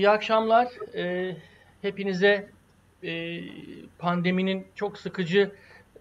İyi 0.00 0.10
akşamlar. 0.10 0.68
Ee, 0.94 1.36
hepinize 1.82 2.48
e, 3.04 3.40
pandeminin 3.98 4.66
çok 4.74 4.98
sıkıcı, 4.98 5.50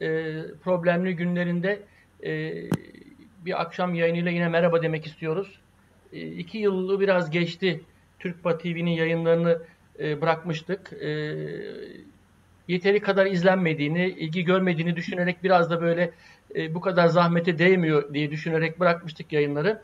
e, 0.01 0.07
problemli 0.63 1.15
günlerinde 1.15 1.79
e, 2.23 2.53
bir 3.45 3.61
akşam 3.61 3.93
yayınıyla 3.93 4.31
yine 4.31 4.47
merhaba 4.47 4.81
demek 4.81 5.05
istiyoruz. 5.05 5.59
E, 6.13 6.27
iki 6.27 6.57
yılı 6.57 6.99
biraz 6.99 7.31
geçti. 7.31 7.81
Türkpa 8.19 8.57
TV'nin 8.57 8.91
yayınlarını 8.91 9.61
e, 9.99 10.21
bırakmıştık. 10.21 10.93
E, 10.93 11.09
yeteri 12.67 12.99
kadar 12.99 13.25
izlenmediğini, 13.25 14.05
ilgi 14.09 14.43
görmediğini 14.43 14.95
düşünerek 14.95 15.43
biraz 15.43 15.69
da 15.69 15.81
böyle 15.81 16.11
e, 16.55 16.75
bu 16.75 16.81
kadar 16.81 17.07
zahmete 17.07 17.57
değmiyor 17.57 18.13
diye 18.13 18.31
düşünerek 18.31 18.79
bırakmıştık 18.79 19.33
yayınları. 19.33 19.81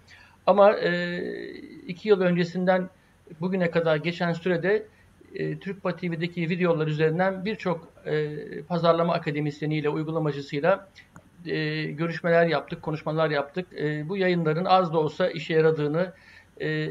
Ama 0.48 0.74
e, 0.74 1.20
iki 1.88 2.10
yıl 2.10 2.22
öncesinden 2.22 2.90
bugüne 3.42 3.72
kadar 3.72 3.96
geçen 3.96 4.34
sürede 4.34 4.86
e, 5.36 5.60
Türkpa 5.60 5.96
TV'deki 5.96 6.50
videolar 6.50 6.88
üzerinden 6.88 7.46
birçok 7.46 7.94
e, 8.06 8.38
pazarlama 8.62 9.14
akademisyeniyle, 9.14 9.90
uygulamacısıyla 9.90 10.90
e, 11.46 11.84
görüşmeler 11.84 12.48
yaptık, 12.48 12.82
konuşmalar 12.82 13.30
yaptık. 13.30 13.68
E, 13.78 14.10
bu 14.10 14.18
yayınların 14.18 14.66
az 14.66 14.94
da 14.94 15.00
olsa 15.00 15.30
işe 15.30 15.54
yaradığını, 15.54 16.14
e, 16.62 16.90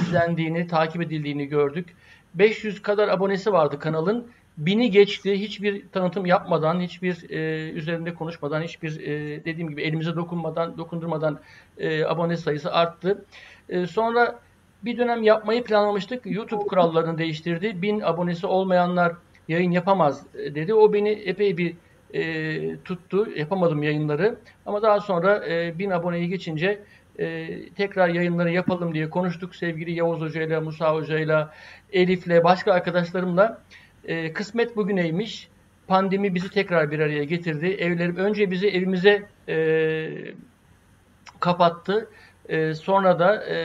izlendiğini, 0.00 0.66
takip 0.66 1.02
edildiğini 1.02 1.46
gördük. 1.46 1.86
500 2.34 2.82
kadar 2.82 3.08
abonesi 3.08 3.52
vardı 3.52 3.78
kanalın. 3.78 4.26
Bini 4.58 4.90
geçti. 4.90 5.40
Hiçbir 5.40 5.88
tanıtım 5.88 6.26
yapmadan, 6.26 6.80
hiçbir 6.80 7.30
e, 7.30 7.70
üzerinde 7.70 8.14
konuşmadan, 8.14 8.62
hiçbir 8.62 9.00
e, 9.00 9.44
dediğim 9.44 9.70
gibi 9.70 9.82
elimize 9.82 10.16
dokunmadan, 10.16 10.78
dokundurmadan 10.78 11.40
e, 11.78 12.04
abone 12.04 12.36
sayısı 12.36 12.72
arttı. 12.72 13.24
E, 13.68 13.86
sonra 13.86 14.40
bir 14.84 14.98
dönem 14.98 15.22
yapmayı 15.22 15.64
planlamıştık. 15.64 16.26
YouTube 16.26 16.66
kurallarını 16.66 17.18
değiştirdi. 17.18 17.82
Bin 17.82 18.00
abonesi 18.00 18.46
olmayanlar 18.46 19.12
yayın 19.48 19.70
yapamaz 19.70 20.26
e, 20.34 20.54
dedi. 20.54 20.74
O 20.74 20.92
beni 20.92 21.10
epey 21.10 21.56
bir 21.56 21.74
e, 22.14 22.76
tuttu. 22.76 23.28
Yapamadım 23.36 23.82
yayınları. 23.82 24.36
Ama 24.66 24.82
daha 24.82 25.00
sonra 25.00 25.46
e, 25.48 25.78
bin 25.78 25.90
aboneyi 25.90 26.28
geçince 26.28 26.82
e, 27.18 27.48
tekrar 27.76 28.08
yayınları 28.08 28.50
yapalım 28.50 28.94
diye 28.94 29.10
konuştuk. 29.10 29.56
Sevgili 29.56 29.92
Yavuz 29.92 30.20
Hoca 30.20 30.42
ile, 30.42 30.60
Musa 30.60 30.94
Hoca 30.94 31.18
ile, 31.18 31.46
Elif'le, 31.92 32.44
başka 32.44 32.72
arkadaşlarımla. 32.72 33.62
E, 34.04 34.32
kısmet 34.32 34.76
bugüneymiş. 34.76 35.48
Pandemi 35.86 36.34
bizi 36.34 36.50
tekrar 36.50 36.90
bir 36.90 36.98
araya 36.98 37.24
getirdi. 37.24 37.66
Evlerim 37.66 38.16
önce 38.16 38.50
bizi 38.50 38.68
evimize 38.68 39.22
e, 39.48 40.08
kapattı. 41.40 42.10
E, 42.48 42.74
sonra 42.74 43.18
da 43.18 43.44
e, 43.44 43.56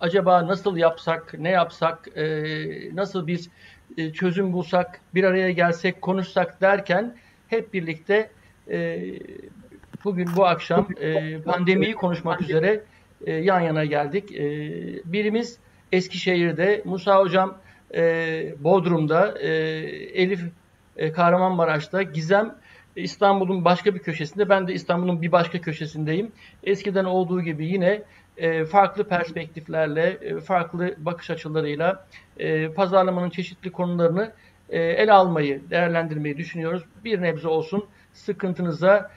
acaba 0.00 0.46
nasıl 0.46 0.76
yapsak, 0.76 1.34
ne 1.38 1.50
yapsak, 1.50 2.08
e, 2.16 2.24
nasıl 2.96 3.26
bir 3.26 3.50
e, 3.96 4.12
çözüm 4.12 4.52
bulsak, 4.52 5.00
bir 5.14 5.24
araya 5.24 5.50
gelsek, 5.50 6.02
konuşsak 6.02 6.60
derken 6.60 7.16
hep 7.48 7.74
birlikte 7.74 8.30
e, 8.70 9.00
bugün 10.04 10.28
bu 10.36 10.46
akşam 10.46 10.88
e, 11.00 11.38
pandemiyi 11.40 11.94
konuşmak 11.94 12.40
üzere 12.40 12.80
e, 13.26 13.32
yan 13.32 13.60
yana 13.60 13.84
geldik. 13.84 14.32
E, 14.32 14.42
birimiz 15.04 15.58
Eskişehir'de, 15.92 16.82
Musa 16.84 17.18
Hocam 17.18 17.58
e, 17.94 18.54
Bodrum'da, 18.58 19.38
e, 19.38 19.48
Elif 20.22 20.40
e, 20.96 21.12
Kahramanmaraş'ta, 21.12 22.02
Gizem 22.02 22.54
İstanbul'un 22.96 23.64
başka 23.64 23.94
bir 23.94 23.98
köşesinde, 23.98 24.48
ben 24.48 24.68
de 24.68 24.74
İstanbul'un 24.74 25.22
bir 25.22 25.32
başka 25.32 25.60
köşesindeyim. 25.60 26.32
Eskiden 26.64 27.04
olduğu 27.04 27.42
gibi 27.42 27.66
yine 27.66 28.02
farklı 28.64 29.04
perspektiflerle, 29.04 30.18
e, 30.20 30.40
farklı 30.40 30.94
bakış 30.98 31.30
açılarıyla 31.30 32.06
e, 32.38 32.68
pazarlamanın 32.68 33.30
çeşitli 33.30 33.72
konularını 33.72 34.32
ele 34.70 35.12
almayı, 35.12 35.70
değerlendirmeyi 35.70 36.36
düşünüyoruz. 36.36 36.82
Bir 37.04 37.22
nebze 37.22 37.48
olsun 37.48 37.86
sıkıntınıza 38.12 39.10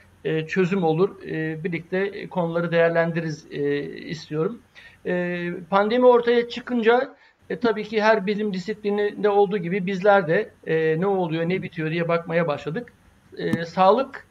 çözüm 0.48 0.84
olur. 0.84 1.22
Birlikte 1.64 2.28
konuları 2.28 2.72
değerlendiririz 2.72 3.46
istiyorum. 4.10 4.62
Pandemi 5.70 6.06
ortaya 6.06 6.48
çıkınca 6.48 7.14
e, 7.50 7.58
tabii 7.58 7.84
ki 7.84 8.02
her 8.02 8.26
bilim 8.26 8.54
disiplininde 8.54 9.28
olduğu 9.28 9.58
gibi 9.58 9.86
bizler 9.86 10.28
de 10.28 10.50
e, 10.66 11.00
ne 11.00 11.06
oluyor, 11.06 11.48
ne 11.48 11.62
bitiyor 11.62 11.90
diye 11.90 12.08
bakmaya 12.08 12.46
başladık. 12.46 12.92
E, 13.36 13.64
sağlık 13.64 14.26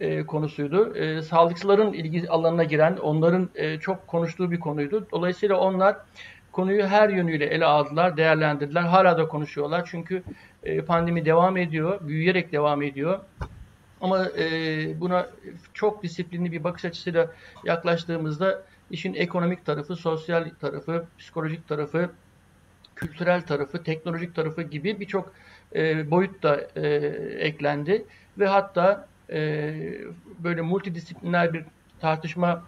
e, 0.00 0.26
konusuydu. 0.26 0.96
E, 0.96 1.22
sağlıkçıların 1.22 1.92
ilgi 1.92 2.30
alanına 2.30 2.64
giren, 2.64 2.96
onların 2.96 3.50
e, 3.54 3.78
çok 3.78 4.06
konuştuğu 4.06 4.50
bir 4.50 4.60
konuydu. 4.60 5.06
Dolayısıyla 5.12 5.56
onlar 5.56 5.96
konuyu 6.52 6.86
her 6.86 7.08
yönüyle 7.08 7.46
ele 7.46 7.64
aldılar, 7.64 8.16
değerlendirdiler. 8.16 8.82
Hala 8.82 9.18
da 9.18 9.28
konuşuyorlar 9.28 9.88
çünkü 9.90 10.22
e, 10.64 10.80
pandemi 10.80 11.24
devam 11.24 11.56
ediyor, 11.56 12.00
büyüyerek 12.08 12.52
devam 12.52 12.82
ediyor. 12.82 13.20
Ama 14.00 14.28
e, 14.38 15.00
buna 15.00 15.26
çok 15.74 16.02
disiplinli 16.02 16.52
bir 16.52 16.64
bakış 16.64 16.84
açısıyla 16.84 17.30
yaklaştığımızda 17.64 18.62
işin 18.90 19.14
ekonomik 19.14 19.66
tarafı, 19.66 19.96
sosyal 19.96 20.50
tarafı, 20.60 21.06
psikolojik 21.18 21.68
tarafı, 21.68 22.10
kültürel 22.96 23.42
tarafı, 23.42 23.82
teknolojik 23.82 24.34
tarafı 24.34 24.62
gibi 24.62 25.00
birçok 25.00 25.32
e, 25.74 26.10
boyut 26.10 26.42
da 26.42 26.60
e, 26.76 26.86
eklendi 27.38 28.04
ve 28.38 28.46
hatta 28.46 29.08
e, 29.30 29.74
böyle 30.38 30.60
multidisipliner 30.60 31.52
bir 31.52 31.64
tartışma 32.00 32.64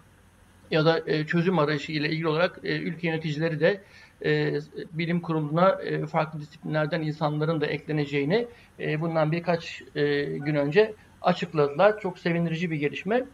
ya 0.71 0.85
da 0.85 1.01
e, 1.07 1.25
çözüm 1.25 1.59
arayışı 1.59 1.91
ile 1.91 2.09
ilgili 2.09 2.27
olarak 2.27 2.59
e, 2.63 2.79
ülke 2.79 3.07
yöneticileri 3.07 3.59
de 3.59 3.81
e, 4.25 4.59
bilim 4.93 5.21
kuruluna 5.21 5.69
e, 5.69 6.05
farklı 6.05 6.41
disiplinlerden 6.41 7.01
insanların 7.01 7.61
da 7.61 7.65
ekleneceğini 7.65 8.47
e, 8.79 9.01
bundan 9.01 9.31
birkaç 9.31 9.81
e, 9.95 10.23
gün 10.23 10.55
önce 10.55 10.93
açıkladılar. 11.21 11.99
Çok 11.99 12.19
sevindirici 12.19 12.71
bir 12.71 12.75
gelişme. 12.75 13.25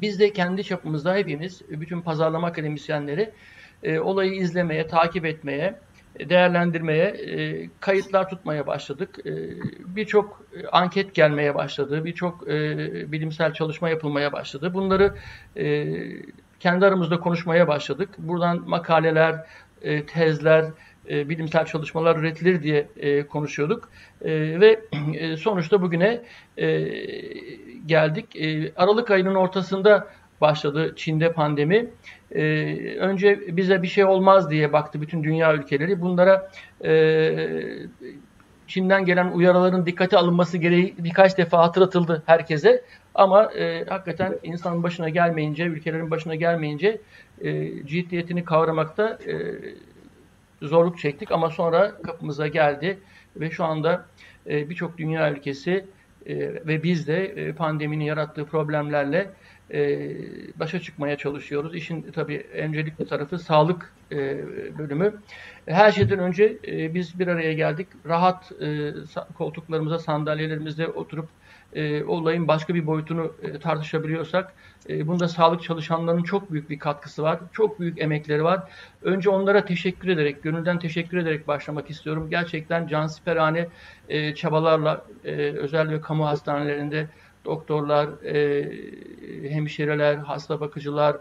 Biz 0.00 0.20
de 0.20 0.32
kendi 0.32 0.64
çapımızda 0.64 1.14
hepimiz, 1.14 1.62
bütün 1.70 2.00
pazarlama 2.00 2.46
akademisyenleri 2.46 3.30
e, 3.82 4.00
olayı 4.00 4.32
izlemeye, 4.32 4.86
takip 4.86 5.24
etmeye, 5.24 5.74
değerlendirmeye, 6.20 7.04
e, 7.04 7.68
kayıtlar 7.80 8.28
tutmaya 8.28 8.66
başladık. 8.66 9.18
E, 9.26 9.32
birçok 9.96 10.42
e, 10.56 10.66
anket 10.66 11.14
gelmeye 11.14 11.54
başladı, 11.54 12.04
birçok 12.04 12.46
bilimsel 13.12 13.52
çalışma 13.52 13.88
yapılmaya 13.88 14.32
başladı. 14.32 14.74
Bunları 14.74 15.14
kendi 16.60 16.86
aramızda 16.86 17.20
konuşmaya 17.20 17.68
başladık. 17.68 18.08
Buradan 18.18 18.68
makaleler, 18.68 19.46
tezler, 20.06 20.64
bilimsel 21.08 21.66
çalışmalar 21.66 22.16
üretilir 22.16 22.62
diye 22.62 22.86
konuşuyorduk. 23.26 23.88
Ve 24.60 24.80
sonuçta 25.36 25.82
bugüne 25.82 26.22
geldik. 27.86 28.26
Aralık 28.76 29.10
ayının 29.10 29.34
ortasında 29.34 30.08
başladı 30.42 30.92
Çin'de 30.96 31.32
pandemi. 31.32 31.90
E, 32.30 32.42
önce 32.96 33.56
bize 33.56 33.82
bir 33.82 33.88
şey 33.88 34.04
olmaz 34.04 34.50
diye 34.50 34.72
baktı 34.72 35.00
bütün 35.00 35.24
dünya 35.24 35.54
ülkeleri. 35.54 36.00
Bunlara 36.00 36.50
e, 36.84 36.92
Çin'den 38.66 39.04
gelen 39.04 39.32
uyarıların 39.32 39.86
dikkate 39.86 40.16
alınması 40.16 40.58
gereği 40.58 40.94
birkaç 40.98 41.38
defa 41.38 41.58
hatırlatıldı 41.58 42.22
herkese. 42.26 42.84
Ama 43.14 43.52
e, 43.52 43.84
hakikaten 43.84 44.38
insanın 44.42 44.82
başına 44.82 45.08
gelmeyince, 45.08 45.64
ülkelerin 45.64 46.10
başına 46.10 46.34
gelmeyince 46.34 47.00
e, 47.40 47.70
ciddiyetini 47.86 48.44
kavramakta 48.44 49.18
e, 49.26 49.34
zorluk 50.66 50.98
çektik. 50.98 51.32
Ama 51.32 51.50
sonra 51.50 51.92
kapımıza 52.02 52.46
geldi 52.46 52.98
ve 53.36 53.50
şu 53.50 53.64
anda 53.64 54.06
e, 54.46 54.70
birçok 54.70 54.98
dünya 54.98 55.32
ülkesi 55.32 55.84
e, 56.26 56.36
ve 56.38 56.82
biz 56.82 57.06
de 57.06 57.24
e, 57.24 57.52
pandeminin 57.52 58.04
yarattığı 58.04 58.44
problemlerle 58.44 59.30
e, 59.72 60.10
başa 60.60 60.80
çıkmaya 60.80 61.16
çalışıyoruz. 61.16 61.74
İşin 61.74 62.02
tabii 62.02 62.46
öncelikli 62.54 63.06
tarafı 63.06 63.38
sağlık 63.38 63.92
e, 64.12 64.16
bölümü. 64.78 65.14
Her 65.66 65.92
şeyden 65.92 66.18
önce 66.18 66.58
e, 66.66 66.94
biz 66.94 67.18
bir 67.18 67.26
araya 67.26 67.52
geldik. 67.52 67.88
Rahat 68.06 68.52
koltuklarımıza, 69.34 69.98
sandalyelerimizde 69.98 70.86
oturup 70.86 71.28
olayın 72.06 72.48
başka 72.48 72.74
bir 72.74 72.86
boyutunu 72.86 73.32
tartışabiliyorsak 73.60 74.54
bunda 74.88 75.28
sağlık 75.28 75.62
çalışanlarının 75.62 76.22
çok 76.22 76.52
büyük 76.52 76.70
bir 76.70 76.78
katkısı 76.78 77.22
var. 77.22 77.38
Çok 77.52 77.80
büyük 77.80 78.00
emekleri 78.00 78.44
var. 78.44 78.62
Önce 79.02 79.30
onlara 79.30 79.64
teşekkür 79.64 80.08
ederek, 80.08 80.42
gönülden 80.42 80.78
teşekkür 80.78 81.18
ederek 81.18 81.48
başlamak 81.48 81.90
istiyorum. 81.90 82.30
Gerçekten 82.30 82.86
cansiperhane 82.86 83.68
çabalarla 84.34 85.04
özel 85.54 85.90
ve 85.90 86.00
kamu 86.00 86.26
hastanelerinde 86.26 87.06
doktorlar, 87.44 88.24
e, 88.24 88.70
hemşireler, 89.50 90.16
hasta 90.16 90.60
bakıcılar, 90.60 91.16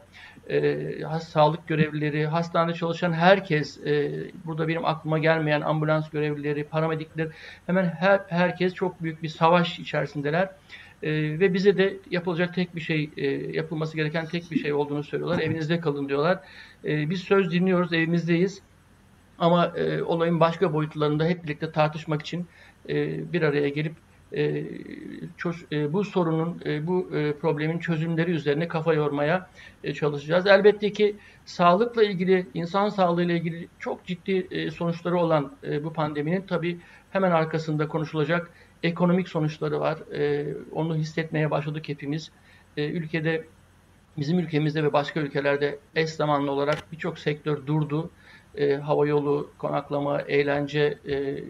e, 0.50 1.20
sağlık 1.20 1.68
görevlileri, 1.68 2.26
hastanede 2.26 2.74
çalışan 2.74 3.14
herkes, 3.14 3.86
e, 3.86 4.12
burada 4.46 4.68
benim 4.68 4.86
aklıma 4.86 5.20
gelmeyen 5.20 5.62
ambulans 5.62 6.10
görevlileri, 6.10 6.64
paramedikler, 6.64 7.28
hemen 7.66 7.86
her, 7.86 8.22
herkes 8.28 8.74
çok 8.74 9.04
büyük 9.04 9.24
bir 9.24 9.30
savaş 9.30 9.80
içerisindeler. 9.80 10.50
E, 11.04 11.40
ve 11.40 11.54
bize 11.54 11.78
de 11.78 11.98
yapılacak 12.12 12.56
tek 12.56 12.76
bir 12.76 12.82
şey, 12.82 13.10
e, 13.18 13.28
yapılması 13.32 13.96
gereken 13.96 14.26
tek 14.26 14.52
bir 14.52 14.60
şey 14.60 14.74
olduğunu 14.74 15.04
söylüyorlar. 15.04 15.40
Evinizde 15.40 15.80
kalın 15.80 16.10
diyorlar. 16.10 16.40
E, 16.86 17.10
biz 17.10 17.22
söz 17.22 17.52
dinliyoruz, 17.52 17.94
evimizdeyiz. 17.94 18.62
Ama 19.40 19.66
e, 19.66 20.04
olayın 20.04 20.40
başka 20.40 20.74
boyutlarında 20.74 21.26
hep 21.26 21.44
birlikte 21.44 21.72
tartışmak 21.72 22.22
için 22.22 22.48
e, 22.90 22.96
bir 23.34 23.42
araya 23.42 23.70
gelip 23.70 23.94
bu 25.94 26.04
sorunun, 26.04 26.62
e, 26.66 26.88
bu 26.88 27.10
problemin 27.42 27.80
çözümleri 27.80 28.32
üzerine 28.32 28.68
kafa 28.68 28.94
yormaya 28.94 29.50
çalışacağız. 29.94 30.48
Elbette 30.48 30.92
ki 30.92 31.16
sağlıkla 31.46 32.04
ilgili, 32.04 32.48
insan 32.54 32.90
sağlığıyla 32.90 33.36
ilgili 33.36 33.68
çok 33.80 34.06
ciddi 34.06 34.72
sonuçları 34.72 35.18
olan 35.18 35.52
bu 35.84 35.94
pandeminin 35.94 36.42
tabii 36.42 36.80
hemen 37.12 37.32
arkasında 37.32 37.88
konuşulacak 37.88 38.52
ekonomik 38.84 39.30
sonuçları 39.30 39.80
var. 39.80 39.98
Onu 40.72 40.96
hissetmeye 40.96 41.52
başladık 41.52 41.90
hepimiz. 41.90 42.32
Ülkede, 42.78 43.46
bizim 44.18 44.40
ülkemizde 44.40 44.84
ve 44.84 44.94
başka 44.94 45.20
ülkelerde 45.20 45.80
eş 45.96 46.10
zamanlı 46.10 46.52
olarak 46.52 46.92
birçok 46.92 47.20
sektör 47.20 47.66
durdu. 47.68 48.10
Hava 48.82 49.08
yolu, 49.08 49.52
konaklama, 49.58 50.22
eğlence, 50.22 50.98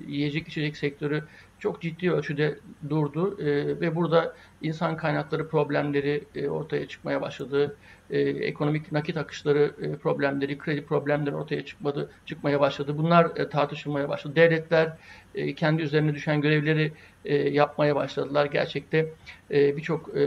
yiyecek 0.07 0.47
içecek 0.47 0.77
sektörü 0.77 1.23
çok 1.61 1.81
ciddi 1.81 2.11
ölçüde 2.11 2.59
durdu 2.89 3.41
e, 3.41 3.45
ve 3.81 3.95
burada 3.95 4.33
insan 4.61 4.97
kaynakları 4.97 5.47
problemleri 5.47 6.23
e, 6.35 6.49
ortaya 6.49 6.87
çıkmaya 6.87 7.21
başladı. 7.21 7.75
E, 8.09 8.19
ekonomik 8.19 8.91
nakit 8.91 9.17
akışları 9.17 9.71
e, 9.81 9.95
problemleri, 9.95 10.57
kredi 10.57 10.85
problemleri 10.85 11.35
ortaya 11.35 11.65
çıkmadı, 11.65 12.09
çıkmaya 12.25 12.59
başladı. 12.59 12.97
Bunlar 12.97 13.31
e, 13.35 13.49
tartışılmaya 13.49 14.09
başladı. 14.09 14.35
Devletler 14.35 14.97
e, 15.35 15.55
kendi 15.55 15.81
üzerine 15.81 16.13
düşen 16.13 16.41
görevleri 16.41 16.91
e, 17.25 17.35
yapmaya 17.35 17.95
başladılar. 17.95 18.45
Gerçekte 18.45 19.09
e, 19.51 19.77
birçok 19.77 20.09
e, 20.09 20.19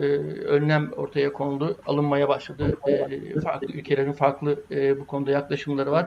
önlem 0.47 0.93
ortaya 0.93 1.33
konuldu, 1.33 1.77
alınmaya 1.87 2.29
başladı. 2.29 2.77
E, 2.89 3.41
farklı 3.41 3.67
ülkelerin 3.67 4.13
farklı 4.13 4.63
e, 4.71 5.01
bu 5.01 5.07
konuda 5.07 5.31
yaklaşımları 5.31 5.91
var. 5.91 6.07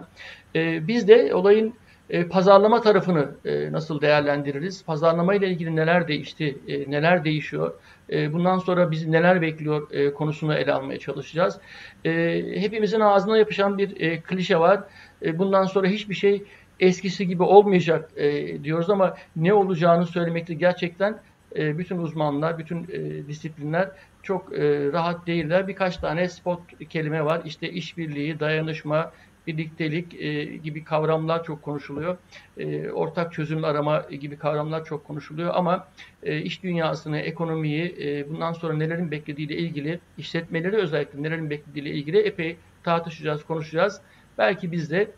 E, 0.55 0.87
biz 0.87 1.07
de 1.07 1.35
olayın 1.35 1.73
e, 2.09 2.27
pazarlama 2.27 2.81
tarafını 2.81 3.29
e, 3.45 3.71
nasıl 3.71 4.01
değerlendiririz? 4.01 4.83
Pazarlama 4.83 5.35
ile 5.35 5.47
ilgili 5.47 5.75
neler 5.75 6.07
değişti, 6.07 6.57
e, 6.67 6.91
neler 6.91 7.25
değişiyor? 7.25 7.73
E, 8.11 8.33
bundan 8.33 8.57
sonra 8.57 8.91
bizi 8.91 9.11
neler 9.11 9.41
bekliyor 9.41 9.91
e, 9.91 10.13
konusunu 10.13 10.53
ele 10.53 10.73
almaya 10.73 10.99
çalışacağız. 10.99 11.59
E, 12.05 12.43
hepimizin 12.55 12.99
ağzına 12.99 13.37
yapışan 13.37 13.77
bir 13.77 14.01
e, 14.01 14.21
klişe 14.21 14.59
var. 14.59 14.83
E, 15.25 15.37
bundan 15.37 15.63
sonra 15.63 15.87
hiçbir 15.87 16.15
şey 16.15 16.43
eskisi 16.79 17.27
gibi 17.27 17.43
olmayacak 17.43 18.09
e, 18.15 18.63
diyoruz 18.63 18.89
ama 18.89 19.17
ne 19.35 19.53
olacağını 19.53 20.05
söylemekte 20.05 20.53
gerçekten 20.53 21.19
e, 21.55 21.77
bütün 21.77 21.97
uzmanlar, 21.97 22.57
bütün 22.57 22.83
e, 22.91 23.27
disiplinler 23.27 23.89
çok 24.23 24.53
e, 24.53 24.91
rahat 24.93 25.27
değiller. 25.27 25.67
Birkaç 25.67 25.97
tane 25.97 26.29
spot 26.29 26.59
kelime 26.89 27.25
var. 27.25 27.41
İşte 27.45 27.69
işbirliği, 27.69 28.39
dayanışma, 28.39 29.11
birliktelik 29.47 30.21
e, 30.21 30.43
gibi 30.43 30.83
kavramlar 30.83 31.43
çok 31.43 31.61
konuşuluyor. 31.61 32.17
E, 32.57 32.91
ortak 32.91 33.33
çözüm 33.33 33.63
arama 33.63 33.99
gibi 33.99 34.37
kavramlar 34.37 34.85
çok 34.85 35.07
konuşuluyor 35.07 35.51
ama 35.55 35.87
e, 36.23 36.41
iş 36.41 36.63
dünyasını, 36.63 37.19
ekonomiyi, 37.19 37.95
e, 38.01 38.29
bundan 38.29 38.53
sonra 38.53 38.73
nelerin 38.73 39.11
beklediğiyle 39.11 39.57
ilgili, 39.57 39.99
işletmeleri 40.17 40.75
özellikle 40.75 41.23
nelerin 41.23 41.49
beklediğiyle 41.49 41.89
ilgili 41.89 42.17
epey 42.19 42.57
tartışacağız, 42.83 43.43
konuşacağız. 43.43 44.01
Belki 44.37 44.71
biz 44.71 44.91
de 44.91 45.11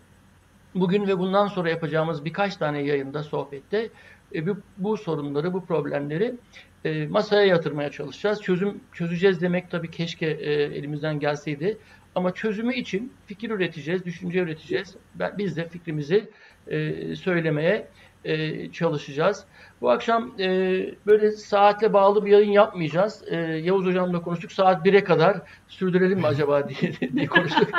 bugün 0.75 1.07
ve 1.07 1.19
bundan 1.19 1.47
sonra 1.47 1.69
yapacağımız 1.69 2.25
birkaç 2.25 2.55
tane 2.55 2.81
yayında, 2.81 3.23
sohbette 3.23 3.89
e, 4.35 4.47
bu, 4.47 4.57
bu 4.77 4.97
sorunları, 4.97 5.53
bu 5.53 5.65
problemleri 5.65 6.35
e, 6.85 7.07
masaya 7.07 7.45
yatırmaya 7.45 7.91
çalışacağız. 7.91 8.41
Çözüm 8.41 8.81
çözeceğiz 8.93 9.41
demek 9.41 9.71
tabii 9.71 9.91
keşke 9.91 10.25
e, 10.27 10.51
elimizden 10.53 11.19
gelseydi. 11.19 11.77
Ama 12.15 12.33
çözümü 12.33 12.75
için 12.75 13.13
fikir 13.25 13.49
üreteceğiz, 13.49 14.05
düşünce 14.05 14.39
üreteceğiz. 14.39 14.95
Ben, 15.15 15.37
biz 15.37 15.57
de 15.57 15.67
fikrimizi 15.67 16.29
e, 16.67 17.15
söylemeye 17.15 17.87
e, 18.25 18.71
çalışacağız. 18.71 19.45
Bu 19.81 19.89
akşam 19.89 20.31
e, 20.39 20.45
böyle 21.05 21.31
saatle 21.31 21.93
bağlı 21.93 22.25
bir 22.25 22.31
yayın 22.31 22.51
yapmayacağız. 22.51 23.23
E, 23.27 23.35
Yavuz 23.37 23.85
Hocam'la 23.85 24.21
konuştuk. 24.21 24.51
Saat 24.51 24.85
1'e 24.85 25.03
kadar 25.03 25.41
sürdürelim 25.67 26.19
mi 26.19 26.27
acaba 26.27 26.69
diye, 26.69 26.93
diye 27.13 27.27
konuştuk. 27.27 27.69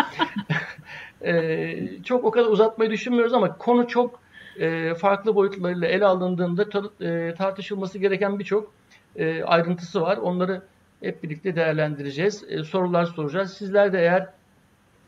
e, 1.25 2.03
çok 2.05 2.25
o 2.25 2.31
kadar 2.31 2.49
uzatmayı 2.49 2.91
düşünmüyoruz 2.91 3.35
ama 3.35 3.59
konu 3.59 3.89
çok 3.89 4.21
e, 4.61 4.95
farklı 4.95 5.35
boyutlarıyla 5.35 5.89
ele 5.89 6.05
alındığında 6.05 6.67
e, 7.01 7.35
tartışılması 7.35 7.99
gereken 7.99 8.39
birçok 8.39 8.73
e, 9.17 9.43
ayrıntısı 9.43 10.01
var. 10.01 10.17
Onları 10.17 10.63
hep 11.01 11.23
birlikte 11.23 11.57
değerlendireceğiz. 11.57 12.45
E, 12.49 12.65
sorular 12.65 13.05
soracağız. 13.05 13.53
Sizler 13.53 13.93
de 13.93 13.99
eğer 13.99 14.29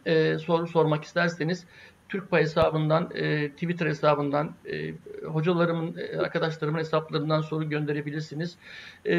e, 0.07 0.39
soru 0.39 0.67
sormak 0.67 1.05
isterseniz 1.05 1.67
Türkpay 2.13 2.43
hesabından, 2.43 3.11
e, 3.15 3.49
Twitter 3.51 3.87
hesabından, 3.87 4.53
e, 4.73 4.93
hocalarımın, 5.27 5.97
e, 5.97 6.19
arkadaşlarımın 6.19 6.79
hesaplarından 6.79 7.41
soru 7.41 7.69
gönderebilirsiniz. 7.69 8.57
E, 9.05 9.17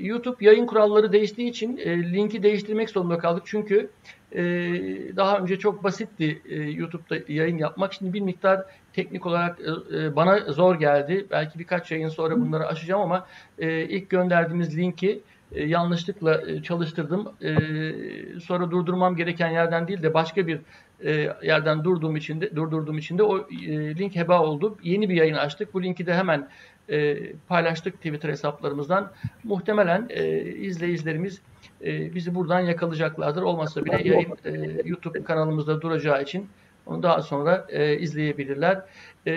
YouTube 0.00 0.44
yayın 0.44 0.66
kuralları 0.66 1.12
değiştiği 1.12 1.50
için 1.50 1.76
e, 1.76 2.12
linki 2.12 2.42
değiştirmek 2.42 2.90
zorunda 2.90 3.18
kaldık. 3.18 3.42
Çünkü 3.46 3.90
e, 4.32 4.42
daha 5.16 5.38
önce 5.38 5.58
çok 5.58 5.84
basitti 5.84 6.42
e, 6.48 6.56
YouTube'da 6.56 7.32
yayın 7.32 7.58
yapmak. 7.58 7.92
Şimdi 7.92 8.12
bir 8.12 8.20
miktar 8.20 8.64
teknik 8.92 9.26
olarak 9.26 9.60
e, 9.60 9.96
e 9.98 10.16
bana 10.16 10.38
zor 10.52 10.74
geldi. 10.78 11.26
Belki 11.30 11.58
birkaç 11.58 11.90
yayın 11.90 12.08
sonra 12.08 12.40
bunları 12.40 12.66
aşacağım 12.66 13.00
ama 13.00 13.26
e, 13.58 13.82
ilk 13.82 14.10
gönderdiğimiz 14.10 14.78
linki 14.78 15.20
e, 15.52 15.64
yanlışlıkla 15.64 16.50
e, 16.50 16.62
çalıştırdım. 16.62 17.32
E, 17.42 17.50
sonra 18.40 18.70
durdurmam 18.70 19.16
gereken 19.16 19.50
yerden 19.50 19.88
değil 19.88 20.02
de 20.02 20.14
başka 20.14 20.46
bir 20.46 20.60
e, 21.04 21.10
yerden 21.42 21.84
durduğum 21.84 22.16
için 22.16 22.40
de 22.40 22.56
durdurduğum 22.56 22.98
için 22.98 23.18
de 23.18 23.22
o 23.22 23.38
e, 23.38 23.96
link 23.96 24.16
heba 24.16 24.42
oldu. 24.42 24.76
Yeni 24.82 25.08
bir 25.08 25.14
yayın 25.14 25.34
açtık. 25.34 25.74
Bu 25.74 25.82
linki 25.82 26.06
de 26.06 26.14
hemen 26.14 26.48
e, 26.90 27.16
paylaştık 27.32 27.96
Twitter 27.96 28.28
hesaplarımızdan. 28.28 29.12
Muhtemelen 29.44 30.06
e, 30.10 30.40
izleyicilerimiz 30.40 31.40
e, 31.84 32.14
bizi 32.14 32.34
buradan 32.34 32.60
yakalayacaklardır. 32.60 33.42
Olmazsa 33.42 33.84
bile 33.84 34.08
yayın 34.08 34.36
e, 34.44 34.82
YouTube 34.84 35.24
kanalımızda 35.24 35.80
duracağı 35.80 36.22
için 36.22 36.48
onu 36.86 37.02
daha 37.02 37.22
sonra 37.22 37.66
e, 37.68 37.98
izleyebilirler. 37.98 38.82
E, 39.26 39.32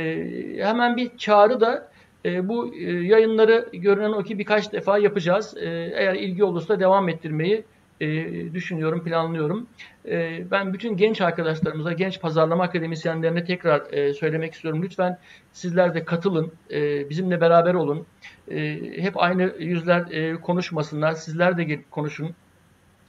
hemen 0.57 0.97
bir 0.97 1.17
çağrı 1.17 1.61
da 1.61 1.91
e, 2.25 2.47
bu 2.47 2.75
e, 2.75 2.91
yayınları 2.91 3.69
görünen 3.73 4.11
o 4.11 4.23
ki 4.23 4.39
birkaç 4.39 4.73
defa 4.73 4.97
yapacağız. 4.97 5.57
E, 5.57 5.69
eğer 5.95 6.13
ilgi 6.13 6.43
olursa 6.43 6.79
devam 6.79 7.09
ettirmeyi 7.09 7.63
e, 8.01 8.07
düşünüyorum, 8.53 9.03
planlıyorum. 9.03 9.67
E, 10.05 10.43
ben 10.51 10.73
bütün 10.73 10.97
genç 10.97 11.21
arkadaşlarımıza, 11.21 11.93
genç 11.93 12.21
pazarlama 12.21 12.63
akademisyenlerine 12.63 13.45
tekrar 13.45 13.93
e, 13.93 14.13
söylemek 14.13 14.53
istiyorum. 14.53 14.83
Lütfen 14.83 15.17
sizler 15.51 15.93
de 15.93 16.05
katılın, 16.05 16.51
e, 16.71 17.09
bizimle 17.09 17.41
beraber 17.41 17.73
olun. 17.73 18.05
E, 18.51 18.79
hep 18.97 19.19
aynı 19.21 19.53
yüzler 19.59 20.11
e, 20.11 20.35
konuşmasınlar, 20.35 21.13
sizler 21.13 21.57
de 21.57 21.63
gelip 21.63 21.91
konuşun. 21.91 22.35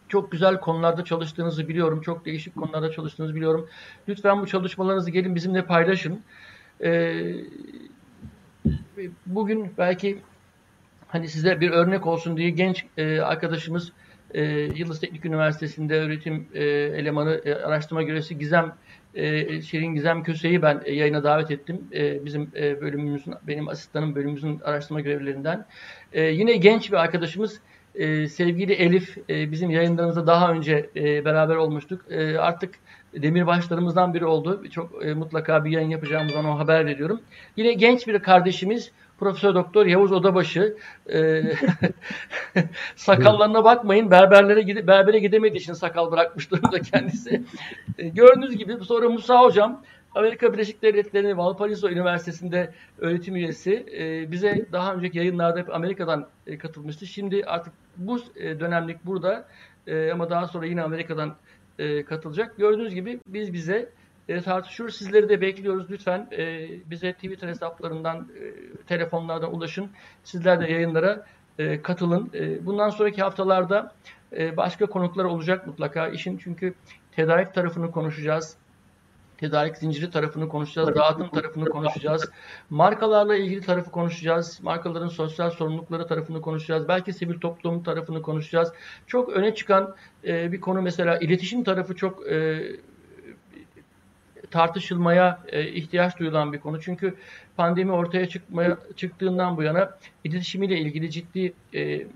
Çok 0.09 0.33
güzel 0.33 0.61
konularda 0.61 1.05
çalıştığınızı 1.05 1.69
biliyorum. 1.69 2.01
Çok 2.01 2.25
değişik 2.25 2.55
konularda 2.55 2.91
çalıştığınızı 2.91 3.35
biliyorum. 3.35 3.69
Lütfen 4.09 4.41
bu 4.41 4.47
çalışmalarınızı 4.47 5.11
gelin 5.11 5.35
bizimle 5.35 5.65
paylaşın. 5.65 6.21
Ee, 6.85 7.35
bugün 9.27 9.73
belki 9.79 10.19
hani 11.09 11.29
size 11.29 11.61
bir 11.61 11.71
örnek 11.71 12.07
olsun 12.07 12.37
diye 12.37 12.51
genç 12.51 12.85
e, 12.97 13.21
arkadaşımız 13.21 13.93
e, 14.35 14.45
Yıldız 14.45 15.01
Teknik 15.01 15.25
Üniversitesi'nde 15.25 16.01
öğretim 16.01 16.49
e, 16.55 16.65
elemanı 16.65 17.41
e, 17.45 17.55
araştırma 17.55 18.03
görevlisi 18.03 18.39
Gizem 18.39 18.75
e, 19.15 19.63
Şirin 19.63 19.95
Gizem 19.95 20.23
Köse'yi 20.23 20.63
ben 20.63 20.83
e, 20.85 20.95
yayına 20.95 21.25
davet 21.25 21.51
ettim. 21.51 21.81
E, 21.93 22.25
bizim 22.25 22.51
e, 22.57 22.81
bölümümüzün, 22.81 23.35
benim 23.43 23.69
asistanım 23.69 24.15
bölümümüzün 24.15 24.61
araştırma 24.61 25.01
görevlilerinden. 25.01 25.67
E, 26.13 26.23
yine 26.23 26.57
genç 26.57 26.93
bir 26.93 26.97
arkadaşımız 26.97 27.61
e, 27.95 28.29
sevgili 28.29 28.73
Elif 28.73 29.19
e, 29.31 29.51
bizim 29.51 29.71
yayınlarımızda 29.71 30.27
daha 30.27 30.53
önce 30.53 30.91
e, 30.97 31.25
beraber 31.25 31.57
olmuştuk. 31.57 32.13
E, 32.13 32.39
artık 32.39 32.75
demirbaşlarımızdan 33.15 34.15
biri 34.15 34.25
oldu. 34.27 34.63
Çok 34.71 35.07
e, 35.07 35.15
mutlaka 35.15 35.65
bir 35.65 35.71
yayın 35.71 35.91
yapacağımızdan 35.91 36.45
o 36.45 36.59
haber 36.59 36.87
veriyorum. 36.87 37.21
Yine 37.57 37.73
genç 37.73 38.07
bir 38.07 38.19
kardeşimiz 38.19 38.93
Profesör 39.19 39.55
Doktor 39.55 39.87
Yavuz 39.87 40.13
Odabaşı 40.13 40.77
e, 41.13 41.43
sakallarına 42.97 43.65
bakmayın. 43.65 44.11
Berberlere 44.11 44.63
gide, 44.63 44.87
berbere 44.87 45.19
gidemediği 45.19 45.61
için 45.61 45.73
sakal 45.73 46.13
bırakmış 46.13 46.51
durumda 46.51 46.81
kendisi. 46.81 47.43
E, 47.99 48.09
gördüğünüz 48.09 48.57
gibi 48.57 48.77
sonra 48.85 49.09
Musa 49.09 49.43
hocam 49.43 49.83
Amerika 50.15 50.53
Birleşik 50.53 50.83
Devletleri 50.83 51.39
Valparaiso 51.39 51.89
Üniversitesi'nde 51.89 52.73
öğretim 52.99 53.37
üyesi. 53.37 53.87
E, 53.99 54.31
bize 54.33 54.67
daha 54.73 54.95
önceki 54.95 55.19
yayınlarda 55.19 55.59
hep 55.59 55.75
Amerika'dan 55.75 56.29
e, 56.47 56.59
katılmıştı. 56.59 57.07
Şimdi 57.07 57.45
artık 57.45 57.73
bu 57.97 58.21
e, 58.37 58.61
dönemlik 58.61 59.07
burada 59.07 59.45
e, 59.87 60.13
ama 60.13 60.31
daha 60.31 60.49
sonra 60.49 60.67
yine 60.67 60.83
Amerika'dan 60.83 61.35
e, 61.79 62.05
katılacak. 62.05 62.57
Gördüğünüz 62.57 62.95
gibi 62.95 63.21
biz 63.27 63.53
bize 63.53 63.89
e, 64.29 64.41
tartışıyoruz. 64.41 64.97
Sizleri 64.97 65.29
de 65.29 65.41
bekliyoruz. 65.41 65.91
Lütfen 65.91 66.29
e, 66.33 66.69
bize 66.91 67.13
Twitter 67.13 67.49
hesaplarından, 67.49 68.19
e, 68.19 68.53
telefonlardan 68.87 69.55
ulaşın. 69.55 69.91
Sizler 70.25 70.61
de 70.61 70.73
yayınlara 70.73 71.27
e, 71.59 71.83
katılın. 71.83 72.31
E, 72.35 72.67
bundan 72.67 72.91
sonraki 72.91 73.23
haftalarda 73.23 73.93
e, 74.37 74.57
başka 74.57 74.87
konuklar 74.87 75.25
olacak 75.25 75.67
mutlaka. 75.67 76.09
İşin 76.09 76.39
çünkü 76.39 76.75
tedarik 77.13 77.55
tarafını 77.55 77.91
konuşacağız. 77.91 78.57
Tedarik 79.43 79.77
zinciri 79.77 80.11
tarafını 80.11 80.49
konuşacağız. 80.49 80.95
Dağıtım 80.95 81.29
tarafını 81.29 81.69
konuşacağız. 81.69 82.31
Markalarla 82.71 83.37
ilgili 83.37 83.61
tarafı 83.61 83.91
konuşacağız. 83.91 84.61
Markaların 84.63 85.09
sosyal 85.09 85.51
sorumlulukları 85.51 86.07
tarafını 86.07 86.41
konuşacağız. 86.41 86.89
Belki 86.89 87.13
sivil 87.13 87.41
toplum 87.41 87.83
tarafını 87.83 88.23
konuşacağız. 88.23 88.73
Çok 89.07 89.29
öne 89.29 89.55
çıkan 89.55 89.95
e, 90.25 90.53
bir 90.53 90.61
konu 90.61 90.83
mesela 90.83 91.19
iletişim 91.19 91.65
tarafı 91.65 91.97
çok 91.97 92.31
e, 92.31 92.63
tartışılmaya 94.51 95.41
e, 95.49 95.69
ihtiyaç 95.69 96.19
duyulan 96.19 96.53
bir 96.53 96.61
konu. 96.61 96.81
Çünkü 96.81 97.15
pandemi 97.57 97.93
ortaya 97.93 98.29
çıkmaya 98.29 98.79
çıktığından 98.97 99.57
bu 99.57 99.63
yana 99.63 99.99
iletişimiyle 100.25 100.79
ilgili 100.79 101.11
ciddi 101.11 101.53
e, 101.75 102.07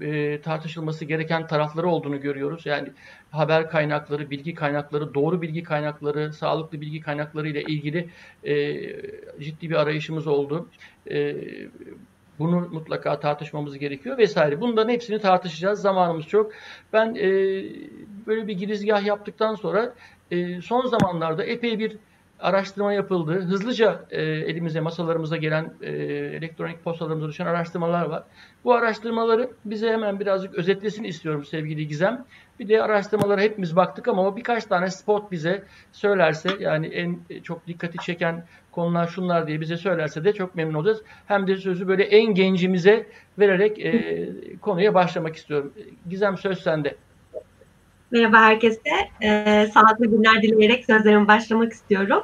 e, 0.00 0.40
tartışılması 0.40 1.04
gereken 1.04 1.46
tarafları 1.46 1.88
olduğunu 1.88 2.20
görüyoruz. 2.20 2.66
Yani 2.66 2.88
haber 3.30 3.70
kaynakları, 3.70 4.30
bilgi 4.30 4.54
kaynakları, 4.54 5.14
doğru 5.14 5.42
bilgi 5.42 5.62
kaynakları, 5.62 6.32
sağlıklı 6.32 6.80
bilgi 6.80 7.00
kaynakları 7.00 7.48
ile 7.48 7.62
ilgili 7.62 8.08
e, 8.44 8.74
ciddi 9.40 9.70
bir 9.70 9.74
arayışımız 9.74 10.26
oldu. 10.26 10.68
E, 11.10 11.36
bunu 12.38 12.68
mutlaka 12.72 13.20
tartışmamız 13.20 13.78
gerekiyor 13.78 14.18
vesaire. 14.18 14.60
Bunların 14.60 14.92
hepsini 14.92 15.18
tartışacağız. 15.18 15.80
Zamanımız 15.80 16.26
çok. 16.26 16.52
Ben 16.92 17.14
e, 17.14 17.28
böyle 18.26 18.46
bir 18.46 18.52
girizgah 18.52 19.04
yaptıktan 19.04 19.54
sonra 19.54 19.94
e, 20.30 20.60
son 20.60 20.86
zamanlarda 20.86 21.44
epey 21.44 21.78
bir 21.78 21.96
araştırma 22.40 22.92
yapıldı. 22.92 23.32
Hızlıca 23.40 24.04
e, 24.10 24.22
elimize, 24.22 24.80
masalarımıza 24.80 25.36
gelen 25.36 25.72
e, 25.82 25.90
elektronik 26.36 26.84
postalarımıza 26.84 27.28
düşen 27.28 27.46
araştırmalar 27.46 28.04
var. 28.06 28.22
Bu 28.64 28.74
araştırmaları 28.74 29.50
bize 29.64 29.90
hemen 29.90 30.20
birazcık 30.20 30.54
özetlesin 30.54 31.04
istiyorum 31.04 31.44
sevgili 31.44 31.88
Gizem. 31.88 32.24
Bir 32.60 32.68
de 32.68 32.82
araştırmalara 32.82 33.40
hepimiz 33.40 33.76
baktık 33.76 34.08
ama 34.08 34.36
birkaç 34.36 34.64
tane 34.64 34.90
spot 34.90 35.32
bize 35.32 35.62
söylerse 35.92 36.48
yani 36.60 36.86
en 36.86 37.18
çok 37.42 37.66
dikkati 37.66 37.98
çeken 37.98 38.44
konular 38.72 39.06
şunlar 39.06 39.46
diye 39.46 39.60
bize 39.60 39.76
söylerse 39.76 40.24
de 40.24 40.32
çok 40.32 40.54
memnun 40.54 40.74
olacağız. 40.74 41.02
Hem 41.26 41.46
de 41.46 41.56
sözü 41.56 41.88
böyle 41.88 42.04
en 42.04 42.34
gencimize 42.34 43.06
vererek 43.38 43.78
e, 43.78 44.28
konuya 44.60 44.94
başlamak 44.94 45.36
istiyorum. 45.36 45.72
Gizem 46.08 46.36
söz 46.36 46.58
sende. 46.58 46.96
Merhaba 48.10 48.40
herkese. 48.40 48.80
Ee, 49.22 49.68
sağlıklı 49.74 50.06
günler 50.06 50.42
dileyerek 50.42 50.84
sözlerime 50.84 51.28
başlamak 51.28 51.72
istiyorum. 51.72 52.22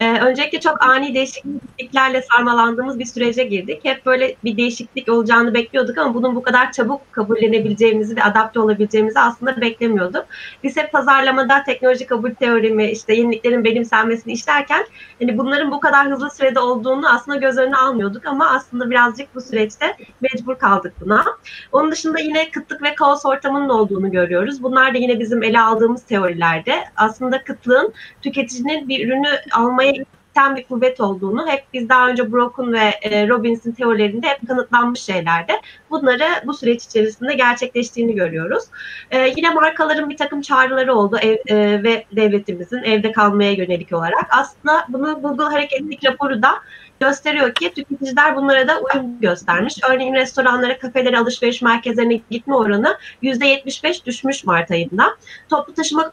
Ee, 0.00 0.20
öncelikle 0.20 0.60
çok 0.60 0.82
ani 0.82 1.14
değişikliklerle 1.14 2.22
sarmalandığımız 2.22 2.98
bir 2.98 3.04
sürece 3.04 3.44
girdik. 3.44 3.80
Hep 3.84 4.06
böyle 4.06 4.36
bir 4.44 4.56
değişiklik 4.56 5.08
olacağını 5.08 5.54
bekliyorduk 5.54 5.98
ama 5.98 6.14
bunun 6.14 6.36
bu 6.36 6.42
kadar 6.42 6.72
çabuk 6.72 7.12
kabullenebileceğimizi 7.12 8.16
ve 8.16 8.22
adapte 8.22 8.60
olabileceğimizi 8.60 9.20
aslında 9.20 9.60
beklemiyorduk. 9.60 10.26
Biz 10.62 10.76
hep 10.76 10.92
pazarlamada 10.92 11.62
teknoloji 11.62 12.06
kabul 12.06 12.30
teorimi, 12.30 12.90
işte 12.90 13.14
yeniliklerin 13.14 13.64
benimsenmesini 13.64 14.32
işlerken 14.32 14.84
hani 15.20 15.38
bunların 15.38 15.72
bu 15.72 15.80
kadar 15.80 16.10
hızlı 16.10 16.30
sürede 16.30 16.60
olduğunu 16.60 17.08
aslında 17.14 17.36
göz 17.36 17.58
önüne 17.58 17.76
almıyorduk 17.76 18.26
ama 18.26 18.50
aslında 18.50 18.90
birazcık 18.90 19.34
bu 19.34 19.40
süreçte 19.40 19.96
mecbur 20.20 20.58
kaldık 20.58 20.94
buna. 21.00 21.24
Onun 21.72 21.90
dışında 21.90 22.18
yine 22.18 22.50
kıtlık 22.50 22.82
ve 22.82 22.94
kaos 22.94 23.26
ortamının 23.26 23.68
olduğunu 23.68 24.10
görüyoruz. 24.10 24.62
Bunlar 24.62 24.94
da 24.94 24.98
yine 24.98 25.17
bizim 25.20 25.42
ele 25.42 25.60
aldığımız 25.60 26.02
teorilerde 26.02 26.84
aslında 26.96 27.44
kıtlığın 27.44 27.92
tüketicinin 28.22 28.88
bir 28.88 29.06
ürünü 29.06 29.28
almaya 29.52 29.92
iten 30.38 30.56
bir 30.56 30.64
kuvvet 30.64 31.00
olduğunu 31.00 31.48
hep 31.48 31.64
biz 31.72 31.88
daha 31.88 32.08
önce 32.08 32.32
Brock'un 32.32 32.72
ve 32.72 32.94
e, 33.02 33.28
Robbins'in 33.28 33.72
teorilerinde 33.72 34.28
hep 34.28 34.48
kanıtlanmış 34.48 35.00
şeylerde 35.00 35.52
bunları 35.90 36.24
bu 36.44 36.54
süreç 36.54 36.84
içerisinde 36.84 37.34
gerçekleştiğini 37.34 38.14
görüyoruz. 38.14 38.64
E, 39.10 39.32
yine 39.36 39.50
markaların 39.50 40.10
bir 40.10 40.16
takım 40.16 40.40
çağrıları 40.40 40.94
oldu 40.94 41.18
ev, 41.22 41.36
e, 41.46 41.82
ve 41.82 42.04
devletimizin 42.12 42.82
evde 42.82 43.12
kalmaya 43.12 43.52
yönelik 43.52 43.92
olarak. 43.92 44.26
Aslında 44.30 44.86
bunu 44.88 45.22
Google 45.22 45.44
hareketlilik 45.44 46.04
raporu 46.04 46.42
da 46.42 46.54
gösteriyor 47.00 47.54
ki 47.54 47.72
tüketiciler 47.74 48.36
bunlara 48.36 48.68
da 48.68 48.80
uyum 48.80 49.20
göstermiş. 49.20 49.74
Örneğin 49.90 50.14
restoranlara, 50.14 50.78
kafelere, 50.78 51.18
alışveriş 51.18 51.62
merkezlerine 51.62 52.20
gitme 52.30 52.54
oranı 52.54 52.98
%75 53.22 54.04
düşmüş 54.06 54.44
Mart 54.44 54.70
ayında. 54.70 55.16
Toplu 55.48 55.74
taşıma 55.74 56.12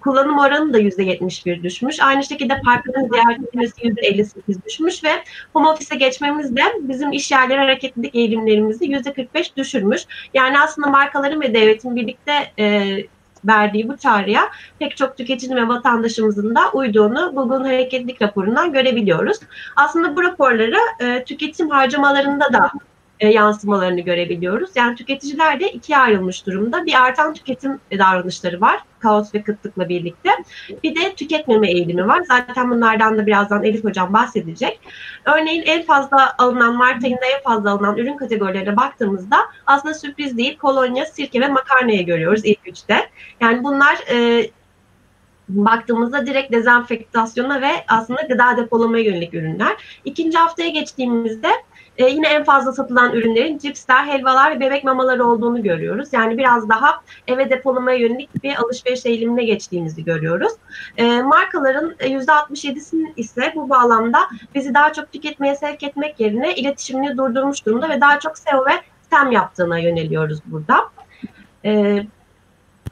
kullanım 0.00 0.38
oranı 0.38 0.72
da 0.72 0.80
%71 0.80 1.62
düşmüş. 1.62 2.00
Aynı 2.00 2.24
şekilde 2.24 2.60
parkların 2.64 3.08
ziyaret 3.08 3.38
edilmesi 3.48 3.82
%58 3.82 4.64
düşmüş 4.66 5.04
ve 5.04 5.10
home 5.52 5.68
office'e 5.68 5.98
geçmemiz 5.98 6.56
de 6.56 6.62
bizim 6.80 7.12
iş 7.12 7.30
yerleri 7.30 7.58
hareketlilik 7.58 8.14
eğilimlerimizi 8.14 8.84
%45 8.84 9.56
düşürmüş. 9.56 10.02
Yani 10.34 10.60
aslında 10.60 10.88
markaların 10.88 11.40
ve 11.40 11.54
devletin 11.54 11.96
birlikte 11.96 12.32
e, 12.58 12.96
verdiği 13.44 13.88
bu 13.88 13.96
çağrıya 13.96 14.42
pek 14.78 14.96
çok 14.96 15.16
tüketicinin 15.16 15.56
ve 15.56 15.68
vatandaşımızın 15.68 16.54
da 16.54 16.60
uyduğunu 16.72 17.32
Google'un 17.34 17.64
hareketlilik 17.64 18.22
raporundan 18.22 18.72
görebiliyoruz. 18.72 19.38
Aslında 19.76 20.16
bu 20.16 20.22
raporları 20.22 20.78
e, 21.00 21.24
tüketim 21.24 21.70
harcamalarında 21.70 22.52
da 22.52 22.70
e, 23.20 23.28
yansımalarını 23.28 24.00
görebiliyoruz. 24.00 24.70
Yani 24.74 24.96
tüketiciler 24.96 25.60
de 25.60 25.72
ikiye 25.72 25.98
ayrılmış 25.98 26.46
durumda. 26.46 26.86
Bir 26.86 27.02
artan 27.02 27.34
tüketim 27.34 27.80
davranışları 27.92 28.60
var. 28.60 28.80
Kaos 28.98 29.34
ve 29.34 29.42
kıtlıkla 29.42 29.88
birlikte. 29.88 30.30
Bir 30.82 30.94
de 30.94 31.14
tüketmeme 31.14 31.70
eğilimi 31.70 32.06
var. 32.06 32.22
Zaten 32.28 32.70
bunlardan 32.70 33.18
da 33.18 33.26
birazdan 33.26 33.64
Elif 33.64 33.84
Hocam 33.84 34.12
bahsedecek. 34.12 34.80
Örneğin 35.24 35.62
en 35.62 35.82
fazla 35.82 36.34
alınan 36.38 36.76
Mart 36.76 37.04
ayında 37.04 37.26
en 37.36 37.42
fazla 37.42 37.70
alınan 37.70 37.96
ürün 37.96 38.16
kategorilerine 38.16 38.76
baktığımızda 38.76 39.36
aslında 39.66 39.94
sürpriz 39.94 40.38
değil 40.38 40.58
kolonya, 40.58 41.06
sirke 41.06 41.40
ve 41.40 41.48
makarnayı 41.48 42.06
görüyoruz 42.06 42.40
ilk 42.44 42.68
üçte. 42.68 43.10
Yani 43.40 43.64
bunlar 43.64 43.98
e, 44.10 44.50
baktığımızda 45.48 46.26
direkt 46.26 46.52
dezenfektasyona 46.52 47.60
ve 47.60 47.70
aslında 47.88 48.22
gıda 48.22 48.56
depolamaya 48.56 49.04
yönelik 49.04 49.34
ürünler. 49.34 50.00
İkinci 50.04 50.38
haftaya 50.38 50.68
geçtiğimizde 50.68 51.48
e, 51.98 52.06
yine 52.06 52.28
en 52.28 52.44
fazla 52.44 52.72
satılan 52.72 53.12
ürünlerin 53.12 53.58
cipsler, 53.58 54.04
helvalar 54.04 54.54
ve 54.54 54.60
bebek 54.60 54.84
mamaları 54.84 55.26
olduğunu 55.26 55.62
görüyoruz. 55.62 56.08
Yani 56.12 56.38
biraz 56.38 56.68
daha 56.68 57.00
eve 57.28 57.50
depolamaya 57.50 57.98
yönelik 57.98 58.42
bir 58.44 58.56
alışveriş 58.56 59.06
eğilimine 59.06 59.44
geçtiğimizi 59.44 60.04
görüyoruz. 60.04 60.52
E, 60.96 61.22
markaların 61.22 61.90
%67'sinin 61.90 63.12
ise 63.16 63.52
bu 63.56 63.70
bağlamda 63.70 64.18
bizi 64.54 64.74
daha 64.74 64.92
çok 64.92 65.12
tüketmeye 65.12 65.54
sevk 65.54 65.82
etmek 65.82 66.20
yerine 66.20 66.54
iletişimini 66.54 67.16
durdurmuş 67.16 67.66
durumda 67.66 67.88
ve 67.88 68.00
daha 68.00 68.20
çok 68.20 68.38
SEO 68.38 68.66
ve 68.66 68.72
SEM 69.10 69.32
yaptığına 69.32 69.78
yöneliyoruz 69.78 70.38
burada. 70.46 70.90
E, 71.64 72.02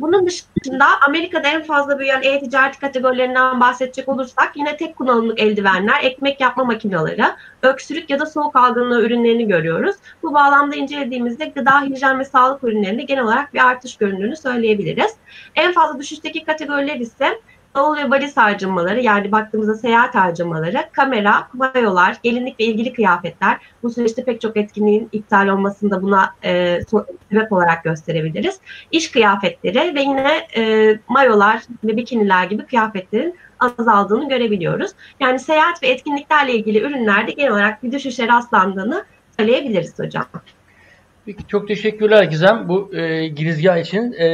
bunun 0.01 0.27
dışında 0.27 0.87
Amerika'da 1.07 1.49
en 1.49 1.63
fazla 1.63 1.99
büyüyen 1.99 2.23
e-ticaret 2.23 2.79
kategorilerinden 2.79 3.61
bahsedecek 3.61 4.09
olursak 4.09 4.53
yine 4.57 4.77
tek 4.77 4.97
kullanımlık 4.97 5.41
eldivenler, 5.41 6.03
ekmek 6.03 6.41
yapma 6.41 6.65
makineleri, 6.65 7.25
öksürük 7.63 8.11
ya 8.11 8.21
da 8.21 8.27
soğuk 8.27 8.57
algınlığı 8.57 9.03
ürünlerini 9.03 9.49
görüyoruz. 9.49 9.97
Bu 10.23 10.35
bağlamda 10.35 10.77
incelediğimizde 10.77 11.45
gıda, 11.45 11.83
hijyen 11.83 12.19
ve 12.19 12.25
sağlık 12.25 12.65
ürünlerinde 12.65 13.03
genel 13.03 13.25
olarak 13.25 13.55
bir 13.55 13.67
artış 13.67 13.97
göründüğünü 13.97 14.37
söyleyebiliriz. 14.37 15.15
En 15.55 15.73
fazla 15.73 15.99
düşüşteki 15.99 16.45
kategoriler 16.45 16.97
ise 16.97 17.41
Bavul 17.79 17.97
ve 17.97 18.11
valiz 18.11 18.37
harcamaları 18.37 19.01
yani 19.01 19.33
baktığımızda 19.33 19.75
seyahat 19.75 20.15
harcamaları, 20.15 20.85
kamera, 20.93 21.49
mayolar, 21.53 22.17
gelinlik 22.23 22.61
ve 22.61 22.65
ilgili 22.65 22.93
kıyafetler. 22.93 23.57
Bu 23.83 23.91
süreçte 23.91 24.25
pek 24.25 24.41
çok 24.41 24.57
etkinliğin 24.57 25.09
iptal 25.13 25.49
olmasında 25.49 26.03
buna 26.03 26.35
e, 26.45 26.81
sebep 27.31 27.53
olarak 27.53 27.85
gösterebiliriz. 27.85 28.61
İş 28.93 29.11
kıyafetleri 29.11 29.95
ve 29.95 30.01
yine 30.01 30.47
e, 30.57 30.95
mayolar 31.09 31.63
ve 31.85 31.97
bikiniler 31.97 32.45
gibi 32.45 32.67
kıyafetlerin 32.67 33.35
azaldığını 33.61 34.29
görebiliyoruz. 34.29 34.91
Yani 35.21 35.39
seyahat 35.39 35.83
ve 35.83 35.87
etkinliklerle 35.87 36.55
ilgili 36.55 36.81
ürünlerde 36.81 37.33
genel 37.33 37.53
olarak 37.53 37.83
bir 37.83 37.93
düşüşe 37.93 38.29
rastlandığını 38.29 39.05
söyleyebiliriz 39.39 39.99
hocam. 39.99 40.27
Peki, 41.27 41.47
çok 41.49 41.69
teşekkürler 41.69 42.23
Gizem 42.23 42.69
bu 42.69 42.97
e, 42.97 43.29
girizgah 43.29 43.79
için. 43.79 44.13
E, 44.13 44.29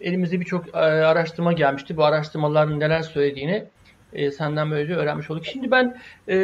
elimizde 0.00 0.40
birçok 0.40 0.68
e, 0.68 0.78
araştırma 0.78 1.52
gelmişti. 1.52 1.96
Bu 1.96 2.04
araştırmaların 2.04 2.80
neler 2.80 3.02
söylediğini 3.02 3.64
e, 4.12 4.30
senden 4.30 4.70
böylece 4.70 4.94
öğrenmiş 4.94 5.30
olduk. 5.30 5.46
Şimdi 5.46 5.70
ben 5.70 5.98
e, 6.28 6.36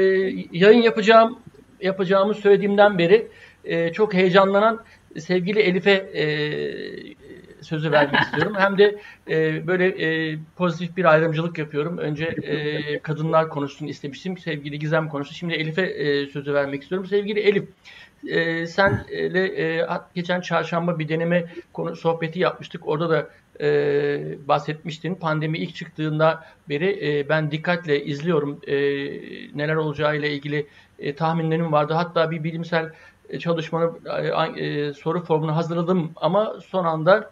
yayın 0.52 0.82
yapacağım 0.82 1.38
yapacağımı 1.80 2.34
söylediğimden 2.34 2.98
beri 2.98 3.28
e, 3.64 3.92
çok 3.92 4.14
heyecanlanan 4.14 4.84
sevgili 5.18 5.60
Elif'e 5.60 5.92
e, 5.92 6.24
sözü 7.62 7.92
vermek 7.92 8.20
istiyorum. 8.24 8.54
Hem 8.58 8.78
de 8.78 8.98
e, 9.30 9.66
böyle 9.66 9.86
e, 9.86 10.38
pozitif 10.56 10.96
bir 10.96 11.04
ayrımcılık 11.04 11.58
yapıyorum. 11.58 11.98
Önce 11.98 12.24
e, 12.24 12.98
kadınlar 12.98 13.48
konuşsun 13.48 13.86
istemiştim. 13.86 14.38
Sevgili 14.38 14.78
Gizem 14.78 15.08
konuştu. 15.08 15.34
Şimdi 15.34 15.54
Elif'e 15.54 15.82
e, 15.82 16.26
sözü 16.26 16.54
vermek 16.54 16.82
istiyorum. 16.82 17.06
Sevgili 17.06 17.40
Elif, 17.40 17.64
e, 18.28 18.66
senle 18.66 19.78
e, 19.78 19.86
geçen 20.14 20.40
çarşamba 20.40 20.98
bir 20.98 21.08
deneme 21.08 21.46
konu 21.72 21.96
sohbeti 21.96 22.38
yapmıştık. 22.38 22.88
Orada 22.88 23.10
da 23.10 23.28
e, 23.60 23.68
bahsetmiştin. 24.48 25.14
Pandemi 25.14 25.58
ilk 25.58 25.74
çıktığında 25.74 26.44
beri 26.68 27.08
e, 27.08 27.28
ben 27.28 27.50
dikkatle 27.50 28.04
izliyorum 28.04 28.60
e, 28.66 28.76
neler 29.58 29.74
olacağıyla 29.74 30.28
ilgili 30.28 30.66
e, 30.98 31.14
tahminlerim 31.14 31.72
vardı. 31.72 31.94
Hatta 31.94 32.30
bir 32.30 32.44
bilimsel 32.44 32.92
çalışmanı 33.38 33.92
soru 34.94 35.24
formunu 35.24 35.56
hazırladım 35.56 36.12
ama 36.16 36.54
son 36.66 36.84
anda 36.84 37.30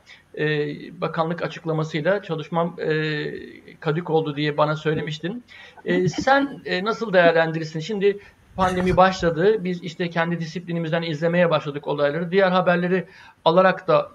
bakanlık 1.00 1.42
açıklamasıyla 1.42 2.22
çalışmam 2.22 2.76
kadük 3.80 4.10
oldu 4.10 4.36
diye 4.36 4.56
bana 4.56 4.76
söylemiştin. 4.76 5.44
Sen 6.08 6.60
nasıl 6.82 7.12
değerlendirirsin? 7.12 7.80
Şimdi 7.80 8.18
pandemi 8.56 8.96
başladı. 8.96 9.64
Biz 9.64 9.82
işte 9.82 10.10
kendi 10.10 10.40
disiplinimizden 10.40 11.02
izlemeye 11.02 11.50
başladık 11.50 11.88
olayları. 11.88 12.30
Diğer 12.30 12.50
haberleri 12.50 13.06
alarak 13.44 13.88
da 13.88 14.10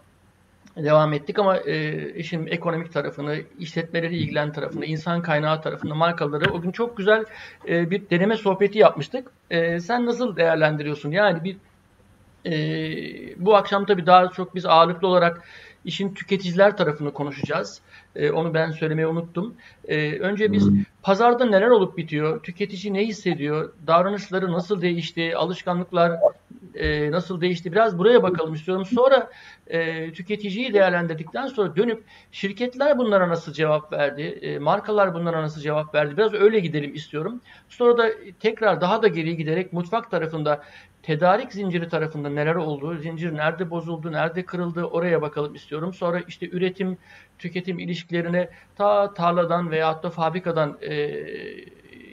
devam 0.77 1.13
ettik 1.13 1.39
ama 1.39 1.57
e, 1.57 2.09
işin 2.13 2.47
ekonomik 2.47 2.93
tarafını, 2.93 3.41
işletmeleri 3.59 4.17
ilgilen 4.17 4.53
tarafını, 4.53 4.85
insan 4.85 5.21
kaynağı 5.21 5.61
tarafını, 5.61 5.95
markaları 5.95 6.53
o 6.53 6.61
gün 6.61 6.71
çok 6.71 6.97
güzel 6.97 7.25
e, 7.67 7.91
bir 7.91 8.09
deneme 8.09 8.37
sohbeti 8.37 8.79
yapmıştık. 8.79 9.31
E, 9.49 9.79
sen 9.79 10.05
nasıl 10.05 10.35
değerlendiriyorsun? 10.35 11.11
Yani 11.11 11.43
bir 11.43 11.57
e, 12.45 13.45
bu 13.45 13.55
akşam 13.55 13.85
tabii 13.85 14.05
daha 14.05 14.29
çok 14.29 14.55
biz 14.55 14.65
ağırlıklı 14.65 15.07
olarak 15.07 15.43
işin 15.85 16.13
tüketiciler 16.13 16.77
tarafını 16.77 17.13
konuşacağız. 17.13 17.81
E, 18.15 18.31
onu 18.31 18.53
ben 18.53 18.71
söylemeyi 18.71 19.07
unuttum. 19.07 19.55
E, 19.87 20.19
önce 20.19 20.51
biz 20.51 20.69
pazarda 21.03 21.45
neler 21.45 21.69
olup 21.69 21.97
bitiyor, 21.97 22.43
tüketici 22.43 22.93
ne 22.93 23.05
hissediyor, 23.07 23.73
davranışları 23.87 24.51
nasıl 24.51 24.81
değişti, 24.81 25.35
alışkanlıklar 25.37 26.19
e, 26.75 27.11
nasıl 27.11 27.41
değişti 27.41 27.71
biraz 27.71 27.97
buraya 27.97 28.23
bakalım 28.23 28.53
istiyorum. 28.53 28.85
Sonra 28.85 29.29
e, 29.67 30.11
tüketiciyi 30.13 30.73
değerlendirdikten 30.73 31.47
sonra 31.47 31.75
dönüp 31.75 32.03
şirketler 32.31 32.97
bunlara 32.97 33.29
nasıl 33.29 33.53
cevap 33.53 33.93
verdi, 33.93 34.21
e, 34.21 34.59
markalar 34.59 35.13
bunlara 35.13 35.41
nasıl 35.41 35.61
cevap 35.61 35.95
verdi 35.95 36.17
biraz 36.17 36.33
öyle 36.33 36.59
gidelim 36.59 36.95
istiyorum. 36.95 37.41
Sonra 37.69 37.97
da 37.97 38.09
tekrar 38.39 38.81
daha 38.81 39.01
da 39.01 39.07
geriye 39.07 39.35
giderek 39.35 39.73
mutfak 39.73 40.11
tarafında 40.11 40.63
tedarik 41.09 41.53
zinciri 41.53 41.89
tarafında 41.89 42.29
neler 42.29 42.55
oldu, 42.55 42.97
zincir 42.97 43.37
nerede 43.37 43.69
bozuldu, 43.69 44.11
nerede 44.11 44.45
kırıldı 44.45 44.83
oraya 44.83 45.21
bakalım 45.21 45.55
istiyorum. 45.55 45.93
Sonra 45.93 46.19
işte 46.27 46.49
üretim, 46.49 46.97
tüketim 47.39 47.79
ilişkilerine 47.79 48.49
ta 48.75 49.13
tarladan 49.13 49.71
veya 49.71 50.03
da 50.03 50.09
fabrikadan 50.09 50.77
e, 50.81 51.09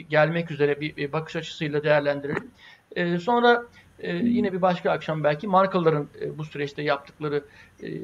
gelmek 0.08 0.50
üzere 0.50 0.80
bir, 0.80 0.96
bir 0.96 1.12
bakış 1.12 1.36
açısıyla 1.36 1.84
değerlendirelim. 1.84 2.50
E, 2.96 3.18
sonra 3.18 3.66
ee, 3.98 4.16
yine 4.16 4.52
bir 4.52 4.62
başka 4.62 4.90
akşam 4.90 5.24
belki 5.24 5.46
markaların 5.46 6.08
e, 6.20 6.38
bu 6.38 6.44
süreçte 6.44 6.82
yaptıkları 6.82 7.36
e, 7.36 7.42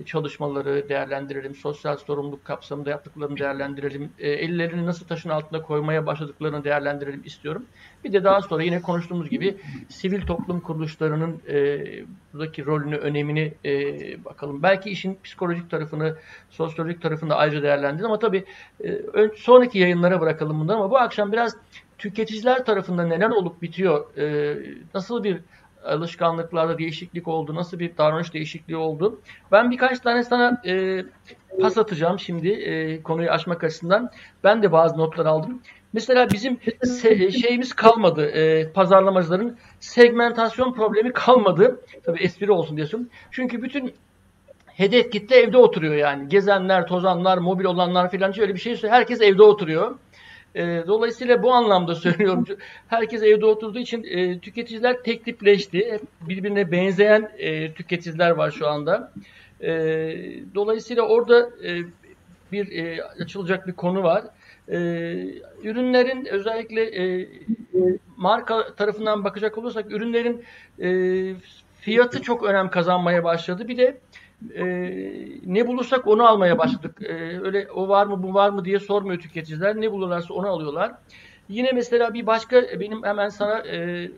çalışmaları 0.07 0.89
değerlendirelim. 0.89 1.55
Sosyal 1.55 1.97
sorumluluk 1.97 2.45
kapsamında 2.45 2.91
yaptıklarını 2.91 3.39
değerlendirelim. 3.39 4.11
E, 4.19 4.31
ellerini 4.31 4.87
nasıl 4.87 5.07
taşın 5.07 5.29
altında 5.29 5.63
koymaya 5.63 6.07
başladıklarını 6.07 6.65
değerlendirelim 6.65 7.23
istiyorum. 7.25 7.65
Bir 8.05 8.13
de 8.13 8.25
daha 8.25 8.41
sonra 8.43 8.63
yine 8.63 8.83
konuştuğumuz 8.83 9.31
gibi 9.31 9.57
sivil 9.89 10.27
toplum 10.27 10.61
kuruluşlarının 10.61 11.41
e, 11.49 11.85
buradaki 12.33 12.67
rolünü, 12.67 12.97
önemini 12.97 13.55
e, 13.65 13.75
bakalım. 14.25 14.63
Belki 14.63 14.91
işin 14.91 15.19
psikolojik 15.25 15.71
tarafını, 15.71 16.17
sosyolojik 16.51 17.03
tarafını 17.03 17.31
da 17.31 17.37
ayrıca 17.37 17.63
değerlendirelim 17.63 18.07
ama 18.07 18.19
tabii 18.19 18.45
e, 18.85 19.01
sonraki 19.37 19.79
yayınlara 19.79 20.21
bırakalım 20.21 20.61
bunları 20.61 20.77
ama 20.77 20.91
bu 20.91 20.99
akşam 20.99 21.33
biraz 21.33 21.57
tüketiciler 21.99 22.65
tarafında 22.65 23.07
neler 23.07 23.31
olup 23.31 23.63
bitiyor, 23.63 24.17
e, 24.17 24.57
nasıl 24.95 25.25
bir 25.25 25.41
alışkanlıklarda 25.85 26.79
değişiklik 26.79 27.29
oldu? 27.29 27.55
Nasıl 27.55 27.79
bir 27.79 27.97
davranış 27.99 28.35
değişikliği 28.35 28.77
oldu? 28.77 29.21
Ben 29.53 29.71
birkaç 29.71 30.01
tane 30.01 30.25
sana 30.25 30.63
e, 30.67 31.05
pas 31.61 31.79
atacağım 31.79 32.19
şimdi 32.19 32.49
e, 32.49 33.03
konuyu 33.03 33.31
açmak 33.31 33.65
açısından. 33.65 34.11
Ben 34.45 34.63
de 34.63 34.73
bazı 34.73 34.99
notlar 34.99 35.27
aldım. 35.27 35.63
Mesela 35.93 36.31
bizim 36.31 36.59
şeyimiz 37.31 37.73
kalmadı. 37.73 38.27
E, 38.27 38.73
pazarlamacıların 38.73 39.57
segmentasyon 39.81 40.73
problemi 40.73 41.13
kalmadı. 41.13 41.81
Tabii 42.05 42.23
espri 42.23 42.53
olsun 42.53 42.77
diyorsun. 42.77 43.11
Çünkü 43.31 43.63
bütün 43.63 43.95
hedef 44.67 45.13
kitle 45.13 45.37
evde 45.37 45.57
oturuyor 45.57 45.95
yani. 45.95 46.29
Gezenler, 46.29 46.87
tozanlar, 46.87 47.39
mobil 47.39 47.65
olanlar 47.65 48.11
filan 48.11 48.41
öyle 48.41 48.55
bir 48.55 48.61
şey 48.61 48.83
herkes 48.83 49.21
evde 49.21 49.43
oturuyor. 49.43 49.99
E, 50.55 50.85
dolayısıyla 50.87 51.43
bu 51.43 51.53
anlamda 51.53 51.95
söylüyorum. 52.05 52.47
Herkes 52.89 53.23
evde 53.23 53.47
oturduğu 53.47 53.79
için 53.79 54.05
e, 54.05 54.39
tüketiciler 54.39 55.03
tek 55.03 55.25
tipleşti. 55.25 56.01
birbirine 56.21 56.73
benzeyen 56.73 57.31
e, 57.39 57.73
tüketiciler 57.73 58.31
var 58.31 58.51
şu 58.51 58.69
anda. 58.69 59.13
E, 59.61 59.71
dolayısıyla 60.55 61.03
orada 61.03 61.51
e, 61.65 61.83
bir 62.53 62.73
e, 62.73 63.05
açılacak 63.05 63.67
bir 63.67 63.73
konu 63.73 64.03
var. 64.03 64.25
E, 64.69 64.77
ürünlerin 65.63 66.25
özellikle 66.25 66.83
e, 66.83 67.29
marka 68.17 68.75
tarafından 68.75 69.25
bakacak 69.25 69.59
olursak 69.59 69.93
ürünlerin 69.93 70.45
e, 70.83 70.89
fiyatı 71.81 72.23
çok 72.23 72.43
önem 72.43 72.71
kazanmaya 72.71 73.25
başladı. 73.25 73.69
Bir 73.69 73.77
de 73.77 73.99
ne 75.47 75.67
bulursak 75.67 76.07
onu 76.07 76.27
almaya 76.27 76.59
başladık. 76.59 77.03
E, 77.03 77.41
öyle 77.41 77.69
o 77.71 77.89
var 77.89 78.07
mı 78.07 78.23
bu 78.23 78.35
var 78.35 78.51
mı 78.51 78.65
diye 78.65 78.79
sormuyor 78.79 79.21
tüketiciler. 79.21 79.81
Ne 79.81 79.93
bulurlarsa 79.93 80.35
onu 80.35 80.49
alıyorlar. 80.49 80.93
Yine 81.49 81.73
mesela 81.73 82.15
bir 82.15 82.27
başka 82.27 82.81
benim 82.81 83.03
hemen 83.05 83.29
sana 83.29 83.59
e, 83.59 84.11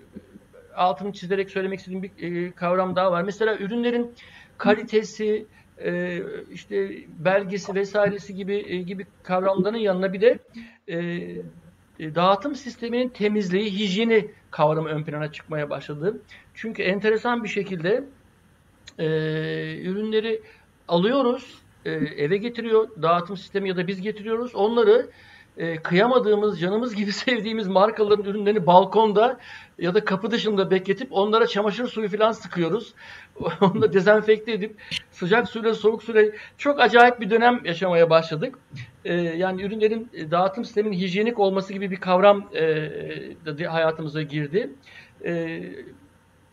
altını 0.76 1.12
çizerek 1.12 1.50
söylemek 1.50 1.78
istediğim 1.78 2.02
bir 2.02 2.10
e, 2.22 2.52
kavram 2.52 2.96
daha 2.96 3.12
var. 3.12 3.22
Mesela 3.22 3.56
ürünlerin 3.56 4.14
kalitesi, 4.58 5.46
e, 5.84 6.22
işte 6.52 6.90
belgesi 7.18 7.74
vesairesi 7.74 8.34
gibi 8.34 8.64
e, 8.68 8.76
gibi 8.76 9.06
kavramların 9.22 9.76
yanına 9.76 10.12
bir 10.12 10.20
de 10.20 10.38
e, 10.88 10.96
e, 11.98 12.14
dağıtım 12.14 12.54
sisteminin 12.54 13.08
temizliği, 13.08 13.70
hijyeni 13.78 14.30
kavramı 14.50 14.88
ön 14.88 15.04
plana 15.04 15.32
çıkmaya 15.32 15.70
başladı. 15.70 16.20
Çünkü 16.54 16.82
enteresan 16.82 17.44
bir 17.44 17.48
şekilde 17.48 18.04
e, 18.98 19.07
ürünleri 19.83 20.42
alıyoruz, 20.88 21.59
e, 21.85 21.90
eve 21.92 22.37
getiriyor 22.37 22.88
dağıtım 23.02 23.37
sistemi 23.37 23.68
ya 23.68 23.76
da 23.76 23.87
biz 23.87 24.02
getiriyoruz. 24.02 24.54
Onları 24.54 25.11
e, 25.57 25.76
kıyamadığımız, 25.76 26.61
canımız 26.61 26.94
gibi 26.94 27.12
sevdiğimiz 27.12 27.68
markaların 27.68 28.24
ürünlerini 28.24 28.66
balkonda 28.66 29.38
ya 29.78 29.94
da 29.94 30.04
kapı 30.04 30.30
dışında 30.30 30.70
bekletip 30.70 31.09
onlara 31.11 31.46
çamaşır 31.46 31.88
suyu 31.88 32.09
falan 32.09 32.33
sıkıyoruz. 32.33 32.94
Onu 33.61 33.83
da 33.83 33.92
dezenfekte 33.92 34.52
edip 34.52 34.76
sıcak 35.11 35.48
suyla 35.48 35.74
soğuk 35.74 36.02
suyla 36.02 36.22
çok 36.59 36.80
acayip 36.80 37.20
bir 37.20 37.30
dönem 37.30 37.61
yaşamaya 37.64 38.11
başladık. 38.11 38.59
E, 39.04 39.14
yani 39.14 39.62
ürünlerin 39.62 40.11
dağıtım 40.30 40.64
sisteminin 40.64 40.96
hijyenik 40.96 41.38
olması 41.38 41.72
gibi 41.72 41.90
bir 41.90 41.96
kavram 41.96 42.50
e, 43.59 43.64
hayatımıza 43.64 44.22
girdi. 44.22 44.70
E, 45.24 45.62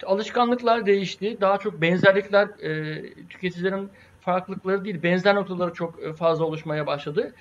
alışkanlıklar 0.06 0.86
değişti. 0.86 1.38
Daha 1.42 1.58
çok 1.58 1.82
benzerlikler 1.82 2.48
e, 2.48 3.04
tüketicilerin 3.30 3.90
farklılıkları 4.22 4.86
değil, 4.86 5.04
benzer 5.04 5.36
noktaları 5.36 5.74
çok 5.74 6.04
e, 6.04 6.14
fazla 6.14 6.46
oluşmaya 6.46 6.88
başladı. 6.88 7.34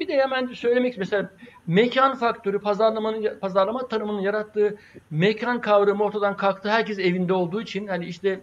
Bir 0.00 0.08
de 0.08 0.20
hemen 0.20 0.46
söylemek 0.46 0.98
mesela 0.98 1.30
mekan 1.66 2.14
faktörü, 2.14 2.58
pazarlamanın 2.58 3.38
pazarlama 3.40 3.88
tanımının 3.88 4.20
yarattığı 4.20 4.76
mekan 5.10 5.60
kavramı 5.60 6.04
ortadan 6.04 6.36
kalktı. 6.36 6.70
Herkes 6.70 6.98
evinde 6.98 7.32
olduğu 7.32 7.60
için 7.60 7.86
hani 7.86 8.06
işte 8.06 8.40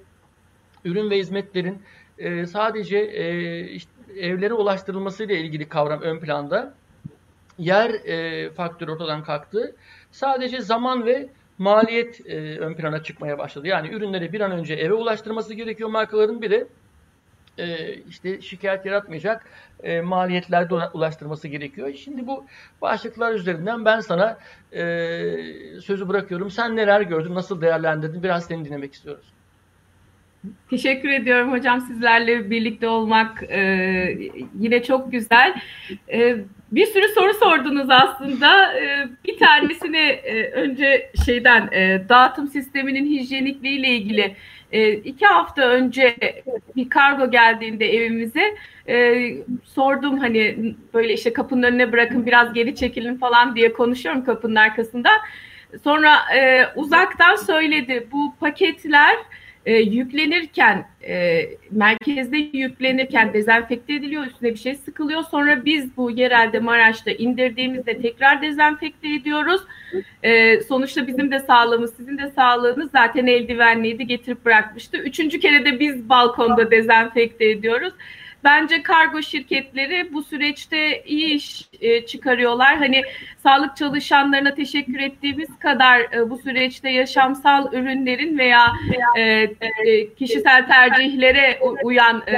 ürün 0.86 1.10
ve 1.10 1.18
hizmetlerin 1.18 1.82
e, 2.18 2.46
sadece 2.46 2.98
e, 2.98 3.62
işte 3.64 3.92
evlere 4.20 4.54
ulaştırılmasıyla 4.54 5.36
ilgili 5.36 5.70
kavram 5.70 6.02
ön 6.02 6.20
planda. 6.20 6.74
Yer 7.58 7.90
e, 7.90 8.50
faktörü 8.50 8.92
ortadan 8.92 9.24
kalktı. 9.24 9.76
Sadece 10.12 10.62
zaman 10.62 11.06
ve 11.06 11.30
maliyet 11.64 12.22
e, 12.26 12.60
ön 12.60 12.74
plana 12.74 13.04
çıkmaya 13.04 13.38
başladı. 13.38 13.68
Yani 13.68 13.90
ürünleri 13.90 14.34
bir 14.34 14.42
an 14.42 14.52
önce 14.52 14.74
eve 14.74 14.94
ulaştırması 14.94 15.54
gerekiyor 15.54 15.90
markaların 15.90 16.42
bir 16.42 16.52
de 16.52 16.68
e, 17.58 17.94
işte 17.94 18.42
şikayet 18.42 18.86
yaratmayacak 18.86 19.46
e, 19.84 20.02
maliyetlerde 20.02 20.74
ulaştırması 20.74 21.48
gerekiyor. 21.48 21.94
Şimdi 21.94 22.28
bu 22.28 22.46
başlıklar 22.82 23.34
üzerinden 23.34 23.86
ben 23.86 24.00
sana 24.00 24.38
e, 24.72 24.84
sözü 25.82 26.08
bırakıyorum. 26.08 26.52
Sen 26.52 26.76
neler 26.76 27.02
gördün, 27.02 27.36
nasıl 27.36 27.62
değerlendirdin? 27.62 28.24
Biraz 28.24 28.46
seni 28.46 28.66
dinlemek 28.66 28.94
istiyoruz. 28.94 29.26
Teşekkür 30.70 31.10
ediyorum 31.10 31.52
hocam 31.52 31.82
sizlerle 31.82 32.50
birlikte 32.50 32.88
olmak 32.88 33.44
e, 33.44 33.60
yine 34.60 34.84
çok 34.84 35.12
güzel. 35.12 35.56
E, 36.12 36.38
bir 36.76 36.86
sürü 36.86 37.08
soru 37.08 37.34
sordunuz 37.34 37.90
aslında. 37.90 38.80
E, 38.80 39.08
bir 39.26 39.38
tanesini 39.38 39.98
e, 39.98 40.52
önce 40.52 41.12
şeyden 41.26 41.70
e, 41.72 42.02
dağıtım 42.10 42.48
sisteminin 42.48 43.06
hijyenikliği 43.06 43.80
ile 43.80 43.88
ilgili 43.90 44.36
e, 44.72 44.92
iki 44.94 45.26
hafta 45.26 45.62
önce 45.62 46.16
bir 46.76 46.90
kargo 46.90 47.32
geldiğinde 47.32 47.94
evimize 47.94 48.56
sordum 49.64 50.18
hani 50.18 50.76
böyle 50.94 51.14
işte 51.14 51.34
kapının 51.34 51.64
önüne 51.64 51.92
bırakın 51.92 52.26
biraz 52.26 52.54
geri 52.54 52.76
çekilin 52.76 53.18
falan 53.18 53.56
diye 53.56 53.74
konuşuyorum 53.74 54.26
kapının 54.26 54.56
arkasında. 54.56 55.10
Sonra 55.84 56.20
uzaktan 56.76 57.36
söyledi 57.36 58.08
bu 58.12 58.36
paketler 58.40 59.16
e, 59.66 59.74
yüklenirken 59.76 60.86
e, 61.08 61.42
merkezde 61.72 62.38
yüklenirken 62.38 63.34
dezenfekte 63.34 63.94
ediliyor, 63.94 64.26
üstüne 64.26 64.50
bir 64.50 64.60
şey 64.60 64.76
sıkılıyor. 64.76 65.24
Sonra 65.24 65.66
biz 65.66 65.98
bu 65.98 66.12
yerelde 66.12 66.60
Maraş'ta 66.60 67.12
indirdiğimizde 67.12 68.02
tekrar 68.02 68.42
dezenfekte 68.42 69.14
ediyoruz. 69.14 69.62
E, 70.24 70.62
sonuçta 70.62 71.08
bizim 71.08 71.32
de 71.32 71.40
sağlığımız, 71.40 71.94
sizin 71.96 72.18
de 72.18 72.32
sağlığınız 72.32 72.92
zaten 72.92 73.28
eldivenliydi, 73.28 74.08
getirip 74.08 74.46
bırakmıştı. 74.46 74.98
Üçüncü 74.98 75.40
kere 75.40 75.66
de 75.66 75.80
biz 75.80 76.10
balkonda 76.10 76.72
dezenfekte 76.72 77.46
ediyoruz. 77.46 77.94
Bence 78.44 78.84
kargo 78.84 79.22
şirketleri 79.22 80.14
bu 80.14 80.24
süreçte 80.24 81.04
iyi 81.04 81.34
iş 81.34 81.70
e, 81.82 82.06
çıkarıyorlar. 82.06 82.78
Hani 82.78 83.04
sağlık 83.44 83.78
çalışanlarına 83.78 84.56
teşekkür 84.56 85.00
ettiğimiz 85.00 85.60
kadar 85.60 86.00
e, 86.00 86.30
bu 86.30 86.38
süreçte 86.38 86.90
yaşamsal 86.90 87.74
ürünlerin 87.74 88.38
veya 88.38 88.68
e, 89.18 89.22
e, 89.22 90.14
kişisel 90.14 90.68
tercihlere 90.68 91.60
uyan 91.84 92.28
e, 92.28 92.38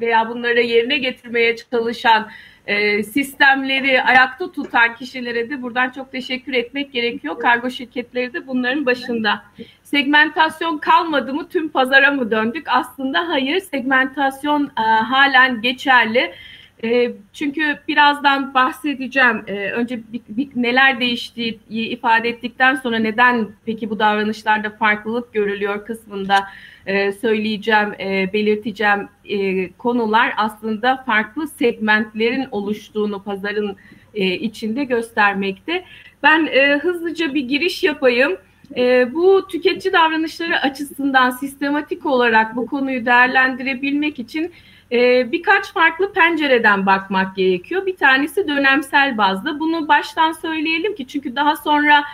veya 0.00 0.28
bunları 0.28 0.60
yerine 0.60 0.98
getirmeye 0.98 1.56
çalışan 1.56 2.28
e, 2.66 3.02
sistemleri 3.02 4.02
ayakta 4.02 4.52
tutan 4.52 4.94
kişilere 4.94 5.50
de 5.50 5.62
buradan 5.62 5.90
çok 5.90 6.12
teşekkür 6.12 6.52
etmek 6.52 6.92
gerekiyor. 6.92 7.38
Kargo 7.38 7.70
şirketleri 7.70 8.32
de 8.32 8.46
bunların 8.46 8.86
başında. 8.86 9.44
Segmentasyon 9.82 10.78
kalmadı 10.78 11.34
mı 11.34 11.48
tüm 11.48 11.68
pazara 11.68 12.10
mı 12.10 12.30
döndük? 12.30 12.66
Aslında 12.68 13.28
hayır 13.28 13.60
segmentasyon 13.60 14.64
e, 14.64 14.82
halen 14.82 15.60
geçerli. 15.60 16.34
E, 16.84 17.12
çünkü 17.32 17.78
birazdan 17.88 18.54
bahsedeceğim. 18.54 19.44
Önce 19.72 20.00
bir, 20.12 20.20
bir, 20.28 20.48
neler 20.56 21.00
değiştiği 21.00 21.60
ifade 21.68 22.28
ettikten 22.28 22.74
sonra 22.74 22.98
neden 22.98 23.48
peki 23.66 23.90
bu 23.90 23.98
davranışlarda 23.98 24.70
farklılık 24.70 25.32
görülüyor 25.32 25.86
kısmında 25.86 26.46
e, 26.86 27.12
söyleyeceğim, 27.12 27.92
e, 28.00 28.32
belirteceğim 28.32 29.08
e, 29.24 29.68
konular 29.72 30.32
aslında 30.36 30.96
farklı 31.06 31.48
segmentlerin 31.48 32.46
oluştuğunu 32.50 33.22
pazarın 33.22 33.76
içinde 34.40 34.84
göstermekte. 34.84 35.84
Ben 36.22 36.48
hızlıca 36.78 37.34
bir 37.34 37.48
giriş 37.48 37.82
yapayım. 37.82 38.36
Bu 39.14 39.46
tüketici 39.48 39.92
davranışları 39.92 40.60
açısından 40.60 41.30
sistematik 41.30 42.06
olarak 42.06 42.56
bu 42.56 42.66
konuyu 42.66 43.06
değerlendirebilmek 43.06 44.18
için 44.18 44.52
birkaç 45.32 45.72
farklı 45.72 46.12
pencereden 46.12 46.86
bakmak 46.86 47.36
gerekiyor. 47.36 47.86
Bir 47.86 47.96
tanesi 47.96 48.48
dönemsel 48.48 49.18
bazda. 49.18 49.60
Bunu 49.60 49.88
baştan 49.88 50.32
söyleyelim 50.32 50.94
ki 50.94 51.06
çünkü 51.06 51.36
daha 51.36 51.56
sonra 51.56 52.04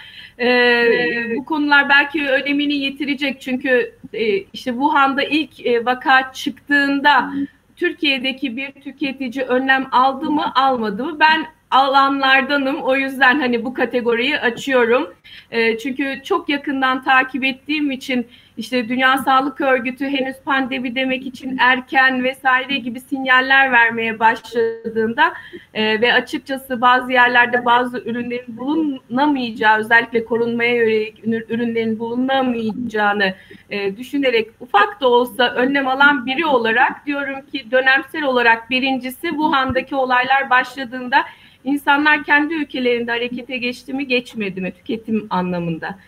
e, 0.40 1.36
bu 1.36 1.44
konular 1.44 1.88
belki 1.88 2.28
önemini 2.28 2.74
yitirecek. 2.74 3.40
Çünkü 3.40 3.94
e, 4.12 4.36
işte 4.36 4.70
Wuhan'da 4.70 5.22
ilk 5.22 5.66
e, 5.66 5.84
vaka 5.84 6.32
çıktığında 6.32 7.32
Türkiye'deki 7.76 8.56
bir 8.56 8.72
tüketici 8.72 9.44
önlem 9.44 9.86
aldı 9.92 10.30
mı 10.30 10.52
almadı 10.54 11.04
mı? 11.04 11.16
Ben 11.20 11.46
alanlardanım. 11.70 12.82
O 12.82 12.96
yüzden 12.96 13.40
hani 13.40 13.64
bu 13.64 13.74
kategoriyi 13.74 14.38
açıyorum. 14.38 15.14
E, 15.50 15.78
çünkü 15.78 16.20
çok 16.24 16.48
yakından 16.48 17.04
takip 17.04 17.44
ettiğim 17.44 17.90
için 17.90 18.26
işte 18.60 18.88
Dünya 18.88 19.18
Sağlık 19.18 19.60
Örgütü 19.60 20.06
henüz 20.06 20.36
pandemi 20.44 20.94
demek 20.94 21.26
için 21.26 21.56
erken 21.58 22.24
vesaire 22.24 22.76
gibi 22.76 23.00
sinyaller 23.00 23.72
vermeye 23.72 24.18
başladığında 24.18 25.32
e, 25.74 26.00
ve 26.00 26.12
açıkçası 26.12 26.80
bazı 26.80 27.12
yerlerde 27.12 27.64
bazı 27.64 27.98
ürünlerin 27.98 28.56
bulunamayacağı 28.56 29.78
özellikle 29.78 30.24
korunmaya 30.24 30.74
yönelik 30.74 31.24
ürünlerin 31.24 31.98
bulunamayacağını 31.98 33.34
e, 33.70 33.96
düşünerek 33.96 34.50
ufak 34.60 35.00
da 35.00 35.08
olsa 35.08 35.48
önlem 35.54 35.88
alan 35.88 36.26
biri 36.26 36.46
olarak 36.46 37.06
diyorum 37.06 37.40
ki 37.52 37.70
dönemsel 37.70 38.22
olarak 38.22 38.70
birincisi 38.70 39.28
Wuhan'daki 39.28 39.94
olaylar 39.94 40.50
başladığında 40.50 41.24
insanlar 41.64 42.24
kendi 42.24 42.54
ülkelerinde 42.54 43.10
harekete 43.10 43.56
geçti 43.56 43.94
mi 43.94 44.06
geçmedi 44.06 44.60
mi 44.60 44.72
tüketim 44.72 45.26
anlamında. 45.30 45.98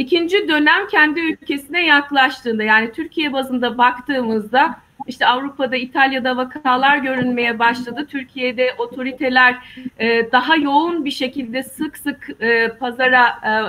İkinci 0.00 0.48
dönem 0.48 0.88
kendi 0.88 1.20
ülkesine 1.20 1.86
yaklaştığında 1.86 2.62
yani 2.62 2.92
Türkiye 2.92 3.32
bazında 3.32 3.78
baktığımızda 3.78 4.76
işte 5.06 5.26
Avrupa'da, 5.26 5.76
İtalya'da 5.76 6.36
vakalar 6.36 6.96
görünmeye 6.96 7.58
başladı. 7.58 8.06
Türkiye'de 8.10 8.74
otoriteler 8.78 9.56
e, 9.98 10.32
daha 10.32 10.56
yoğun 10.56 11.04
bir 11.04 11.10
şekilde 11.10 11.62
sık 11.62 11.98
sık 11.98 12.30
e, 12.40 12.68
pazara 12.68 13.26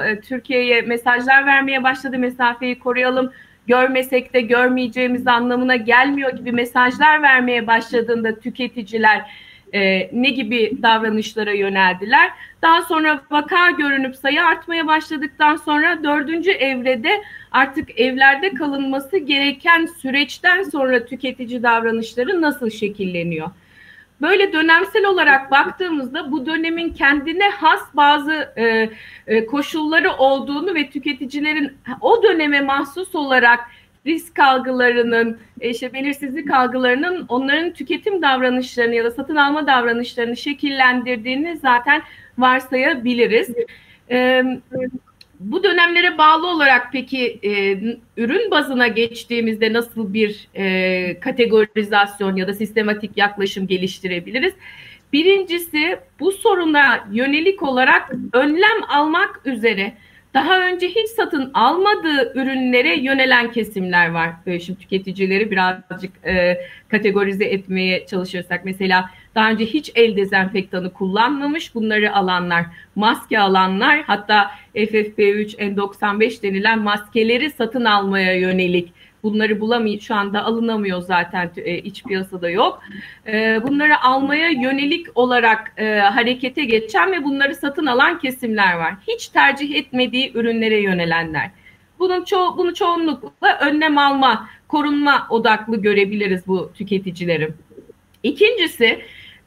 e, 0.07 0.19
Türkiye'ye 0.19 0.81
mesajlar 0.81 1.45
vermeye 1.45 1.83
başladı. 1.83 2.17
Mesafeyi 2.19 2.79
koruyalım, 2.79 3.31
görmesek 3.67 4.33
de 4.33 4.41
görmeyeceğimiz 4.41 5.27
anlamına 5.27 5.75
gelmiyor 5.75 6.31
gibi 6.31 6.51
mesajlar 6.51 7.21
vermeye 7.21 7.67
başladığında 7.67 8.39
tüketiciler 8.39 9.31
e, 9.73 10.10
ne 10.13 10.29
gibi 10.29 10.71
davranışlara 10.81 11.53
yöneldiler. 11.53 12.31
Daha 12.62 12.81
sonra 12.81 13.21
vaka 13.31 13.71
görünüp 13.71 14.15
sayı 14.15 14.43
artmaya 14.43 14.88
başladıktan 14.88 15.55
sonra 15.55 16.03
dördüncü 16.03 16.51
evrede 16.51 17.21
artık 17.51 17.99
evlerde 17.99 18.53
kalınması 18.53 19.17
gereken 19.17 19.86
süreçten 19.86 20.63
sonra 20.63 21.05
tüketici 21.05 21.63
davranışları 21.63 22.41
nasıl 22.41 22.69
şekilleniyor? 22.69 23.49
Böyle 24.21 24.53
dönemsel 24.53 25.05
olarak 25.05 25.51
baktığımızda 25.51 26.31
bu 26.31 26.45
dönemin 26.45 26.89
kendine 26.89 27.49
has 27.49 27.81
bazı 27.93 28.53
e, 28.57 28.89
e, 29.27 29.45
koşulları 29.45 30.12
olduğunu 30.12 30.75
ve 30.75 30.89
tüketicilerin 30.89 31.73
o 32.01 32.23
döneme 32.23 32.62
mahsus 32.62 33.15
olarak 33.15 33.60
risk 34.05 34.39
algılarının, 34.39 35.37
e, 35.61 35.69
işte 35.69 35.93
belirsizlik 35.93 36.51
algılarının 36.51 37.25
onların 37.29 37.73
tüketim 37.73 38.21
davranışlarını 38.21 38.95
ya 38.95 39.03
da 39.03 39.11
satın 39.11 39.35
alma 39.35 39.67
davranışlarını 39.67 40.37
şekillendirdiğini 40.37 41.57
zaten 41.57 42.01
varsayabiliriz. 42.37 43.49
E, 44.11 44.43
bu 45.39 45.63
dönemlere 45.63 46.17
bağlı 46.17 46.47
olarak 46.47 46.89
peki 46.91 47.39
e, 47.43 47.51
ürün 48.17 48.51
bazına 48.51 48.87
geçtiğimizde 48.87 49.73
nasıl 49.73 50.13
bir 50.13 50.47
e, 50.55 51.19
kategorizasyon 51.19 52.35
ya 52.35 52.47
da 52.47 52.53
sistematik 52.53 53.17
yaklaşım 53.17 53.67
geliştirebiliriz? 53.67 54.53
Birincisi 55.13 55.99
bu 56.19 56.31
soruna 56.31 57.07
yönelik 57.11 57.63
olarak 57.63 58.11
önlem 58.33 58.83
almak 58.89 59.41
üzere 59.45 59.93
daha 60.33 60.67
önce 60.67 60.87
hiç 60.87 61.09
satın 61.09 61.51
almadığı 61.53 62.39
ürünlere 62.39 62.99
yönelen 62.99 63.51
kesimler 63.51 64.11
var. 64.11 64.31
Şimdi 64.45 64.79
tüketicileri 64.79 65.51
birazcık 65.51 66.25
e, 66.25 66.61
kategorize 66.89 67.45
etmeye 67.45 68.05
çalışırsak 68.05 68.65
mesela 68.65 69.09
daha 69.35 69.51
önce 69.51 69.65
hiç 69.65 69.91
el 69.95 70.15
dezenfektanı 70.15 70.93
kullanmamış 70.93 71.75
bunları 71.75 72.15
alanlar, 72.15 72.65
maske 72.95 73.39
alanlar 73.39 74.01
hatta 74.07 74.51
FFP3, 74.75 75.55
N95 75.57 76.43
denilen 76.43 76.79
maskeleri 76.79 77.49
satın 77.49 77.85
almaya 77.85 78.33
yönelik 78.33 78.93
Bunları 79.23 79.60
bulamıyor 79.60 79.99
şu 79.99 80.15
anda 80.15 80.43
alınamıyor 80.43 81.01
zaten 81.01 81.51
e, 81.57 81.77
iç 81.77 82.03
piyasada 82.03 82.49
yok. 82.49 82.81
E, 83.27 83.60
bunları 83.67 84.01
almaya 84.01 84.49
yönelik 84.49 85.07
olarak 85.15 85.73
e, 85.77 85.99
harekete 85.99 86.65
geçen 86.65 87.12
ve 87.12 87.23
bunları 87.23 87.55
satın 87.55 87.86
alan 87.86 88.19
kesimler 88.19 88.73
var. 88.73 88.93
Hiç 89.07 89.27
tercih 89.27 89.75
etmediği 89.75 90.31
ürünlere 90.34 90.81
yönelenler. 90.81 91.51
Bunun 91.99 92.23
ço 92.23 92.57
bunu 92.57 92.73
çoğunlukla 92.73 93.60
önlem 93.62 93.97
alma, 93.97 94.49
korunma 94.67 95.27
odaklı 95.29 95.81
görebiliriz 95.81 96.47
bu 96.47 96.71
tüketicileri. 96.73 97.49
İkincisi 98.23 99.01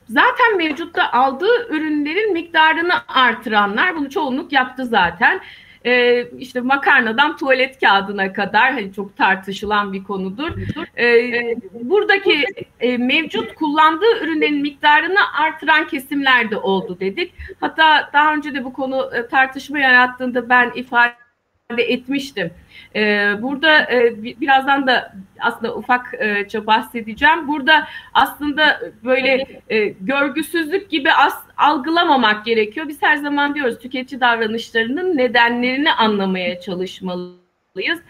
zaten 0.09 0.57
mevcutta 0.57 1.13
aldığı 1.13 1.69
ürünlerin 1.71 2.33
miktarını 2.33 2.95
artıranlar 3.09 3.97
bunu 3.97 4.11
çoğunluk 4.11 4.53
yaptı 4.53 4.87
zaten 4.87 5.41
e, 5.85 6.25
işte 6.39 6.61
makarnadan 6.61 7.37
tuvalet 7.37 7.81
kağıdına 7.81 8.33
kadar 8.33 8.73
hani 8.73 8.93
çok 8.93 9.17
tartışılan 9.17 9.93
bir 9.93 10.05
konudur. 10.05 10.51
E, 10.99 11.33
buradaki 11.73 12.45
e, 12.81 12.99
mevcut 12.99 13.55
kullandığı 13.55 14.25
ürünlerin 14.25 14.63
miktarını 14.63 15.19
artıran 15.39 15.87
kesimler 15.87 16.51
de 16.51 16.57
oldu 16.57 16.97
dedik. 17.01 17.35
Hatta 17.61 18.11
daha 18.13 18.35
önce 18.35 18.55
de 18.55 18.65
bu 18.65 18.73
konu 18.73 19.11
e, 19.15 19.27
tartışma 19.27 19.79
yarattığında 19.79 20.49
ben 20.49 20.73
ifade 20.75 21.24
etmiştim. 21.71 22.51
Ee, 22.97 23.33
burada 23.43 23.93
e, 23.93 24.23
birazdan 24.23 24.87
da 24.87 25.15
aslında 25.41 25.77
ufakça 25.77 26.67
bahsedeceğim. 26.67 27.49
Burada 27.49 27.87
aslında 28.15 28.81
böyle 29.05 29.63
e, 29.71 29.87
görgüsüzlük 29.87 30.91
gibi 30.91 31.13
as, 31.13 31.43
algılamamak 31.57 32.45
gerekiyor. 32.45 32.89
Biz 32.89 33.03
her 33.03 33.17
zaman 33.17 33.55
diyoruz 33.55 33.79
tüketici 33.79 34.21
davranışlarının 34.21 35.17
nedenlerini 35.17 35.93
anlamaya 35.93 36.61
çalışmalıyız. 36.61 38.01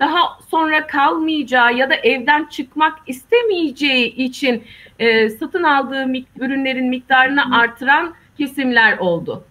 Daha 0.00 0.38
sonra 0.50 0.86
kalmayacağı 0.86 1.74
ya 1.74 1.90
da 1.90 1.94
evden 1.94 2.44
çıkmak 2.44 2.98
istemeyeceği 3.06 4.14
için 4.14 4.64
e, 4.98 5.28
satın 5.28 5.62
aldığı 5.62 6.06
ürünlerin 6.38 6.88
miktarını 6.88 7.56
artıran 7.56 8.14
kesimler 8.38 8.98
oldu. 8.98 9.44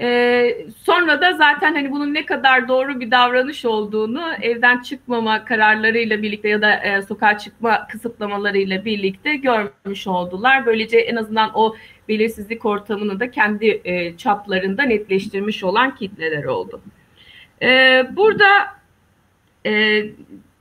E, 0.00 0.66
sonra 0.82 1.20
da 1.20 1.32
zaten 1.32 1.74
hani 1.74 1.90
bunun 1.90 2.14
ne 2.14 2.26
kadar 2.26 2.68
doğru 2.68 3.00
bir 3.00 3.10
davranış 3.10 3.64
olduğunu 3.64 4.24
evden 4.42 4.82
çıkmama 4.82 5.44
kararlarıyla 5.44 6.22
birlikte 6.22 6.48
ya 6.48 6.62
da 6.62 6.74
e, 6.74 7.02
sokağa 7.02 7.38
çıkma 7.38 7.86
kısıtlamalarıyla 7.86 8.84
birlikte 8.84 9.36
görmüş 9.36 10.06
oldular. 10.06 10.66
Böylece 10.66 10.98
en 10.98 11.16
azından 11.16 11.50
o 11.54 11.76
belirsizlik 12.08 12.64
ortamını 12.64 13.20
da 13.20 13.30
kendi 13.30 13.80
e, 13.84 14.16
çaplarında 14.16 14.82
netleştirmiş 14.82 15.64
olan 15.64 15.94
kitleler 15.94 16.44
oldu. 16.44 16.80
E, 17.62 18.02
burada 18.16 18.46
e, 19.66 20.02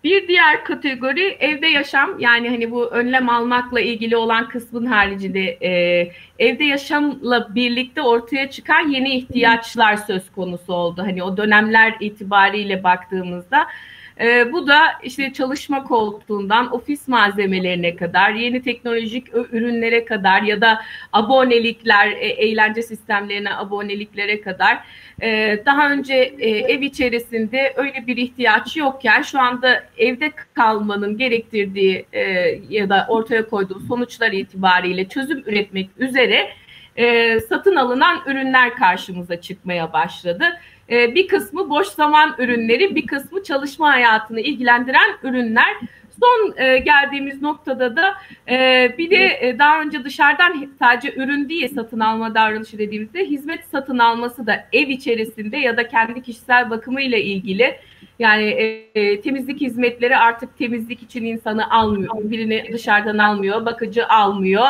bir 0.06 0.28
diğer 0.28 0.64
kategori 0.64 1.38
evde 1.40 1.68
yaşam 1.68 2.20
yani 2.20 2.50
hani 2.50 2.72
bu 2.72 2.86
önlem 2.86 3.30
almakla 3.30 3.80
ilgili 3.80 4.18
olan 4.18 4.50
kısmın 4.50 4.86
haricinde 4.86 5.58
e, 5.62 6.12
evde 6.40 6.64
yaşamla 6.64 7.56
birlikte 7.56 8.02
ortaya 8.02 8.50
çıkan 8.50 8.90
yeni 8.90 9.16
ihtiyaçlar 9.18 9.96
söz 9.96 10.32
konusu 10.32 10.74
oldu. 10.74 11.02
Hani 11.02 11.24
o 11.24 11.38
dönemler 11.38 11.96
itibariyle 12.00 12.84
baktığımızda 12.84 13.68
e, 14.22 14.52
bu 14.52 14.68
da 14.68 14.80
işte 15.04 15.34
çalışma 15.34 15.84
koltuğundan 15.84 16.74
ofis 16.74 17.08
malzemelerine 17.08 17.96
kadar, 17.96 18.32
yeni 18.32 18.62
teknolojik 18.62 19.28
ürünlere 19.36 20.06
kadar 20.06 20.42
ya 20.42 20.62
da 20.62 20.82
abonelikler, 21.14 22.08
e, 22.08 22.28
eğlence 22.28 22.82
sistemlerine 22.82 23.56
aboneliklere 23.56 24.42
kadar 24.42 24.80
e, 25.22 25.60
daha 25.66 25.92
önce 25.92 26.14
e, 26.40 26.50
ev 26.50 26.82
içerisinde 26.82 27.74
öyle 27.76 28.08
bir 28.08 28.18
ihtiyaç 28.18 28.78
yokken 28.78 29.22
şu 29.22 29.40
anda 29.40 29.84
evde 29.98 30.32
kalmanın 30.54 31.18
gerektirdiği 31.18 32.06
e, 32.14 32.22
ya 32.70 32.90
da 32.90 33.06
ortaya 33.10 33.50
koyduğu 33.50 33.80
sonuçlar 33.80 34.32
itibariyle 34.32 35.08
çözüm 35.08 35.44
üretmek 35.46 35.90
üzere 35.98 36.50
e, 36.96 37.40
satın 37.40 37.76
alınan 37.76 38.22
ürünler 38.26 38.76
karşımıza 38.76 39.42
çıkmaya 39.42 39.94
başladı. 39.94 40.46
E, 40.90 41.16
bir 41.16 41.28
kısmı 41.28 41.70
boş 41.70 41.88
zaman 41.88 42.36
ürünleri, 42.38 42.96
bir 42.96 43.08
kısmı 43.08 43.44
çalışma 43.44 43.94
hayatını 43.94 44.40
ilgilendiren 44.42 45.10
ürünler. 45.24 45.76
Son 46.20 46.54
e, 46.58 46.78
geldiğimiz 46.78 47.42
noktada 47.42 47.96
da 47.96 48.14
e, 48.50 48.90
bir 48.98 49.10
de 49.10 49.40
e, 49.42 49.60
daha 49.60 49.82
önce 49.82 50.04
dışarıdan 50.04 50.70
sadece 50.80 51.14
ürün 51.16 51.50
değil 51.50 51.74
satın 51.76 52.00
alma 52.00 52.36
davranışı 52.36 52.78
dediğimizde 52.78 53.26
hizmet 53.26 53.66
satın 53.66 53.98
alması 53.98 54.48
da 54.48 54.68
ev 54.74 54.88
içerisinde 54.88 55.58
ya 55.58 55.78
da 55.78 55.88
kendi 55.88 56.22
kişisel 56.22 56.70
bakımıyla 56.70 57.18
ilgili 57.18 57.76
yani 58.20 58.44
e, 58.96 59.22
temizlik 59.22 59.62
hizmetleri 59.62 60.18
artık 60.18 60.58
temizlik 60.58 61.04
için 61.04 61.26
insanı 61.26 61.72
almıyor. 61.72 62.14
Birini 62.24 62.70
dışarıdan 62.74 63.18
almıyor, 63.18 63.66
bakıcı 63.66 64.08
almıyor. 64.08 64.66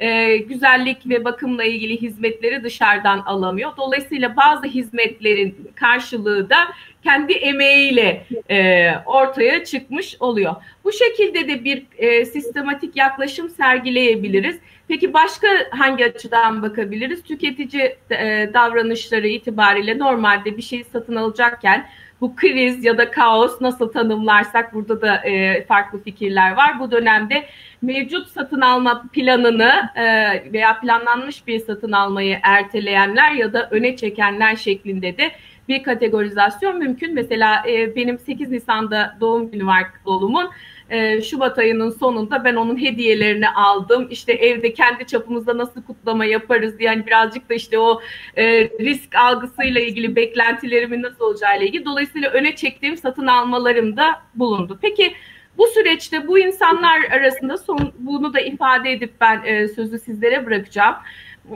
E, 0.00 0.36
güzellik 0.36 1.08
ve 1.08 1.24
bakımla 1.24 1.64
ilgili 1.64 2.02
hizmetleri 2.02 2.64
dışarıdan 2.64 3.18
alamıyor. 3.18 3.76
Dolayısıyla 3.76 4.36
bazı 4.36 4.66
hizmetlerin 4.66 5.70
karşılığı 5.74 6.50
da 6.50 6.56
kendi 7.02 7.32
emeğiyle 7.32 8.26
e, 8.50 8.90
ortaya 9.06 9.64
çıkmış 9.64 10.16
oluyor. 10.20 10.54
Bu 10.84 10.92
şekilde 10.92 11.48
de 11.48 11.64
bir 11.64 11.82
e, 11.98 12.24
sistematik 12.24 12.96
yaklaşım 12.96 13.48
sergileyebiliriz. 13.48 14.58
Peki 14.88 15.12
başka 15.12 15.48
hangi 15.70 16.04
açıdan 16.04 16.62
bakabiliriz? 16.62 17.22
Tüketici 17.22 17.96
e, 18.10 18.50
davranışları 18.54 19.28
itibariyle 19.28 19.98
normalde 19.98 20.56
bir 20.56 20.62
şeyi 20.62 20.84
satın 20.84 21.16
alacakken 21.16 21.86
bu 22.20 22.36
kriz 22.36 22.84
ya 22.84 22.98
da 22.98 23.10
kaos 23.10 23.60
nasıl 23.60 23.92
tanımlarsak 23.92 24.74
burada 24.74 25.02
da 25.02 25.16
e, 25.16 25.64
farklı 25.64 26.02
fikirler 26.02 26.52
var. 26.52 26.80
Bu 26.80 26.90
dönemde 26.90 27.44
mevcut 27.82 28.28
satın 28.28 28.60
alma 28.60 29.04
planını 29.12 29.90
e, 29.96 30.04
veya 30.52 30.80
planlanmış 30.80 31.46
bir 31.46 31.58
satın 31.58 31.92
almayı 31.92 32.38
erteleyenler 32.42 33.32
ya 33.32 33.52
da 33.52 33.68
öne 33.70 33.96
çekenler 33.96 34.56
şeklinde 34.56 35.16
de 35.16 35.30
bir 35.68 35.82
kategorizasyon 35.82 36.78
mümkün. 36.78 37.14
Mesela 37.14 37.62
e, 37.68 37.96
benim 37.96 38.18
8 38.18 38.50
Nisan'da 38.50 39.16
doğum 39.20 39.50
günü 39.50 39.66
var 39.66 39.86
oğlumun. 40.04 40.50
E, 40.90 41.22
Şubat 41.22 41.58
ayının 41.58 41.90
sonunda 41.90 42.44
ben 42.44 42.54
onun 42.54 42.80
hediyelerini 42.80 43.48
aldım. 43.48 44.08
İşte 44.10 44.32
evde 44.32 44.72
kendi 44.72 45.06
çapımızda 45.06 45.58
nasıl 45.58 45.82
kutlama 45.82 46.24
yaparız 46.24 46.78
diye 46.78 46.90
yani 46.90 47.06
birazcık 47.06 47.50
da 47.50 47.54
işte 47.54 47.78
o 47.78 48.00
e, 48.36 48.64
risk 48.64 49.14
algısıyla 49.14 49.80
ilgili 49.80 50.16
beklentilerimin 50.16 51.02
nasıl 51.02 51.24
olacağıyla 51.24 51.66
ilgili. 51.66 51.84
Dolayısıyla 51.84 52.30
öne 52.30 52.56
çektiğim 52.56 52.96
satın 52.96 53.26
almalarım 53.26 53.96
da 53.96 54.22
bulundu. 54.34 54.78
Peki 54.82 55.14
bu 55.58 55.66
süreçte 55.66 56.26
bu 56.26 56.38
insanlar 56.38 57.00
arasında 57.10 57.58
son 57.58 57.92
bunu 57.98 58.34
da 58.34 58.40
ifade 58.40 58.92
edip 58.92 59.12
ben 59.20 59.42
e, 59.44 59.68
sözü 59.68 59.98
sizlere 59.98 60.46
bırakacağım. 60.46 60.94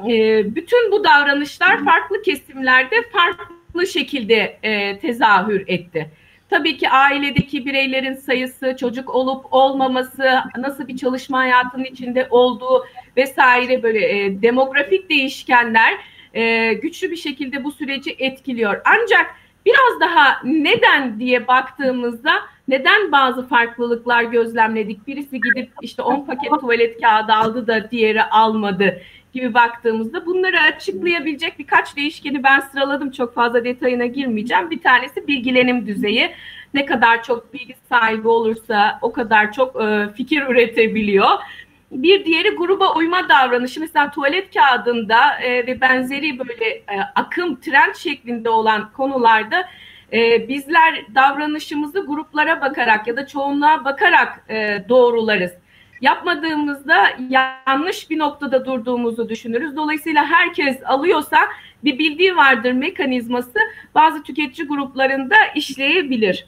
E, 0.08 0.44
bütün 0.54 0.92
bu 0.92 1.04
davranışlar 1.04 1.84
farklı 1.84 2.22
kesimlerde 2.22 2.96
farklı 3.12 3.86
şekilde 3.86 4.58
tezahür 5.02 5.64
etti. 5.66 6.10
Tabii 6.50 6.76
ki 6.76 6.90
ailedeki 6.90 7.66
bireylerin 7.66 8.14
sayısı, 8.14 8.76
çocuk 8.76 9.14
olup 9.14 9.44
olmaması, 9.50 10.40
nasıl 10.58 10.88
bir 10.88 10.96
çalışma 10.96 11.38
hayatının 11.38 11.84
içinde 11.84 12.26
olduğu 12.30 12.86
vesaire 13.16 13.82
böyle 13.82 14.18
e, 14.18 14.42
demografik 14.42 15.10
değişkenler 15.10 15.94
e, 16.34 16.72
güçlü 16.72 17.10
bir 17.10 17.16
şekilde 17.16 17.64
bu 17.64 17.72
süreci 17.72 18.16
etkiliyor. 18.18 18.80
Ancak 18.84 19.34
biraz 19.66 20.00
daha 20.00 20.40
neden 20.44 21.20
diye 21.20 21.48
baktığımızda 21.48 22.32
neden 22.68 23.12
bazı 23.12 23.48
farklılıklar 23.48 24.22
gözlemledik? 24.22 25.06
Birisi 25.06 25.40
gidip 25.40 25.72
işte 25.82 26.02
10 26.02 26.26
paket 26.26 26.50
tuvalet 26.60 27.00
kağıdı 27.00 27.32
aldı 27.32 27.66
da 27.66 27.90
diğeri 27.90 28.22
almadı 28.22 29.00
gibi 29.34 29.54
baktığımızda 29.54 30.26
bunları 30.26 30.60
açıklayabilecek 30.60 31.58
birkaç 31.58 31.96
değişkeni 31.96 32.42
ben 32.42 32.60
sıraladım. 32.60 33.10
Çok 33.10 33.34
fazla 33.34 33.64
detayına 33.64 34.06
girmeyeceğim. 34.06 34.70
Bir 34.70 34.82
tanesi 34.82 35.26
bilgilenim 35.28 35.86
düzeyi. 35.86 36.30
Ne 36.74 36.86
kadar 36.86 37.22
çok 37.22 37.54
bilgi 37.54 37.74
sahibi 37.88 38.28
olursa 38.28 38.98
o 39.02 39.12
kadar 39.12 39.52
çok 39.52 39.82
e, 39.82 40.08
fikir 40.16 40.42
üretebiliyor. 40.42 41.28
Bir 41.90 42.24
diğeri 42.24 42.50
gruba 42.50 42.94
uyma 42.94 43.28
davranışı. 43.28 43.80
Mesela 43.80 44.10
tuvalet 44.10 44.54
kağıdında 44.54 45.40
e, 45.42 45.66
ve 45.66 45.80
benzeri 45.80 46.38
böyle 46.38 46.68
e, 46.68 47.00
akım, 47.14 47.60
trend 47.60 47.94
şeklinde 47.94 48.50
olan 48.50 48.92
konularda 48.92 49.68
e, 50.12 50.48
bizler 50.48 51.04
davranışımızı 51.14 52.06
gruplara 52.06 52.60
bakarak 52.60 53.06
ya 53.06 53.16
da 53.16 53.26
çoğunluğa 53.26 53.84
bakarak 53.84 54.44
e, 54.48 54.84
doğrularız 54.88 55.52
yapmadığımızda 56.00 57.10
yanlış 57.28 58.10
bir 58.10 58.18
noktada 58.18 58.64
durduğumuzu 58.64 59.28
düşünürüz. 59.28 59.76
Dolayısıyla 59.76 60.26
herkes 60.26 60.78
alıyorsa 60.84 61.38
bir 61.84 61.98
bildiği 61.98 62.36
vardır 62.36 62.72
mekanizması 62.72 63.58
bazı 63.94 64.22
tüketici 64.22 64.68
gruplarında 64.68 65.36
işleyebilir. 65.54 66.46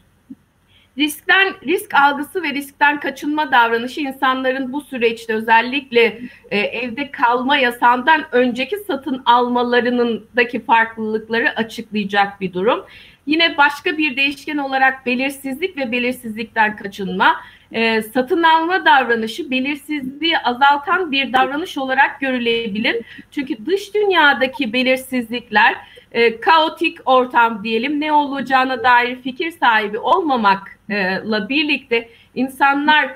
Riskten 0.98 1.54
risk 1.66 1.94
algısı 1.94 2.42
ve 2.42 2.54
riskten 2.54 3.00
kaçınma 3.00 3.52
davranışı 3.52 4.00
insanların 4.00 4.72
bu 4.72 4.80
süreçte 4.80 5.34
özellikle 5.34 6.20
e, 6.50 6.58
evde 6.58 7.10
kalma 7.10 7.56
yasağından 7.56 8.24
önceki 8.32 8.76
satın 8.76 9.22
almalarınındaki 9.26 10.64
farklılıkları 10.64 11.56
açıklayacak 11.56 12.40
bir 12.40 12.52
durum. 12.52 12.84
Yine 13.26 13.56
başka 13.56 13.98
bir 13.98 14.16
değişken 14.16 14.56
olarak 14.56 15.06
belirsizlik 15.06 15.76
ve 15.76 15.92
belirsizlikten 15.92 16.76
kaçınma 16.76 17.36
e, 17.72 18.02
satın 18.02 18.42
alma 18.42 18.84
davranışı 18.84 19.50
belirsizliği 19.50 20.38
azaltan 20.38 21.12
bir 21.12 21.32
davranış 21.32 21.78
olarak 21.78 22.20
görülebilir. 22.20 22.96
Çünkü 23.30 23.66
dış 23.66 23.94
dünyadaki 23.94 24.72
belirsizlikler 24.72 25.76
e, 26.12 26.40
kaotik 26.40 26.98
ortam 27.04 27.64
diyelim 27.64 28.00
ne 28.00 28.12
olacağına 28.12 28.84
dair 28.84 29.16
fikir 29.22 29.50
sahibi 29.50 29.98
olmamakla 29.98 31.48
birlikte 31.48 32.08
insanlar 32.34 33.10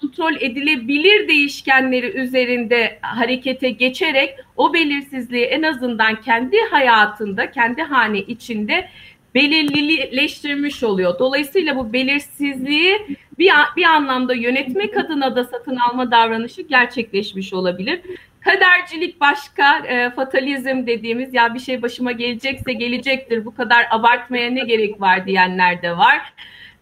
kontrol 0.00 0.34
edilebilir 0.40 1.28
değişkenleri 1.28 2.10
üzerinde 2.10 2.98
harekete 3.02 3.70
geçerek 3.70 4.34
o 4.56 4.74
belirsizliği 4.74 5.44
en 5.44 5.62
azından 5.62 6.20
kendi 6.20 6.56
hayatında, 6.70 7.50
kendi 7.50 7.82
hane 7.82 8.18
içinde 8.18 8.88
belirlileştirmiş 9.36 10.82
oluyor. 10.82 11.18
Dolayısıyla 11.18 11.76
bu 11.76 11.92
belirsizliği 11.92 13.18
bir, 13.38 13.52
bir 13.76 13.84
anlamda 13.84 14.34
yönetmek 14.34 14.96
adına 14.96 15.36
da 15.36 15.44
satın 15.44 15.76
alma 15.76 16.10
davranışı 16.10 16.62
gerçekleşmiş 16.62 17.52
olabilir. 17.52 18.00
Kadercilik 18.40 19.20
başka, 19.20 19.78
e, 19.78 20.10
fatalizm 20.10 20.86
dediğimiz 20.86 21.34
ya 21.34 21.54
bir 21.54 21.58
şey 21.58 21.82
başıma 21.82 22.12
gelecekse 22.12 22.72
gelecektir 22.72 23.44
bu 23.44 23.54
kadar 23.54 23.86
abartmaya 23.90 24.50
ne 24.50 24.64
gerek 24.64 25.00
var 25.00 25.26
diyenler 25.26 25.82
de 25.82 25.96
var. 25.96 26.32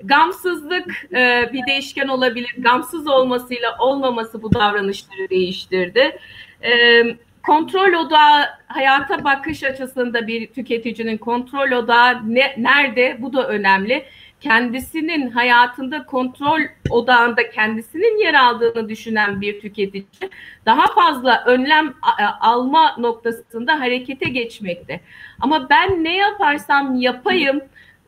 Gamsızlık 0.05 1.07
e, 1.13 1.51
bir 1.53 1.67
değişken 1.67 2.09
olabilir. 2.09 2.55
Gamsız 2.59 3.07
olmasıyla 3.07 3.77
olmaması 3.79 4.43
bu 4.43 4.55
davranışları 4.55 5.31
değiştirdi. 5.31 6.19
E, 6.63 7.03
kontrol 7.47 7.93
odağı 7.93 8.45
hayata 8.67 9.25
bakış 9.25 9.65
açısında 9.65 10.27
bir 10.27 10.47
tüketicinin 10.47 11.19
kontrol 11.19 11.73
odağı 11.73 12.35
ne, 12.35 12.55
nerede? 12.59 13.17
Bu 13.21 13.33
da 13.33 13.49
önemli 13.49 14.05
kendisinin 14.41 15.31
hayatında 15.31 16.07
kontrol 16.07 16.61
odağında 16.91 17.51
kendisinin 17.51 18.21
yer 18.25 18.35
aldığını 18.35 18.89
düşünen 18.89 19.41
bir 19.41 19.61
tüketici 19.61 20.31
daha 20.67 20.87
fazla 20.87 21.45
önlem 21.47 21.95
alma 22.41 22.97
noktasında 22.99 23.81
harekete 23.81 24.29
geçmekte. 24.29 25.01
Ama 25.41 25.71
ben 25.71 26.05
ne 26.05 26.17
yaparsam 26.17 26.97
yapayım 27.01 27.61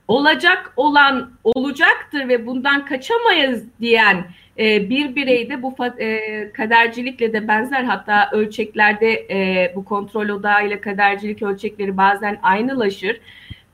olacak 0.09 0.73
olan 0.77 1.31
olacaktır 1.45 2.29
ve 2.29 2.47
bundan 2.47 2.87
kaçamayız 2.87 3.65
diyen 3.81 4.27
e, 4.59 4.91
bir 4.91 5.17
bireyde 5.17 5.63
bu 5.63 5.77
e, 5.99 6.53
kadercilikle 6.53 7.33
de 7.33 7.49
benzer 7.49 7.85
hatta 7.85 8.31
ölçeklerde 8.33 9.13
e, 9.31 9.73
bu 9.77 9.85
kontrol 9.85 10.29
odağı 10.29 10.67
ile 10.67 10.81
kadercilik 10.81 11.43
ölçekleri 11.43 11.97
bazen 11.97 12.39
aynılaşır. 12.43 13.21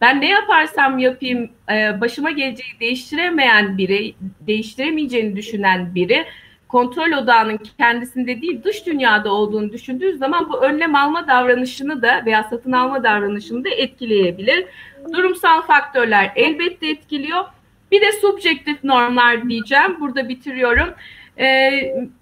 Ben 0.01 0.21
ne 0.21 0.29
yaparsam 0.29 0.99
yapayım 0.99 1.51
e, 1.73 2.01
başıma 2.01 2.31
geleceği 2.31 2.81
değiştiremeyen 2.81 3.79
biri, 3.79 4.15
değiştiremeyeceğini 4.41 5.37
düşünen 5.37 5.95
biri 5.95 6.25
kontrol 6.73 7.13
odağının 7.13 7.59
kendisinde 7.79 8.43
değil 8.43 8.63
dış 8.65 8.87
dünyada 8.87 9.33
olduğunu 9.33 9.73
düşündüğü 9.73 10.17
zaman 10.17 10.49
bu 10.49 10.57
önlem 10.57 10.95
alma 10.95 11.29
davranışını 11.29 12.03
da 12.03 12.23
veya 12.27 12.43
satın 12.43 12.73
alma 12.73 13.05
davranışını 13.05 13.65
da 13.65 13.69
etkileyebilir. 13.69 14.67
Durumsal 15.13 15.63
faktörler 15.63 16.33
elbette 16.37 16.89
etkiliyor. 16.89 17.45
Bir 17.91 18.01
de 18.01 18.13
subjektif 18.13 18.85
normlar 18.85 19.49
diyeceğim. 19.49 20.01
Burada 20.01 20.29
bitiriyorum. 20.29 20.95
Ee, 21.39 21.71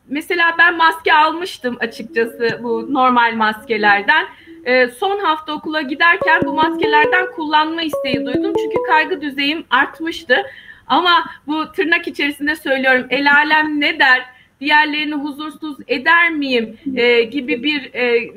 mesela 0.08 0.54
ben 0.58 0.76
maske 0.76 1.14
almıştım 1.14 1.76
açıkçası 1.80 2.60
bu 2.62 2.94
normal 2.94 3.34
maskelerden 3.34 4.26
e, 4.64 4.88
son 4.88 5.18
hafta 5.18 5.52
okula 5.52 5.82
giderken 5.82 6.42
bu 6.44 6.54
maskelerden 6.54 7.32
kullanma 7.36 7.82
isteği 7.82 8.26
duydum. 8.26 8.52
Çünkü 8.58 8.76
kaygı 8.88 9.20
düzeyim 9.20 9.64
artmıştı. 9.70 10.36
Ama 10.86 11.24
bu 11.46 11.72
tırnak 11.72 12.08
içerisinde 12.08 12.56
söylüyorum 12.56 13.06
el 13.10 13.32
alem 13.32 13.80
ne 13.80 13.98
der? 13.98 14.39
Diğerlerini 14.60 15.14
huzursuz 15.14 15.76
eder 15.88 16.30
miyim 16.30 16.78
e, 16.96 17.22
gibi 17.22 17.62
bir 17.62 17.94
e, 17.94 18.30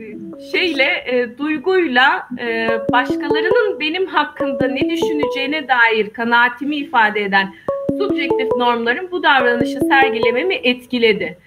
şeyle 0.51 1.03
e, 1.05 1.37
duyguyla 1.37 2.27
e, 2.39 2.69
başkalarının 2.91 3.79
benim 3.79 4.05
hakkında 4.05 4.67
ne 4.67 4.89
düşüneceğine 4.89 5.67
dair 5.67 6.09
kanaatimi 6.09 6.75
ifade 6.75 7.21
eden 7.21 7.53
subjektif 7.97 8.47
normların 8.57 9.11
bu 9.11 9.23
davranışı 9.23 9.79
sergilememi 9.79 10.55
etkiledi. 10.55 11.37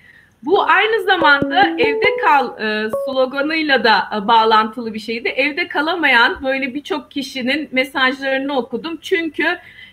Bu 0.42 0.62
aynı 0.62 1.04
zamanda 1.04 1.76
evde 1.78 2.16
kal 2.24 2.60
e, 2.60 2.90
sloganıyla 3.04 3.84
da 3.84 3.96
e, 4.16 4.28
bağlantılı 4.28 4.94
bir 4.94 4.98
şeydi. 4.98 5.28
Evde 5.28 5.68
kalamayan 5.68 6.44
böyle 6.44 6.74
birçok 6.74 7.10
kişinin 7.10 7.68
mesajlarını 7.72 8.58
okudum. 8.58 8.98
Çünkü 9.02 9.44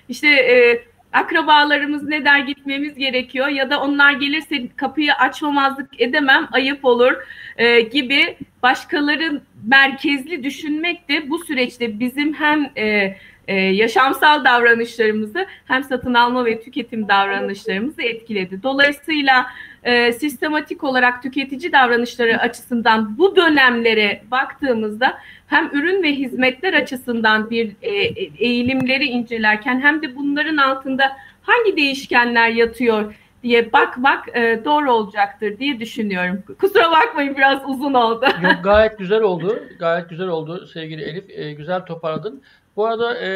işte 0.10 0.28
e, 0.28 0.84
akrabalarımız 1.14 2.04
ne 2.04 2.26
der 2.26 2.40
gitmemiz 2.40 2.96
gerekiyor 2.96 3.48
ya 3.48 3.70
da 3.70 3.82
onlar 3.82 4.12
gelirse 4.12 4.56
kapıyı 4.76 5.14
açmamazlık 5.14 6.02
edemem 6.02 6.48
ayıp 6.52 6.86
olur 6.86 7.14
e, 7.58 7.82
gibi 7.82 8.38
başkaların 8.64 9.42
merkezli 9.64 10.44
düşünmek 10.44 11.10
de 11.10 11.30
bu 11.30 11.40
süreçte 11.40 12.00
bizim 12.00 12.34
hem 12.34 12.72
e, 12.76 13.18
e, 13.48 13.56
yaşamsal 13.56 14.46
davranışlarımızı 14.46 15.46
hem 15.66 15.84
satın 15.84 16.14
alma 16.14 16.46
ve 16.46 16.62
tüketim 16.62 17.08
davranışlarımızı 17.08 18.02
etkiledi. 18.02 18.64
Dolayısıyla 18.64 19.46
e, 19.84 20.14
sistematik 20.14 20.84
olarak 20.84 21.24
tüketici 21.24 21.72
davranışları 21.72 22.40
açısından 22.40 23.18
bu 23.18 23.36
dönemlere 23.36 24.22
baktığımızda 24.32 25.18
hem 25.48 25.70
ürün 25.74 26.04
ve 26.04 26.12
hizmetler 26.12 26.74
açısından 26.74 27.50
bir 27.50 27.72
e, 27.82 27.92
eğilimleri 28.38 29.06
incelerken 29.06 29.82
hem 29.82 30.02
de 30.02 30.16
bunların 30.16 30.58
altında 30.58 31.04
hangi 31.42 31.78
değişkenler 31.78 32.50
yatıyor 32.50 33.16
diye 33.44 33.74
bakmak 33.74 34.38
e, 34.38 34.62
doğru 34.66 34.92
olacaktır 34.92 35.60
diye 35.60 35.80
düşünüyorum. 35.80 36.44
Kusura 36.60 36.92
bakmayın 36.92 37.38
biraz 37.38 37.62
uzun 37.66 37.94
oldu. 37.94 38.26
Yok 38.44 38.54
gayet 38.64 38.98
güzel 38.98 39.22
oldu. 39.22 39.64
Gayet 39.80 40.10
güzel 40.10 40.28
oldu 40.28 40.68
sevgili 40.68 41.04
Elif. 41.04 41.30
E, 41.30 41.54
güzel 41.54 41.86
toparladın. 41.86 42.42
Bu 42.76 42.86
arada 42.86 43.18
e, 43.18 43.30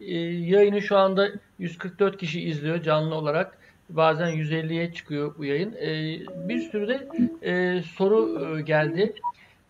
e, 0.00 0.14
yayını 0.24 0.82
şu 0.82 0.96
anda 0.96 1.28
144 1.58 2.16
kişi 2.16 2.40
izliyor 2.40 2.82
canlı 2.82 3.14
olarak. 3.14 3.58
Bazen 3.90 4.30
150'ye 4.30 4.92
çıkıyor 4.92 5.34
bu 5.38 5.44
yayın. 5.44 5.72
E, 5.72 6.18
bir 6.48 6.60
sürü 6.60 6.88
de 6.88 7.08
e, 7.42 7.82
soru 7.82 8.56
e, 8.58 8.62
geldi. 8.62 9.12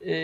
E, 0.07 0.15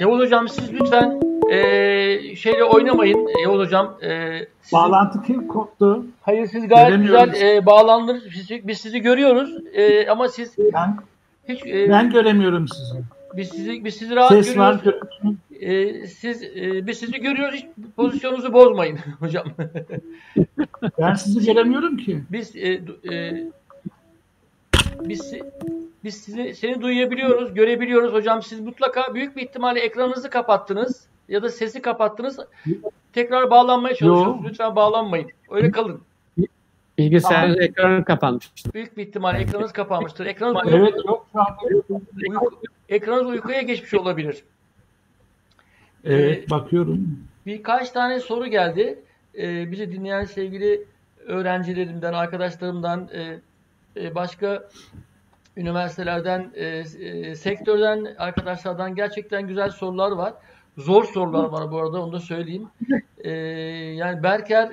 Yavuz 0.00 0.20
Hocam 0.20 0.48
siz 0.48 0.72
lütfen 0.72 1.20
e, 1.50 2.36
şeyle 2.36 2.64
oynamayın. 2.64 3.28
Yavuz 3.42 3.66
Hocam. 3.66 3.94
E, 4.02 4.38
sizin... 4.62 4.78
Bağlantı 4.78 5.22
kim 5.22 5.48
koptu? 5.48 6.04
Hayır 6.22 6.46
siz 6.46 6.68
gayet 6.68 7.02
güzel 7.02 7.34
e, 7.42 7.66
bağlandınız. 7.66 8.24
Biz, 8.24 8.68
biz 8.68 8.78
sizi 8.78 9.00
görüyoruz. 9.00 9.56
E, 9.72 10.08
ama 10.08 10.28
siz 10.28 10.56
ben, 10.72 10.96
hiç, 11.48 11.66
e, 11.66 11.90
ben 11.90 12.10
göremiyorum 12.10 12.68
sizi. 12.68 13.00
Biz 13.36 13.48
sizi 13.48 13.84
biz 13.84 13.94
sizi 13.94 14.16
rahat 14.16 14.28
Ses 14.28 14.54
görüyoruz. 14.54 14.86
Var, 14.86 14.94
e, 15.60 16.06
siz 16.06 16.42
e, 16.42 16.86
biz 16.86 16.98
sizi 16.98 17.20
görüyoruz. 17.20 17.54
Hiç 17.54 17.66
pozisyonunuzu 17.96 18.52
bozmayın 18.52 18.98
hocam. 19.20 19.46
ben 20.98 21.14
sizi 21.14 21.46
göremiyorum 21.46 21.96
ki. 21.96 22.22
Biz 22.32 22.56
e, 22.56 22.80
e, 23.12 23.44
biz 25.00 25.34
biz 26.04 26.14
sizi 26.14 26.54
seni 26.54 26.82
duyabiliyoruz, 26.82 27.54
görebiliyoruz 27.54 28.12
hocam. 28.12 28.42
Siz 28.42 28.60
mutlaka 28.60 29.14
büyük 29.14 29.36
bir 29.36 29.42
ihtimalle 29.42 29.80
ekranınızı 29.80 30.30
kapattınız 30.30 31.06
ya 31.28 31.42
da 31.42 31.48
sesi 31.48 31.82
kapattınız. 31.82 32.38
Tekrar 33.12 33.50
bağlanmaya 33.50 33.94
çalışıyorsunuz. 33.94 34.44
Yo. 34.44 34.48
Lütfen 34.48 34.76
bağlanmayın. 34.76 35.30
Öyle 35.50 35.70
kalın. 35.70 36.00
Bilgisayar 36.98 37.42
tamam. 37.42 37.60
ekranı 37.60 38.04
kapanmıştır. 38.04 38.72
Büyük 38.72 38.96
bir 38.96 39.06
ihtimal 39.06 39.40
ekranınız 39.40 39.72
kapanmıştır. 39.72 40.26
Ekranınız 40.26 40.62
evet, 40.72 40.94
yok. 41.06 41.26
Uyku, 42.28 42.50
ekranınız 42.88 43.26
uykuya 43.26 43.62
geçmiş 43.62 43.94
olabilir. 43.94 44.44
Evet, 46.04 46.44
ee, 46.46 46.50
bakıyorum. 46.50 47.18
Birkaç 47.46 47.90
tane 47.90 48.20
soru 48.20 48.46
geldi. 48.46 48.98
Ee, 49.38 49.70
bizi 49.70 49.92
dinleyen 49.92 50.24
sevgili 50.24 50.84
öğrencilerimden, 51.26 52.12
arkadaşlarımdan, 52.12 53.08
e, 53.12 53.40
e, 53.96 54.14
başka 54.14 54.68
üniversitelerden, 55.56 56.52
e, 56.54 56.66
e, 56.66 57.34
sektörden 57.34 58.14
arkadaşlardan 58.18 58.94
gerçekten 58.94 59.46
güzel 59.46 59.70
sorular 59.70 60.10
var. 60.10 60.34
Zor 60.78 61.04
sorular 61.04 61.44
var 61.44 61.72
bu 61.72 61.78
arada 61.78 62.02
onu 62.02 62.12
da 62.12 62.20
söyleyeyim. 62.20 62.68
E, 63.18 63.30
yani 63.96 64.22
Berker 64.22 64.70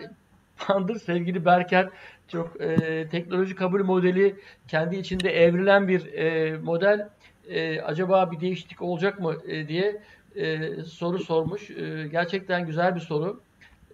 Pandır 0.57 0.99
sevgili 0.99 1.45
Berker 1.45 1.89
çok 2.27 2.61
e, 2.61 3.07
teknoloji 3.07 3.55
kabul 3.55 3.83
modeli 3.83 4.35
kendi 4.67 4.95
içinde 4.95 5.29
evrilen 5.43 5.87
bir 5.87 6.13
e, 6.13 6.57
model. 6.57 7.09
E, 7.49 7.81
acaba 7.81 8.31
bir 8.31 8.39
değişiklik 8.39 8.81
olacak 8.81 9.19
mı 9.19 9.35
e, 9.47 9.67
diye 9.67 10.01
e, 10.37 10.75
soru 10.83 11.19
sormuş. 11.19 11.69
E, 11.69 12.07
gerçekten 12.11 12.65
güzel 12.65 12.95
bir 12.95 12.99
soru. 12.99 13.41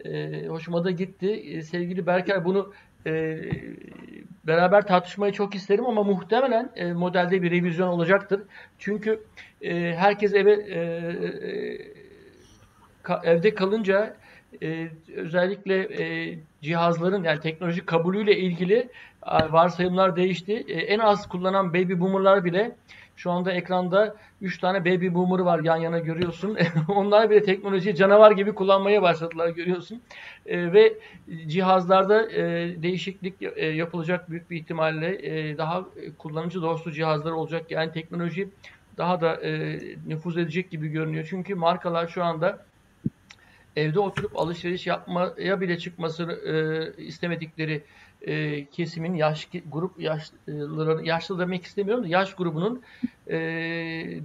E, 0.06 0.46
hoşuma 0.48 0.84
da 0.84 0.92
gitti. 0.92 1.30
E, 1.30 1.62
sevgili 1.62 2.06
Berker 2.06 2.46
bunu 2.46 2.74
e, 3.06 3.42
beraber 4.48 4.88
tartışmayı 4.88 5.34
çok 5.34 5.56
isterim 5.56 5.86
ama 5.86 6.04
muhtemelen 6.04 6.72
e, 6.76 6.94
modelde 6.94 7.42
bir 7.42 7.52
revizyon 7.52 7.88
olacaktır. 7.88 8.42
Çünkü 8.80 9.24
e, 9.62 9.96
herkes 9.96 10.34
eve 10.34 10.54
e, 10.54 10.80
e, 10.80 11.82
ka, 13.04 13.22
evde 13.24 13.56
kalınca 13.56 14.16
e, 14.62 14.88
özellikle 15.16 16.04
e, 16.04 16.38
cihazların 16.62 17.24
yani 17.24 17.40
teknoloji 17.40 17.86
kabulüyle 17.86 18.38
ilgili 18.38 18.90
varsayımlar 19.50 20.16
değişti. 20.16 20.66
E, 20.68 20.74
en 20.74 21.00
az 21.00 21.30
kullanan 21.30 21.74
baby 21.74 22.00
boomerlar 22.00 22.46
bile 22.46 22.76
şu 23.16 23.32
anda 23.32 23.52
ekranda 23.52 24.16
3 24.42 24.58
tane 24.60 24.86
baby 24.86 25.14
boomer 25.14 25.40
var 25.40 25.60
yan 25.64 25.78
yana 25.78 26.00
görüyorsun. 26.00 26.58
Onlar 26.88 27.30
bile 27.30 27.44
teknolojiyi 27.44 27.96
canavar 27.96 28.32
gibi 28.32 28.54
kullanmaya 28.54 29.02
başladılar 29.02 29.50
görüyorsun. 29.50 30.02
E, 30.46 30.74
ve 30.74 30.94
cihazlarda 31.48 32.32
e, 32.32 32.42
değişiklik 32.84 33.34
e, 33.42 33.66
yapılacak 33.66 34.30
büyük 34.32 34.52
bir 34.52 34.58
ihtimalle 34.58 35.28
e, 35.30 35.58
daha 35.58 35.86
kullanıcı 36.18 36.62
dostu 36.62 36.92
cihazlar 36.92 37.32
olacak. 37.32 37.72
Yani 37.72 37.92
teknoloji 37.92 38.50
daha 38.98 39.22
da 39.22 39.42
e, 39.42 39.80
nüfuz 40.08 40.38
edecek 40.38 40.72
gibi 40.72 40.88
görünüyor. 40.88 41.28
Çünkü 41.30 41.56
markalar 41.56 42.08
şu 42.08 42.24
anda 42.24 42.66
evde 43.76 44.00
oturup 44.00 44.40
alışveriş 44.40 44.88
yapmaya 44.88 45.62
bile 45.62 45.78
çıkmasını 45.80 46.34
e, 46.34 47.04
istemedikleri 47.04 47.84
e, 48.24 48.66
kesimin 48.66 49.14
yaş 49.14 49.50
grup 49.72 50.00
yaşlıları 50.00 51.06
yaşlı 51.06 51.40
demek 51.40 51.64
istemiyorum 51.64 52.04
da 52.04 52.08
yaş 52.08 52.36
grubunun 52.36 52.82
e, 53.28 53.38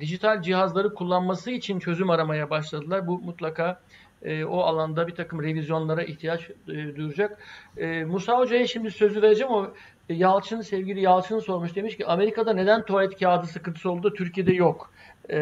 dijital 0.01 0.43
cihazları 0.43 0.95
kullanması 0.95 1.51
için 1.51 1.79
çözüm 1.79 2.11
aramaya 2.11 2.51
başladılar. 2.51 3.07
Bu 3.07 3.19
mutlaka 3.19 3.81
e, 4.23 4.45
o 4.45 4.61
alanda 4.61 5.07
bir 5.07 5.15
takım 5.15 5.43
revizyonlara 5.43 6.03
ihtiyaç 6.03 6.51
e, 6.51 6.97
duyacak. 6.97 7.39
E, 7.77 8.05
Musa 8.05 8.39
Hoca'ya 8.39 8.67
şimdi 8.67 8.91
sözü 8.91 9.23
vereceğim. 9.23 9.53
O 9.53 9.71
Yalçın, 10.09 10.61
sevgili 10.61 11.01
Yalçın 11.01 11.39
sormuş. 11.39 11.77
Demiş 11.77 11.97
ki 11.97 12.07
Amerika'da 12.07 12.53
neden 12.53 12.85
tuvalet 12.85 13.19
kağıdı 13.21 13.47
sıkıntısı 13.47 13.91
oldu, 13.91 14.15
Türkiye'de 14.15 14.53
yok. 14.53 14.91
E, 15.31 15.39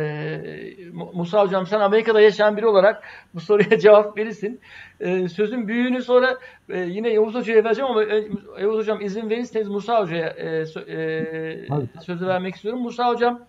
Musa 0.92 1.42
Hocam 1.42 1.66
sen 1.66 1.80
Amerika'da 1.80 2.20
yaşayan 2.20 2.56
biri 2.56 2.66
olarak 2.66 3.02
bu 3.34 3.40
soruya 3.40 3.78
cevap 3.80 4.18
verirsin. 4.18 4.60
E, 5.00 5.28
sözün 5.28 5.68
büyüğünü 5.68 6.02
sonra 6.02 6.38
e, 6.68 6.78
yine 6.78 7.08
Yavuz 7.08 7.34
Hoca'ya 7.34 7.64
vereceğim 7.64 7.90
ama 7.90 8.04
e, 8.04 8.28
Yavuz 8.60 8.78
Hocam 8.78 9.00
izin 9.00 9.30
verirseniz 9.30 9.68
Musa 9.68 10.02
Hoca'ya 10.02 10.26
e, 10.26 10.64
e, 10.88 11.66
sözü 12.02 12.26
vermek 12.26 12.54
istiyorum. 12.54 12.82
Musa 12.82 13.08
Hocam 13.08 13.46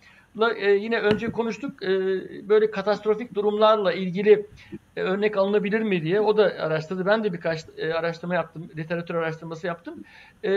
e, 0.56 0.70
yine 0.70 1.00
önce 1.00 1.32
konuştuk. 1.32 1.82
E, 1.82 1.88
böyle 2.48 2.70
katastrofik 2.70 3.34
durumlarla 3.34 3.92
ilgili 3.92 4.46
e, 4.96 5.02
örnek 5.02 5.36
alınabilir 5.36 5.80
mi 5.80 6.02
diye. 6.02 6.20
O 6.20 6.36
da 6.36 6.42
araştırdı. 6.42 7.06
Ben 7.06 7.24
de 7.24 7.32
birkaç 7.32 7.60
e, 7.76 7.92
araştırma 7.92 8.34
yaptım. 8.34 8.70
Literatür 8.76 9.14
araştırması 9.14 9.66
yaptım. 9.66 10.04
E, 10.44 10.50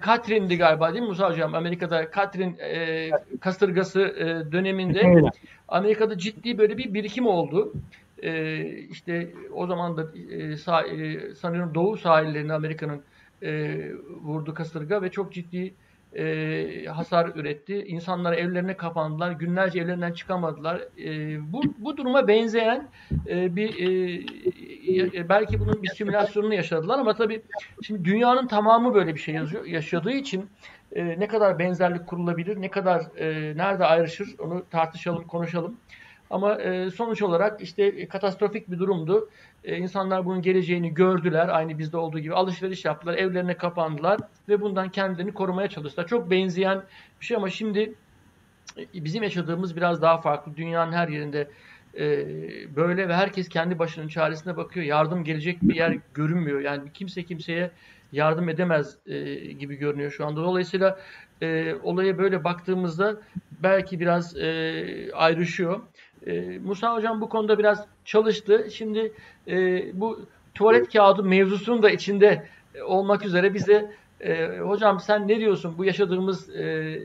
Katrin'di 0.00 0.58
galiba 0.58 0.92
değil 0.92 1.02
mi 1.02 1.08
Musa 1.08 1.30
Hocam? 1.30 1.54
Amerika'da 1.54 2.10
Katrin 2.10 2.56
e, 2.58 3.10
kasırgası 3.40 4.00
e, 4.00 4.52
döneminde 4.52 5.30
Amerika'da 5.68 6.18
ciddi 6.18 6.58
böyle 6.58 6.78
bir 6.78 6.94
birikim 6.94 7.26
oldu. 7.26 7.72
E, 8.22 8.62
işte 8.66 9.32
o 9.54 9.66
zaman 9.66 9.96
da 9.96 10.06
e, 10.30 10.56
sah, 10.56 10.84
e, 10.84 11.34
sanıyorum 11.34 11.74
doğu 11.74 11.96
sahillerini 11.96 12.52
Amerika'nın 12.52 13.02
e, 13.42 13.78
vurdu 14.22 14.54
kasırga 14.54 15.02
ve 15.02 15.10
çok 15.10 15.32
ciddi 15.32 15.74
e, 16.18 16.86
hasar 16.86 17.32
üretti. 17.34 17.84
İnsanlar 17.86 18.32
evlerine 18.32 18.76
kapandılar. 18.76 19.32
Günlerce 19.32 19.80
evlerinden 19.80 20.12
çıkamadılar. 20.12 20.80
E, 20.98 21.38
bu, 21.52 21.62
bu 21.78 21.96
duruma 21.96 22.28
benzeyen 22.28 22.88
e, 23.28 23.56
bir 23.56 23.70
e, 25.14 25.28
belki 25.28 25.60
bunun 25.60 25.82
bir 25.82 25.88
simülasyonunu 25.88 26.54
yaşadılar 26.54 26.98
ama 26.98 27.14
tabii 27.14 27.42
şimdi 27.82 28.04
dünyanın 28.04 28.46
tamamı 28.46 28.94
böyle 28.94 29.14
bir 29.14 29.20
şey 29.20 29.34
yazıyor, 29.34 29.64
yaşadığı 29.64 30.12
için 30.12 30.46
e, 30.92 31.20
ne 31.20 31.28
kadar 31.28 31.58
benzerlik 31.58 32.06
kurulabilir, 32.06 32.60
ne 32.60 32.70
kadar 32.70 33.02
e, 33.16 33.56
nerede 33.56 33.84
ayrışır 33.84 34.34
onu 34.38 34.64
tartışalım, 34.70 35.24
konuşalım. 35.24 35.76
Ama 36.30 36.54
e, 36.54 36.90
sonuç 36.90 37.22
olarak 37.22 37.60
işte 37.60 38.08
katastrofik 38.08 38.70
bir 38.70 38.78
durumdu. 38.78 39.28
E, 39.66 39.76
insanlar 39.76 40.24
bunun 40.24 40.42
geleceğini 40.42 40.94
gördüler. 40.94 41.48
Aynı 41.48 41.78
bizde 41.78 41.96
olduğu 41.96 42.18
gibi 42.18 42.34
alışveriş 42.34 42.84
yaptılar, 42.84 43.14
evlerine 43.14 43.56
kapandılar 43.56 44.20
ve 44.48 44.60
bundan 44.60 44.88
kendilerini 44.88 45.34
korumaya 45.34 45.68
çalıştılar. 45.68 46.06
Çok 46.06 46.30
benzeyen 46.30 46.82
bir 47.20 47.26
şey 47.26 47.36
ama 47.36 47.50
şimdi 47.50 47.94
e, 48.78 49.04
bizim 49.04 49.22
yaşadığımız 49.22 49.76
biraz 49.76 50.02
daha 50.02 50.20
farklı. 50.20 50.56
Dünyanın 50.56 50.92
her 50.92 51.08
yerinde 51.08 51.50
e, 51.98 52.06
böyle 52.76 53.08
ve 53.08 53.14
herkes 53.14 53.48
kendi 53.48 53.78
başının 53.78 54.08
çaresine 54.08 54.56
bakıyor. 54.56 54.86
Yardım 54.86 55.24
gelecek 55.24 55.62
bir 55.62 55.74
yer 55.74 55.98
görünmüyor. 56.14 56.60
Yani 56.60 56.92
kimse 56.94 57.22
kimseye 57.22 57.70
yardım 58.12 58.48
edemez 58.48 58.96
e, 59.06 59.34
gibi 59.34 59.76
görünüyor 59.76 60.10
şu 60.10 60.26
anda. 60.26 60.40
Dolayısıyla 60.40 60.98
e, 61.42 61.74
olaya 61.74 62.18
böyle 62.18 62.44
baktığımızda 62.44 63.20
belki 63.62 64.00
biraz 64.00 64.36
ayrışıyor. 65.14 65.80
E, 66.26 66.58
Musa 66.58 66.94
Hocam 66.94 67.20
bu 67.20 67.28
konuda 67.28 67.58
biraz 67.58 67.84
çalıştı. 68.04 68.68
Şimdi 68.72 69.12
e, 69.48 69.84
bu 70.00 70.20
tuvalet 70.54 70.92
kağıdı 70.92 71.22
mevzusunun 71.24 71.82
da 71.82 71.90
içinde 71.90 72.46
e, 72.74 72.82
olmak 72.82 73.24
üzere 73.24 73.54
bize 73.54 73.92
e, 74.20 74.58
hocam 74.58 75.00
sen 75.00 75.28
ne 75.28 75.38
diyorsun 75.40 75.78
bu 75.78 75.84
yaşadığımız 75.84 76.56
e, 76.56 76.98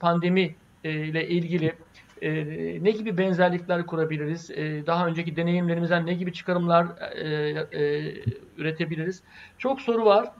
pandemi 0.00 0.54
e, 0.84 0.92
ile 0.92 1.28
ilgili 1.28 1.72
e, 2.22 2.30
ne 2.84 2.90
gibi 2.90 3.18
benzerlikler 3.18 3.86
kurabiliriz? 3.86 4.50
E, 4.50 4.86
daha 4.86 5.06
önceki 5.06 5.36
deneyimlerimizden 5.36 6.06
ne 6.06 6.14
gibi 6.14 6.32
çıkarımlar 6.32 6.86
e, 7.14 7.28
e, 7.72 8.14
üretebiliriz? 8.56 9.22
Çok 9.58 9.80
soru 9.80 10.04
var. 10.04 10.30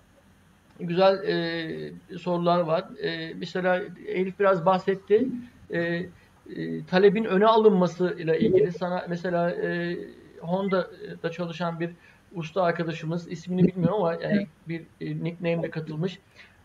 Güzel 0.81 1.29
e, 1.29 2.19
sorular 2.19 2.61
var. 2.61 2.85
E, 3.03 3.35
mesela 3.35 3.83
Elif 4.07 4.41
biraz 4.41 4.67
bahsetti. 4.67 5.29
E, 5.73 6.07
e, 6.57 6.85
talebin 6.85 7.25
öne 7.25 7.47
alınması 7.47 8.17
ile 8.19 8.41
ilgili 8.41 8.73
sana 8.73 9.07
mesela 9.09 9.51
e, 9.51 9.97
Honda'da 10.41 11.31
çalışan 11.31 11.81
bir 11.81 11.91
usta 12.35 12.63
arkadaşımız 12.63 13.29
ismini 13.29 13.69
bilmiyorum 13.69 13.97
ama 13.99 14.15
yani 14.15 14.47
bir 14.69 14.83
e, 15.01 15.25
nickname'le 15.25 15.71
katılmış. 15.71 16.19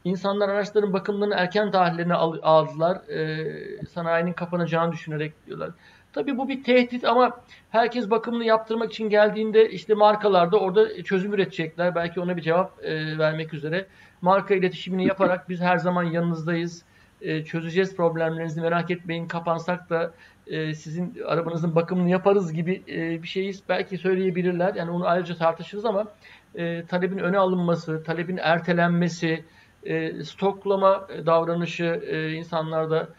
İnsanlar 0.04 0.50
araçların 0.50 0.94
bakımlarını 0.94 1.36
erken 1.36 1.72
tarihlerine 1.72 2.14
aldılar. 2.14 3.10
E, 3.10 3.86
sanayinin 3.86 4.34
kapanacağını 4.34 4.92
düşünerek 4.92 5.34
diyorlar. 5.48 5.72
Tabii 6.14 6.38
bu 6.38 6.50
bir 6.50 6.64
tehdit 6.64 7.06
ama 7.06 7.42
herkes 7.70 8.10
bakımını 8.10 8.46
yaptırmak 8.46 8.92
için 8.92 9.10
geldiğinde 9.10 9.70
işte 9.70 9.94
markalarda 9.94 10.60
orada 10.60 11.04
çözüm 11.04 11.34
üretecekler. 11.34 11.96
Belki 11.96 12.20
ona 12.20 12.38
bir 12.38 12.42
cevap 12.42 12.86
e, 12.86 13.18
vermek 13.18 13.54
üzere. 13.54 13.86
Marka 14.22 14.56
iletişimini 14.56 15.08
yaparak 15.08 15.50
biz 15.50 15.62
her 15.62 15.78
zaman 15.78 16.04
yanınızdayız 16.04 16.84
e, 17.22 17.46
çözeceğiz 17.46 17.96
problemlerinizi 17.96 18.62
merak 18.62 18.92
etmeyin 18.92 19.28
kapansak 19.28 19.90
da 19.90 20.14
e, 20.48 20.74
sizin 20.74 21.18
arabanızın 21.28 21.76
bakımını 21.76 22.10
yaparız 22.10 22.54
gibi 22.54 22.84
e, 22.88 23.24
bir 23.24 23.28
şeyi 23.28 23.54
belki 23.70 23.98
söyleyebilirler. 23.98 24.76
Yani 24.76 24.92
onu 24.92 25.08
ayrıca 25.08 25.36
tartışırız 25.36 25.86
ama 25.86 26.08
e, 26.56 26.86
talebin 26.86 27.18
öne 27.18 27.38
alınması, 27.38 28.04
talebin 28.04 28.38
ertelenmesi, 28.38 29.46
stoklama 30.24 31.08
davranışı 31.26 31.86
insanlarda 32.38 33.10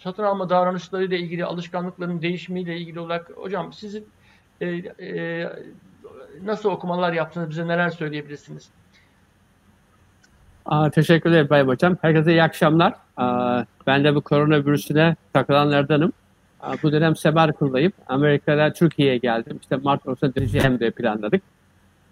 satın 0.00 0.22
alma 0.22 0.50
davranışlarıyla 0.50 1.16
ilgili 1.16 1.44
alışkanlıkların 1.44 2.22
değişimiyle 2.22 2.76
ilgili 2.76 3.00
olarak 3.00 3.30
hocam 3.30 3.72
sizin 3.72 4.08
nasıl 6.42 6.70
okumalar 6.70 7.12
yaptınız 7.12 7.50
bize 7.50 7.68
neler 7.68 7.88
söyleyebilirsiniz? 7.88 8.70
Aa, 10.66 10.90
teşekkür 10.90 11.50
Bay 11.50 11.62
Hocam. 11.62 11.96
Herkese 12.02 12.30
iyi 12.30 12.42
akşamlar. 12.42 12.94
Aa, 13.16 13.64
ben 13.86 14.04
de 14.04 14.14
bu 14.14 14.20
koronavirüsüne 14.20 15.16
takılanlardanım. 15.32 16.12
Aa, 16.60 16.74
bu 16.82 16.92
dönem 16.92 17.16
Semerkur'dayım. 17.16 17.92
Amerika'da 18.08 18.72
Türkiye'ye 18.72 19.16
geldim. 19.16 19.58
İşte 19.62 19.76
Mart 19.76 20.06
ortasında 20.06 20.34
döneceğim 20.34 20.80
diye 20.80 20.90
planladık. 20.90 21.42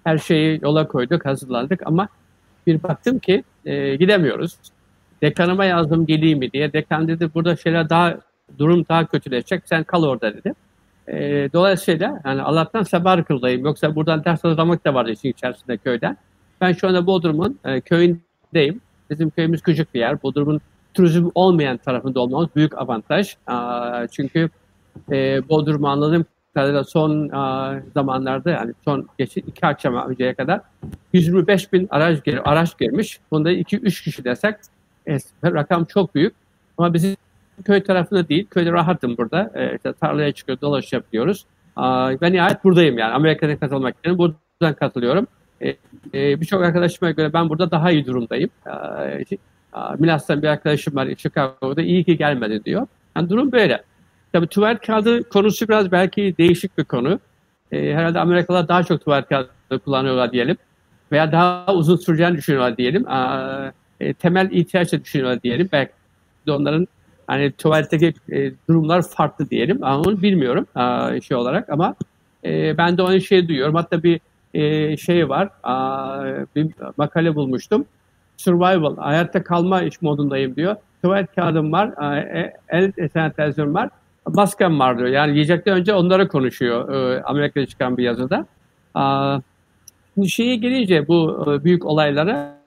Her 0.05 0.19
şeyi 0.19 0.61
yola 0.63 0.89
koyduk, 0.89 1.27
hazırlandık 1.27 1.87
ama 1.87 2.09
bir 2.67 2.83
baktım 2.83 3.19
ki 3.19 3.45
e, 3.65 3.97
gidemiyoruz. 3.97 4.57
Dekanıma 5.23 5.65
yazdım 5.65 6.07
geleyim 6.07 6.39
mi 6.39 6.53
diye. 6.53 6.73
Dekan 6.73 7.09
dedi 7.09 7.31
burada 7.35 7.57
şeyler 7.57 7.91
daha 7.91 8.17
durum 8.59 8.85
daha 8.89 9.07
kötüleşecek. 9.07 9.63
Sen 9.65 9.85
kal 9.85 10.03
orada 10.05 10.35
dedi. 10.35 10.53
E, 11.09 11.49
dolayısıyla 11.53 12.21
yani 12.25 12.43
Allah'tan 12.43 12.83
Semerkur'dayım. 12.83 13.65
Yoksa 13.65 13.95
buradan 13.95 14.25
ders 14.25 14.45
hazırlamak 14.45 14.85
da 14.85 14.95
vardı 14.95 15.11
işin 15.11 15.29
içerisinde 15.29 15.77
köyden. 15.77 16.17
Ben 16.61 16.73
şu 16.73 16.89
anda 16.89 17.07
Bodrum'un 17.07 17.59
e, 17.65 17.81
köyün 17.81 18.28
deyim. 18.55 18.81
Bizim 19.11 19.31
köyümüz 19.31 19.63
küçük 19.63 19.95
bir 19.95 20.01
yer. 20.01 20.23
Bodrum'un 20.23 20.61
turizm 20.95 21.29
olmayan 21.35 21.77
tarafında 21.77 22.21
olmamız 22.21 22.49
büyük 22.57 22.79
avantaj. 22.79 23.37
Çünkü 24.11 24.51
e, 25.13 25.49
Bodrum'u 25.49 25.89
anladığım 25.89 26.25
kadarıyla 26.55 26.85
son 26.85 27.29
zamanlarda 27.95 28.51
yani 28.51 28.73
son 28.85 29.09
geçti 29.19 29.43
iki 29.47 29.67
akşam 29.67 30.11
önceye 30.11 30.35
kadar 30.35 30.61
125 31.13 31.73
bin 31.73 31.87
araç, 31.91 32.19
araç 32.45 32.79
girmiş. 32.79 33.21
Bunda 33.31 33.53
2-3 33.53 34.05
kişi 34.05 34.25
desek 34.25 34.55
e, 35.09 35.19
rakam 35.45 35.85
çok 35.85 36.15
büyük. 36.15 36.35
Ama 36.79 36.95
bizim 36.95 37.17
köy 37.65 37.83
tarafında 37.83 38.29
değil. 38.29 38.47
Köyde 38.51 38.73
rahatım 38.73 39.17
burada. 39.17 39.51
E, 39.55 39.93
tarlaya 39.93 40.33
çıkıyor, 40.33 40.61
dolaşabiliyoruz. 40.61 41.47
Ben 42.21 42.33
nihayet 42.33 42.65
buradayım 42.65 42.99
yani. 42.99 43.15
Amerika'da 43.15 43.59
katılmak 43.59 43.97
için 43.99 44.19
buradan 44.19 44.75
katılıyorum. 44.75 45.27
E, 45.63 45.69
e, 46.15 46.41
Birçok 46.41 46.63
arkadaşıma 46.63 47.11
göre 47.11 47.33
ben 47.33 47.49
burada 47.49 47.71
daha 47.71 47.91
iyi 47.91 48.07
durumdayım. 48.07 48.51
E, 48.67 49.25
Milas'tan 49.99 50.43
bir 50.43 50.49
arkadaşım 50.49 50.97
var 50.97 51.09
Chicago'da 51.17 51.83
iyi 51.83 52.05
ki 52.05 52.17
gelmedi 52.17 52.65
diyor. 52.65 52.87
Yani 53.17 53.29
durum 53.29 53.53
böyle. 53.53 53.83
Tabii 54.33 54.47
tuvalet 54.47 54.87
kağıdı 54.87 55.29
konusu 55.29 55.69
biraz 55.69 55.93
belki 55.93 56.35
değişik 56.39 56.79
bir 56.79 56.85
konu. 56.85 57.21
E, 57.73 57.95
herhalde 57.95 58.21
Amerikalılar 58.21 58.69
daha 58.69 58.83
çok 58.83 59.05
tuvalet 59.05 59.29
kağıdı 59.29 59.79
kullanıyorlar 59.85 60.33
diyelim. 60.33 60.57
Veya 61.13 61.33
daha 61.33 61.75
uzun 61.75 61.97
süreceğini 61.97 62.37
düşünüyorlar 62.37 62.77
diyelim. 62.77 63.07
E, 64.01 64.15
temel 64.15 64.51
ihtiyaç 64.51 64.93
düşünüyorlar 64.93 65.43
diyelim. 65.43 65.69
Belki 65.73 65.93
de 66.47 66.53
onların 66.53 66.89
hani 67.27 67.53
tuvaletteki 67.53 68.15
e, 68.33 68.53
durumlar 68.69 69.03
farklı 69.09 69.51
diyelim. 69.51 69.79
Ama 69.85 70.01
onu 70.01 70.23
bilmiyorum 70.23 70.67
e, 71.17 71.21
şey 71.21 71.37
olarak 71.37 71.71
ama 71.71 71.95
e, 72.45 72.79
ben 72.79 72.99
de 72.99 73.03
onun 73.03 73.19
şey 73.19 73.49
duyuyorum. 73.49 73.75
Hatta 73.75 74.03
bir 74.03 74.21
e, 74.55 74.97
şey 74.97 75.29
var. 75.29 75.49
A, 75.63 76.25
bir 76.57 76.69
makale 76.97 77.35
bulmuştum. 77.35 77.85
Survival, 78.37 78.97
hayatta 78.97 79.43
kalma 79.45 79.83
iş 79.83 80.03
modundayım 80.03 80.57
diyor. 80.57 80.77
Tuvalet 81.03 81.35
kağıdım 81.35 81.73
var, 81.73 82.17
e, 82.17 82.53
el 82.69 82.93
sanitizasyonum 83.13 83.75
var, 83.75 83.89
maskem 84.27 84.81
var 84.81 84.99
diyor. 84.99 85.09
Yani 85.09 85.33
yiyecekten 85.33 85.75
önce 85.75 85.95
onlara 85.95 86.29
konuşuyor 86.29 86.95
e, 86.95 87.23
Amerika'da 87.23 87.67
çıkan 87.67 87.97
bir 87.97 88.05
yazıda. 88.05 88.47
A, 88.95 89.39
şimdi 90.15 90.29
şeye 90.29 90.57
gelince 90.57 91.09
bu 91.09 91.45
e, 91.47 91.65
büyük 91.65 91.87
olaylara 91.87 92.59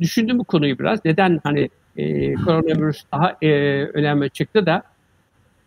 düşündüm 0.00 0.38
bu 0.38 0.44
konuyu 0.44 0.78
biraz. 0.78 1.04
Neden 1.04 1.40
hani 1.42 1.68
e, 1.96 2.34
koronavirüs 2.34 3.04
daha 3.12 3.36
e, 3.42 3.48
önemli 3.84 4.30
çıktı 4.30 4.66
da 4.66 4.82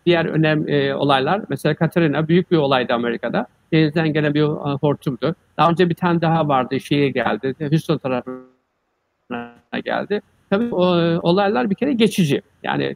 diğer 0.05 0.25
önemli 0.25 0.71
e, 0.71 0.93
olaylar 0.93 1.41
mesela 1.49 1.75
Katrina 1.75 2.27
büyük 2.27 2.51
bir 2.51 2.57
olaydı 2.57 2.93
Amerika'da 2.93 3.47
denizden 3.73 4.13
gelen 4.13 4.33
bir 4.33 4.41
e, 4.41 4.73
hortumdu. 4.75 5.35
Daha 5.57 5.69
önce 5.69 5.89
bir 5.89 5.95
tane 5.95 6.21
daha 6.21 6.47
vardı, 6.47 6.79
şeye 6.79 7.09
geldi, 7.09 7.55
Houston 7.69 7.97
tarafına 7.97 8.39
geldi. 9.85 10.21
Tabii 10.49 10.75
o, 10.75 10.85
olaylar 11.21 11.69
bir 11.69 11.75
kere 11.75 11.93
geçici. 11.93 12.41
Yani 12.63 12.95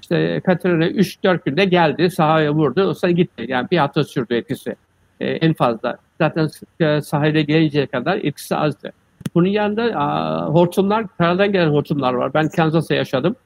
İşte 0.00 0.40
Katrina 0.46 0.86
3-4 0.86 1.40
günde 1.44 1.64
geldi, 1.64 2.10
sahaya 2.10 2.54
vurdu, 2.54 2.82
o 2.82 2.94
sonra 2.94 3.12
gitti. 3.12 3.44
Yani 3.48 3.70
bir 3.70 3.78
hafta 3.78 4.04
sürdü 4.04 4.34
etkisi 4.34 4.76
e, 5.20 5.30
en 5.30 5.54
fazla. 5.54 5.96
Zaten 6.20 6.48
e, 6.80 7.00
sahile 7.00 7.42
gelinceye 7.42 7.86
kadar 7.86 8.16
etkisi 8.16 8.56
azdı. 8.56 8.92
Bunun 9.34 9.48
yanında 9.48 9.82
a, 9.82 10.46
hortumlar, 10.46 11.06
karadan 11.18 11.52
gelen 11.52 11.70
hortumlar 11.70 12.14
var. 12.14 12.34
Ben 12.34 12.48
Kansas'ta 12.48 12.94
yaşadım. 12.94 13.36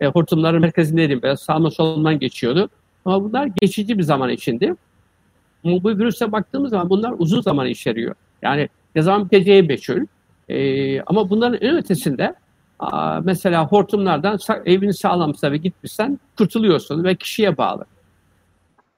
E, 0.00 0.06
hortumların 0.06 0.60
merkezindeydim. 0.60 1.22
Biraz 1.22 1.40
sağma 1.40 1.70
solundan 1.70 2.18
geçiyordu. 2.18 2.68
Ama 3.04 3.24
bunlar 3.24 3.48
geçici 3.60 3.98
bir 3.98 4.02
zaman 4.02 4.30
içindi. 4.30 4.74
Bu 5.64 5.88
virüse 5.88 6.32
baktığımız 6.32 6.70
zaman 6.70 6.90
bunlar 6.90 7.14
uzun 7.18 7.40
zaman 7.40 7.66
içeriyor. 7.66 8.14
Yani 8.42 8.68
ne 8.94 9.02
zaman 9.02 9.24
biteceği 9.24 9.62
meçhul. 9.62 10.06
E, 10.48 11.00
ama 11.00 11.30
bunların 11.30 11.58
en 11.60 11.76
ötesinde 11.76 12.34
mesela 13.24 13.66
hortumlardan 13.66 14.38
evini 14.66 14.94
sağlamsa 14.94 15.52
ve 15.52 15.56
gitmişsen 15.56 16.18
kurtuluyorsun 16.38 17.04
ve 17.04 17.14
kişiye 17.14 17.56
bağlı. 17.56 17.84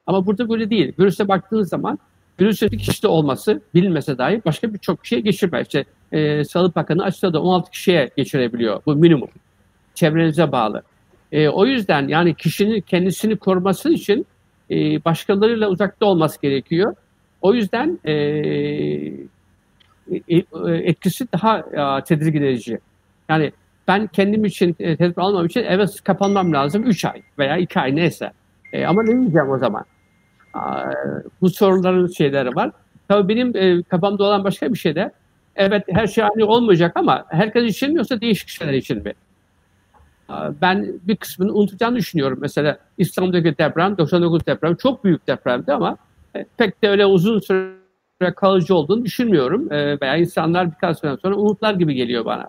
Ama 0.07 0.27
burada 0.27 0.49
böyle 0.49 0.71
değil. 0.71 0.93
Virüse 0.99 1.29
baktığınız 1.29 1.69
zaman 1.69 1.99
virüsün 2.41 2.71
bir 2.71 2.79
kişide 2.79 3.09
olması 3.09 3.61
bilinmese 3.75 4.19
dahi 4.19 4.43
başka 4.45 4.75
birçok 4.75 5.03
kişiye 5.03 5.21
geçirmez. 5.21 5.67
İşte 5.67 5.85
e, 6.13 6.45
Sağlık 6.45 6.77
Bakanı 6.77 7.05
açıkladı 7.05 7.39
16 7.39 7.71
kişiye 7.71 8.11
geçirebiliyor. 8.17 8.83
Bu 8.87 8.97
minimum. 8.97 9.29
Çevrenize 9.95 10.53
bağlı. 10.53 10.83
E, 11.33 11.49
o 11.49 11.67
yüzden 11.67 12.09
yani 12.09 12.35
kişinin 12.35 12.81
kendisini 12.81 13.37
koruması 13.37 13.91
için 13.91 14.27
e, 14.71 15.05
başkalarıyla 15.05 15.69
uzakta 15.69 16.07
olması 16.07 16.41
gerekiyor. 16.41 16.95
O 17.43 17.55
yüzden 17.55 17.99
e, 18.05 18.13
e, 18.13 19.25
e 20.29 20.45
etkisi 20.65 21.33
daha 21.33 21.59
e, 21.59 22.05
tedirgin 22.05 22.43
edici. 22.43 22.79
Yani 23.29 23.53
ben 23.89 24.07
kendim 24.07 24.45
için 24.45 24.77
e, 24.79 24.97
tedbir 24.97 25.23
almam 25.23 25.47
için 25.47 25.65
eve 25.65 25.85
kapanmam 26.05 26.53
lazım 26.53 26.83
3 26.87 27.05
ay 27.05 27.23
veya 27.39 27.57
2 27.57 27.81
ay 27.81 27.97
neyse. 27.97 28.33
E, 28.73 28.87
ama 28.87 29.03
ne 29.03 29.21
diyeceğim 29.21 29.51
o 29.51 29.59
zaman? 29.59 29.85
Aa, 30.55 30.91
bu 31.41 31.51
soruların 31.51 32.07
şeyleri 32.07 32.57
var. 32.57 32.71
Tabii 33.09 33.29
benim 33.29 33.57
e, 33.57 33.83
kafamda 33.83 34.25
olan 34.25 34.45
başka 34.45 34.73
bir 34.73 34.79
şey 34.79 34.95
de 34.95 35.13
evet 35.57 35.85
her 35.89 36.07
şey 36.07 36.25
aynı 36.25 36.47
olmayacak 36.47 36.93
ama 36.95 37.25
herkes 37.29 37.77
için 37.77 37.91
mi 37.91 37.97
yoksa 37.97 38.21
değişik 38.21 38.49
şeyler 38.49 38.73
için 38.73 39.03
mi? 39.03 39.13
Ben 40.63 40.93
bir 41.03 41.17
kısmını 41.17 41.53
unutacağını 41.53 41.97
düşünüyorum. 41.97 42.39
Mesela 42.41 42.79
İstanbul'daki 42.99 43.59
deprem, 43.59 43.99
99 43.99 44.47
deprem 44.47 44.77
çok 44.77 45.05
büyük 45.05 45.27
depremdi 45.27 45.73
ama 45.73 45.97
e, 46.37 46.47
pek 46.57 46.83
de 46.83 46.89
öyle 46.89 47.07
uzun 47.07 47.41
süre 47.41 48.35
kalıcı 48.37 48.75
olduğunu 48.75 49.05
düşünmüyorum. 49.05 49.73
E, 49.73 50.01
veya 50.01 50.17
insanlar 50.17 50.71
birkaç 50.71 50.99
sene 50.99 51.17
sonra 51.17 51.37
unutlar 51.37 51.75
gibi 51.75 51.95
geliyor 51.95 52.25
bana. 52.25 52.49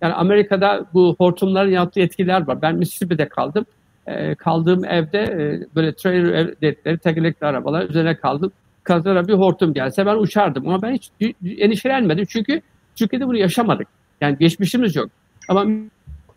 yani 0.00 0.14
Amerika'da 0.14 0.86
bu 0.94 1.16
hortumların 1.18 1.70
yaptığı 1.70 2.00
etkiler 2.00 2.46
var. 2.46 2.62
Ben 2.62 2.76
Mississippi'de 2.76 3.28
kaldım. 3.28 3.66
E, 4.06 4.34
kaldığım 4.34 4.84
evde 4.84 5.66
böyle 5.74 5.92
trailer 5.92 6.32
ev 6.32 6.48
dedikleri 6.62 6.98
tekerlekli 6.98 7.46
arabalar 7.46 7.88
üzerine 7.88 8.16
kaldım. 8.16 8.52
Kazara 8.84 9.28
bir 9.28 9.32
hortum 9.32 9.74
gelse 9.74 10.06
ben 10.06 10.16
uçardım 10.16 10.68
ama 10.68 10.82
ben 10.82 10.92
hiç 10.92 11.10
endişelenmedim 11.58 12.24
çünkü 12.28 12.60
Türkiye'de 12.96 13.26
bunu 13.26 13.36
yaşamadık. 13.36 13.88
Yani 14.20 14.38
geçmişimiz 14.38 14.96
yok. 14.96 15.10
Ama 15.48 15.66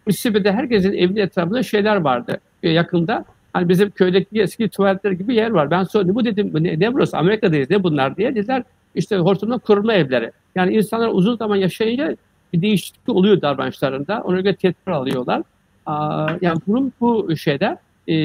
Mississippi'de 0.08 0.52
herkesin 0.52 0.94
evinin 0.94 1.22
etrafında 1.22 1.64
şeyler 1.64 1.96
vardı 1.96 2.40
e, 2.64 2.70
yakında. 2.70 3.26
Hani 3.54 3.70
bizim 3.70 3.92
köydeki 3.92 4.42
eski 4.42 4.70
tuvaletler 4.70 5.12
gibi 5.12 5.36
yer 5.36 5.50
var. 5.50 5.72
Ben 5.72 5.84
sordum 5.84 6.16
bu 6.16 6.26
dedim 6.26 6.52
ne, 6.54 6.80
ne 6.80 6.94
burası 6.94 7.18
Amerika'dayız 7.18 7.70
ne 7.70 7.84
bunlar 7.84 8.18
diye. 8.18 8.36
Dediler 8.36 8.64
işte 8.96 9.18
hortumdan 9.18 9.60
korunma 9.60 9.94
evleri. 9.94 10.32
Yani 10.56 10.74
insanlar 10.74 11.10
uzun 11.12 11.38
zaman 11.38 11.56
yaşayınca 11.56 12.16
bir 12.54 12.62
değişiklik 12.62 13.10
oluyor 13.10 13.42
davranışlarında. 13.42 14.22
Ona 14.22 14.42
göre 14.42 14.56
tedbir 14.56 14.92
alıyorlar. 14.92 15.44
Aa, 15.86 16.30
yani 16.42 16.60
bunun 16.68 16.94
bu 17.02 17.38
şeyde 17.38 17.78
e, 18.08 18.16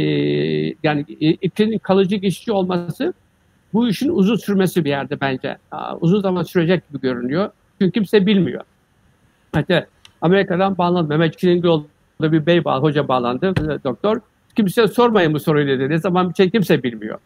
yani 0.83 1.01
iklimin 1.19 1.79
kalıcı 1.79 2.17
geçici 2.17 2.53
olması 2.53 3.15
bu 3.73 3.89
işin 3.89 4.09
uzun 4.09 4.37
sürmesi 4.37 4.85
bir 4.85 4.91
yerde 4.91 5.21
bence. 5.21 5.57
Aa, 5.71 5.97
uzun 5.97 6.21
zaman 6.21 6.43
sürecek 6.43 6.89
gibi 6.89 7.01
görünüyor. 7.01 7.51
Çünkü 7.81 7.93
kimse 7.93 8.27
bilmiyor. 8.27 8.65
Hatta 9.53 9.87
Amerika'dan 10.23 10.79
bağlandı. 10.79 11.09
Mehmet 11.09 11.39
Çilingioğlu'da 11.39 12.33
bir 12.33 12.47
bey 12.47 12.65
bağ, 12.65 12.81
hoca 12.81 13.09
bağlandı, 13.09 13.55
doktor. 13.85 14.21
Kimse 14.57 14.89
sormayın 14.89 15.35
bu 15.35 15.41
soruyu 15.41 15.69
dedi. 15.69 15.89
Ne 15.89 15.99
zaman 15.99 16.31
bir 16.31 16.35
şey 16.35 16.51
kimse 16.51 16.83
bilmiyor. 16.83 17.19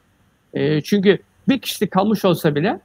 E, 0.54 0.80
çünkü 0.80 1.18
bir 1.48 1.58
kişi 1.58 1.86
kalmış 1.86 2.24
olsa 2.24 2.54
bile 2.54 2.80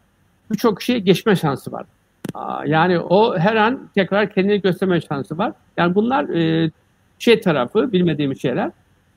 birçok 0.51 0.79
kişiye 0.79 0.99
geçme 0.99 1.35
şansı 1.35 1.71
var. 1.71 1.85
Aa, 2.33 2.65
yani 2.65 2.99
o 2.99 3.37
her 3.37 3.55
an 3.55 3.89
tekrar 3.95 4.33
kendini 4.33 4.61
gösterme 4.61 5.01
şansı 5.01 5.37
var. 5.37 5.53
Yani 5.77 5.95
bunlar 5.95 6.29
e, 6.29 6.71
şey 7.19 7.41
tarafı, 7.41 7.91
bilmediğim 7.91 8.35
şeyler. 8.35 8.71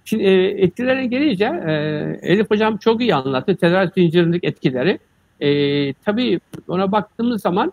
Şimdi 0.05 0.23
e, 0.23 0.45
etkilerine 0.45 1.07
gelince 1.07 1.45
e, 1.45 1.73
Elif 2.33 2.51
Hocam 2.51 2.77
çok 2.77 3.01
iyi 3.01 3.15
anlattı. 3.15 3.57
Tedarik 3.57 3.95
zincirindeki 3.95 4.47
etkileri. 4.47 4.99
E, 5.41 5.93
tabii 5.93 6.41
ona 6.69 6.93
baktığımız 6.93 7.43
zaman 7.43 7.73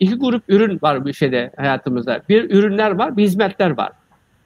iki 0.00 0.14
grup 0.14 0.42
ürün 0.48 0.78
var 0.82 1.04
bu 1.04 1.12
şeyde 1.14 1.50
hayatımızda. 1.56 2.22
Bir 2.28 2.50
ürünler 2.50 2.90
var, 2.90 3.16
bir 3.16 3.22
hizmetler 3.22 3.70
var. 3.70 3.92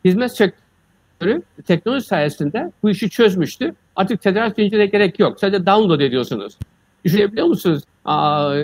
Hizmet 0.05 0.37
sektörü 0.37 1.43
teknoloji 1.67 2.07
sayesinde 2.07 2.73
bu 2.83 2.91
işi 2.91 3.11
çözmüştü. 3.11 3.75
Artık 3.97 4.23
tedarik 4.23 4.57
zincirine 4.57 4.87
gerek 4.87 5.19
yok. 5.19 5.41
Sadece 5.41 5.67
download 5.67 6.01
ediyorsunuz. 6.01 6.59
Düşünebiliyor 7.05 7.47
musunuz? 7.47 7.83
Aa, 8.05 8.55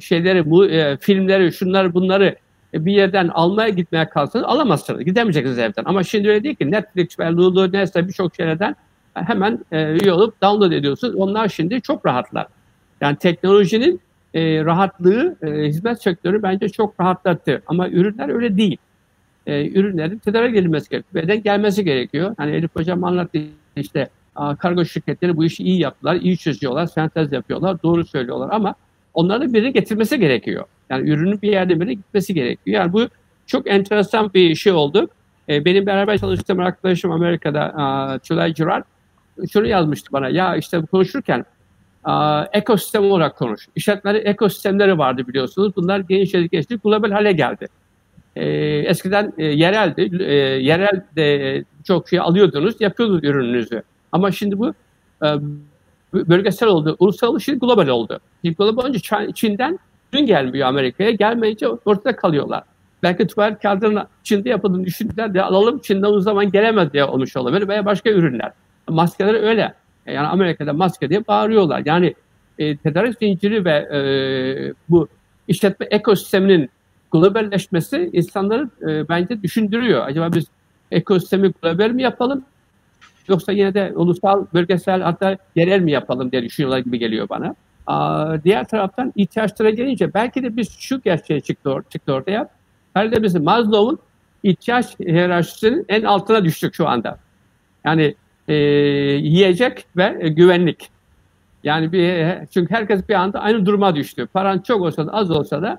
şeyleri, 0.00 0.50
bu 0.50 0.66
e, 0.66 0.96
filmleri, 0.96 1.52
şunları, 1.52 1.94
bunları 1.94 2.36
bir 2.74 2.92
yerden 2.92 3.28
almaya 3.28 3.68
gitmeye 3.68 4.08
kalsanız 4.08 4.46
alamazsınız. 4.46 5.04
Gidemeyeceksiniz 5.04 5.58
evden. 5.58 5.82
Ama 5.84 6.02
şimdi 6.02 6.28
öyle 6.28 6.44
değil 6.44 6.54
ki 6.54 6.70
Netflix 6.70 7.18
ve 7.18 7.26
Lulu 7.26 7.72
neyse 7.72 8.08
birçok 8.08 8.36
şeylerden 8.36 8.76
hemen 9.14 9.64
e, 9.72 9.84
üye 9.84 10.12
olup 10.12 10.42
download 10.42 10.72
ediyorsunuz. 10.72 11.14
Onlar 11.14 11.48
şimdi 11.48 11.80
çok 11.80 12.06
rahatlar. 12.06 12.46
Yani 13.00 13.16
teknolojinin 13.16 14.00
e, 14.34 14.64
rahatlığı 14.64 15.36
e, 15.42 15.68
hizmet 15.68 16.02
sektörü 16.02 16.42
bence 16.42 16.68
çok 16.68 17.00
rahatlattı. 17.00 17.62
Ama 17.66 17.88
ürünler 17.88 18.28
öyle 18.28 18.56
değil. 18.56 18.76
E, 19.46 19.68
ürünlerin 19.68 20.18
tedarik 20.18 20.56
edilmesi 20.56 20.90
gerekiyor. 20.90 21.24
Beden 21.24 21.42
gelmesi 21.42 21.84
gerekiyor. 21.84 22.34
Hani 22.38 22.50
Elif 22.50 22.76
Hocam 22.76 23.04
anlattı 23.04 23.38
işte 23.76 24.08
kargo 24.58 24.84
şirketleri 24.84 25.36
bu 25.36 25.44
işi 25.44 25.62
iyi 25.62 25.80
yaptılar, 25.80 26.14
iyi 26.14 26.36
çözüyorlar, 26.36 26.86
sentez 26.86 27.32
yapıyorlar, 27.32 27.82
doğru 27.82 28.04
söylüyorlar 28.04 28.48
ama 28.52 28.74
onların 29.14 29.54
birini 29.54 29.72
getirmesi 29.72 30.18
gerekiyor. 30.18 30.64
Yani 30.90 31.10
ürünün 31.10 31.42
bir 31.42 31.52
yerde 31.52 31.80
birine 31.80 31.94
gitmesi 31.94 32.34
gerekiyor. 32.34 32.76
Yani 32.76 32.92
bu 32.92 33.08
çok 33.46 33.70
enteresan 33.70 34.34
bir 34.34 34.54
şey 34.54 34.72
oldu. 34.72 35.08
E, 35.48 35.64
benim 35.64 35.86
beraber 35.86 36.18
çalıştığım 36.18 36.60
arkadaşım 36.60 37.12
Amerika'da 37.12 38.18
Tülay 38.18 38.54
Girard 38.54 38.84
şunu 39.52 39.66
yazmıştı 39.66 40.12
bana. 40.12 40.28
Ya 40.28 40.56
işte 40.56 40.80
konuşurken 40.90 41.44
ekosistem 42.52 43.04
olarak 43.04 43.36
konuş. 43.38 43.68
İşletmeleri 43.76 44.22
ekosistemleri 44.22 44.98
vardı 44.98 45.26
biliyorsunuz. 45.28 45.76
Bunlar 45.76 45.98
genişledik 45.98 46.52
geçti, 46.52 46.78
global 46.84 47.10
hale 47.10 47.32
geldi. 47.32 47.68
E, 48.36 48.46
eskiden 48.78 49.32
e, 49.38 49.44
yereldi. 49.44 50.22
E, 50.22 50.34
yerel 50.34 51.02
çok 51.84 52.08
şey 52.08 52.20
alıyordunuz, 52.20 52.80
yapıyordunuz 52.80 53.24
ürününüzü. 53.24 53.82
Ama 54.12 54.32
şimdi 54.32 54.58
bu 54.58 54.74
e, 55.24 55.28
bölgesel 56.14 56.68
oldu. 56.68 56.96
Ulusal 56.98 57.38
şimdi 57.38 57.58
global 57.58 57.88
oldu. 57.88 58.20
Şimdi 58.44 58.56
global 58.56 58.84
önce 58.84 58.98
Çin'den 59.34 59.78
ürün 60.12 60.26
gelmiyor 60.26 60.68
Amerika'ya. 60.68 61.10
Gelmeyince 61.10 61.68
ortada 61.68 62.16
kalıyorlar. 62.16 62.62
Belki 63.02 63.26
tuvalet 63.26 63.62
kağıdının 63.62 64.04
Çin'de 64.22 64.48
yapıldığını 64.48 64.84
düşündüler 64.84 65.34
de 65.34 65.42
alalım 65.42 65.78
Çin'den 65.78 66.06
o 66.06 66.20
zaman 66.20 66.50
gelemez 66.50 66.92
diye 66.92 67.04
olmuş 67.04 67.36
olabilir 67.36 67.68
veya 67.68 67.84
başka 67.84 68.10
ürünler. 68.10 68.52
Maskeler 68.88 69.34
öyle. 69.34 69.74
Yani 70.06 70.26
Amerika'da 70.26 70.72
maske 70.72 71.10
diye 71.10 71.26
bağırıyorlar. 71.26 71.82
Yani 71.86 72.14
e, 72.58 72.76
tedarik 72.76 73.18
zinciri 73.18 73.64
ve 73.64 73.70
e, 73.70 74.00
bu 74.88 75.08
işletme 75.48 75.86
ekosisteminin 75.90 76.70
globalleşmesi 77.12 78.10
insanları 78.12 78.70
e, 78.82 79.08
bence 79.08 79.42
düşündürüyor. 79.42 80.06
Acaba 80.06 80.32
biz 80.34 80.44
ekosistemi 80.90 81.52
global 81.62 81.90
mi 81.90 82.02
yapalım 82.02 82.44
yoksa 83.28 83.52
yine 83.52 83.74
de 83.74 83.92
ulusal, 83.94 84.46
bölgesel 84.54 85.02
hatta 85.02 85.38
yerel 85.54 85.80
mi 85.80 85.92
yapalım 85.92 86.32
diye 86.32 86.42
düşünüyorlar 86.42 86.78
gibi 86.78 86.98
geliyor 86.98 87.28
bana. 87.28 87.54
Aa, 87.86 88.44
diğer 88.44 88.68
taraftan 88.68 89.12
ihtiyaçlara 89.16 89.70
gelince 89.70 90.14
belki 90.14 90.42
de 90.42 90.56
biz 90.56 90.78
şu 90.78 91.00
gerçeğe 91.00 91.40
çıktı, 91.40 91.82
çıktı 91.90 92.12
ortaya. 92.12 92.48
Herhalde 92.94 93.22
biz 93.22 93.34
Maslow'un 93.34 93.98
ihtiyaç 94.42 95.00
hiyerarşisinin 95.00 95.84
en 95.88 96.02
altına 96.02 96.44
düştük 96.44 96.74
şu 96.74 96.88
anda. 96.88 97.18
Yani 97.84 98.14
e, 98.48 98.54
yiyecek 98.54 99.86
ve 99.96 100.16
e, 100.20 100.28
güvenlik. 100.28 100.88
Yani 101.64 101.92
bir 101.92 102.24
çünkü 102.54 102.74
herkes 102.74 103.08
bir 103.08 103.14
anda 103.14 103.40
aynı 103.40 103.66
duruma 103.66 103.96
düştü. 103.96 104.26
Paran 104.26 104.58
çok 104.58 104.82
olsa 104.82 105.06
da 105.06 105.12
az 105.12 105.30
olsa 105.30 105.62
da 105.62 105.78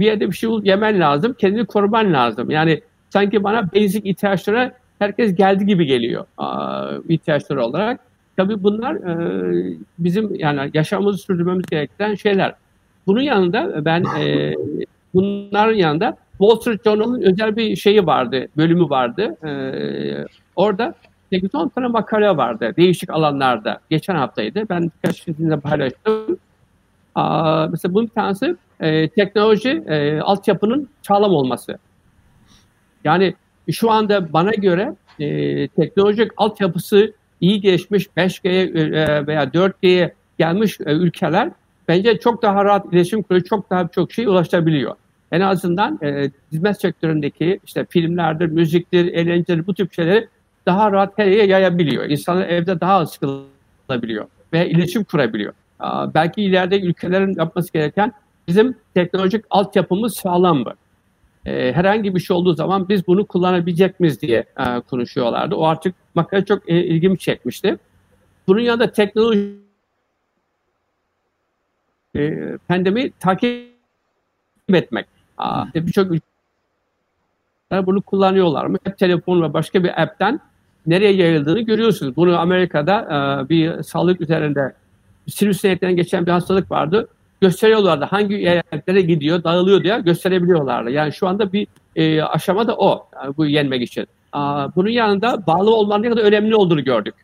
bir 0.00 0.06
yerde 0.06 0.30
bir 0.30 0.36
şey 0.36 0.50
yemen 0.62 1.00
lazım, 1.00 1.34
kendini 1.38 1.66
koruman 1.66 2.12
lazım. 2.12 2.50
Yani 2.50 2.80
sanki 3.10 3.44
bana 3.44 3.72
basic 3.72 4.10
ihtiyaçlara 4.10 4.72
herkes 4.98 5.34
geldi 5.34 5.66
gibi 5.66 5.86
geliyor 5.86 6.24
ihtiyaçlar 7.08 7.56
olarak. 7.56 8.00
Tabii 8.36 8.62
bunlar 8.62 8.94
e, 8.94 9.76
bizim 9.98 10.34
yani 10.34 10.70
yaşamımızı 10.74 11.18
sürdürmemiz 11.18 11.66
gereken 11.66 12.14
şeyler. 12.14 12.54
Bunun 13.06 13.20
yanında 13.20 13.84
ben 13.84 14.04
e, 14.20 14.54
bunların 15.14 15.74
yanında 15.74 16.16
Wall 16.38 16.60
Street 16.60 16.84
Journal'ın 16.84 17.22
özel 17.22 17.56
bir 17.56 17.76
şeyi 17.76 18.06
vardı, 18.06 18.48
bölümü 18.56 18.90
vardı. 18.90 19.46
E, 19.46 19.50
Orada 20.56 20.94
8-10 21.32 21.70
tane 21.70 21.86
makale 21.86 22.36
vardı 22.36 22.74
değişik 22.76 23.10
alanlarda. 23.10 23.80
Geçen 23.90 24.14
haftaydı. 24.14 24.68
Ben 24.68 24.82
birkaç 24.82 25.22
sizinle 25.22 25.60
paylaştım. 25.60 26.38
Aa, 27.14 27.66
mesela 27.70 27.94
bunun 27.94 28.06
bir 28.06 28.12
tanesi 28.12 28.56
e, 28.80 29.08
teknoloji 29.08 29.82
e, 29.86 30.20
altyapının 30.20 30.88
sağlam 31.02 31.32
olması. 31.32 31.78
Yani 33.04 33.34
şu 33.70 33.90
anda 33.90 34.32
bana 34.32 34.50
göre 34.50 34.94
e, 35.18 35.68
teknolojik 35.68 36.30
altyapısı 36.36 37.12
iyi 37.40 37.60
gelişmiş 37.60 38.06
5G'ye 38.16 38.62
e, 38.62 39.26
veya 39.26 39.44
4G'ye 39.44 40.14
gelmiş 40.38 40.80
e, 40.80 40.92
ülkeler 40.92 41.50
bence 41.88 42.18
çok 42.18 42.42
daha 42.42 42.64
rahat 42.64 42.92
iletişim 42.92 43.22
kuruyor, 43.22 43.44
çok 43.44 43.70
daha 43.70 43.88
çok 43.88 44.12
şey 44.12 44.26
ulaşabiliyor. 44.26 44.94
En 45.32 45.40
azından 45.40 45.98
e, 46.02 46.30
hizmet 46.52 46.80
sektöründeki 46.80 47.60
işte 47.64 47.86
filmlerdir, 47.90 48.46
müziktir, 48.46 49.06
eğlencedir 49.06 49.66
bu 49.66 49.74
tip 49.74 49.92
şeyleri 49.94 50.28
daha 50.66 50.92
rahat 50.92 51.18
her 51.18 51.26
yere 51.26 51.46
yayabiliyor. 51.46 52.04
İnsanlar 52.04 52.48
evde 52.48 52.80
daha 52.80 52.92
az 52.92 53.12
sıkılabiliyor 53.12 54.26
ve 54.52 54.70
iletişim 54.70 55.04
kurabiliyor. 55.04 55.52
Belki 56.14 56.42
ileride 56.42 56.80
ülkelerin 56.80 57.34
yapması 57.38 57.72
gereken 57.72 58.12
bizim 58.48 58.76
teknolojik 58.94 59.44
altyapımız 59.50 60.14
sağlam 60.16 60.58
mı? 60.58 60.74
Ee, 61.46 61.72
herhangi 61.72 62.14
bir 62.14 62.20
şey 62.20 62.36
olduğu 62.36 62.54
zaman 62.54 62.88
biz 62.88 63.06
bunu 63.06 63.26
kullanabilecek 63.26 64.00
miyiz 64.00 64.20
diye 64.20 64.44
e, 64.58 64.80
konuşuyorlardı. 64.80 65.54
O 65.54 65.66
artık 65.66 65.94
makale 66.14 66.44
çok 66.44 66.70
e, 66.70 66.84
ilgimi 66.84 67.18
çekmişti. 67.18 67.78
Bunun 68.46 68.60
yanında 68.60 68.92
teknoloji 68.92 69.56
e, 72.16 72.56
pandemi 72.68 73.10
takip 73.10 73.70
etmek. 74.68 75.06
Birçok 75.74 76.06
ülkeler 76.06 77.86
bunu 77.86 78.02
kullanıyorlar 78.02 78.66
mı? 78.66 78.78
Hep 78.84 78.98
telefon 78.98 79.42
ve 79.42 79.52
başka 79.52 79.84
bir 79.84 80.02
app'ten 80.02 80.40
nereye 80.90 81.12
yayıldığını 81.12 81.60
görüyorsunuz. 81.60 82.16
Bunu 82.16 82.38
Amerika'da 82.38 82.96
e, 83.00 83.48
bir 83.48 83.82
sağlık 83.82 84.20
üzerinde 84.20 84.72
sivrisinekten 85.28 85.96
geçen 85.96 86.26
bir 86.26 86.30
hastalık 86.30 86.70
vardı. 86.70 87.08
Gösteriyorlardı 87.40 88.04
hangi 88.04 88.34
yerlere 88.34 89.00
gidiyor, 89.00 89.44
dağılıyor 89.44 89.84
diye 89.84 90.00
gösterebiliyorlardı. 90.00 90.90
Yani 90.90 91.12
şu 91.12 91.28
anda 91.28 91.52
bir 91.52 91.66
e, 91.96 92.22
aşama 92.22 92.66
da 92.66 92.76
o 92.76 93.06
yani 93.22 93.36
bu 93.36 93.46
yenmek 93.46 93.82
için. 93.82 94.06
Aa, 94.32 94.68
bunun 94.76 94.88
yanında 94.88 95.46
bağlı 95.46 95.74
olmanın 95.74 96.02
ne 96.02 96.08
kadar 96.10 96.22
önemli 96.22 96.54
olduğunu 96.56 96.84
gördük. 96.84 97.14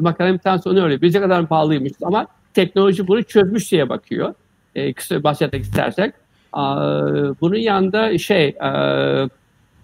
Makalenin 0.00 0.34
bir 0.34 0.42
tanesi 0.42 0.68
onu 0.68 0.84
öyle. 0.84 1.02
Bize 1.02 1.20
kadar 1.20 1.50
bağlıymış 1.50 1.92
ama 2.02 2.26
teknoloji 2.54 3.08
bunu 3.08 3.22
çözmüş 3.22 3.72
diye 3.72 3.88
bakıyor. 3.88 4.34
E, 4.74 4.92
kısa 4.92 5.22
bahsetmek 5.22 5.62
istersek. 5.62 6.14
Aa, 6.52 7.40
bunun 7.40 7.56
yanında 7.56 8.18
şey 8.18 8.46
e, 8.48 8.70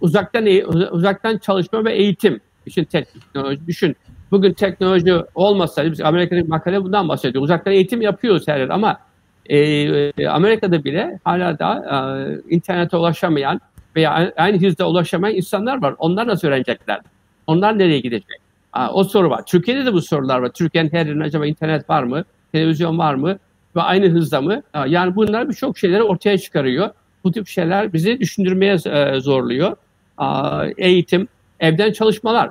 uzaktan 0.01 0.47
uzaktan 0.93 1.39
çalışma 1.39 1.85
ve 1.85 1.93
eğitim 1.93 2.41
için 2.67 2.85
teknoloji 2.85 3.67
düşün. 3.67 3.97
Bugün 4.31 4.53
teknoloji 4.53 5.15
olmasaydı, 5.35 5.93
biz 5.93 6.01
Amerika'daki 6.01 6.49
makale 6.49 6.85
bundan 6.85 7.09
bahsediyor. 7.09 7.45
Uzaktan 7.45 7.75
eğitim 7.75 8.03
yapıyoruz 8.03 8.49
her 8.49 8.61
yer 8.61 8.69
ama 8.69 9.01
e, 9.47 10.29
Amerika'da 10.29 10.85
bile 10.85 11.19
hala 11.25 11.59
da 11.59 11.85
e, 11.91 12.55
internete 12.55 12.97
ulaşamayan 12.97 13.61
veya 13.97 14.33
aynı 14.37 14.61
hızda 14.61 14.89
ulaşamayan 14.89 15.37
insanlar 15.37 15.83
var. 15.83 15.95
Onlar 15.99 16.27
nasıl 16.27 16.49
öğrenecekler? 16.49 17.01
Onlar 17.47 17.79
nereye 17.79 18.01
gidecek? 18.01 18.41
Aa, 18.73 18.93
o 18.93 19.05
soru 19.05 19.31
var. 19.31 19.43
Türkiye'de 19.47 19.87
de 19.87 19.93
bu 19.93 20.03
sorular 20.03 20.39
var. 20.39 20.49
Türkiye'nin 20.49 20.93
her 20.93 21.07
yerinde 21.07 21.25
acaba 21.25 21.47
internet 21.47 21.91
var 21.91 22.03
mı? 22.03 22.25
Televizyon 22.53 22.99
var 22.99 23.15
mı? 23.15 23.39
Ve 23.77 23.81
aynı 23.81 24.09
hızda 24.09 24.41
mı? 24.41 24.63
Aa, 24.73 24.87
yani 24.87 25.17
bunlar 25.17 25.49
birçok 25.49 25.79
şeyleri 25.79 26.03
ortaya 26.03 26.39
çıkarıyor. 26.39 26.91
Bu 27.25 27.33
tip 27.33 27.49
şeyler 27.49 27.93
bizi 27.93 28.21
düşündürmeye 28.21 28.75
e, 28.75 29.21
zorluyor. 29.21 29.77
Aa, 30.19 30.67
eğitim, 30.77 31.29
evden 31.61 31.93
çalışmalar. 31.93 32.51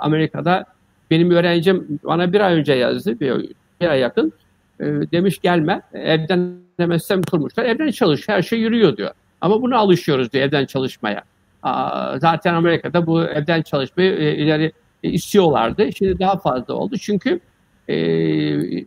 Amerika'da 0.00 0.64
benim 1.10 1.30
öğrencim 1.30 1.98
bana 2.04 2.32
bir 2.32 2.40
ay 2.40 2.54
önce 2.54 2.72
yazdı, 2.72 3.20
bir, 3.20 3.50
bir 3.80 3.88
ay 3.88 4.00
yakın. 4.00 4.32
E, 4.80 4.84
demiş 4.84 5.38
gelme, 5.38 5.82
evden 5.92 6.52
demezsem 6.78 7.22
kurmuşlar. 7.22 7.64
Evden 7.64 7.90
çalış, 7.90 8.28
her 8.28 8.42
şey 8.42 8.58
yürüyor 8.58 8.96
diyor. 8.96 9.10
Ama 9.40 9.62
buna 9.62 9.78
alışıyoruz 9.78 10.32
diyor 10.32 10.44
evden 10.44 10.66
çalışmaya. 10.66 11.22
Aa, 11.62 12.18
zaten 12.18 12.54
Amerika'da 12.54 13.06
bu 13.06 13.24
evden 13.24 13.62
çalışmayı 13.62 14.12
e, 14.12 14.34
ileri 14.34 14.72
e, 15.02 15.10
istiyorlardı. 15.10 15.92
Şimdi 15.92 16.18
daha 16.18 16.36
fazla 16.36 16.74
oldu. 16.74 16.96
Çünkü 16.96 17.40
e, 17.88 17.96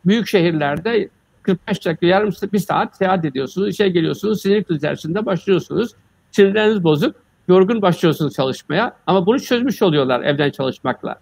büyük 0.05 0.27
şehirlerde 0.27 1.09
45 1.41 1.85
dakika, 1.85 2.05
yarım 2.05 2.31
bir 2.53 2.59
saat 2.59 2.97
seyahat 2.97 3.25
ediyorsunuz, 3.25 3.69
işe 3.69 3.89
geliyorsunuz, 3.89 4.41
sinir 4.41 4.63
krizi 4.63 5.25
başlıyorsunuz. 5.25 5.91
Sinirleriniz 6.31 6.83
bozuk, 6.83 7.15
yorgun 7.49 7.81
başlıyorsunuz 7.81 8.33
çalışmaya. 8.33 8.93
Ama 9.07 9.25
bunu 9.25 9.39
çözmüş 9.39 9.81
oluyorlar 9.81 10.21
evden 10.21 10.49
çalışmakla. 10.49 11.15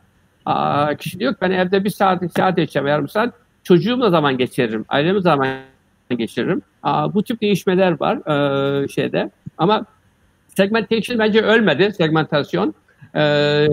Aa, 0.46 0.96
kişi 0.96 1.20
diyor 1.20 1.34
ki 1.34 1.38
ben 1.42 1.52
evde 1.52 1.84
bir 1.84 1.90
saat, 1.90 2.22
bir 2.22 2.30
saat 2.30 2.60
edeceğim, 2.60 2.88
yarım 2.88 3.08
saat. 3.08 3.34
Çocuğumla 3.64 4.10
zaman 4.10 4.38
geçiririm, 4.38 4.86
ailemle 4.90 5.22
zaman 5.22 5.48
geçiririm. 6.10 6.62
Aa, 6.84 7.14
bu 7.14 7.24
tip 7.24 7.42
değişmeler 7.42 8.00
var 8.00 8.18
e, 8.84 8.88
şeyde. 8.88 9.32
Ama 9.58 9.86
segmentation 10.48 11.20
bence 11.20 11.42
ölmedi, 11.42 11.94
segmentasyon. 11.94 12.74
E, 13.16 13.68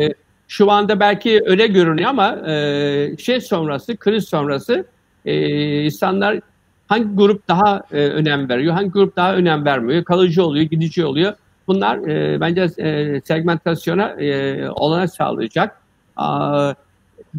şu 0.48 0.70
anda 0.70 1.00
belki 1.00 1.42
öyle 1.46 1.66
görünüyor 1.66 2.10
ama 2.10 2.50
e, 2.50 3.16
şey 3.18 3.40
sonrası, 3.40 3.96
kriz 3.96 4.28
sonrası 4.28 4.84
e, 5.24 5.84
insanlar 5.84 6.40
hangi 6.86 7.14
grup 7.14 7.48
daha 7.48 7.82
e, 7.92 7.96
önem 7.96 8.48
veriyor, 8.48 8.74
hangi 8.74 8.90
grup 8.90 9.16
daha 9.16 9.36
önem 9.36 9.64
vermiyor, 9.64 10.04
kalıcı 10.04 10.44
oluyor, 10.44 10.64
gidici 10.64 11.04
oluyor. 11.04 11.32
Bunlar 11.66 12.08
e, 12.08 12.40
bence 12.40 12.82
e, 12.82 13.20
segmentasyona 13.24 14.08
e, 14.08 14.70
olanak 14.70 15.14
sağlayacak. 15.14 15.80
Aa, 16.16 16.74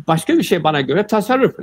başka 0.07 0.37
bir 0.37 0.43
şey 0.43 0.63
bana 0.63 0.81
göre 0.81 1.07
tasarruf. 1.07 1.55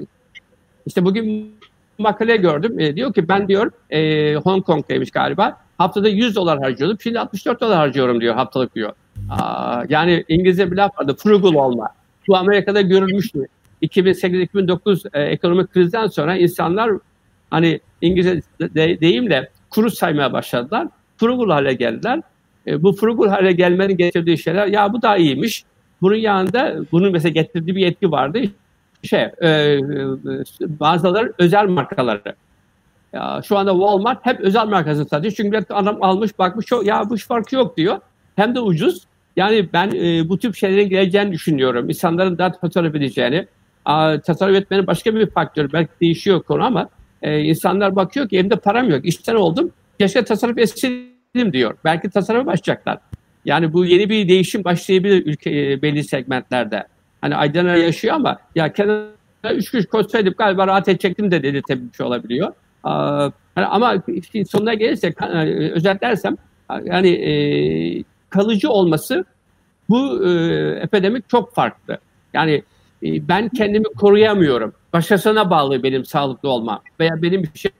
İşte 0.86 1.04
bugün 1.04 1.54
makale 1.98 2.36
gördüm. 2.36 2.80
E, 2.80 2.96
diyor 2.96 3.14
ki 3.14 3.28
ben 3.28 3.48
diyor 3.48 3.72
e, 3.90 4.34
Hong 4.34 4.64
Kong'daymış 4.64 5.10
galiba. 5.10 5.58
Haftada 5.78 6.08
100 6.08 6.36
dolar 6.36 6.58
harcıyordum. 6.58 6.98
Şimdi 7.02 7.20
64 7.20 7.60
dolar 7.60 7.76
harcıyorum 7.76 8.20
diyor 8.20 8.34
haftalık 8.34 8.74
diyor. 8.74 8.92
Aa, 9.30 9.82
yani 9.88 10.24
İngilizce 10.28 10.70
bir 10.70 10.76
laf 10.76 10.98
vardı. 11.00 11.16
Frugal 11.18 11.54
olma. 11.54 11.88
Bu 12.28 12.36
Amerika'da 12.36 12.80
görülmüştü. 12.80 13.46
2008-2009 13.82 15.08
e, 15.12 15.22
ekonomik 15.22 15.72
krizden 15.72 16.06
sonra 16.06 16.36
insanlar 16.36 16.90
hani 17.50 17.80
İngilizce 18.00 18.42
de, 18.60 19.00
deyimle 19.00 19.50
kuru 19.70 19.90
saymaya 19.90 20.32
başladılar. 20.32 20.88
Frugal 21.16 21.50
hale 21.50 21.74
geldiler. 21.74 22.20
E, 22.66 22.82
bu 22.82 22.92
frugal 22.92 23.28
hale 23.28 23.52
gelmenin 23.52 23.96
getirdiği 23.96 24.38
şeyler 24.38 24.66
ya 24.66 24.92
bu 24.92 25.02
da 25.02 25.16
iyiymiş. 25.16 25.64
Bunun 26.02 26.16
yanında 26.16 26.76
bunun 26.92 27.12
mesela 27.12 27.32
getirdiği 27.32 27.76
bir 27.76 27.86
etki 27.86 28.10
vardı. 28.10 28.42
Şey, 29.02 29.20
e, 29.20 29.48
e, 29.48 29.80
bazıları 30.60 31.32
özel 31.38 31.66
markaları. 31.66 32.34
Ya, 33.12 33.40
şu 33.44 33.58
anda 33.58 33.72
Walmart 33.72 34.26
hep 34.26 34.40
özel 34.40 34.66
markası 34.66 35.04
satıyor. 35.04 35.34
Çünkü 35.36 35.64
adam 35.70 36.02
almış 36.02 36.38
bakmış 36.38 36.66
ya 36.84 37.10
bu 37.10 37.16
farkı 37.16 37.54
yok 37.54 37.76
diyor. 37.76 37.98
Hem 38.36 38.54
de 38.54 38.60
ucuz. 38.60 39.02
Yani 39.36 39.68
ben 39.72 39.90
e, 39.90 40.28
bu 40.28 40.38
tip 40.38 40.56
şeylerin 40.56 40.88
geleceğini 40.88 41.32
düşünüyorum. 41.32 41.88
İnsanların 41.88 42.38
daha 42.38 42.52
tasarruf 42.52 42.94
edeceğini. 42.94 43.46
A, 43.84 44.18
tasarruf 44.20 44.56
etmenin 44.56 44.86
başka 44.86 45.14
bir 45.14 45.30
faktör. 45.30 45.72
Belki 45.72 45.90
değişiyor 46.00 46.42
konu 46.42 46.64
ama 46.64 46.88
e, 47.22 47.40
insanlar 47.40 47.96
bakıyor 47.96 48.28
ki 48.28 48.38
elimde 48.38 48.56
param 48.56 48.90
yok. 48.90 49.04
İşten 49.04 49.34
oldum. 49.34 49.70
Keşke 49.98 50.24
tasarruf 50.24 50.58
etseydim 51.34 51.52
diyor. 51.52 51.76
Belki 51.84 52.10
tasarrufa 52.10 52.46
başlayacaklar. 52.46 52.98
Yani 53.44 53.72
bu 53.72 53.84
yeni 53.84 54.08
bir 54.08 54.28
değişim 54.28 54.64
başlayabilir 54.64 55.26
ülke 55.26 55.50
e, 55.50 55.82
belli 55.82 56.04
segmentlerde. 56.04 56.86
Hani 57.20 57.36
Aydın'a 57.36 57.76
yaşıyor 57.76 58.14
ama 58.14 58.38
ya 58.54 58.72
kenara 58.72 59.54
üç 59.54 59.70
kuruş 59.70 59.86
koşsaydım 59.86 60.34
galiba 60.38 60.66
rahat 60.66 60.88
edecektim 60.88 61.30
de 61.30 61.42
dedirtebilmiş 61.42 62.00
olabiliyor. 62.00 62.52
Aa, 62.84 63.30
hani 63.54 63.66
ama 63.66 64.02
sonuna 64.48 64.74
gelirse 64.74 65.14
e, 65.20 65.70
özetlersem 65.70 66.36
yani 66.84 67.08
e, 67.08 67.32
kalıcı 68.30 68.70
olması 68.70 69.24
bu 69.88 70.28
e, 70.28 70.30
epidemik 70.82 71.28
çok 71.28 71.54
farklı. 71.54 71.98
Yani 72.32 72.62
e, 73.02 73.28
ben 73.28 73.48
kendimi 73.48 73.84
koruyamıyorum. 73.84 74.72
Başkasına 74.92 75.50
bağlı 75.50 75.82
benim 75.82 76.04
sağlıklı 76.04 76.48
olmam 76.48 76.80
veya 77.00 77.22
benim 77.22 77.42
bir 77.42 77.58
şey 77.58 77.70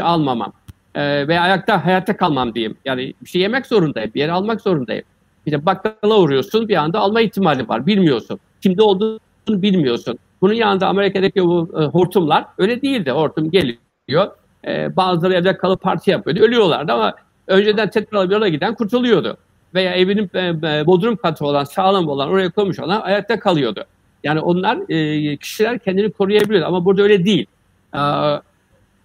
almamam 0.00 0.52
e, 0.94 1.28
veya 1.28 1.42
ayakta 1.42 1.86
hayatta 1.86 2.16
kalmam 2.16 2.54
diyeyim. 2.54 2.76
Yani 2.84 3.14
bir 3.22 3.28
şey 3.28 3.42
yemek 3.42 3.66
zorundayım, 3.66 4.10
bir 4.14 4.20
yere 4.20 4.32
almak 4.32 4.60
zorundayım. 4.60 5.04
Bir 5.46 5.52
de 5.52 5.66
bakkala 5.66 6.18
uğruyorsun 6.18 6.68
bir 6.68 6.76
anda 6.76 6.98
alma 6.98 7.20
ihtimali 7.20 7.68
var. 7.68 7.86
Bilmiyorsun. 7.86 8.40
Kimde 8.60 8.82
olduğunu 8.82 9.18
bilmiyorsun. 9.48 10.18
Bunun 10.40 10.54
yanında 10.54 10.88
Amerika'daki 10.88 11.44
bu 11.44 11.70
e, 11.80 11.84
hortumlar 11.84 12.44
öyle 12.58 12.82
değildi. 12.82 13.10
Hortum 13.10 13.50
geliyor. 13.50 14.30
E, 14.66 14.96
bazıları 14.96 15.34
evde 15.34 15.56
kalıp 15.56 15.80
parti 15.80 16.10
yapıyordu. 16.10 16.40
Ölüyorlardı 16.40 16.92
ama 16.92 17.14
önceden 17.46 17.90
tekrar 17.90 18.28
bir 18.28 18.34
yola 18.34 18.48
giden 18.48 18.74
kurtuluyordu. 18.74 19.36
Veya 19.74 19.92
evinin 19.92 20.30
e, 20.34 20.46
e, 20.48 20.86
bodrum 20.86 21.16
katı 21.16 21.46
olan, 21.46 21.64
sağlam 21.64 22.08
olan, 22.08 22.28
oraya 22.28 22.50
koymuş 22.50 22.78
olan 22.78 23.00
ayakta 23.00 23.40
kalıyordu. 23.40 23.84
Yani 24.24 24.40
onlar 24.40 24.78
e, 24.88 25.36
kişiler 25.36 25.78
kendini 25.78 26.12
koruyabiliyor 26.12 26.66
ama 26.66 26.84
burada 26.84 27.02
öyle 27.02 27.24
değil. 27.24 27.46
E, 27.94 28.00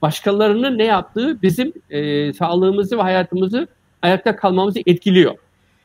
başkalarının 0.02 0.78
ne 0.78 0.86
yaptığı 0.86 1.42
bizim 1.42 1.74
e, 1.90 2.34
sağlığımızı 2.34 2.98
ve 2.98 3.02
hayatımızı 3.02 3.68
ayakta 4.02 4.36
kalmamızı 4.36 4.80
etkiliyor. 4.86 5.36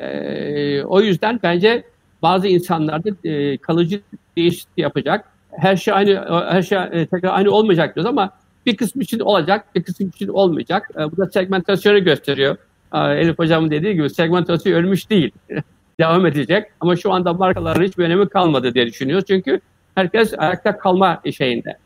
E, 0.01 0.85
o 0.85 1.01
yüzden 1.01 1.41
bence 1.43 1.85
bazı 2.23 2.49
insanlarda 2.49 3.29
e, 3.29 3.57
kalıcı 3.57 4.01
değişiklik 4.37 4.79
yapacak. 4.79 5.25
Her 5.51 5.77
şey 5.77 5.95
aynı 5.95 6.45
her 6.51 6.63
şey 6.63 6.79
e, 6.79 7.07
tekrar 7.07 7.35
aynı 7.35 7.51
olmayacak 7.51 7.97
diyoruz 7.97 8.11
ama 8.11 8.31
bir 8.67 8.77
kısmı 8.77 9.03
için 9.03 9.21
olacak, 9.21 9.75
bir 9.75 9.83
kısmı 9.83 10.07
için 10.07 10.29
olmayacak. 10.29 10.91
E, 10.99 11.13
bu 11.13 11.17
da 11.17 11.27
segmentasyonu 11.27 12.05
gösteriyor. 12.05 12.57
E, 12.95 12.99
Elif 12.99 13.39
Hocam'ın 13.39 13.71
dediği 13.71 13.95
gibi 13.95 14.11
segmentasyon 14.11 14.73
ölmüş 14.73 15.11
değil. 15.11 15.31
Devam 16.01 16.27
edecek. 16.27 16.67
Ama 16.81 16.97
şu 16.97 17.13
anda 17.13 17.33
markaların 17.33 17.85
hiçbir 17.85 18.05
önemi 18.05 18.29
kalmadı 18.29 18.75
diye 18.75 18.87
düşünüyoruz. 18.87 19.25
Çünkü 19.29 19.61
herkes 19.95 20.35
ayakta 20.39 20.79
kalma 20.79 21.23
şeyinde. 21.37 21.79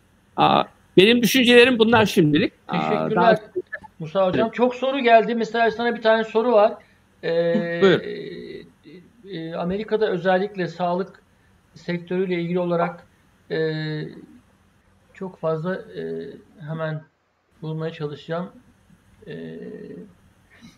Benim 0.96 1.22
düşüncelerim 1.22 1.78
bunlar 1.78 2.06
şimdilik. 2.06 2.52
Teşekkürler. 2.68 3.16
Daha... 3.16 3.36
Musa 3.98 4.26
Hocam. 4.26 4.50
Çok 4.50 4.74
soru 4.74 4.98
geldi. 4.98 5.34
Mesela 5.34 5.70
sana 5.70 5.96
bir 5.96 6.02
tane 6.02 6.24
soru 6.24 6.52
var. 6.52 6.74
Ee, 7.24 7.80
Buyur. 7.82 8.00
E, 9.32 9.54
Amerika'da 9.54 10.10
özellikle 10.10 10.66
sağlık 10.66 11.22
sektörüyle 11.74 12.40
ilgili 12.40 12.58
olarak 12.58 13.06
e, 13.50 13.58
çok 15.14 15.38
fazla 15.38 15.74
e, 15.74 16.02
hemen 16.68 17.02
bulmaya 17.62 17.92
çalışacağım. 17.92 18.48
E, 19.26 19.34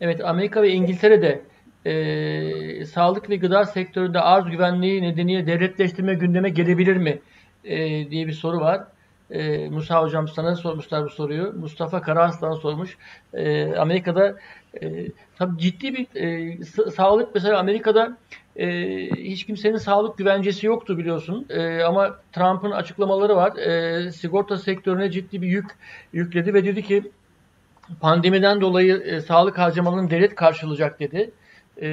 evet 0.00 0.24
Amerika 0.24 0.62
ve 0.62 0.70
İngiltere'de 0.70 1.42
e, 1.84 2.84
sağlık 2.84 3.30
ve 3.30 3.36
gıda 3.36 3.64
sektöründe 3.64 4.20
arz 4.20 4.50
güvenliği 4.50 5.02
nedeniyle 5.02 5.46
devletleştirme 5.46 6.14
gündeme 6.14 6.48
gelebilir 6.50 6.96
mi 6.96 7.18
e, 7.64 8.10
diye 8.10 8.26
bir 8.26 8.32
soru 8.32 8.60
var. 8.60 8.84
E, 9.30 9.68
Musa 9.68 10.02
Hocam 10.02 10.28
sana 10.28 10.56
sormuşlar 10.56 11.04
bu 11.04 11.10
soruyu. 11.10 11.52
Mustafa 11.52 12.02
Karahanslan 12.02 12.54
sormuş. 12.54 12.96
E, 13.34 13.74
Amerika'da 13.76 14.36
e, 14.82 15.06
tabii 15.38 15.58
ciddi 15.58 15.94
bir 15.94 16.06
e, 16.14 16.64
sağlık 16.90 17.34
mesela 17.34 17.58
Amerika'da 17.58 18.16
e, 18.56 18.66
hiç 19.10 19.46
kimsenin 19.46 19.76
sağlık 19.76 20.18
güvencesi 20.18 20.66
yoktu 20.66 20.98
biliyorsun. 20.98 21.46
E, 21.50 21.82
ama 21.82 22.16
Trump'ın 22.32 22.70
açıklamaları 22.70 23.36
var. 23.36 23.56
E, 23.56 24.12
sigorta 24.12 24.56
sektörüne 24.56 25.10
ciddi 25.10 25.42
bir 25.42 25.48
yük 25.48 25.66
yükledi 26.12 26.54
ve 26.54 26.64
dedi 26.64 26.82
ki 26.82 27.02
pandemiden 28.00 28.60
dolayı 28.60 28.96
e, 28.96 29.20
sağlık 29.20 29.58
harcamalarını 29.58 30.10
devlet 30.10 30.34
karşılayacak 30.34 31.00
dedi. 31.00 31.30
E, 31.82 31.88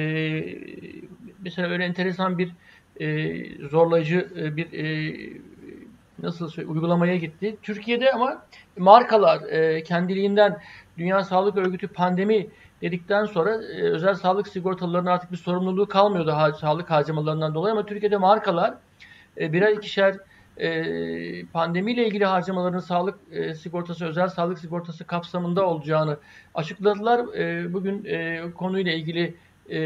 mesela 1.44 1.68
öyle 1.68 1.84
enteresan 1.84 2.38
bir 2.38 2.52
e, 3.00 3.68
zorlayıcı 3.68 4.28
e, 4.36 4.56
bir 4.56 4.72
e, 4.72 5.16
nasıl 6.22 6.48
söyleyeyim, 6.48 6.74
uygulamaya 6.74 7.16
gitti. 7.16 7.56
Türkiye'de 7.62 8.12
ama 8.12 8.42
markalar 8.78 9.42
e, 9.42 9.82
kendiliğinden 9.82 10.60
Dünya 10.98 11.24
Sağlık 11.24 11.56
Örgütü 11.56 11.88
pandemi 11.88 12.46
dedikten 12.82 13.24
sonra 13.24 13.54
e, 13.54 13.82
özel 13.82 14.14
sağlık 14.14 14.48
sigortalarının 14.48 15.10
artık 15.10 15.32
bir 15.32 15.36
sorumluluğu 15.36 15.88
kalmıyordu 15.88 16.32
ha, 16.32 16.52
sağlık 16.52 16.90
harcamalarından 16.90 17.54
dolayı 17.54 17.72
ama 17.72 17.86
Türkiye'de 17.86 18.16
markalar 18.16 18.74
e, 19.40 19.52
birer 19.52 19.72
ikişer 19.72 20.16
e, 20.56 21.46
pandemiyle 21.46 22.06
ilgili 22.06 22.24
harcamaların 22.24 22.78
sağlık 22.78 23.18
e, 23.30 23.54
sigortası, 23.54 24.06
özel 24.06 24.28
sağlık 24.28 24.58
sigortası 24.58 25.04
kapsamında 25.04 25.66
olacağını 25.66 26.16
açıkladılar. 26.54 27.34
E, 27.34 27.72
bugün 27.72 28.04
e, 28.04 28.42
konuyla 28.54 28.92
ilgili 28.92 29.34
e, 29.70 29.80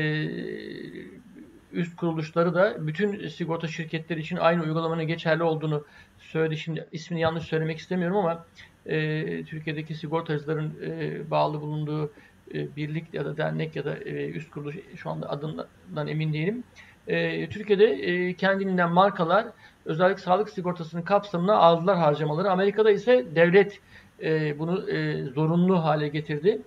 üst 1.72 1.96
kuruluşları 1.96 2.54
da 2.54 2.86
bütün 2.86 3.28
sigorta 3.28 3.66
şirketleri 3.66 4.20
için 4.20 4.36
aynı 4.36 4.62
uygulamanın 4.62 5.06
geçerli 5.06 5.42
olduğunu 5.42 5.84
söyledi. 6.30 6.56
Şimdi 6.56 6.86
ismini 6.92 7.20
yanlış 7.20 7.44
söylemek 7.44 7.78
istemiyorum 7.78 8.16
ama 8.16 8.44
e, 8.86 9.44
Türkiye'deki 9.44 9.94
sigortacıların 9.94 10.74
e, 10.84 11.30
bağlı 11.30 11.60
bulunduğu 11.60 12.12
e, 12.54 12.76
birlik 12.76 13.14
ya 13.14 13.24
da 13.24 13.36
dernek 13.36 13.76
ya 13.76 13.84
da 13.84 13.96
e, 13.96 14.30
üst 14.30 14.50
kuruluş 14.50 14.76
şu 14.96 15.10
anda 15.10 15.30
adından 15.30 16.08
emin 16.08 16.32
değilim. 16.32 16.64
E, 17.08 17.48
Türkiye'de 17.48 17.84
e, 17.84 18.34
kendinden 18.34 18.92
markalar 18.92 19.46
özellikle 19.84 20.22
sağlık 20.22 20.50
sigortasının 20.50 21.02
kapsamına 21.02 21.56
aldılar 21.56 21.96
harcamaları. 21.96 22.50
Amerika'da 22.50 22.90
ise 22.90 23.26
devlet 23.34 23.80
e, 24.22 24.58
bunu 24.58 24.90
e, 24.90 25.24
zorunlu 25.24 25.84
hale 25.84 26.08
getirdi. 26.08 26.62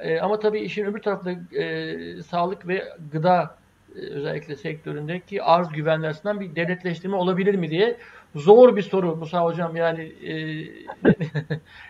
E, 0.00 0.20
ama 0.20 0.40
tabii 0.40 0.60
işin 0.60 0.84
öbür 0.84 1.02
tarafında 1.02 1.56
e, 1.62 2.22
sağlık 2.22 2.68
ve 2.68 2.84
gıda 3.12 3.56
e, 3.96 4.00
özellikle 4.00 4.56
sektöründeki 4.56 5.42
arz 5.42 5.68
güvenliği 5.68 6.10
açısından 6.10 6.40
bir 6.40 6.56
devletleştirme 6.56 7.16
olabilir 7.16 7.54
mi 7.54 7.70
diye 7.70 7.96
zor 8.34 8.76
bir 8.76 8.82
soru 8.82 9.16
Musa 9.16 9.44
Hocam 9.44 9.76
yani 9.76 10.02
e, 10.02 10.34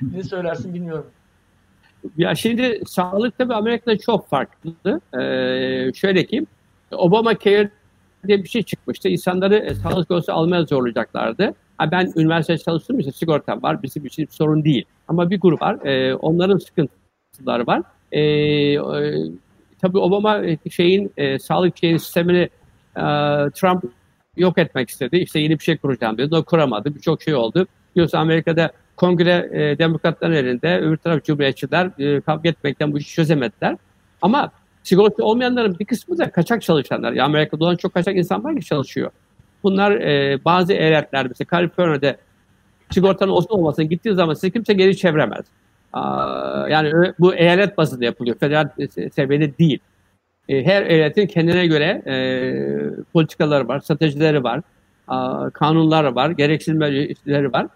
ne 0.12 0.22
söylersin 0.22 0.74
bilmiyorum. 0.74 1.06
Ya 2.16 2.34
şimdi 2.34 2.80
sağlık 2.86 3.38
tabii 3.38 3.54
Amerika'da 3.54 3.98
çok 3.98 4.28
farklı. 4.28 5.00
Ee, 5.14 5.92
şöyle 5.94 6.26
ki 6.26 6.46
Obama 6.92 7.38
Care 7.38 7.70
diye 8.26 8.44
bir 8.44 8.48
şey 8.48 8.62
çıkmıştı. 8.62 9.08
İnsanları 9.08 9.56
e, 9.56 9.74
sağlık 9.74 10.06
sigortası 10.06 10.32
almaya 10.32 10.62
zorlayacaklardı. 10.62 11.54
Ha, 11.78 11.90
ben 11.90 12.12
üniversitede 12.16 12.58
çalıştığım 12.58 13.00
için 13.00 13.10
sigortam 13.10 13.62
var. 13.62 13.82
Bizim 13.82 14.06
için 14.06 14.26
bir 14.26 14.32
sorun 14.32 14.64
değil. 14.64 14.84
Ama 15.08 15.30
bir 15.30 15.40
grup 15.40 15.62
var. 15.62 15.86
E, 15.86 16.14
onların 16.14 16.58
sıkıntıları 16.58 17.66
var. 17.66 17.82
E, 18.12 18.20
e, 18.20 18.78
tabii 19.80 19.98
Obama 19.98 20.42
şeyin 20.70 21.12
e, 21.16 21.38
sağlık 21.38 21.78
şeyin 21.78 21.96
sistemini 21.96 22.48
e, 22.96 23.02
Trump 23.54 23.84
yok 24.38 24.58
etmek 24.58 24.90
istedi. 24.90 25.16
İşte 25.16 25.40
yeni 25.40 25.58
bir 25.58 25.64
şey 25.64 25.76
kuracağım 25.76 26.18
dedi. 26.18 26.36
O 26.36 26.42
kuramadı. 26.42 26.94
Birçok 26.94 27.22
şey 27.22 27.34
oldu. 27.34 27.66
Biliyorsun 27.94 28.18
Amerika'da 28.18 28.72
kongre 28.96 29.50
e, 29.52 29.78
demokratların 29.78 30.32
elinde, 30.32 30.78
öbür 30.78 30.96
taraf 30.96 31.24
cumhuriyetçiler 31.24 31.90
e, 31.98 32.20
kavga 32.20 32.48
etmekten 32.48 32.92
bu 32.92 32.98
işi 32.98 33.14
çözemediler. 33.14 33.76
Ama 34.22 34.50
sigorta 34.82 35.24
olmayanların 35.24 35.78
bir 35.78 35.84
kısmı 35.84 36.18
da 36.18 36.30
kaçak 36.30 36.62
çalışanlar. 36.62 37.12
Yani 37.12 37.22
Amerika'da 37.22 37.64
olan 37.64 37.76
çok 37.76 37.94
kaçak 37.94 38.16
insan 38.16 38.44
var 38.44 38.56
ki 38.56 38.64
çalışıyor. 38.64 39.10
Bunlar 39.62 39.90
e, 39.92 40.44
bazı 40.44 40.72
eyaletler 40.72 41.26
mesela 41.28 41.48
Kaliforniya'da 41.48 42.16
sigortanın 42.90 43.30
olsun 43.30 43.50
olmasın 43.50 43.88
gittiği 43.88 44.14
zaman 44.14 44.34
size 44.34 44.50
kimse 44.50 44.72
geri 44.72 44.96
çeviremez. 44.96 45.44
Aa, 45.92 46.68
yani 46.68 47.12
bu 47.18 47.34
eyalet 47.34 47.78
bazında 47.78 48.04
yapılıyor. 48.04 48.36
Federal 48.40 48.68
seviyede 49.14 49.58
değil. 49.58 49.78
E, 50.48 50.64
her 50.64 50.82
eyaletin 50.82 51.26
kendine 51.26 51.66
göre 51.66 52.02
e, 52.06 52.14
politikaları 53.12 53.68
var, 53.68 53.80
stratejileri 53.80 54.44
var, 54.44 54.60
a, 55.08 55.50
kanunlar 55.50 56.04
var, 56.04 56.30
gereksinimleri 56.30 57.52
var. 57.52 57.66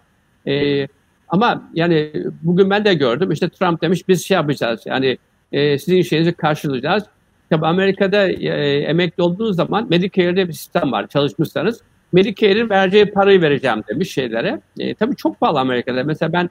E, 0.47 0.87
ama 1.29 1.69
yani 1.73 2.11
bugün 2.43 2.69
ben 2.69 2.85
de 2.85 2.93
gördüm 2.93 3.31
işte 3.31 3.49
Trump 3.49 3.81
demiş 3.81 4.07
biz 4.07 4.25
şey 4.25 4.35
yapacağız 4.35 4.81
yani 4.85 5.17
e, 5.51 5.79
sizin 5.79 6.01
şeyinizi 6.01 6.33
karşılayacağız. 6.33 7.03
Tabii 7.49 7.65
Amerika'da 7.65 8.29
e, 8.29 8.79
emekli 8.79 9.23
olduğunuz 9.23 9.55
zaman 9.55 9.89
Medicare'de 9.89 10.47
bir 10.47 10.53
sistem 10.53 10.91
var 10.91 11.07
çalışmışsanız. 11.07 11.81
Medicare'in 12.11 12.69
vereceği 12.69 13.05
parayı 13.05 13.41
vereceğim 13.41 13.83
demiş 13.89 14.13
şeylere. 14.13 14.61
E, 14.79 14.95
tabii 14.95 15.15
çok 15.15 15.39
pahalı 15.39 15.59
Amerika'da. 15.59 16.03
Mesela 16.03 16.33
ben 16.33 16.49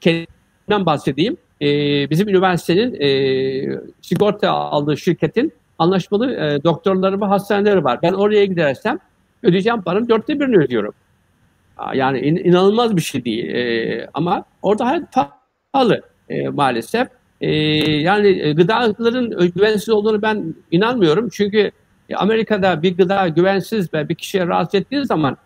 kendimden 0.00 0.86
bahsedeyim. 0.86 1.36
E, 1.60 1.66
bizim 2.10 2.28
üniversitenin 2.28 3.00
e, 3.00 3.80
sigorta 4.02 4.50
aldığı 4.50 4.96
şirketin 4.96 5.52
anlaşmalı 5.78 6.32
e, 6.34 6.64
doktorları 6.64 7.20
ve 7.20 7.24
hastaneleri 7.24 7.84
var. 7.84 7.98
Ben 8.02 8.12
oraya 8.12 8.44
gidersem 8.44 8.98
ödeyeceğim 9.42 9.82
paranın 9.82 10.08
dörtte 10.08 10.40
birini 10.40 10.56
ödüyorum. 10.56 10.94
Yani 11.94 12.20
in, 12.20 12.36
inanılmaz 12.36 12.96
bir 12.96 13.02
şey 13.02 13.24
değil. 13.24 13.48
E, 13.54 14.08
ama 14.14 14.44
orada 14.62 14.86
hayat 14.86 15.02
pahalı 15.72 16.02
e, 16.28 16.48
maalesef. 16.48 17.08
E, 17.40 17.50
yani 18.00 18.54
gıdaların 18.54 19.52
güvensiz 19.54 19.88
olduğunu 19.88 20.22
ben 20.22 20.54
inanmıyorum. 20.70 21.28
Çünkü 21.32 21.70
Amerika'da 22.14 22.82
bir 22.82 22.96
gıda 22.96 23.28
güvensiz 23.28 23.94
ve 23.94 24.08
bir 24.08 24.14
kişiye 24.14 24.46
rahatsız 24.46 24.80
ettiği 24.80 25.06
zaman 25.06 25.36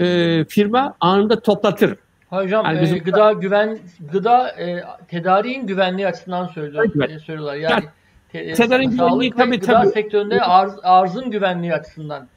e, 0.00 0.44
firma 0.48 0.94
anında 1.00 1.40
toplatır. 1.40 1.96
Hocam 2.30 2.64
yani 2.64 2.82
bizim... 2.82 2.96
e, 2.96 2.98
gıda 2.98 3.32
güven 3.32 3.78
gıda 4.12 4.50
e, 4.50 4.84
tedariğin 5.08 5.66
güvenliği 5.66 6.06
açısından 6.06 6.46
söylüyor, 6.46 6.86
evet. 6.96 7.10
e, 7.10 7.18
söylüyorlar. 7.18 7.54
Yani, 7.54 7.72
yani 7.72 7.84
te, 8.32 8.38
e, 8.38 8.52
tedariğin 8.52 8.90
güvenliği 8.90 9.30
tabii 9.30 9.60
gıda 9.60 9.82
tabii. 9.82 9.88
sektöründe 9.88 10.40
arz, 10.40 10.72
arzın 10.82 11.30
güvenliği 11.30 11.74
açısından. 11.74 12.28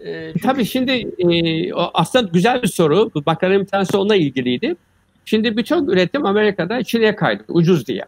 E, 0.00 0.32
çünkü... 0.32 0.46
Tabii 0.46 0.64
şimdi 0.64 0.92
e, 1.18 1.72
aslında 1.74 2.28
güzel 2.32 2.62
bir 2.62 2.68
soru. 2.68 3.10
Bakanın 3.26 3.60
bir 3.60 3.66
tanesi 3.66 3.96
onunla 3.96 4.16
ilgiliydi. 4.16 4.76
Şimdi 5.24 5.56
birçok 5.56 5.88
üretim 5.88 6.26
Amerika'da 6.26 6.84
Çin'e 6.84 7.16
kaydı 7.16 7.44
ucuz 7.48 7.86
diye. 7.86 8.04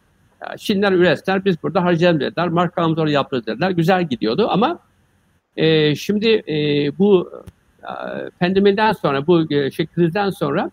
Yani 0.46 0.58
Çinler 0.58 0.92
ürettiler 0.92 1.44
biz 1.44 1.62
burada 1.62 1.84
harcayalım 1.84 2.20
dediler. 2.20 2.48
Markamızı 2.48 3.00
oraya 3.00 3.10
yaparız 3.10 3.46
dediler. 3.46 3.70
Güzel 3.70 4.08
gidiyordu 4.08 4.46
ama 4.50 4.78
e, 5.56 5.94
şimdi 5.94 6.28
e, 6.48 6.54
bu 6.98 7.32
e, 7.82 7.92
pandemiden 8.40 8.92
sonra 8.92 9.26
bu 9.26 9.52
e, 9.52 9.70
şey, 9.70 9.86
krizden 9.86 10.30
sonra 10.30 10.70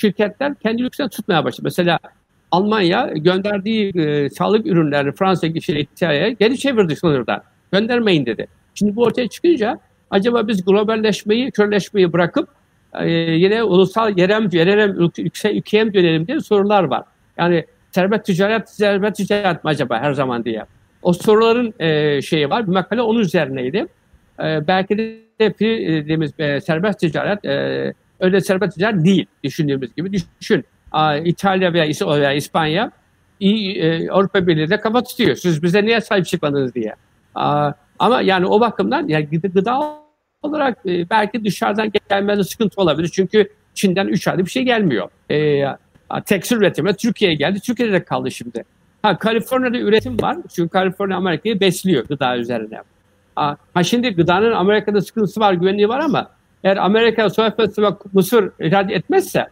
şirketler 0.00 0.54
kendi 0.54 0.84
lükslerini 0.84 1.10
tutmaya 1.10 1.44
başladı. 1.44 1.62
Mesela 1.64 1.98
Almanya 2.50 3.10
gönderdiği 3.14 3.98
e, 3.98 4.30
sağlık 4.30 4.66
ürünlerini 4.66 5.12
Fransa, 5.12 5.60
şey, 5.60 5.80
İtalya'ya 5.80 6.28
geri 6.28 6.58
çevirdi 6.58 6.96
sınırda. 6.96 7.42
Göndermeyin 7.72 8.26
dedi. 8.26 8.46
Şimdi 8.74 8.96
bu 8.96 9.02
ortaya 9.02 9.28
çıkınca 9.28 9.78
acaba 10.10 10.48
biz 10.48 10.64
globalleşmeyi, 10.64 11.50
körleşmeyi 11.50 12.12
bırakıp 12.12 12.48
e, 12.94 13.10
yine 13.10 13.62
ulusal 13.62 14.18
yerem, 14.18 14.48
yerem, 14.52 15.10
yüksek 15.16 15.56
ülkeye 15.56 15.94
dönelim 15.94 16.26
diye 16.26 16.40
sorular 16.40 16.84
var. 16.84 17.02
Yani 17.38 17.64
serbest 17.90 18.24
ticaret, 18.24 18.68
serbest 18.68 19.16
ticaret 19.16 19.64
mi 19.64 19.70
acaba 19.70 19.98
her 20.00 20.12
zaman 20.12 20.44
diye. 20.44 20.64
O 21.02 21.12
soruların 21.12 21.74
e, 21.78 22.22
şeyi 22.22 22.50
var. 22.50 22.66
Bir 22.66 22.72
makale 22.72 23.02
onun 23.02 23.20
üzerineydi. 23.20 23.86
e, 24.40 24.66
belki 24.68 24.98
de 24.98 25.18
dediğimiz 25.60 26.32
e, 26.38 26.60
serbest 26.60 27.00
ticaret 27.00 27.44
e, 27.44 27.94
öyle 28.20 28.40
serbest 28.40 28.74
ticaret 28.74 29.04
değil 29.04 29.26
düşündüğümüz 29.44 29.94
gibi. 29.94 30.12
Düşün 30.40 30.64
İtalya 31.24 31.72
veya, 31.72 31.86
veya 32.06 32.32
İspanya 32.32 32.92
e, 33.40 34.10
Avrupa 34.10 34.46
Birliği 34.46 34.70
de 34.70 34.80
kafa 34.80 35.02
tutuyor. 35.02 35.36
Siz 35.36 35.62
bize 35.62 35.84
niye 35.84 36.00
sahip 36.00 36.26
çıkmadınız 36.26 36.74
diye. 36.74 36.94
Ama 37.98 38.20
yani 38.22 38.46
o 38.46 38.60
bakımdan 38.60 39.08
yani 39.08 39.28
gıda 39.30 39.98
olarak 40.42 40.78
e, 40.86 41.10
belki 41.10 41.44
dışarıdan 41.44 41.92
gelmesi 42.10 42.44
sıkıntı 42.44 42.80
olabilir. 42.80 43.08
Çünkü 43.08 43.48
Çin'den 43.74 44.06
3 44.06 44.28
ayda 44.28 44.44
bir 44.44 44.50
şey 44.50 44.62
gelmiyor. 44.62 45.08
E, 45.30 45.64
tekstil 46.26 46.56
üretimi 46.56 46.94
Türkiye'ye 46.94 47.36
geldi. 47.36 47.60
Türkiye'de 47.60 47.92
de 47.92 48.04
kaldı 48.04 48.30
şimdi. 48.30 48.64
Ha 49.02 49.18
Kaliforniya'da 49.18 49.78
üretim 49.78 50.22
var. 50.22 50.36
Çünkü 50.54 50.68
Kaliforniya 50.68 51.18
Amerika'yı 51.18 51.60
besliyor 51.60 52.04
gıda 52.04 52.36
üzerine. 52.36 52.82
Ha 53.74 53.82
şimdi 53.84 54.10
gıdanın 54.10 54.52
Amerika'da 54.52 55.00
sıkıntısı 55.00 55.40
var, 55.40 55.52
güvenliği 55.52 55.88
var 55.88 55.98
ama 56.00 56.30
eğer 56.64 56.76
Amerika 56.76 57.30
soya 57.30 57.54
ve 57.58 57.88
mısır 58.12 58.50
ihraç 58.60 58.90
etmezse 58.90 59.46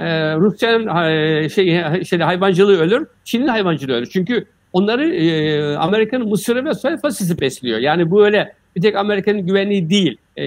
e, 0.00 0.36
Rusya'nın 0.36 1.04
e, 1.04 1.48
şey, 1.48 1.82
şey, 2.04 2.18
hayvancılığı 2.18 2.78
ölür, 2.78 3.06
Çin'in 3.24 3.48
hayvancılığı 3.48 3.92
ölür. 3.92 4.08
Çünkü 4.12 4.44
onları 4.72 5.14
e, 5.14 5.76
Amerika'nın 5.76 6.28
mısırı 6.28 6.64
ve 6.64 6.74
soya 6.74 6.96
fasulyesi 6.96 7.40
besliyor. 7.40 7.78
Yani 7.78 8.10
bu 8.10 8.24
öyle 8.24 8.52
bir 8.76 8.82
tek 8.82 8.96
Amerika'nın 8.96 9.46
güvenliği 9.46 9.90
değil 9.90 10.16
e, 10.36 10.44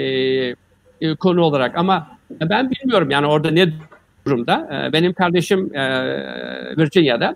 e, 1.01 1.15
konu 1.15 1.41
olarak 1.41 1.77
ama 1.77 2.07
ben 2.41 2.71
bilmiyorum 2.71 3.09
yani 3.11 3.27
orada 3.27 3.51
ne 3.51 3.73
durumda. 4.25 4.69
E, 4.89 4.93
benim 4.93 5.13
kardeşim 5.13 5.75
e, 5.75 5.83
Virginia'da 6.77 7.35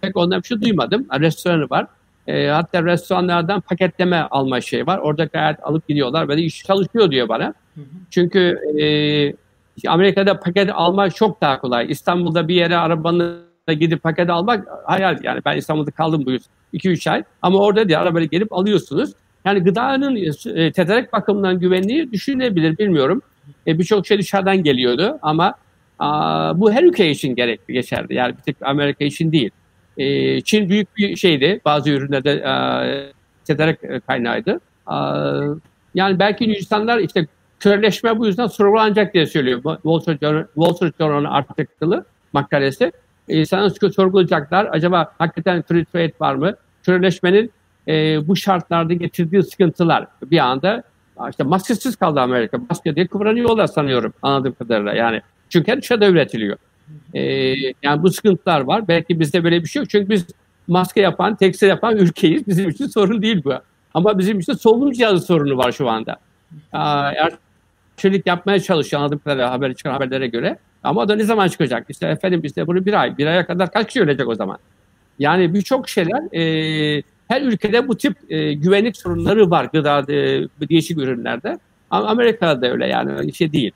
pek 0.00 0.16
ondan 0.16 0.42
bir 0.42 0.46
şey 0.46 0.60
duymadım. 0.60 1.06
Restoranı 1.20 1.70
var. 1.70 1.86
E, 2.26 2.46
hatta 2.46 2.84
restoranlardan 2.84 3.60
paketleme 3.60 4.16
alma 4.16 4.60
şey 4.60 4.86
var. 4.86 4.98
Orada 4.98 5.24
gayet 5.24 5.56
alıp 5.62 5.88
gidiyorlar 5.88 6.28
de 6.28 6.42
iş 6.42 6.64
çalışıyor 6.64 7.10
diyor 7.10 7.28
bana. 7.28 7.44
Hı 7.74 7.80
hı. 7.80 7.84
Çünkü 8.10 8.58
e, 8.80 9.88
Amerika'da 9.90 10.40
paket 10.40 10.70
almak 10.72 11.16
çok 11.16 11.40
daha 11.40 11.60
kolay. 11.60 11.86
İstanbul'da 11.90 12.48
bir 12.48 12.54
yere 12.54 12.76
arabanın 12.76 13.46
gidip 13.68 14.02
paket 14.02 14.30
almak 14.30 14.68
hayal 14.84 15.18
yani. 15.22 15.40
Ben 15.44 15.56
İstanbul'da 15.56 15.90
kaldım 15.90 16.26
bu 16.26 16.30
2-3 16.76 17.10
ay. 17.10 17.22
Ama 17.42 17.58
orada 17.58 17.88
diye 17.88 17.98
arabayla 17.98 18.26
gelip 18.26 18.52
alıyorsunuz. 18.52 19.12
Yani 19.44 19.60
gıdanın 19.60 20.16
e, 20.56 20.72
tedarik 20.72 21.12
bakımından 21.12 21.60
güvenliği 21.60 22.12
düşünülebilir 22.12 22.78
bilmiyorum. 22.78 23.22
E, 23.66 23.78
Birçok 23.78 24.06
şey 24.06 24.18
dışarıdan 24.18 24.62
geliyordu 24.62 25.18
ama 25.22 25.54
a, 25.98 26.60
bu 26.60 26.72
her 26.72 26.82
ülke 26.82 27.10
için 27.10 27.34
gerekli 27.34 27.74
geçerli. 27.74 28.14
Yani 28.14 28.36
bir 28.36 28.42
tek 28.42 28.56
Amerika 28.62 29.04
için 29.04 29.32
değil. 29.32 29.50
E, 29.98 30.40
Çin 30.40 30.68
büyük 30.68 30.96
bir 30.96 31.16
şeydi. 31.16 31.60
Bazı 31.64 31.90
ürünlerde 31.90 32.32
e, 32.32 33.12
tedarik 33.44 34.06
kaynağıydı. 34.06 34.60
A, 34.86 35.40
yani 35.94 36.18
belki 36.18 36.44
insanlar 36.44 36.98
işte 36.98 37.26
körleşme 37.60 38.18
bu 38.18 38.26
yüzden 38.26 38.46
sorgulanacak 38.46 39.14
diye 39.14 39.26
söylüyor. 39.26 39.62
Wall 39.62 40.00
Street, 40.00 40.20
Wall 40.54 40.74
Street 40.74 40.98
Journal'ın 40.98 41.24
artikülü, 41.24 42.04
makalesi. 42.32 42.92
İnsanlar 43.28 43.90
sorgulayacaklar. 43.90 44.68
Acaba 44.72 45.12
hakikaten 45.18 45.62
free 45.62 45.84
trade 45.84 46.12
var 46.20 46.34
mı? 46.34 46.54
Körleşmenin 46.82 47.50
e, 47.88 47.92
bu 48.28 48.36
şartlarda 48.36 48.92
getirdiği 48.92 49.42
sıkıntılar 49.42 50.06
bir 50.22 50.38
anda 50.38 50.82
işte 51.30 51.44
maskesiz 51.44 51.96
kaldı 51.96 52.20
Amerika. 52.20 52.58
Maske 52.70 52.96
diye 52.96 53.06
kıvranıyorlar 53.06 53.66
sanıyorum 53.66 54.12
anladığım 54.22 54.52
kadarıyla. 54.52 54.94
Yani 54.94 55.22
çünkü 55.48 55.72
her 55.72 55.80
şeyde 55.80 56.06
üretiliyor. 56.06 56.56
E, 57.14 57.22
yani 57.82 58.02
bu 58.02 58.10
sıkıntılar 58.10 58.60
var. 58.60 58.88
Belki 58.88 59.20
bizde 59.20 59.44
böyle 59.44 59.62
bir 59.62 59.68
şey 59.68 59.80
yok. 59.80 59.90
Çünkü 59.90 60.10
biz 60.10 60.26
maske 60.66 61.00
yapan, 61.00 61.36
tekstil 61.36 61.66
yapan 61.66 61.96
ülkeyiz. 61.96 62.46
Bizim 62.46 62.68
için 62.68 62.86
sorun 62.94 63.22
değil 63.22 63.44
bu. 63.44 63.54
Ama 63.94 64.18
bizim 64.18 64.38
için 64.38 64.52
solunum 64.52 64.92
cihazı 64.92 65.26
sorunu 65.26 65.56
var 65.58 65.72
şu 65.72 65.88
anda. 65.88 66.16
Eğer 66.72 67.32
çelik 67.96 68.26
yapmaya 68.26 68.60
çalışıyor 68.60 69.02
anladığım 69.02 69.18
kadarıyla 69.18 69.50
haber 69.50 69.74
çıkan 69.74 69.92
haberlere 69.92 70.26
göre. 70.26 70.58
Ama 70.82 71.00
o 71.00 71.08
da 71.08 71.16
ne 71.16 71.24
zaman 71.24 71.48
çıkacak? 71.48 71.86
İşte 71.88 72.06
efendim 72.06 72.40
işte 72.44 72.66
bunu 72.66 72.86
bir 72.86 73.00
ay, 73.00 73.18
bir 73.18 73.26
aya 73.26 73.46
kadar 73.46 73.72
kaç 73.72 73.86
kişi 73.86 74.02
ölecek 74.02 74.28
o 74.28 74.34
zaman? 74.34 74.58
Yani 75.18 75.54
birçok 75.54 75.88
şeyler 75.88 76.34
e, 76.34 77.02
her 77.28 77.42
ülkede 77.42 77.88
bu 77.88 77.96
tip 77.96 78.16
e, 78.28 78.52
güvenlik 78.52 78.96
sorunları 78.96 79.50
var 79.50 79.68
gıda 79.72 80.12
e, 80.12 80.48
değişik 80.68 80.98
ürünlerde. 80.98 81.58
Ama 81.90 82.06
Amerika'da 82.06 82.62
da 82.62 82.70
öyle 82.70 82.86
yani 82.86 83.34
şey 83.34 83.52
değil. 83.52 83.72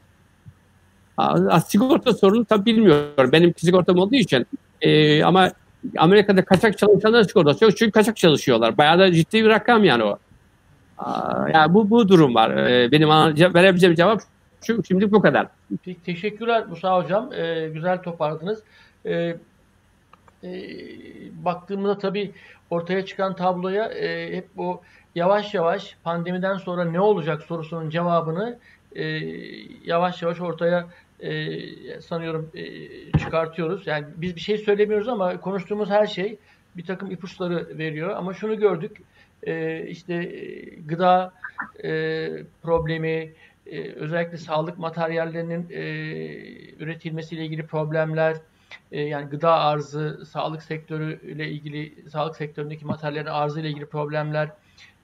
A, 1.51 1.61
sigorta 1.61 2.13
sorunu 2.13 2.45
tabii 2.45 2.67
bilmiyorum. 2.67 3.33
Benim 3.33 3.55
sigortam 3.57 3.99
olduğu 3.99 4.15
için. 4.15 4.47
E, 4.81 5.23
ama 5.25 5.51
Amerika'da 5.99 6.45
kaçak 6.45 6.79
çalışanlar 6.79 7.23
sigortası 7.23 7.65
yok. 7.65 7.77
Çünkü 7.77 7.93
kaçak 7.93 8.17
çalışıyorlar. 8.17 8.79
Bayağı 8.79 8.99
da 8.99 9.13
ciddi 9.13 9.45
bir 9.45 9.49
rakam 9.49 9.85
yani 9.85 10.05
o. 10.05 10.19
Aa, 10.99 11.49
yani 11.55 11.75
bu 11.75 11.91
bu 11.91 12.09
durum 12.09 12.35
var. 12.35 12.51
Ee, 12.51 12.93
benim 12.93 13.09
verebileceğim 13.55 13.95
cevap 13.95 14.21
şu, 14.67 14.85
şimdi 14.85 15.13
bu 15.13 15.21
kadar. 15.21 15.47
Peki, 15.85 16.03
teşekkürler 16.03 16.67
Musa 16.67 16.97
Hocam. 16.97 17.33
Ee, 17.33 17.71
güzel 17.75 18.03
toparladınız. 18.03 18.63
Ee, 19.07 19.37
e, 20.45 20.51
baktığımızda 21.45 21.99
tabii 21.99 22.33
ortaya 22.71 23.07
çıkan 23.07 23.37
tabloya 23.37 23.85
e, 23.85 24.37
hep 24.37 24.57
bu 24.57 24.81
yavaş 25.15 25.55
yavaş 25.55 25.97
pandemiden 26.05 26.57
sonra 26.57 26.85
ne 26.85 27.01
olacak 27.01 27.43
sorusunun 27.43 27.91
cevabını 27.91 28.59
e, 28.97 29.05
yavaş 29.85 30.23
yavaş 30.23 30.41
ortaya 30.41 30.87
e, 31.23 32.01
sanıyorum 32.01 32.51
e, 32.55 32.63
çıkartıyoruz. 33.19 33.87
Yani 33.87 34.07
biz 34.17 34.37
bir 34.37 34.41
şey 34.41 34.59
söylemiyoruz 34.59 35.09
ama 35.09 35.41
konuştuğumuz 35.41 35.91
her 35.91 36.07
şey 36.07 36.39
bir 36.77 36.85
takım 36.85 37.11
ipuçları 37.11 37.79
veriyor. 37.79 38.11
Ama 38.17 38.35
şunu 38.35 38.59
gördük, 38.59 38.97
e, 39.43 39.87
işte 39.87 40.15
e, 40.15 40.65
gıda 40.81 41.33
e, 41.85 41.89
problemi, 42.63 43.33
e, 43.67 43.93
özellikle 43.93 44.37
sağlık 44.37 44.79
materyallerinin 44.79 45.71
e, 45.71 45.83
üretilmesiyle 46.83 47.45
ilgili 47.45 47.67
problemler, 47.67 48.37
e, 48.93 49.01
yani 49.01 49.29
gıda 49.31 49.53
arzı, 49.53 50.27
sağlık 50.27 50.63
sektörü 50.63 51.33
ile 51.33 51.49
ilgili, 51.49 52.11
sağlık 52.11 52.37
sektöründeki 52.37 52.87
materyallerin 52.87 53.27
arzı 53.27 53.61
ile 53.61 53.69
ilgili 53.69 53.87
problemler, 53.87 54.49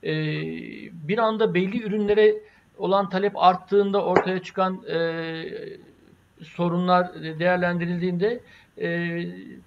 e, 0.03 0.13
bir 1.07 1.17
anda 1.17 1.53
belli 1.53 1.83
ürünlere 1.83 2.35
olan 2.77 3.09
talep 3.09 3.37
arttığında 3.37 4.05
ortaya 4.05 4.39
çıkan 4.39 4.83
sorunlar 6.43 7.13
değerlendirildiğinde 7.39 8.39
e, 8.81 9.19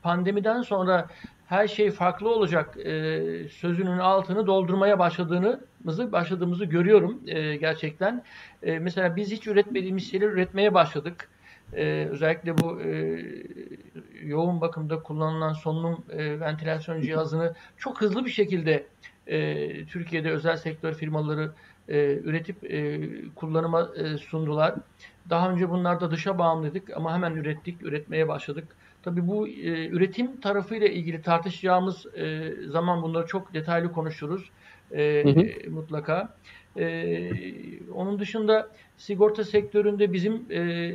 pandemiden 0.03 0.63
sonra 0.63 1.09
her 1.47 1.69
şey 1.69 1.91
farklı 1.91 2.29
olacak 2.29 2.77
e, 2.77 3.23
sözünün 3.49 3.99
altını 3.99 4.47
doldurmaya 4.47 4.99
başladığımızı 4.99 6.13
başladığımızı 6.13 6.65
görüyorum 6.65 7.21
e, 7.27 7.57
gerçekten. 7.57 8.25
E, 8.63 8.79
mesela 8.79 9.17
biz 9.17 9.31
hiç 9.31 9.47
üretmediğimiz 9.47 10.11
şeyler 10.11 10.29
üretmeye 10.29 10.75
başladık. 10.75 11.29
E, 11.73 12.09
özellikle 12.11 12.59
bu 12.59 12.81
e, 12.81 13.23
yoğun 14.23 14.61
bakımda 14.61 15.03
kullanılan 15.03 15.53
solunum 15.53 16.05
e, 16.11 16.41
ventilasyon 16.41 17.03
cihazını 17.03 17.55
çok 17.77 18.01
hızlı 18.01 18.25
bir 18.25 18.31
şekilde 18.31 18.87
e, 19.27 19.85
Türkiye'de 19.85 20.31
özel 20.31 20.57
sektör 20.57 20.95
firmaları 20.95 21.51
e, 21.89 22.19
üretip 22.25 22.65
e, 22.65 23.01
kullanıma 23.35 23.91
e, 23.97 24.17
sundular. 24.17 24.75
Daha 25.29 25.51
önce 25.51 25.71
bunlarda 25.71 26.11
dışa 26.11 26.39
bağımlıydık 26.39 26.97
ama 26.97 27.15
hemen 27.15 27.33
ürettik, 27.33 27.83
üretmeye 27.83 28.29
başladık. 28.29 28.69
Tabii 29.03 29.27
bu 29.27 29.49
e, 29.49 29.89
üretim 29.89 30.41
tarafıyla 30.41 30.87
ilgili 30.87 31.23
tartışacağımız 31.23 32.07
e, 32.17 32.55
zaman 32.69 33.03
bunları 33.03 33.27
çok 33.27 33.55
detaylı 33.55 33.93
konuşuruz 33.93 34.51
e, 34.93 35.25
hı 35.25 35.31
hı. 35.31 35.71
mutlaka. 35.71 36.35
E, 36.77 37.31
onun 37.93 38.19
dışında 38.19 38.69
sigorta 38.97 39.45
sektöründe 39.45 40.13
bizim 40.13 40.47
e, 40.51 40.93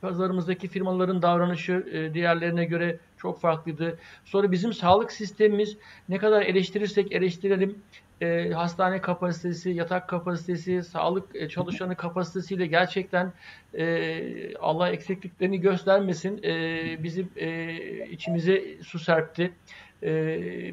pazarımızdaki 0.00 0.68
firmaların 0.68 1.22
davranışı 1.22 1.72
e, 1.92 2.14
diğerlerine 2.14 2.64
göre 2.64 2.98
çok 3.16 3.40
farklıydı. 3.40 3.98
Sonra 4.24 4.52
bizim 4.52 4.72
sağlık 4.72 5.12
sistemimiz 5.12 5.76
ne 6.08 6.18
kadar 6.18 6.42
eleştirirsek 6.42 7.12
eleştirelim 7.12 7.78
e, 8.20 8.50
hastane 8.50 9.00
kapasitesi, 9.00 9.70
yatak 9.70 10.08
kapasitesi, 10.08 10.82
sağlık 10.82 11.36
e, 11.36 11.48
çalışanı 11.48 11.96
kapasitesiyle 11.96 12.66
gerçekten 12.66 13.32
e, 13.78 14.56
Allah 14.56 14.90
eksikliklerini 14.90 15.60
göstermesin 15.60 16.42
e, 16.44 17.02
bizim 17.02 17.30
e, 17.36 17.76
içimize 18.10 18.82
su 18.82 18.98
serpti. 18.98 19.52
E, 20.02 20.10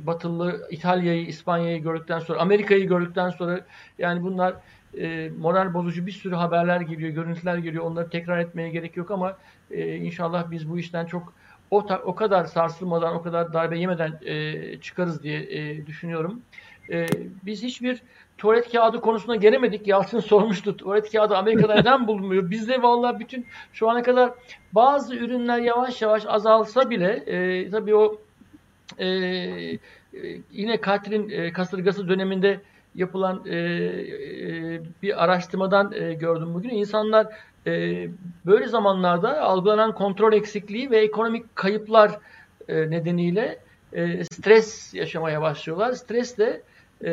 Batılı 0.08 0.68
İtalya'yı, 0.70 1.28
İspanya'yı 1.28 1.82
gördükten 1.84 2.20
sonra, 2.20 2.40
Amerika'yı 2.40 2.88
gördükten 2.88 3.30
sonra 3.30 3.66
yani 3.98 4.24
bunlar 4.24 4.56
e, 4.98 5.30
moral 5.40 5.74
bozucu 5.74 6.06
bir 6.06 6.12
sürü 6.12 6.36
haberler 6.36 6.82
geliyor, 6.82 7.10
görüntüler 7.10 7.58
geliyor. 7.58 7.86
Onları 7.86 8.10
tekrar 8.10 8.40
etmeye 8.40 8.70
gerek 8.70 8.98
yok 8.98 9.12
ama 9.12 9.38
e, 9.72 9.96
inşallah 9.96 10.52
biz 10.52 10.70
bu 10.70 10.80
işten 10.80 11.06
çok 11.06 11.34
o, 11.72 11.78
o 12.06 12.16
kadar 12.16 12.46
sarsılmadan, 12.46 13.16
o 13.16 13.22
kadar 13.22 13.54
darbe 13.54 13.80
yemeden 13.80 14.20
e, 14.26 14.78
çıkarız 14.82 15.24
diye 15.24 15.40
e, 15.40 15.88
düşünüyorum. 15.88 16.42
E, 16.92 17.06
biz 17.46 17.64
hiçbir 17.64 18.02
tuvalet 18.38 18.72
kağıdı 18.72 19.02
konusuna 19.02 19.36
gelemedik. 19.36 19.88
Yalçın 19.88 20.20
sormuştu. 20.20 20.78
Tuvalet 20.78 21.12
kağıdı 21.12 21.38
Amerika'da 21.38 21.76
neden 21.82 22.08
bulunmuyor? 22.08 22.50
Bizde 22.50 22.82
vallahi 22.82 23.20
bütün 23.20 23.46
şu 23.74 23.90
ana 23.90 24.04
kadar 24.04 24.32
bazı 24.74 25.16
ürünler 25.16 25.60
yavaş 25.60 26.02
yavaş 26.02 26.24
azalsa 26.28 26.90
bile 26.90 27.24
e, 27.28 27.70
tabii 27.70 27.96
o 27.96 28.22
e, 29.00 29.08
yine 30.52 30.82
Katrin 30.82 31.30
e, 31.30 31.54
kasırgası 31.54 32.08
döneminde 32.08 32.60
yapılan 32.96 33.46
e, 33.46 33.56
e, 33.56 34.82
bir 35.02 35.24
araştırmadan 35.24 35.92
e, 35.92 36.14
gördüm 36.14 36.54
bugün. 36.54 36.70
İnsanlar 36.70 37.28
e, 37.68 38.08
böyle 38.46 38.68
zamanlarda 38.68 39.42
algılanan 39.42 39.94
kontrol 39.94 40.34
eksikliği 40.34 40.92
ve 40.92 40.98
ekonomik 40.98 41.56
kayıplar 41.56 42.20
e, 42.68 42.90
nedeniyle 42.90 43.60
e, 43.94 44.24
stres 44.24 44.94
yaşamaya 44.94 45.42
başlıyorlar. 45.42 45.92
Stres 45.92 46.38
de 46.38 46.62
e, 47.04 47.10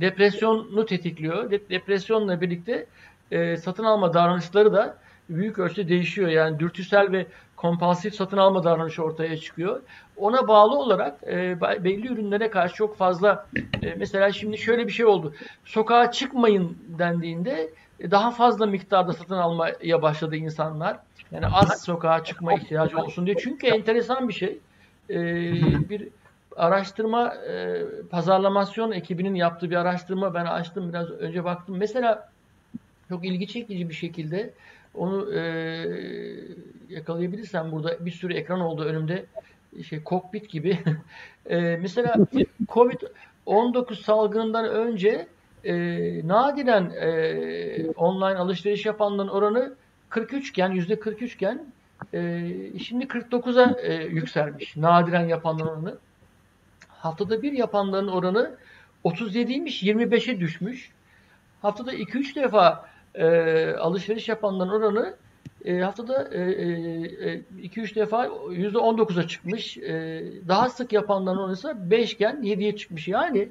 depresyonu 0.00 0.86
tetikliyor. 0.86 1.50
De, 1.50 1.68
depresyonla 1.70 2.40
birlikte 2.40 2.86
e, 3.30 3.56
satın 3.56 3.84
alma 3.84 4.14
davranışları 4.14 4.72
da 4.72 4.96
büyük 5.28 5.58
ölçüde 5.58 5.88
değişiyor. 5.88 6.28
Yani 6.28 6.58
dürtüsel 6.58 7.12
ve 7.12 7.26
kompulsif 7.56 8.14
satın 8.14 8.36
alma 8.36 8.64
davranışı 8.64 9.02
ortaya 9.02 9.36
çıkıyor. 9.36 9.82
Ona 10.16 10.48
bağlı 10.48 10.78
olarak 10.78 11.22
e, 11.26 11.60
belli 11.60 12.12
ürünlere 12.12 12.50
karşı 12.50 12.74
çok 12.74 12.96
fazla 12.96 13.46
e, 13.82 13.94
mesela 13.94 14.32
şimdi 14.32 14.58
şöyle 14.58 14.86
bir 14.86 14.92
şey 14.92 15.06
oldu. 15.06 15.34
Sokağa 15.64 16.10
çıkmayın 16.10 16.78
dendiğinde 16.98 17.70
e, 18.00 18.10
daha 18.10 18.30
fazla 18.30 18.66
miktarda 18.66 19.12
satın 19.12 19.36
almaya 19.36 20.02
başladı 20.02 20.36
insanlar. 20.36 20.98
Yani 21.32 21.46
az 21.46 21.84
sokağa 21.84 22.24
çıkma 22.24 22.54
ihtiyacı 22.54 22.98
olsun 22.98 23.26
diye. 23.26 23.36
Çünkü 23.36 23.66
enteresan 23.66 24.28
bir 24.28 24.34
şey. 24.34 24.58
E, 25.10 25.18
bir 25.88 26.08
araştırma 26.56 27.34
e, 27.34 27.82
pazarlamasyon 28.10 28.92
ekibinin 28.92 29.34
yaptığı 29.34 29.70
bir 29.70 29.76
araştırma 29.76 30.34
ben 30.34 30.44
açtım 30.44 30.88
biraz 30.88 31.10
önce 31.10 31.44
baktım. 31.44 31.76
Mesela 31.78 32.28
çok 33.08 33.24
ilgi 33.24 33.48
çekici 33.48 33.88
bir 33.88 33.94
şekilde 33.94 34.54
onu 34.94 35.34
e, 35.34 35.42
yakalayabilirsem 36.88 37.72
burada 37.72 38.06
bir 38.06 38.10
sürü 38.10 38.34
ekran 38.34 38.60
oldu 38.60 38.84
önümde 38.84 39.26
şey 39.88 40.02
kokpit 40.02 40.50
gibi. 40.50 40.78
e, 41.46 41.60
mesela 41.60 42.14
Covid-19 42.68 44.02
salgınından 44.02 44.64
önce 44.64 45.26
e, 45.64 45.74
nadiren 46.28 46.90
e, 47.00 47.90
online 47.90 48.38
alışveriş 48.38 48.86
yapanların 48.86 49.28
oranı 49.28 49.74
43 50.08 50.48
iken 50.48 50.70
yüzde 50.70 51.00
43 51.00 51.34
iken 51.34 51.66
e, 52.14 52.48
şimdi 52.78 53.04
49'a 53.04 53.80
e, 53.80 54.04
yükselmiş. 54.04 54.76
Nadiren 54.76 55.28
yapanların 55.28 55.68
oranı. 55.68 55.98
Haftada 57.02 57.42
bir 57.42 57.52
yapanların 57.52 58.08
oranı 58.08 58.50
37'ymiş 59.04 59.82
25'e 59.82 60.40
düşmüş. 60.40 60.90
Haftada 61.62 61.94
2-3 61.94 62.34
defa 62.34 62.88
e, 63.14 63.26
alışveriş 63.70 64.28
yapanların 64.28 64.70
oranı 64.70 65.14
e, 65.64 65.78
haftada 65.78 66.22
2-3 66.22 66.34
e, 66.34 67.80
e, 67.80 67.92
e 67.92 67.94
defa 67.94 68.26
%19'a 68.26 69.28
çıkmış. 69.28 69.78
E, 69.78 70.24
daha 70.48 70.68
sık 70.68 70.92
yapanların 70.92 71.38
oranı 71.38 71.52
ise 71.52 71.90
5 71.90 72.12
iken 72.12 72.36
7'ye 72.36 72.76
çıkmış. 72.76 73.08
Yani 73.08 73.48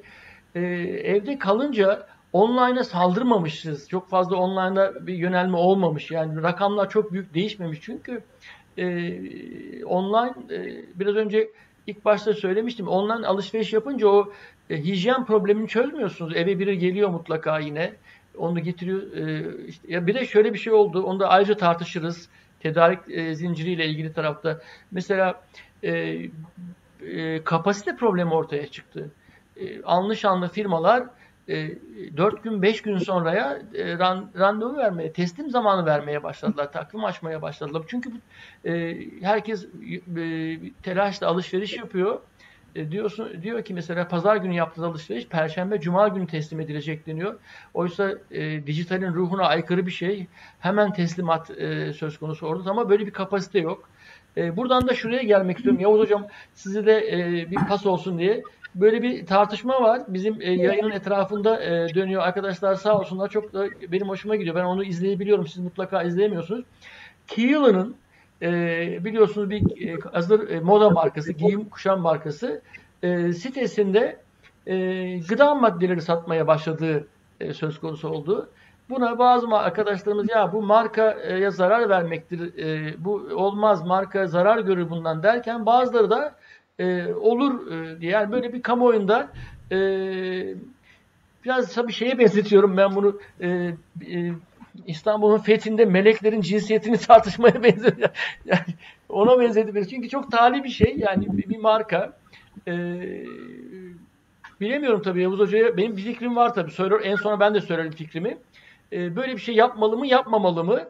e, 0.55 0.61
evde 1.03 1.39
kalınca 1.39 2.07
online'a 2.33 2.83
saldırmamışız. 2.83 3.89
Çok 3.89 4.09
fazla 4.09 4.35
online'a 4.35 5.07
bir 5.07 5.13
yönelme 5.13 5.57
olmamış. 5.57 6.11
Yani 6.11 6.43
rakamlar 6.43 6.89
çok 6.89 7.13
büyük 7.13 7.33
değişmemiş. 7.33 7.79
Çünkü 7.81 8.23
e, 8.77 8.85
online 9.85 10.55
e, 10.55 10.85
biraz 10.95 11.15
önce 11.15 11.49
ilk 11.87 12.05
başta 12.05 12.33
söylemiştim. 12.33 12.87
Online 12.87 13.27
alışveriş 13.27 13.73
yapınca 13.73 14.07
o 14.07 14.33
e, 14.69 14.77
hijyen 14.77 15.25
problemini 15.25 15.67
çözmüyorsunuz. 15.67 16.35
Eve 16.35 16.59
biri 16.59 16.77
geliyor 16.77 17.09
mutlaka 17.09 17.59
yine. 17.59 17.93
Onu 18.37 18.59
getiriyor. 18.59 19.01
E, 19.17 19.45
işte, 19.67 19.93
ya 19.93 20.07
bir 20.07 20.13
de 20.13 20.25
şöyle 20.25 20.53
bir 20.53 20.59
şey 20.59 20.73
oldu. 20.73 21.03
Onu 21.03 21.19
da 21.19 21.29
ayrıca 21.29 21.57
tartışırız. 21.57 22.29
Tedarik 22.59 22.99
e, 23.09 23.35
zinciriyle 23.35 23.85
ilgili 23.85 24.13
tarafta. 24.13 24.61
Mesela 24.91 25.41
e, 25.83 26.19
e, 27.01 27.43
kapasite 27.43 27.95
problemi 27.95 28.33
ortaya 28.33 28.67
çıktı. 28.67 29.11
E, 29.57 29.81
anlı 29.83 30.15
şanlı 30.15 30.49
firmalar 30.49 31.03
4 32.17 32.43
gün 32.43 32.61
5 32.61 32.81
gün 32.81 32.97
sonraya 32.97 33.61
e, 33.73 33.97
randevu 34.39 34.77
vermeye, 34.77 35.13
teslim 35.13 35.49
zamanı 35.49 35.85
vermeye 35.85 36.23
başladılar. 36.23 36.71
Takvim 36.71 37.05
açmaya 37.05 37.41
başladılar. 37.41 37.83
Çünkü 37.87 38.11
e, 38.65 38.97
herkes 39.21 39.65
e, 39.65 40.59
telaşla 40.83 41.27
alışveriş 41.27 41.77
yapıyor. 41.77 42.19
E, 42.75 42.91
diyorsun 42.91 43.41
diyor 43.41 43.63
ki 43.63 43.73
mesela 43.73 44.07
pazar 44.07 44.35
günü 44.35 44.55
yaptığı 44.55 44.85
alışveriş 44.85 45.27
perşembe 45.27 45.79
cuma 45.79 46.07
günü 46.07 46.27
teslim 46.27 46.59
edilecek 46.59 47.07
deniyor. 47.07 47.39
Oysa 47.73 48.13
e, 48.31 48.67
dijitalin 48.67 49.13
ruhuna 49.13 49.47
aykırı 49.47 49.85
bir 49.85 49.91
şey. 49.91 50.27
Hemen 50.59 50.93
teslimat 50.93 51.51
e, 51.51 51.93
söz 51.93 52.17
konusu 52.17 52.47
orada 52.47 52.69
ama 52.69 52.89
böyle 52.89 53.05
bir 53.05 53.11
kapasite 53.11 53.59
yok. 53.59 53.89
E, 54.37 54.57
buradan 54.57 54.87
da 54.87 54.95
şuraya 54.95 55.23
gelmek 55.23 55.57
istiyorum. 55.57 55.81
Yavuz 55.81 55.99
hocam 55.99 56.27
size 56.53 56.85
de 56.85 57.09
e, 57.11 57.51
bir 57.51 57.67
pas 57.69 57.85
olsun 57.85 58.19
diye. 58.19 58.43
Böyle 58.75 59.01
bir 59.01 59.25
tartışma 59.25 59.81
var. 59.81 60.01
Bizim 60.07 60.41
e, 60.41 60.51
yayının 60.51 60.91
etrafında 60.91 61.63
e, 61.63 61.95
dönüyor. 61.95 62.21
Arkadaşlar 62.21 62.75
sağ 62.75 62.99
olsunlar. 62.99 63.29
Çok 63.29 63.53
da 63.53 63.67
benim 63.91 64.09
hoşuma 64.09 64.35
gidiyor. 64.35 64.55
Ben 64.55 64.63
onu 64.63 64.83
izleyebiliyorum. 64.83 65.47
Siz 65.47 65.57
mutlaka 65.57 66.03
izleyemiyorsunuz. 66.03 66.65
Keelan'ın 67.27 67.95
e, 68.41 68.49
biliyorsunuz 69.05 69.49
bir 69.49 69.87
e, 69.87 69.99
hazır 70.13 70.49
e, 70.49 70.59
moda 70.59 70.89
markası, 70.89 71.33
giyim 71.33 71.69
kuşam 71.69 71.99
markası 71.99 72.61
e, 73.03 73.33
sitesinde 73.33 74.23
e, 74.65 74.75
gıda 75.19 75.55
maddeleri 75.55 76.01
satmaya 76.01 76.47
başladığı 76.47 77.07
e, 77.39 77.53
söz 77.53 77.79
konusu 77.79 78.09
oldu. 78.09 78.49
Buna 78.89 79.19
bazı 79.19 79.47
arkadaşlarımız 79.47 80.29
ya 80.29 80.53
bu 80.53 80.61
markaya 80.61 81.51
zarar 81.51 81.89
vermektir, 81.89 82.57
e, 82.57 82.95
bu 83.05 83.13
olmaz 83.35 83.85
marka 83.85 84.27
zarar 84.27 84.59
görür 84.59 84.89
bundan 84.89 85.23
derken 85.23 85.65
bazıları 85.65 86.09
da 86.09 86.35
e, 86.81 87.13
olur 87.13 87.71
e, 87.71 88.01
diye 88.01 88.11
yani 88.11 88.31
böyle 88.31 88.53
bir 88.53 88.61
kamuoyunda 88.61 89.29
e, 89.71 89.77
biraz 91.45 91.73
tabii 91.73 91.93
şeye 91.93 92.19
benzetiyorum 92.19 92.77
ben 92.77 92.95
bunu 92.95 93.19
e, 93.41 93.47
e, 93.47 94.31
İstanbul'un 94.87 95.37
fethinde 95.37 95.85
meleklerin 95.85 96.41
cinsiyetini 96.41 96.97
tartışmaya 97.07 97.63
benziyor. 97.63 97.93
Yani 98.45 98.59
ona 99.09 99.39
benzedi. 99.39 99.87
Çünkü 99.89 100.09
çok 100.09 100.31
tali 100.31 100.63
bir 100.63 100.69
şey. 100.69 100.95
Yani 100.97 101.37
bir, 101.37 101.49
bir 101.49 101.57
marka. 101.57 102.13
E, 102.67 102.73
bilemiyorum 104.61 105.01
tabii 105.01 105.21
Yavuz 105.21 105.39
Hoca'ya. 105.39 105.77
Benim 105.77 105.97
bir 105.97 106.01
fikrim 106.01 106.35
var 106.35 106.53
tabii. 106.53 106.71
Söyler, 106.71 106.99
en 107.03 107.15
sona 107.15 107.39
ben 107.39 107.53
de 107.53 107.61
söylerim 107.61 107.91
fikrimi. 107.91 108.37
E, 108.93 109.15
böyle 109.15 109.33
bir 109.33 109.41
şey 109.41 109.55
yapmalı 109.55 109.97
mı, 109.97 110.07
yapmamalı 110.07 110.63
mı? 110.63 110.81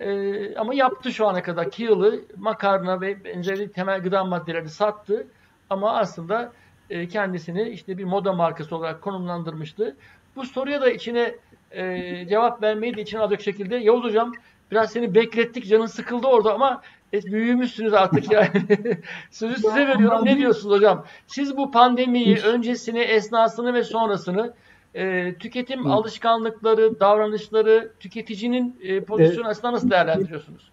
E, 0.00 0.54
ama 0.54 0.74
yaptı 0.74 1.12
şu 1.12 1.26
ana 1.26 1.42
kadar. 1.42 1.70
Kiyılı, 1.70 2.20
makarna 2.36 3.00
ve 3.00 3.24
benzeri 3.24 3.72
temel 3.72 4.02
gıda 4.02 4.24
maddeleri 4.24 4.68
sattı. 4.68 5.26
Ama 5.70 5.92
aslında 5.92 6.52
e, 6.90 7.08
kendisini 7.08 7.68
işte 7.68 7.98
bir 7.98 8.04
moda 8.04 8.32
markası 8.32 8.76
olarak 8.76 9.02
konumlandırmıştı. 9.02 9.96
Bu 10.36 10.44
soruya 10.44 10.80
da 10.80 10.90
içine 10.90 11.34
e, 11.70 12.26
cevap 12.28 12.62
vermeyi 12.62 12.96
de 12.96 13.02
içine 13.02 13.20
alacak 13.20 13.40
şekilde 13.40 13.76
Yavuz 13.76 14.04
Hocam 14.04 14.32
biraz 14.70 14.92
seni 14.92 15.14
beklettik 15.14 15.68
canın 15.68 15.86
sıkıldı 15.86 16.26
orada 16.26 16.54
ama 16.54 16.82
e, 17.12 17.22
büyümüşsünüz 17.22 17.94
artık 17.94 18.32
yani. 18.32 18.48
Sözü 19.30 19.54
size 19.54 19.88
veriyorum. 19.88 20.24
Ne 20.24 20.36
diyorsunuz 20.36 20.76
hocam? 20.76 21.04
Siz 21.26 21.56
bu 21.56 21.70
pandemiyi 21.70 22.38
öncesini, 22.38 22.98
esnasını 22.98 23.74
ve 23.74 23.84
sonrasını 23.84 24.54
e, 24.94 25.34
tüketim 25.34 25.84
Hı. 25.84 25.88
alışkanlıkları, 25.92 27.00
davranışları, 27.00 27.92
tüketicinin 28.00 28.76
e, 28.82 29.00
pozisyonu 29.00 29.46
e, 29.46 29.50
açısından 29.50 29.74
nasıl 29.74 29.90
değerlendiriyorsunuz? 29.90 30.70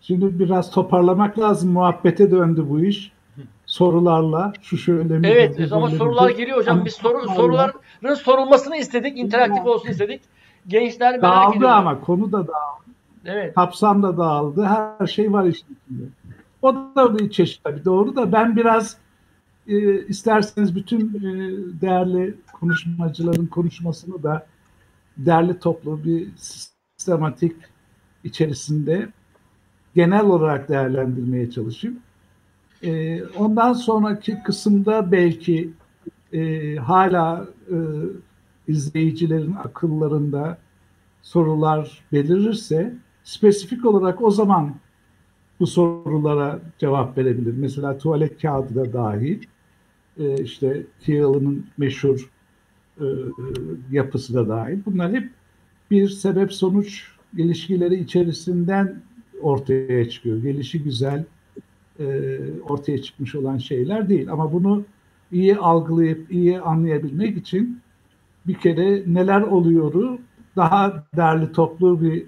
Şimdi 0.00 0.38
biraz 0.38 0.70
toparlamak 0.70 1.38
lazım. 1.38 1.70
Muhabbete 1.70 2.30
döndü 2.30 2.64
bu 2.68 2.80
iş 2.80 3.12
sorularla 3.72 4.52
şu 4.62 4.78
şöyle 4.78 5.18
mi? 5.18 5.28
Evet 5.28 5.72
ama 5.72 5.90
sorular 5.90 6.30
mi? 6.30 6.36
geliyor 6.36 6.58
hocam. 6.58 6.84
Biz 6.84 6.94
soru, 6.94 7.28
soruların 7.28 8.14
sorulmasını 8.14 8.76
istedik. 8.76 9.18
interaktif 9.18 9.66
olsun 9.66 9.88
istedik. 9.88 10.22
Gençler 10.66 11.10
merak 11.10 11.22
dağıldı 11.22 11.56
ediyor. 11.56 11.70
ama 11.70 12.00
konu 12.00 12.32
da 12.32 12.46
dağıldı. 12.48 12.90
Evet. 13.24 13.54
Kapsam 13.54 14.02
da 14.02 14.18
dağıldı. 14.18 14.64
Her 14.64 15.06
şey 15.06 15.32
var 15.32 15.44
içinde. 15.44 16.02
O 16.62 16.74
da 16.74 17.18
bir 17.18 17.30
çeşit 17.30 17.64
tabii 17.64 17.84
doğru 17.84 18.16
da 18.16 18.32
ben 18.32 18.56
biraz 18.56 18.96
e, 19.66 20.06
isterseniz 20.06 20.76
bütün 20.76 21.00
e, 21.00 21.22
değerli 21.80 22.34
konuşmacıların 22.60 23.46
konuşmasını 23.46 24.22
da 24.22 24.46
değerli 25.16 25.58
toplu 25.58 26.04
bir 26.04 26.28
sistematik 26.36 27.56
içerisinde 28.24 29.08
genel 29.94 30.24
olarak 30.24 30.68
değerlendirmeye 30.68 31.50
çalışayım. 31.50 31.98
E, 32.84 33.22
ondan 33.24 33.72
sonraki 33.72 34.42
kısımda 34.44 35.12
belki 35.12 35.70
e, 36.32 36.76
hala 36.76 37.48
e, 37.70 37.76
izleyicilerin 38.68 39.54
akıllarında 39.64 40.58
sorular 41.22 42.04
belirirse 42.12 42.94
spesifik 43.24 43.84
olarak 43.84 44.22
o 44.22 44.30
zaman 44.30 44.74
bu 45.60 45.66
sorulara 45.66 46.60
cevap 46.78 47.18
verebilir. 47.18 47.54
Mesela 47.56 47.98
tuvalet 47.98 48.42
kağıdı 48.42 48.74
da 48.74 48.92
dahil. 48.92 49.42
E, 50.18 50.42
işte 50.42 50.86
Thiel'in 51.00 51.66
meşhur 51.78 52.30
e, 53.00 53.04
yapısı 53.90 54.34
da 54.34 54.48
dahil. 54.48 54.78
Bunlar 54.86 55.12
hep 55.12 55.30
bir 55.90 56.08
sebep-sonuç 56.08 57.08
ilişkileri 57.36 57.94
içerisinden 58.00 59.02
ortaya 59.40 60.08
çıkıyor. 60.10 60.42
Gelişi 60.42 60.82
güzel, 60.82 61.24
e, 62.02 62.38
ortaya 62.62 63.02
çıkmış 63.02 63.34
olan 63.34 63.58
şeyler 63.58 64.08
değil. 64.08 64.32
Ama 64.32 64.52
bunu 64.52 64.84
iyi 65.32 65.56
algılayıp 65.56 66.32
iyi 66.32 66.60
anlayabilmek 66.60 67.36
için 67.36 67.80
bir 68.46 68.54
kere 68.54 69.02
neler 69.06 69.40
oluyoru 69.40 70.18
daha 70.56 71.04
değerli 71.16 71.52
toplu 71.52 72.00
bir 72.00 72.24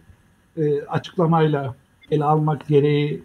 e, 0.57 0.83
açıklamayla 0.83 1.75
ele 2.11 2.25
almak 2.25 2.66
gereği 2.66 3.22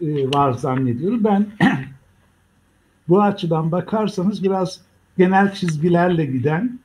e, 0.00 0.28
var 0.28 0.52
zannediyorum. 0.52 1.24
Ben 1.24 1.46
bu 3.08 3.22
açıdan 3.22 3.72
bakarsanız 3.72 4.42
biraz 4.42 4.80
genel 5.18 5.52
çizgilerle 5.52 6.26
giden 6.26 6.78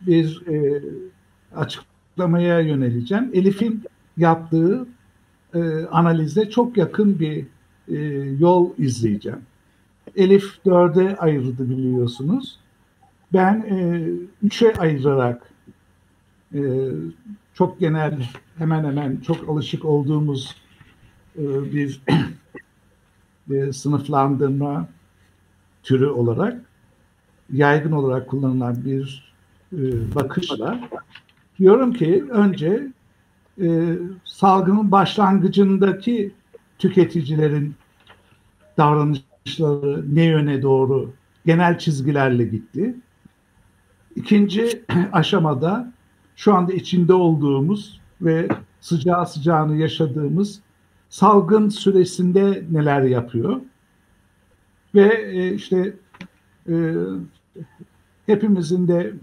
bir 0.00 0.42
açıklamaya 1.56 2.60
yöneleceğim. 2.60 3.30
Elif'in 3.34 3.84
yaptığı 4.16 4.86
analize 5.90 6.50
çok 6.50 6.76
yakın 6.76 7.18
bir 7.20 7.46
e, 7.88 7.96
yol 8.38 8.70
izleyeceğim. 8.78 9.40
Elif 10.16 10.64
dörde 10.64 11.16
ayırdı 11.16 11.70
biliyorsunuz. 11.70 12.58
Ben 13.32 13.54
e, 13.70 14.04
üçe 14.42 14.74
ayırarak 14.74 15.50
e, 16.54 16.60
çok 17.54 17.80
genel, 17.80 18.28
hemen 18.58 18.84
hemen 18.84 19.16
çok 19.16 19.48
alışık 19.48 19.84
olduğumuz 19.84 20.56
e, 21.38 21.72
bir 21.72 22.00
e, 23.50 23.72
sınıflandırma 23.72 24.88
türü 25.82 26.06
olarak 26.06 26.60
yaygın 27.52 27.92
olarak 27.92 28.28
kullanılan 28.28 28.84
bir 28.84 29.32
e, 29.72 30.14
bakışla 30.14 30.80
diyorum 31.58 31.92
ki 31.92 32.24
önce 32.30 32.88
e, 33.62 33.98
salgının 34.24 34.90
başlangıcındaki 34.90 36.32
tüketicilerin 36.78 37.74
davranışları 38.76 40.14
ne 40.14 40.24
yöne 40.24 40.62
doğru 40.62 41.12
genel 41.46 41.78
çizgilerle 41.78 42.44
gitti. 42.44 42.94
İkinci 44.16 44.82
aşamada 45.12 45.92
şu 46.36 46.54
anda 46.54 46.72
içinde 46.72 47.12
olduğumuz 47.12 48.00
ve 48.20 48.48
sıcağı 48.80 49.26
sıcağını 49.26 49.76
yaşadığımız 49.76 50.60
salgın 51.08 51.68
süresinde 51.68 52.64
neler 52.70 53.02
yapıyor 53.02 53.60
ve 54.94 55.30
e, 55.32 55.54
işte 55.54 55.96
e, 56.68 56.94
hepimizin 58.26 58.88
de 58.88 59.14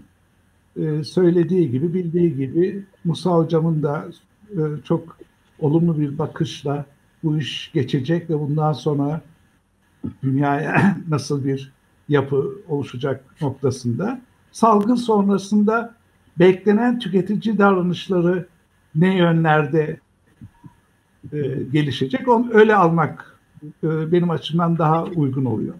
e, 0.76 1.04
söylediği 1.04 1.70
gibi 1.70 1.94
bildiği 1.94 2.36
gibi 2.36 2.84
Musa 3.04 3.30
hocamın 3.30 3.82
da 3.82 4.08
çok 4.84 5.18
olumlu 5.58 5.98
bir 5.98 6.18
bakışla 6.18 6.86
bu 7.24 7.38
iş 7.38 7.70
geçecek 7.74 8.30
ve 8.30 8.40
bundan 8.40 8.72
sonra 8.72 9.20
dünyaya 10.22 10.96
nasıl 11.08 11.44
bir 11.44 11.72
yapı 12.08 12.52
oluşacak 12.68 13.24
noktasında 13.40 14.20
salgın 14.52 14.94
sonrasında 14.94 15.94
beklenen 16.38 16.98
tüketici 16.98 17.58
davranışları 17.58 18.46
ne 18.94 19.16
yönlerde 19.16 20.00
e, 21.32 21.38
gelişecek 21.72 22.28
onu 22.28 22.50
öyle 22.52 22.74
almak 22.74 23.38
e, 23.84 24.12
benim 24.12 24.30
açımdan 24.30 24.78
daha 24.78 25.04
uygun 25.04 25.44
oluyor. 25.44 25.74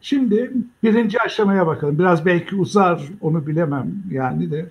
Şimdi 0.00 0.52
birinci 0.82 1.20
aşamaya 1.20 1.66
bakalım. 1.66 1.98
Biraz 1.98 2.26
belki 2.26 2.56
uzar 2.56 3.08
onu 3.20 3.46
bilemem 3.46 3.92
yani 4.10 4.50
de 4.50 4.70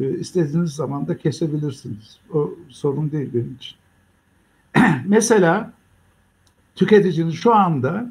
e, 0.00 0.18
istediğiniz 0.18 0.70
zaman 0.70 1.08
da 1.08 1.16
kesebilirsiniz. 1.16 2.18
O 2.34 2.54
sorun 2.68 3.12
değil 3.12 3.30
benim 3.34 3.54
için. 3.54 3.81
Mesela 5.06 5.72
tüketicinin 6.74 7.30
şu 7.30 7.54
anda 7.54 8.10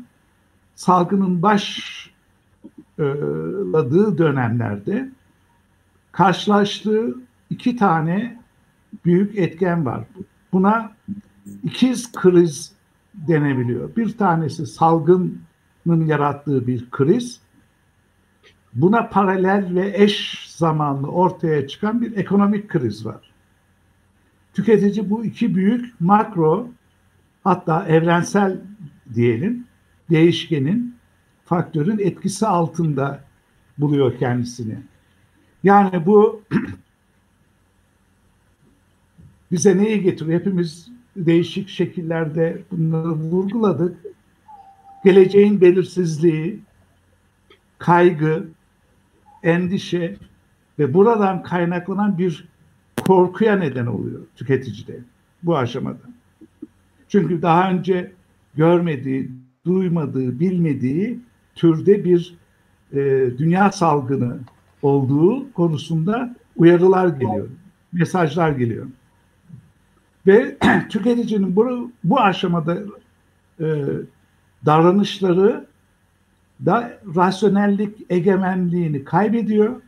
salgının 0.76 1.42
başladığı 1.42 2.18
dönemlerde 4.18 5.10
karşılaştığı 6.12 7.16
iki 7.50 7.76
tane 7.76 8.42
büyük 9.06 9.38
etken 9.38 9.86
var. 9.86 10.04
Buna 10.54 10.92
ikiz 11.64 12.12
kriz 12.12 12.72
denebiliyor. 13.14 13.96
Bir 13.96 14.18
tanesi 14.18 14.66
salgının 14.66 16.06
yarattığı 16.06 16.68
bir 16.68 16.90
kriz. 16.92 17.42
Buna 18.74 19.10
paralel 19.10 19.76
ve 19.76 19.92
eş 19.96 20.46
zamanlı 20.58 21.08
ortaya 21.08 21.68
çıkan 21.68 22.02
bir 22.02 22.18
ekonomik 22.18 22.70
kriz 22.70 23.06
var. 23.06 23.31
Tüketici 24.54 25.10
bu 25.10 25.26
iki 25.26 25.56
büyük 25.56 26.02
makro 26.02 26.70
hatta 27.44 27.88
evrensel 27.88 28.62
diyelim 29.14 29.66
değişkenin 30.10 30.96
faktörün 31.46 32.00
etkisi 32.00 32.48
altında 32.48 33.24
buluyor 33.78 34.20
kendisini. 34.20 34.78
Yani 35.64 36.06
bu 36.06 36.42
bize 39.52 39.78
neyi 39.78 40.02
getiriyor? 40.02 40.40
Hepimiz 40.40 40.92
değişik 41.16 41.70
şekillerde 41.70 42.62
bunları 42.72 43.12
vurguladık. 43.12 43.98
Geleceğin 45.04 45.62
belirsizliği, 45.62 46.60
kaygı, 47.78 48.48
endişe 49.44 50.16
ve 50.80 50.94
buradan 50.94 51.44
kaynaklanan 51.44 52.18
bir 52.18 52.51
korkuya 53.08 53.56
neden 53.56 53.86
oluyor 53.86 54.22
tüketicide 54.36 55.00
bu 55.44 55.58
aşamada. 55.58 56.00
Çünkü 57.08 57.42
daha 57.42 57.72
önce 57.72 58.12
görmediği, 58.56 59.32
duymadığı, 59.66 60.40
bilmediği 60.40 61.20
türde 61.56 62.06
bir 62.06 62.36
e, 62.94 62.98
dünya 63.38 63.72
salgını 63.72 64.40
olduğu 64.82 65.54
konusunda 65.54 66.36
uyarılar 66.56 67.08
geliyor, 67.08 67.48
mesajlar 67.94 68.52
geliyor. 68.52 68.88
Ve 70.28 70.58
tüketicinin 70.90 71.56
bu, 71.56 71.92
bu 72.04 72.20
aşamada 72.20 72.78
e, 73.60 73.86
davranışları 74.66 75.66
da 76.66 77.00
rasyonellik 77.16 77.98
egemenliğini 78.10 79.04
kaybediyor. 79.04 79.82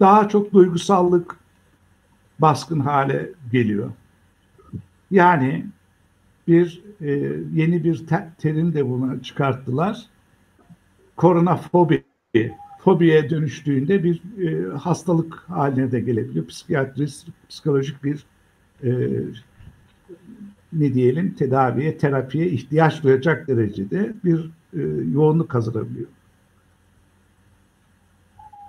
Daha 0.00 0.28
çok 0.28 0.52
duygusallık 0.52 1.36
baskın 2.38 2.80
hale 2.80 3.30
geliyor. 3.52 3.90
Yani 5.10 5.66
bir 6.48 6.82
e, 7.00 7.10
yeni 7.52 7.84
bir 7.84 8.06
te- 8.06 8.30
terim 8.38 8.74
de 8.74 8.88
buna 8.88 9.22
çıkarttılar. 9.22 10.06
Koronafobi 11.16 12.04
fobiye 12.78 13.30
dönüştüğünde 13.30 14.04
bir 14.04 14.22
e, 14.46 14.76
hastalık 14.76 15.34
haline 15.34 15.92
de 15.92 16.00
gelebiliyor. 16.00 16.46
Psikiyatrist, 16.46 17.28
psikolojik 17.48 18.04
bir 18.04 18.26
e, 18.84 18.90
ne 20.72 20.94
diyelim 20.94 21.34
tedaviye, 21.34 21.98
terapiye 21.98 22.46
ihtiyaç 22.46 23.02
duyacak 23.02 23.48
derecede 23.48 24.14
bir 24.24 24.50
e, 24.74 24.80
yoğunluk 25.12 25.48
kazanabiliyor. 25.48 26.08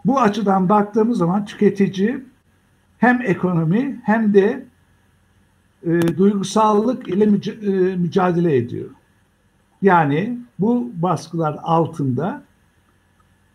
Bu 0.05 0.19
açıdan 0.19 0.69
baktığımız 0.69 1.17
zaman 1.17 1.45
tüketici 1.45 2.23
hem 2.97 3.21
ekonomi 3.21 4.01
hem 4.03 4.33
de 4.33 4.65
e, 5.83 6.17
duygusallık 6.17 7.07
ile 7.07 7.25
müc- 7.25 7.91
e, 7.91 7.95
mücadele 7.95 8.55
ediyor. 8.55 8.89
Yani 9.81 10.37
bu 10.59 10.91
baskılar 10.95 11.59
altında 11.63 12.43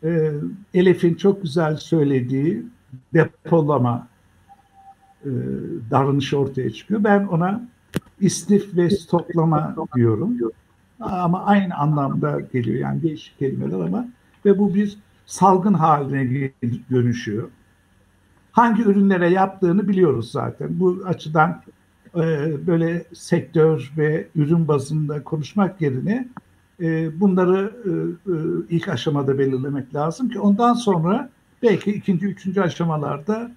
e, 0.04 0.30
Elif'in 0.74 1.14
çok 1.14 1.42
güzel 1.42 1.76
söylediği 1.76 2.62
depolama 3.14 4.08
e, 5.24 5.30
davranışı 5.90 6.38
ortaya 6.38 6.70
çıkıyor. 6.70 7.04
Ben 7.04 7.26
ona 7.26 7.68
istif 8.20 8.76
ve 8.76 8.90
stoklama 8.90 9.74
diyorum. 9.94 10.38
Ama 11.00 11.44
aynı 11.44 11.74
anlamda 11.74 12.40
geliyor. 12.40 12.78
Yani 12.80 13.02
değişik 13.02 13.38
kelimeler 13.38 13.80
ama 13.80 14.06
ve 14.44 14.58
bu 14.58 14.74
bir 14.74 14.98
salgın 15.26 15.74
haline 15.74 16.50
dönüşüyor. 16.90 17.48
Hangi 18.52 18.82
ürünlere 18.82 19.30
yaptığını 19.30 19.88
biliyoruz 19.88 20.30
zaten. 20.30 20.68
Bu 20.80 21.02
açıdan 21.06 21.62
e, 22.16 22.20
böyle 22.66 23.04
sektör 23.14 23.92
ve 23.98 24.26
ürün 24.34 24.68
bazında 24.68 25.24
konuşmak 25.24 25.80
yerine 25.80 26.28
e, 26.80 27.20
bunları 27.20 27.72
e, 27.84 27.90
e, 28.32 28.36
ilk 28.76 28.88
aşamada 28.88 29.38
belirlemek 29.38 29.94
lazım 29.94 30.28
ki 30.28 30.40
ondan 30.40 30.74
sonra 30.74 31.30
belki 31.62 31.92
ikinci, 31.92 32.26
üçüncü 32.26 32.60
aşamalarda 32.60 33.50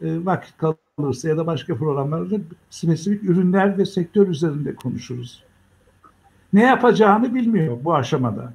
e, 0.00 0.24
vakit 0.24 0.54
kalırsa 0.56 1.28
ya 1.28 1.36
da 1.36 1.46
başka 1.46 1.76
programlarda 1.76 2.36
spesifik 2.70 3.24
ürünler 3.24 3.78
ve 3.78 3.84
sektör 3.86 4.28
üzerinde 4.28 4.74
konuşuruz. 4.74 5.44
Ne 6.52 6.62
yapacağını 6.62 7.34
bilmiyor 7.34 7.78
bu 7.84 7.94
aşamada. 7.94 8.52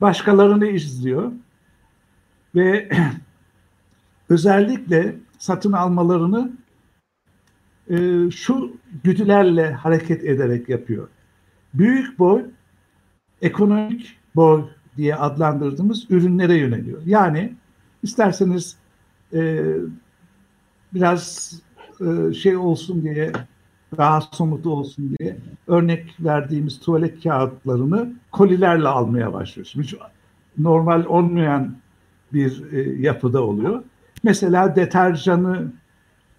Başkalarını 0.00 0.66
izliyor 0.66 1.32
ve 2.54 2.88
özellikle 4.28 5.16
satın 5.38 5.72
almalarını 5.72 6.52
e, 7.90 7.96
şu 8.30 8.76
güdülerle 9.04 9.72
hareket 9.72 10.24
ederek 10.24 10.68
yapıyor. 10.68 11.08
Büyük 11.74 12.18
boy 12.18 12.44
ekonomik 13.42 14.16
boy 14.36 14.64
diye 14.96 15.16
adlandırdığımız 15.16 16.10
ürünlere 16.10 16.56
yöneliyor. 16.56 17.02
Yani 17.06 17.54
isterseniz 18.02 18.76
e, 19.32 19.64
biraz 20.94 21.52
e, 22.00 22.34
şey 22.34 22.56
olsun 22.56 23.02
diye 23.02 23.32
daha 23.96 24.20
somut 24.20 24.66
olsun 24.66 25.16
diye 25.18 25.36
örnek 25.66 26.16
verdiğimiz 26.20 26.80
tuvalet 26.80 27.22
kağıtlarını 27.22 28.12
kolilerle 28.32 28.88
almaya 28.88 29.32
başlıyoruz. 29.32 29.74
Hiç 29.76 29.94
normal 30.58 31.04
olmayan 31.04 31.76
bir 32.32 32.72
e, 32.72 33.00
yapıda 33.02 33.42
oluyor. 33.42 33.82
Mesela 34.22 34.76
deterjanı 34.76 35.72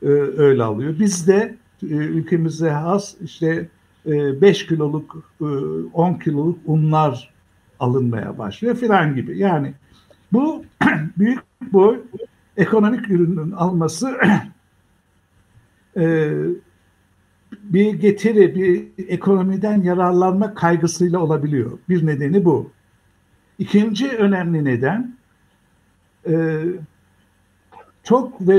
e, 0.01 0.05
öyle 0.37 0.63
alıyor. 0.63 0.99
Bizde 0.99 1.55
e, 1.83 1.85
ülkemize 1.85 2.69
has 2.69 3.15
işte 3.21 3.69
5 4.05 4.63
e, 4.63 4.67
kiloluk, 4.67 5.33
10 5.93 6.13
e, 6.13 6.19
kiloluk 6.19 6.59
unlar 6.65 7.33
alınmaya 7.79 8.37
başlıyor 8.37 8.75
filan 8.75 9.15
gibi. 9.15 9.37
Yani 9.37 9.73
bu 10.33 10.65
büyük 11.17 11.39
boy 11.73 11.99
ekonomik 12.57 13.09
ürünün 13.09 13.51
alması 13.51 14.17
e, 15.97 16.31
bir 17.63 17.93
getiri, 17.93 18.55
bir 18.55 19.07
ekonomiden 19.07 19.81
yararlanma 19.81 20.53
kaygısıyla 20.53 21.19
olabiliyor. 21.19 21.79
Bir 21.89 22.05
nedeni 22.05 22.45
bu. 22.45 22.71
İkinci 23.59 24.09
önemli 24.09 24.65
neden 24.65 25.15
çok 28.03 28.47
ve, 28.47 28.55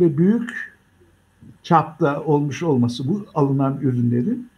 ve 0.00 0.18
büyük 0.18 0.78
çapta 1.62 2.22
olmuş 2.22 2.62
olması 2.62 3.08
bu 3.08 3.26
alınan 3.34 3.78
ürünlerin 3.82 4.48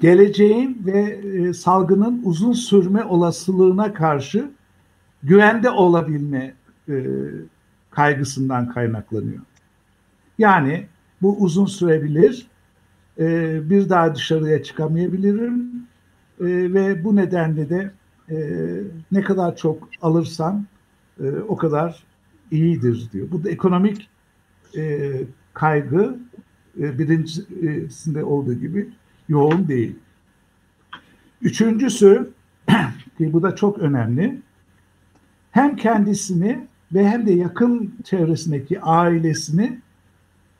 geleceğin 0.00 0.82
ve 0.86 1.00
e, 1.00 1.52
salgının 1.52 2.20
uzun 2.24 2.52
sürme 2.52 3.04
olasılığına 3.04 3.92
karşı 3.92 4.50
güvende 5.22 5.70
olabilme 5.70 6.54
e, 6.88 7.04
kaygısından 7.90 8.68
kaynaklanıyor. 8.68 9.40
Yani 10.38 10.86
bu 11.22 11.36
uzun 11.36 11.66
sürebilir, 11.66 12.46
e, 13.18 13.70
bir 13.70 13.88
daha 13.88 14.14
dışarıya 14.14 14.62
çıkamayabilirim 14.62 15.72
e, 16.40 16.46
ve 16.46 17.04
bu 17.04 17.16
nedenle 17.16 17.70
de 17.70 17.90
e, 18.30 18.36
ne 19.12 19.22
kadar 19.22 19.56
çok 19.56 19.88
alırsam 20.02 20.64
e, 21.20 21.30
o 21.48 21.56
kadar 21.56 22.02
iyidir 22.50 23.08
diyor. 23.12 23.30
Bu 23.30 23.44
da 23.44 23.50
ekonomik 23.50 24.08
e, 24.76 25.10
kaygı 25.54 26.18
e, 26.80 26.98
birincisinde 26.98 28.24
olduğu 28.24 28.54
gibi 28.54 28.88
yoğun 29.28 29.68
değil. 29.68 29.96
Üçüncüsü 31.42 32.30
ki 33.18 33.32
bu 33.32 33.42
da 33.42 33.56
çok 33.56 33.78
önemli. 33.78 34.40
Hem 35.50 35.76
kendisini 35.76 36.66
ve 36.94 37.08
hem 37.08 37.26
de 37.26 37.32
yakın 37.32 37.94
çevresindeki 38.04 38.80
ailesini 38.80 39.78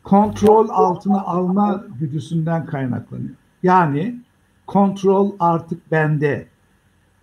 kontrol 0.03 0.69
altına 0.69 1.21
alma 1.21 1.85
güdüsünden 2.01 2.67
kaynaklanıyor. 2.67 3.35
Yani 3.63 4.21
kontrol 4.67 5.33
artık 5.39 5.91
bende. 5.91 6.47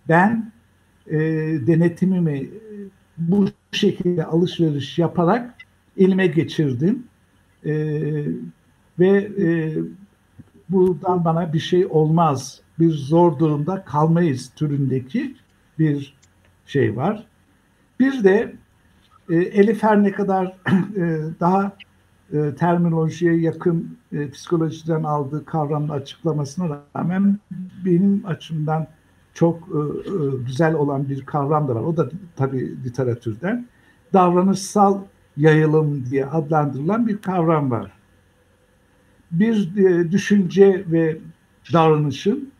Ben 0.08 0.52
e, 1.06 1.18
denetimimi 1.66 2.50
bu 3.18 3.48
şekilde 3.72 4.24
alışveriş 4.24 4.98
yaparak 4.98 5.54
elime 5.96 6.26
geçirdim 6.26 7.04
e, 7.64 7.72
ve 8.98 9.08
e, 9.42 9.74
buradan 10.68 11.24
bana 11.24 11.52
bir 11.52 11.58
şey 11.58 11.86
olmaz, 11.86 12.60
bir 12.78 12.90
zor 12.90 13.38
durumda 13.38 13.84
kalmayız 13.84 14.50
türündeki 14.56 15.36
bir 15.78 16.14
şey 16.66 16.96
var. 16.96 17.26
Bir 18.00 18.24
de 18.24 18.54
e, 19.30 19.34
Elif 19.36 19.82
her 19.82 20.02
ne 20.02 20.12
kadar 20.12 20.46
e, 20.96 21.20
daha 21.40 21.76
e, 22.32 22.54
terminolojiye 22.54 23.40
yakın 23.40 23.98
e, 24.12 24.30
psikolojiden 24.30 25.02
aldığı 25.02 25.44
kavramın 25.44 25.88
açıklamasına 25.88 26.80
rağmen 26.96 27.38
benim 27.84 28.22
açımdan 28.26 28.86
çok 29.38 29.58
e, 29.68 29.78
e, 29.78 30.14
güzel 30.46 30.74
olan 30.74 31.08
bir 31.08 31.26
kavram 31.26 31.68
da 31.68 31.74
var. 31.74 31.80
O 31.80 31.96
da 31.96 32.08
tabii 32.36 32.84
literatürden. 32.84 33.66
Davranışsal 34.12 34.98
yayılım 35.36 36.04
diye 36.10 36.26
adlandırılan 36.26 37.06
bir 37.06 37.18
kavram 37.18 37.70
var. 37.70 37.92
Bir 39.30 39.76
e, 39.76 40.12
düşünce 40.12 40.84
ve 40.86 41.18
davranışın 41.72 42.52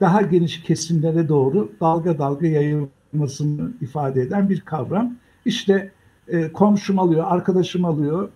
daha 0.00 0.22
geniş 0.22 0.62
kesimlere 0.62 1.28
doğru 1.28 1.72
dalga 1.80 2.18
dalga 2.18 2.46
yayılmasını 2.46 3.72
ifade 3.80 4.22
eden 4.22 4.48
bir 4.48 4.60
kavram. 4.60 5.14
İşte 5.44 5.92
komşum 6.52 6.98
alıyor, 6.98 7.24
arkadaşım 7.28 7.84
alıyor, 7.84 8.28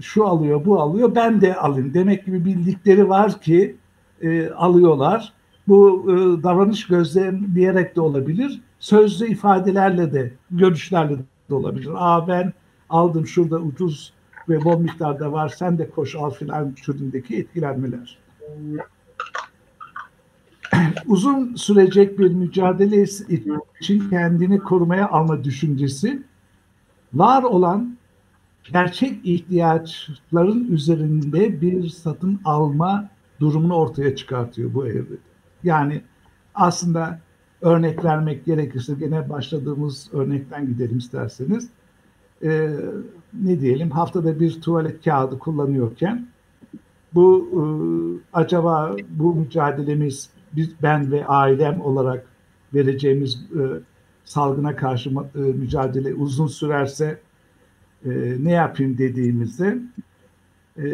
şu 0.00 0.26
alıyor, 0.26 0.64
bu 0.64 0.80
alıyor, 0.80 1.14
ben 1.14 1.40
de 1.40 1.56
alayım. 1.56 1.94
Demek 1.94 2.26
gibi 2.26 2.44
bildikleri 2.44 3.08
var 3.08 3.40
ki 3.40 3.76
e, 4.22 4.48
alıyorlar. 4.50 5.35
Bu 5.68 6.04
e, 6.08 6.42
davranış 6.42 6.86
gözlemleyerek 6.86 7.96
de 7.96 8.00
olabilir, 8.00 8.60
sözlü 8.78 9.26
ifadelerle 9.26 10.12
de, 10.12 10.32
görüşlerle 10.50 11.18
de 11.50 11.54
olabilir. 11.54 11.90
Aa 11.94 12.28
ben 12.28 12.52
aldım 12.88 13.26
şurada 13.26 13.58
ucuz 13.58 14.12
ve 14.48 14.64
bol 14.64 14.80
miktarda 14.80 15.32
var, 15.32 15.48
sen 15.48 15.78
de 15.78 15.90
koş 15.90 16.16
al 16.16 16.30
filan 16.30 16.74
türündeki 16.74 17.36
etkilenmeler. 17.36 18.18
Uzun 21.06 21.54
sürecek 21.54 22.18
bir 22.18 22.32
mücadele 22.32 23.02
için 23.80 24.10
kendini 24.10 24.58
korumaya 24.58 25.08
alma 25.08 25.44
düşüncesi 25.44 26.22
var 27.14 27.42
olan 27.42 27.96
gerçek 28.72 29.20
ihtiyaçların 29.24 30.72
üzerinde 30.72 31.60
bir 31.60 31.88
satın 31.88 32.40
alma 32.44 33.08
durumunu 33.40 33.74
ortaya 33.74 34.16
çıkartıyor 34.16 34.74
bu 34.74 34.86
evrede. 34.86 35.35
Yani 35.64 36.02
aslında 36.54 37.20
örnek 37.60 38.04
vermek 38.04 38.44
gerekirse 38.44 38.94
gene 38.94 39.28
başladığımız 39.28 40.08
örnekten 40.12 40.66
gidelim 40.66 40.98
isterseniz. 40.98 41.68
Ee, 42.42 42.70
ne 43.42 43.60
diyelim 43.60 43.90
haftada 43.90 44.40
bir 44.40 44.60
tuvalet 44.60 45.04
kağıdı 45.04 45.38
kullanıyorken 45.38 46.26
bu 47.14 47.48
e, 47.52 47.62
acaba 48.32 48.96
bu 49.10 49.34
mücadelemiz 49.34 50.30
biz 50.52 50.70
ben 50.82 51.12
ve 51.12 51.26
ailem 51.26 51.80
olarak 51.80 52.26
vereceğimiz 52.74 53.34
e, 53.34 53.62
salgına 54.24 54.76
karşı 54.76 55.10
e, 55.10 55.38
mücadele 55.38 56.14
uzun 56.14 56.46
sürerse 56.46 57.18
e, 58.04 58.10
ne 58.40 58.52
yapayım 58.52 58.98
dediğimizde 58.98 59.78
e, 60.78 60.86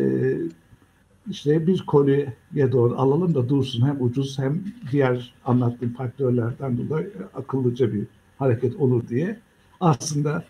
işte 1.30 1.66
bir 1.66 1.86
kolye 1.86 2.32
doğru 2.72 2.98
alalım 2.98 3.34
da 3.34 3.48
dursun 3.48 3.86
hem 3.86 3.96
ucuz 4.00 4.38
hem 4.38 4.64
diğer 4.92 5.34
anlattığım 5.44 5.92
faktörlerden 5.92 6.78
dolayı 6.78 7.12
akıllıca 7.34 7.92
bir 7.92 8.04
hareket 8.38 8.76
olur 8.76 9.08
diye 9.08 9.38
aslında 9.80 10.44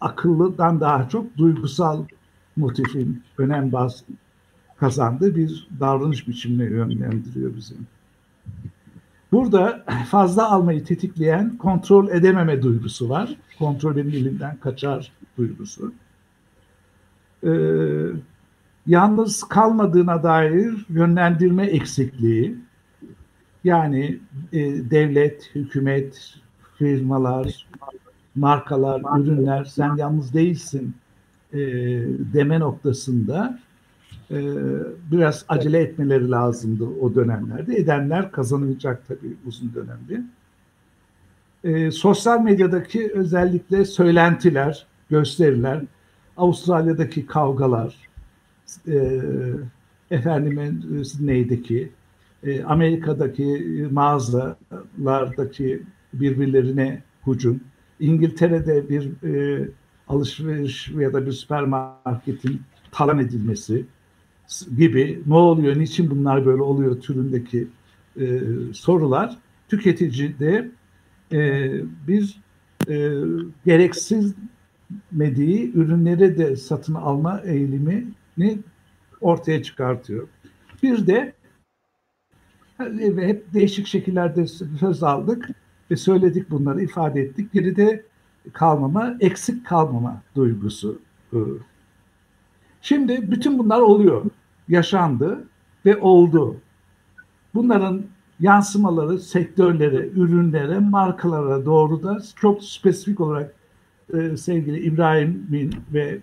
akıllıdan 0.00 0.80
daha 0.80 1.08
çok 1.08 1.36
duygusal 1.36 2.04
motifin 2.56 3.22
önem 3.38 3.72
baz 3.72 4.04
kazandığı 4.76 5.36
bir 5.36 5.68
davranış 5.80 6.28
biçimine 6.28 6.64
yönlendiriyor 6.64 7.56
bizim. 7.56 7.86
Burada 9.32 9.84
fazla 10.10 10.50
almayı 10.50 10.84
tetikleyen 10.84 11.56
kontrol 11.56 12.08
edememe 12.08 12.62
duygusu 12.62 13.08
var. 13.08 13.36
Kontrolün 13.58 14.10
elinden 14.10 14.56
kaçar 14.56 15.12
duygusu. 15.38 15.92
Ee, 17.44 17.48
yalnız 18.88 19.44
kalmadığına 19.44 20.22
dair 20.22 20.86
yönlendirme 20.88 21.66
eksikliği. 21.66 22.58
Yani 23.64 24.18
e, 24.52 24.58
devlet, 24.90 25.50
hükümet, 25.54 26.34
firmalar, 26.78 27.66
markalar, 28.34 29.20
ürünler 29.20 29.64
sen 29.64 29.96
yalnız 29.96 30.34
değilsin 30.34 30.94
e, 31.52 31.58
deme 32.34 32.60
noktasında 32.60 33.58
e, 34.30 34.36
biraz 35.12 35.44
acele 35.48 35.78
etmeleri 35.78 36.30
lazımdı 36.30 36.84
o 36.84 37.14
dönemlerde. 37.14 37.76
Edenler 37.76 38.32
kazanacak 38.32 39.08
tabii 39.08 39.36
uzun 39.46 39.72
dönemde. 39.74 40.22
E, 41.64 41.90
sosyal 41.90 42.40
medyadaki 42.40 43.12
özellikle 43.14 43.84
söylentiler, 43.84 44.86
gösteriler, 45.10 45.82
Avustralya'daki 46.36 47.26
kavgalar, 47.26 48.07
e, 48.88 49.20
efendimin 50.10 51.02
Sydney'deki, 51.02 51.88
e, 52.42 52.62
Amerika'daki 52.62 53.86
mağazalardaki 53.90 55.82
birbirlerine 56.12 57.02
hücum, 57.26 57.60
İngiltere'de 58.00 58.88
bir 58.88 59.24
e, 59.24 59.68
alışveriş 60.08 60.88
ya 60.88 61.12
da 61.12 61.26
bir 61.26 61.32
süpermarketin 61.32 62.60
talan 62.90 63.18
edilmesi, 63.18 63.84
gibi 64.78 65.22
ne 65.26 65.34
oluyor, 65.34 65.78
niçin 65.78 66.10
bunlar 66.10 66.46
böyle 66.46 66.62
oluyor 66.62 67.00
türündeki 67.00 67.68
e, 68.20 68.40
sorular 68.72 69.38
tüketicide 69.68 70.70
e, 71.32 71.70
bir 72.08 72.40
e, 72.88 73.12
gereksiz 73.66 74.34
mediği 75.12 75.72
ürünleri 75.74 76.38
de 76.38 76.56
satın 76.56 76.94
alma 76.94 77.40
eğilimini 77.40 78.04
ortaya 79.20 79.62
çıkartıyor. 79.62 80.28
Bir 80.82 81.06
de 81.06 81.32
hep 83.18 83.54
değişik 83.54 83.86
şekillerde 83.86 84.46
söz 84.80 85.02
aldık 85.02 85.48
ve 85.90 85.96
söyledik 85.96 86.50
bunları 86.50 86.82
ifade 86.82 87.20
ettik. 87.20 87.52
Geride 87.52 88.04
kalmama, 88.52 89.16
eksik 89.20 89.66
kalmama 89.66 90.22
duygusu. 90.36 91.00
Şimdi 92.82 93.30
bütün 93.30 93.58
bunlar 93.58 93.80
oluyor, 93.80 94.24
yaşandı 94.68 95.44
ve 95.86 95.96
oldu. 95.96 96.56
Bunların 97.54 98.04
yansımaları 98.40 99.18
sektörlere, 99.18 100.08
ürünlere, 100.08 100.78
markalara 100.78 101.66
doğru 101.66 102.02
da 102.02 102.18
çok 102.36 102.64
spesifik 102.64 103.20
olarak 103.20 103.54
e, 104.14 104.36
sevgili 104.36 104.80
İbrahim'in 104.80 105.74
ve 105.92 106.18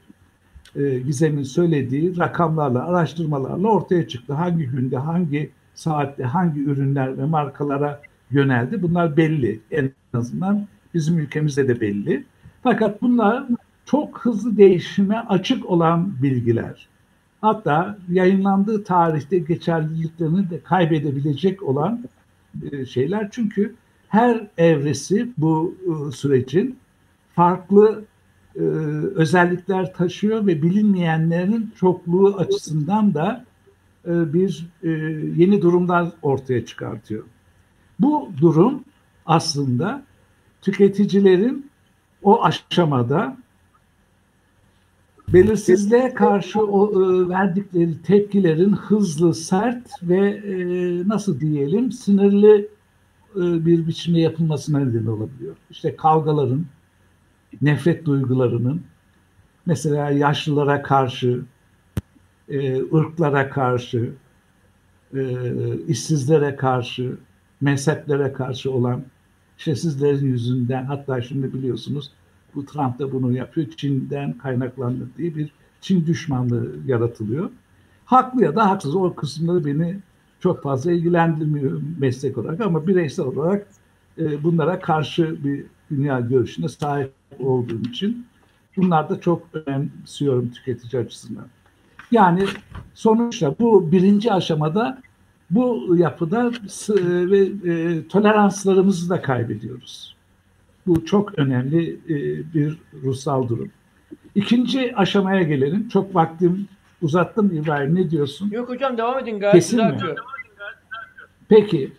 e, 0.76 1.00
Gizem'in 1.00 1.44
söylediği 1.44 2.18
rakamlarla, 2.18 2.88
araştırmalarla 2.88 3.68
ortaya 3.68 4.08
çıktı. 4.08 4.34
Hangi 4.34 4.66
günde, 4.66 4.98
hangi 4.98 5.52
saatte, 5.76 6.24
hangi 6.24 6.64
ürünler 6.64 7.18
ve 7.18 7.26
markalara 7.26 8.02
yöneldi 8.32 8.82
bunlar 8.82 9.18
belli. 9.18 9.60
En 9.72 9.92
azından 10.14 10.68
bizim 10.94 11.20
ülkemizde 11.20 11.68
de 11.68 11.82
belli. 11.82 12.24
Fakat 12.64 13.02
bunlar 13.02 13.46
çok 13.86 14.20
hızlı 14.20 14.58
değişime 14.58 15.18
açık 15.18 15.70
olan 15.70 16.14
bilgiler. 16.24 16.88
Hatta 17.42 17.98
yayınlandığı 18.12 18.84
tarihte 18.84 19.40
geçerliliklerini 19.40 20.50
de 20.50 20.60
kaybedebilecek 20.60 21.64
olan 21.64 22.04
e, 22.72 22.86
şeyler. 22.86 23.30
Çünkü 23.32 23.76
her 24.08 24.48
evresi 24.58 25.30
bu 25.38 25.76
e, 25.84 26.12
sürecin 26.12 26.78
farklı 27.36 28.06
e, 28.56 28.62
özellikler 29.16 29.94
taşıyor 29.94 30.48
ve 30.48 30.62
bilinmeyenlerin 30.62 31.74
çokluğu 31.80 32.36
açısından 32.38 33.14
da 33.14 33.46
bir 34.06 34.68
yeni 35.36 35.62
durumlar 35.62 36.08
ortaya 36.22 36.66
çıkartıyor. 36.66 37.24
Bu 38.00 38.30
durum 38.42 38.84
aslında 39.26 40.04
tüketicilerin 40.62 41.70
o 42.24 42.44
aşamada 42.44 43.38
belirsizliğe 45.34 46.14
karşı 46.14 46.62
o, 46.62 46.92
e, 46.92 47.30
verdikleri 47.30 48.02
tepkilerin 48.02 48.72
hızlı, 48.72 49.34
sert 49.34 49.88
ve 50.04 50.28
e, 50.28 50.58
nasıl 51.08 51.40
diyelim 51.40 51.92
sinirli 51.92 52.68
e, 53.36 53.66
bir 53.66 53.88
biçimde 53.88 54.20
yapılmasına 54.20 54.80
neden 54.80 55.06
olabiliyor. 55.06 55.56
İşte 55.72 55.96
kavgaların, 55.96 56.66
nefret 57.62 58.06
duygularının, 58.06 58.82
mesela 59.66 60.10
yaşlılara 60.10 60.82
karşı, 60.82 61.42
e, 62.50 62.76
ırklara 62.94 63.50
karşı, 63.50 64.12
e, 65.14 65.24
işsizlere 65.88 66.56
karşı, 66.56 67.18
mezheplere 67.62 68.34
karşı 68.34 68.72
olan 68.72 69.04
işte 69.58 69.76
yüzünden 70.22 70.86
hatta 70.86 71.22
şimdi 71.22 71.54
biliyorsunuz 71.54 72.12
bu 72.56 72.66
Trump 72.66 73.00
da 73.00 73.12
bunu 73.12 73.32
yapıyor. 73.32 73.68
Çin'den 73.78 74.38
kaynaklandı 74.38 75.10
diye 75.18 75.36
bir 75.36 75.52
Çin 75.82 76.06
düşmanlığı 76.06 76.76
yaratılıyor. 76.86 77.50
Haklı 78.06 78.44
ya 78.44 78.56
da 78.56 78.70
haksız 78.70 78.96
o 78.96 79.16
kısımları 79.16 79.66
beni 79.66 80.00
çok 80.40 80.64
fazla 80.64 80.92
ilgilendirmiyor 80.92 81.82
meslek 82.00 82.38
olarak 82.38 82.62
ama 82.62 82.88
bireysel 82.88 83.26
olarak 83.26 83.68
e, 84.18 84.44
bunlara 84.44 84.80
karşı 84.80 85.44
bir 85.44 85.66
dünya 85.90 86.20
görüşüne 86.20 86.70
sahip 86.70 87.14
olduğum 87.40 87.82
için 87.82 88.26
bunlar 88.78 89.10
da 89.10 89.22
çok 89.22 89.48
önemsiyorum 89.54 90.52
tüketici 90.52 91.02
açısından. 91.04 91.46
Yani 92.12 92.46
sonuçta 92.94 93.56
bu 93.60 93.92
birinci 93.92 94.34
aşamada 94.34 95.02
bu 95.50 95.96
yapıda 95.98 96.52
ve 97.02 97.40
e, 97.72 98.08
toleranslarımızı 98.08 99.10
da 99.10 99.22
kaybediyoruz. 99.22 100.16
Bu 100.88 101.06
çok 101.06 101.40
önemli 101.40 101.90
e, 102.10 102.16
bir 102.54 102.78
ruhsal 103.04 103.50
durum. 103.50 103.72
İkinci 104.36 104.96
aşamaya 104.96 105.44
gelelim. 105.44 105.90
Çok 105.90 106.16
vaktim 106.16 106.68
uzattım 107.02 107.56
İbrahim 107.56 107.96
ne 107.96 108.10
diyorsun? 108.12 108.52
Yok 108.52 108.70
hocam 108.70 108.98
devam 108.98 109.20
edin 109.20 109.40
gayet 109.40 109.56
Kesin 109.56 109.78
güzel 109.78 109.90
mi? 109.90 109.96
akıyor. 109.96 110.18
Peki. 111.50 111.92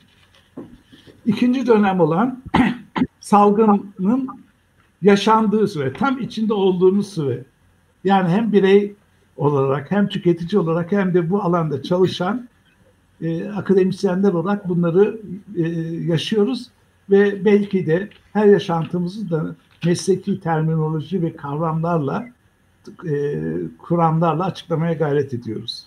İkinci 1.26 1.66
dönem 1.66 2.00
olan 2.00 2.42
salgının 3.20 4.28
yaşandığı 5.06 5.68
süre, 5.68 5.92
tam 5.92 6.18
içinde 6.18 6.54
olduğumuz 6.54 7.08
süre. 7.08 7.44
Yani 8.04 8.28
hem 8.28 8.52
birey 8.52 8.94
olarak 9.36 9.90
hem 9.90 10.08
tüketici 10.08 10.60
olarak 10.60 10.92
hem 10.92 11.14
de 11.14 11.30
bu 11.30 11.42
alanda 11.42 11.82
çalışan 11.82 12.48
e, 13.20 13.48
akademisyenler 13.48 14.32
olarak 14.32 14.68
bunları 14.68 15.20
e, 15.56 15.62
yaşıyoruz 16.12 16.70
ve 17.10 17.44
belki 17.44 17.86
de 17.86 18.08
her 18.32 18.46
yaşantımızı 18.46 19.30
da 19.30 19.56
mesleki 19.84 20.40
terminoloji 20.40 21.22
ve 21.22 21.36
kavramlarla 21.36 22.28
e, 23.08 23.42
kuramlarla 23.78 24.44
açıklamaya 24.44 24.92
gayret 24.92 25.34
ediyoruz. 25.34 25.86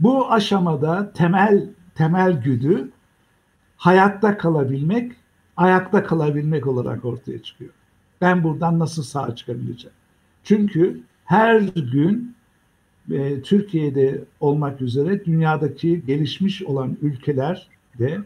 Bu 0.00 0.32
aşamada 0.32 1.12
temel 1.12 1.66
temel 1.94 2.42
güdü 2.42 2.90
hayatta 3.76 4.38
kalabilmek, 4.38 5.12
ayakta 5.56 6.04
kalabilmek 6.04 6.66
olarak 6.66 7.04
ortaya 7.04 7.42
çıkıyor. 7.42 7.70
Ben 8.20 8.44
buradan 8.44 8.78
nasıl 8.78 9.02
sağ 9.02 9.34
çıkabileceğim? 9.34 9.96
Çünkü 10.44 11.00
her 11.24 11.60
gün 11.92 12.34
e, 13.10 13.42
Türkiye'de 13.42 14.24
olmak 14.40 14.80
üzere 14.80 15.24
dünyadaki 15.24 16.06
gelişmiş 16.06 16.62
olan 16.62 16.96
ülkeler 17.02 17.68
de 17.98 18.18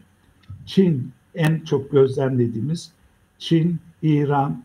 Çin 0.65 1.11
en 1.35 1.59
çok 1.59 1.91
gözlemlediğimiz 1.91 2.91
Çin, 3.37 3.79
İran, 4.01 4.63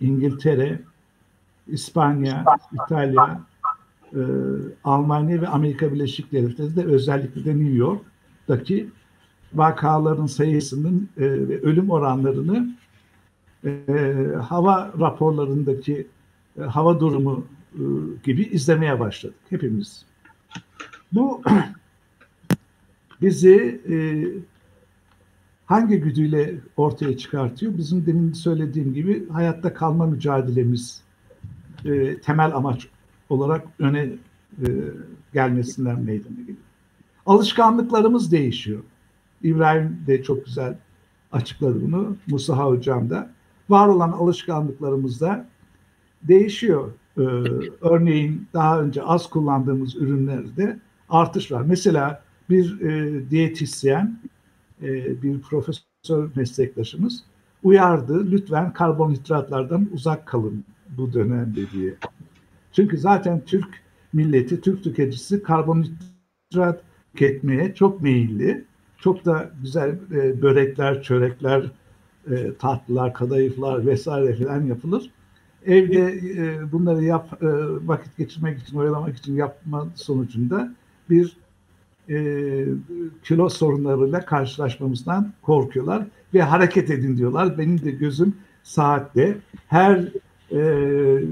İngiltere, 0.00 0.80
İspanya, 1.68 2.44
İtalya, 2.74 3.40
e, 4.12 4.20
Almanya 4.84 5.42
ve 5.42 5.48
Amerika 5.48 5.92
Birleşik 5.92 6.32
Devletleri 6.32 6.76
de 6.76 6.84
özellikle 6.84 7.44
de 7.44 7.50
New 7.58 7.74
York'taki 7.74 8.88
vakaların 9.54 10.26
sayısının 10.26 11.08
e, 11.16 11.22
ve 11.22 11.60
ölüm 11.60 11.90
oranlarını 11.90 12.76
e, 13.66 14.14
hava 14.42 14.92
raporlarındaki 15.00 16.06
e, 16.58 16.62
hava 16.62 17.00
durumu 17.00 17.46
e, 17.74 17.82
gibi 18.24 18.42
izlemeye 18.42 19.00
başladık 19.00 19.36
hepimiz. 19.50 20.04
Bu 21.12 21.42
bizi 23.22 23.80
e, 23.90 23.96
hangi 25.66 26.00
güdüyle 26.00 26.54
ortaya 26.76 27.16
çıkartıyor? 27.16 27.78
Bizim 27.78 28.06
demin 28.06 28.32
söylediğim 28.32 28.94
gibi 28.94 29.28
hayatta 29.28 29.74
kalma 29.74 30.06
mücadelemiz 30.06 31.02
e, 31.84 32.20
temel 32.20 32.56
amaç 32.56 32.88
olarak 33.28 33.66
öne 33.78 34.08
e, 34.62 34.66
gelmesinden 35.32 36.00
meydana 36.00 36.40
geliyor. 36.40 36.58
Alışkanlıklarımız 37.26 38.32
değişiyor. 38.32 38.82
İbrahim 39.42 39.98
de 40.06 40.22
çok 40.22 40.44
güzel 40.44 40.78
açıkladı 41.32 41.82
bunu. 41.82 42.16
Musa 42.26 42.56
Hocam 42.56 43.10
da. 43.10 43.35
Var 43.68 43.88
olan 43.88 44.12
alışkanlıklarımız 44.12 45.20
da 45.20 45.46
değişiyor. 46.22 46.92
Ee, 47.18 47.22
örneğin 47.80 48.48
daha 48.54 48.80
önce 48.80 49.02
az 49.02 49.30
kullandığımız 49.30 49.96
ürünlerde 49.96 50.78
artış 51.08 51.52
var. 51.52 51.62
Mesela 51.62 52.22
bir 52.50 52.80
e, 52.80 53.30
diyetisyen, 53.30 54.18
e, 54.82 55.22
bir 55.22 55.40
profesör 55.40 56.30
meslektaşımız 56.36 57.22
uyardı. 57.62 58.30
Lütfen 58.30 58.72
karbonhidratlardan 58.72 59.88
uzak 59.92 60.26
kalın 60.26 60.64
bu 60.98 61.12
dönemde 61.12 61.70
diye. 61.70 61.94
Çünkü 62.72 62.98
zaten 62.98 63.42
Türk 63.46 63.68
milleti, 64.12 64.60
Türk 64.60 64.84
tüketicisi 64.84 65.42
karbonhidrat 65.42 66.82
tüketmeye 67.12 67.74
çok 67.74 68.02
meyilli. 68.02 68.64
Çok 68.98 69.24
da 69.24 69.50
güzel 69.62 69.98
e, 70.12 70.42
börekler, 70.42 71.02
çörekler, 71.02 71.70
e, 72.30 72.54
tatlılar, 72.58 73.14
kadayıflar 73.14 73.86
vesaire 73.86 74.36
falan 74.36 74.64
yapılır 74.64 75.10
evde 75.66 76.20
e, 76.36 76.72
bunları 76.72 77.04
yap 77.04 77.42
e, 77.42 77.46
vakit 77.86 78.16
geçirmek 78.16 78.62
için, 78.62 78.76
oyalamak 78.76 79.16
için 79.16 79.36
yapma 79.36 79.86
sonucunda 79.94 80.74
bir 81.10 81.36
e, 82.08 82.64
kilo 83.24 83.48
sorunlarıyla 83.48 84.24
karşılaşmamızdan 84.24 85.32
korkuyorlar 85.42 86.06
ve 86.34 86.42
hareket 86.42 86.90
edin 86.90 87.16
diyorlar. 87.16 87.58
Benim 87.58 87.84
de 87.84 87.90
gözüm 87.90 88.36
saatte 88.62 89.38
her 89.68 90.08
e, 90.52 90.60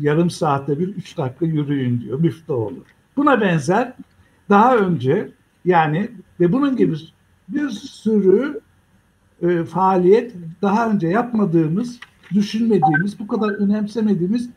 yarım 0.00 0.30
saatte 0.30 0.78
bir 0.78 0.88
üç 0.88 1.18
dakika 1.18 1.46
yürüyün 1.46 2.00
diyor. 2.00 2.20
Müftü 2.20 2.52
olur. 2.52 2.86
Buna 3.16 3.40
benzer 3.40 3.92
daha 4.48 4.76
önce 4.76 5.28
yani 5.64 6.10
ve 6.40 6.52
bunun 6.52 6.76
gibi 6.76 6.96
bir 7.48 7.68
sürü 7.68 8.60
e, 9.42 9.64
faaliyet 9.64 10.34
daha 10.62 10.90
önce 10.90 11.08
yapmadığımız 11.08 12.00
düşünmediğimiz, 12.34 13.18
bu 13.18 13.26
kadar 13.26 13.48
önemsemediğimiz 13.48 14.50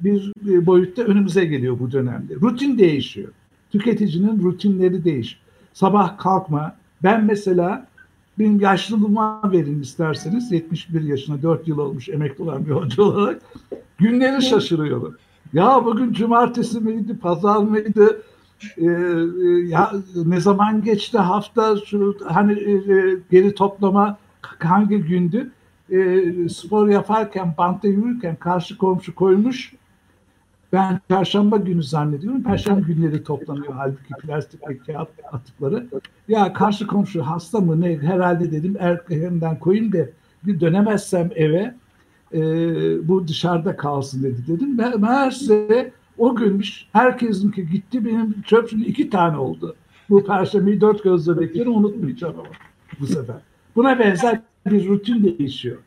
bir 0.00 0.66
boyutta 0.66 1.02
önümüze 1.02 1.44
geliyor 1.44 1.78
bu 1.78 1.92
dönemde. 1.92 2.34
Rutin 2.34 2.78
değişiyor. 2.78 3.32
Tüketicinin 3.70 4.42
rutinleri 4.42 5.04
değişiyor. 5.04 5.42
Sabah 5.72 6.18
kalkma. 6.18 6.76
Ben 7.02 7.24
mesela 7.24 7.86
benim 8.38 8.60
yaşlılığıma 8.60 9.40
verin 9.52 9.82
isterseniz 9.82 10.52
71 10.52 11.02
yaşına 11.02 11.42
4 11.42 11.68
yıl 11.68 11.78
olmuş 11.78 12.08
emekli 12.08 12.44
olan 12.44 12.66
bir 12.66 12.70
hoca 12.70 13.02
olarak 13.02 13.42
günleri 13.98 14.42
şaşırıyorum. 14.42 15.16
Ya 15.52 15.84
bugün 15.84 16.12
cumartesi 16.12 16.80
miydi, 16.80 17.18
pazar 17.18 17.56
mıydı? 17.56 18.22
Ee, 18.78 18.84
ya 19.66 19.92
ne 20.24 20.40
zaman 20.40 20.82
geçti 20.82 21.18
hafta 21.18 21.76
şu 21.86 22.16
hani 22.26 22.52
e, 22.52 23.16
geri 23.30 23.54
toplama 23.54 24.18
hangi 24.42 24.96
gündü? 24.96 25.50
E, 25.90 26.48
spor 26.48 26.88
yaparken, 26.88 27.54
bantta 27.58 27.88
yürürken 27.88 28.36
karşı 28.36 28.78
komşu 28.78 29.14
koymuş 29.14 29.74
ben 30.72 31.00
çarşamba 31.08 31.56
günü 31.56 31.82
zannediyorum. 31.82 32.42
Perşembe 32.42 32.92
günleri 32.92 33.24
toplanıyor 33.24 33.74
halbuki 33.76 34.14
plastik 34.22 34.68
ve 34.68 34.78
kağıt 34.78 35.08
atıkları. 35.32 35.86
Ya 36.28 36.52
karşı 36.52 36.86
komşu 36.86 37.22
hasta 37.22 37.60
mı 37.60 37.80
ne 37.80 37.98
herhalde 37.98 38.52
dedim 38.52 38.76
erkenden 38.78 39.58
koyayım 39.58 39.92
da 39.92 39.98
bir 40.46 40.60
dönemezsem 40.60 41.30
eve 41.34 41.74
e, 42.34 42.40
bu 43.08 43.28
dışarıda 43.28 43.76
kalsın 43.76 44.22
dedi 44.22 44.46
dedim. 44.46 44.76
Meğerse 45.00 45.92
o 46.18 46.36
günmüş 46.36 46.86
herkesinki 46.92 47.68
gitti 47.68 48.04
benim 48.04 48.42
çöp 48.42 48.72
iki 48.72 49.10
tane 49.10 49.36
oldu. 49.36 49.76
Bu 50.10 50.24
perşembeyi 50.24 50.80
dört 50.80 51.04
gözle 51.04 51.40
bekliyorum 51.40 51.76
unutmayacağım 51.76 52.34
ama 52.38 52.48
bu 53.00 53.06
sefer. 53.06 53.36
Buna 53.76 53.98
benzer 53.98 54.40
bir 54.66 54.88
rutin 54.88 55.22
değişiyor. 55.22 55.78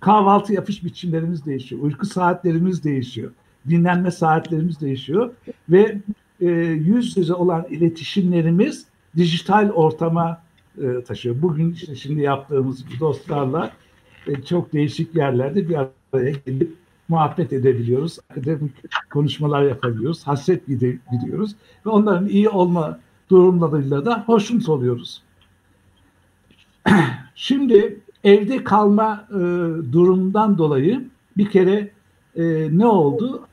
Kahvaltı 0.00 0.52
yapış 0.52 0.84
biçimlerimiz 0.84 1.46
değişiyor. 1.46 1.82
Uyku 1.82 2.06
saatlerimiz 2.06 2.84
değişiyor 2.84 3.32
dinlenme 3.68 4.10
saatlerimiz 4.10 4.80
değişiyor 4.80 5.30
ve 5.68 5.98
e, 6.40 6.46
yüz 6.46 7.16
yüze 7.16 7.34
olan 7.34 7.66
iletişimlerimiz 7.70 8.86
dijital 9.16 9.70
ortama 9.70 10.42
e, 10.82 11.04
taşıyor. 11.04 11.42
Bugün 11.42 11.72
işte 11.72 11.94
şimdi 11.94 12.20
yaptığımız 12.20 12.84
dostlarla 13.00 13.70
e, 14.26 14.42
çok 14.42 14.72
değişik 14.72 15.14
yerlerde 15.14 15.68
bir 15.68 15.76
araya 16.12 16.32
gelip 16.46 16.74
muhabbet 17.08 17.52
edebiliyoruz. 17.52 18.18
Akademik 18.30 18.72
konuşmalar 19.10 19.62
yapabiliyoruz. 19.62 20.26
Hasret 20.26 20.66
gidiyoruz. 20.66 21.56
Ve 21.86 21.90
onların 21.90 22.28
iyi 22.28 22.48
olma 22.48 22.98
durumlarıyla 23.30 24.04
da 24.04 24.24
hoşnut 24.26 24.68
oluyoruz. 24.68 25.22
Şimdi 27.34 28.00
evde 28.24 28.64
kalma 28.64 29.24
e, 29.30 29.38
durumundan 29.92 30.58
dolayı 30.58 31.08
bir 31.36 31.50
kere 31.50 31.90
e, 32.36 32.68
ne 32.78 32.86
oldu? 32.86 33.46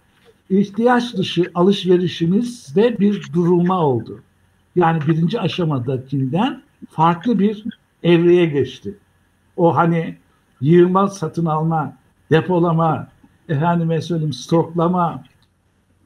ihtiyaç 0.49 1.13
dışı 1.13 1.51
alışverişimizde 1.55 2.99
bir 2.99 3.33
durulma 3.33 3.85
oldu. 3.85 4.21
Yani 4.75 4.99
birinci 5.07 5.39
aşamadakinden 5.39 6.61
farklı 6.89 7.39
bir 7.39 7.63
evreye 8.03 8.45
geçti. 8.45 8.97
O 9.57 9.75
hani 9.75 10.17
yığma, 10.61 11.07
satın 11.07 11.45
alma, 11.45 11.93
depolama, 12.31 13.07
efendime 13.49 14.01
söyleyeyim 14.01 14.33
stoklama 14.33 15.23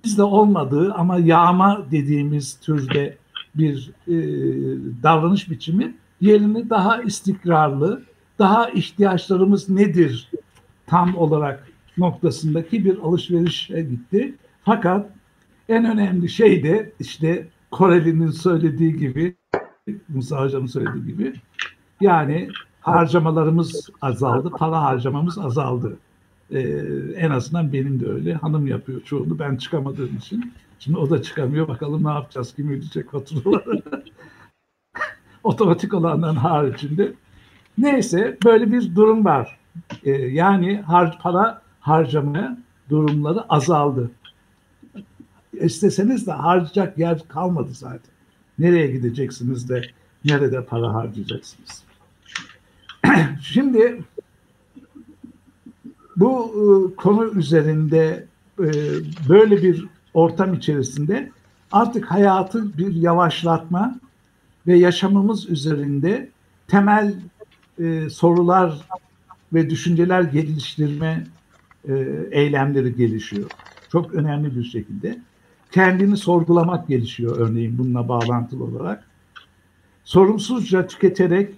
bizde 0.04 0.24
olmadığı 0.24 0.94
ama 0.94 1.18
yağma 1.20 1.86
dediğimiz 1.92 2.60
türde 2.60 3.18
bir 3.56 3.92
e, 4.08 4.16
davranış 5.04 5.50
biçimi 5.50 5.96
yerini 6.22 6.70
daha 6.70 7.02
istikrarlı, 7.02 8.04
daha 8.40 8.70
ihtiyaçlarımız 8.70 9.70
nedir 9.70 10.32
tam 10.88 11.18
olarak 11.18 11.68
noktasındaki 11.98 12.86
bir 12.86 12.98
alışverişe 12.98 13.82
gitti. 13.82 14.36
Fakat 14.64 15.10
en 15.70 15.86
önemli 15.86 16.30
şey 16.30 16.64
de 16.64 16.92
işte 17.00 17.48
Koreli'nin 17.72 18.32
söylediği 18.32 18.98
gibi, 18.98 19.36
Musa 20.10 20.42
Hocam'ın 20.42 20.68
söylediği 20.68 21.06
gibi 21.06 21.34
yani 22.02 22.50
harcamalarımız 22.82 23.90
azaldı, 24.02 24.50
para 24.50 24.82
harcamamız 24.82 25.38
azaldı. 25.38 25.98
Ee, 26.52 26.60
en 27.16 27.30
azından 27.30 27.74
benim 27.74 28.00
de 28.00 28.08
öyle. 28.08 28.34
Hanım 28.34 28.68
yapıyor 28.68 29.02
çoğunu 29.02 29.40
ben 29.40 29.56
çıkamadığım 29.56 30.18
için. 30.18 30.54
Şimdi 30.80 30.98
o 30.98 31.10
da 31.10 31.22
çıkamıyor. 31.22 31.68
Bakalım 31.68 32.04
ne 32.04 32.10
yapacağız? 32.10 32.54
Kim 32.56 32.68
ödeyecek 32.68 33.12
faturaları? 33.12 33.82
Otomatik 35.44 35.94
olanların 35.94 36.36
haricinde. 36.36 37.14
Neyse 37.78 38.38
böyle 38.46 38.72
bir 38.72 38.96
durum 38.96 39.26
var. 39.26 39.58
Ee, 40.04 40.12
yani 40.12 40.82
har 40.82 41.20
para 41.22 41.62
harcamaya 41.80 42.58
durumları 42.90 43.44
azaldı. 43.50 44.12
İsteseniz 45.54 46.28
de 46.28 46.32
harcayacak 46.32 46.98
yer 46.98 47.28
kalmadı 47.28 47.70
zaten. 47.72 48.12
Nereye 48.60 48.88
gideceksiniz 48.88 49.70
de 49.70 49.82
nerede 50.26 50.66
para 50.66 50.94
harcayacaksınız? 50.94 51.84
Şimdi 53.42 54.04
bu 56.16 56.52
e, 56.54 56.96
konu 56.96 57.26
üzerinde 57.26 58.26
e, 58.60 58.68
böyle 59.30 59.64
bir 59.64 59.86
ortam 60.14 60.54
içerisinde 60.54 61.32
artık 61.72 62.06
hayatı 62.06 62.78
bir 62.78 62.96
yavaşlatma 62.96 64.00
ve 64.68 64.78
yaşamımız 64.78 65.50
üzerinde 65.50 66.30
temel 66.68 67.16
e, 67.80 68.10
sorular 68.10 68.88
ve 69.54 69.70
düşünceler 69.70 70.22
geliştirme 70.22 71.28
e, 71.90 71.94
eylemleri 72.32 72.96
gelişiyor. 72.96 73.50
Çok 73.92 74.14
önemli 74.14 74.56
bir 74.56 74.64
şekilde. 74.64 75.22
Kendini 75.72 76.18
sorgulamak 76.18 76.88
gelişiyor 76.88 77.38
örneğin 77.38 77.78
bununla 77.78 78.10
bağlantılı 78.10 78.64
olarak. 78.64 79.04
Sorumsuzca 80.04 80.88
tüketerek 80.88 81.54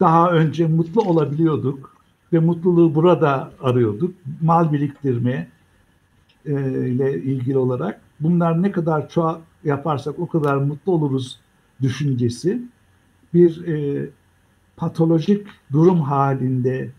daha 0.00 0.30
önce 0.30 0.66
mutlu 0.66 1.02
olabiliyorduk 1.02 1.96
ve 2.32 2.38
mutluluğu 2.38 2.94
burada 2.94 3.52
arıyorduk. 3.60 4.14
Mal 4.42 4.72
biriktirme 4.72 5.48
e, 6.46 6.52
ile 6.88 7.22
ilgili 7.22 7.58
olarak 7.58 8.00
bunlar 8.20 8.62
ne 8.62 8.72
kadar 8.72 9.08
çok 9.08 9.40
yaparsak 9.64 10.18
o 10.18 10.28
kadar 10.28 10.56
mutlu 10.56 10.92
oluruz 10.92 11.40
düşüncesi 11.82 12.62
bir 13.34 13.66
e, 13.66 14.08
patolojik 14.76 15.46
durum 15.72 16.00
halinde 16.00 16.90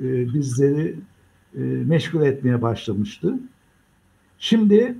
e, 0.00 0.34
bizleri 0.34 0.96
e, 1.54 1.60
meşgul 1.60 2.22
etmeye 2.22 2.62
başlamıştı. 2.62 3.38
Şimdi 4.38 4.94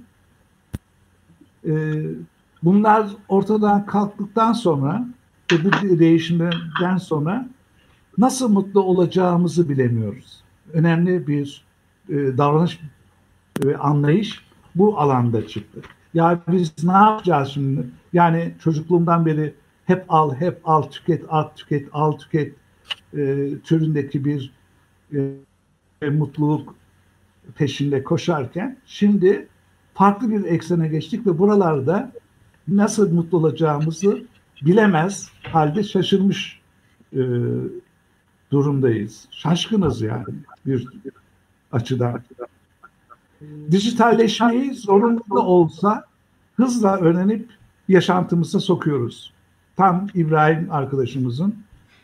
e, 1.66 2.02
bunlar 2.62 3.08
ortadan 3.28 3.86
kalktıktan 3.86 4.52
sonra 4.52 5.08
ve 5.52 5.56
bu 5.64 5.98
değişimden 5.98 6.96
sonra 6.96 7.48
nasıl 8.18 8.48
mutlu 8.48 8.82
olacağımızı 8.82 9.68
bilemiyoruz. 9.68 10.42
Önemli 10.72 11.26
bir 11.26 11.64
e, 12.08 12.14
davranış 12.14 12.80
ve 13.64 13.76
anlayış 13.76 14.44
bu 14.74 15.00
alanda 15.00 15.46
çıktı. 15.46 15.80
Ya 16.14 16.40
biz 16.48 16.84
ne 16.84 16.92
yapacağız 16.92 17.48
şimdi? 17.48 17.86
Yani 18.12 18.54
çocukluğumdan 18.60 19.26
beri 19.26 19.54
hep 19.86 20.04
al, 20.08 20.34
hep 20.34 20.60
al, 20.64 20.82
tüket, 20.82 21.24
at, 21.28 21.56
tüket, 21.56 21.88
al, 21.92 22.12
tüket 22.12 22.54
e, 23.12 23.48
türündeki 23.64 24.24
bir 24.24 24.52
e, 26.02 26.10
mutluluk 26.10 26.74
peşinde 27.54 28.04
koşarken 28.04 28.76
şimdi 28.86 29.48
farklı 29.94 30.30
bir 30.30 30.44
eksene 30.44 30.88
geçtik 30.88 31.26
ve 31.26 31.38
buralarda 31.38 32.12
nasıl 32.68 33.12
mutlu 33.12 33.38
olacağımızı 33.38 34.22
bilemez 34.62 35.30
halde 35.42 35.82
şaşırmış 35.82 36.60
e, 37.12 37.20
durumdayız. 38.50 39.28
Şaşkınız 39.30 40.02
yani 40.02 40.24
bir 40.66 40.88
açıdan. 41.72 42.22
Dijitalleşmeyi 43.70 44.74
zorunlu 44.74 45.40
olsa 45.40 46.04
hızla 46.56 46.98
öğrenip 46.98 47.50
yaşantımıza 47.88 48.60
sokuyoruz. 48.60 49.32
Tam 49.76 50.06
İbrahim 50.14 50.68
arkadaşımızın 50.70 51.54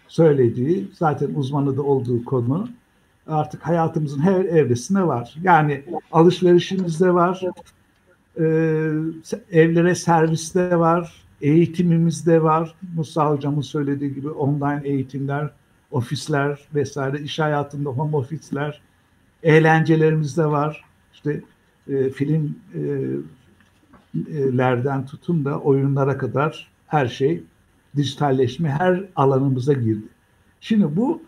söylediği, 0.09 0.91
zaten 0.99 1.35
uzmanı 1.35 1.77
da 1.77 1.83
olduğu 1.83 2.25
konu 2.25 2.69
artık 3.27 3.67
hayatımızın 3.67 4.21
her 4.21 4.45
evresinde 4.45 5.07
var. 5.07 5.35
Yani 5.43 5.85
alışverişimizde 6.13 7.15
var, 7.15 7.41
e, 8.39 8.45
evlere 9.51 9.95
serviste 9.95 10.79
var, 10.79 11.25
eğitimimizde 11.41 12.43
var. 12.43 12.75
Musa 12.97 13.31
hocamın 13.31 13.61
söylediği 13.61 14.15
gibi 14.15 14.31
online 14.31 14.81
eğitimler, 14.85 15.51
ofisler 15.91 16.59
vesaire, 16.75 17.21
iş 17.21 17.39
hayatında 17.39 17.91
home 17.91 18.17
ofisler, 18.17 18.81
eğlencelerimizde 19.43 20.47
var. 20.47 20.85
İşte 21.25 21.43
e, 21.89 22.11
filmlerden 22.11 25.07
tutun 25.07 25.45
da 25.45 25.61
oyunlara 25.61 26.19
kadar 26.19 26.69
her 26.87 27.07
şey 27.07 27.43
dijitalleşme 27.97 28.69
her 28.69 29.05
alanımıza 29.17 29.73
girdi. 29.73 30.07
Şimdi 30.61 30.97
bu 30.97 31.23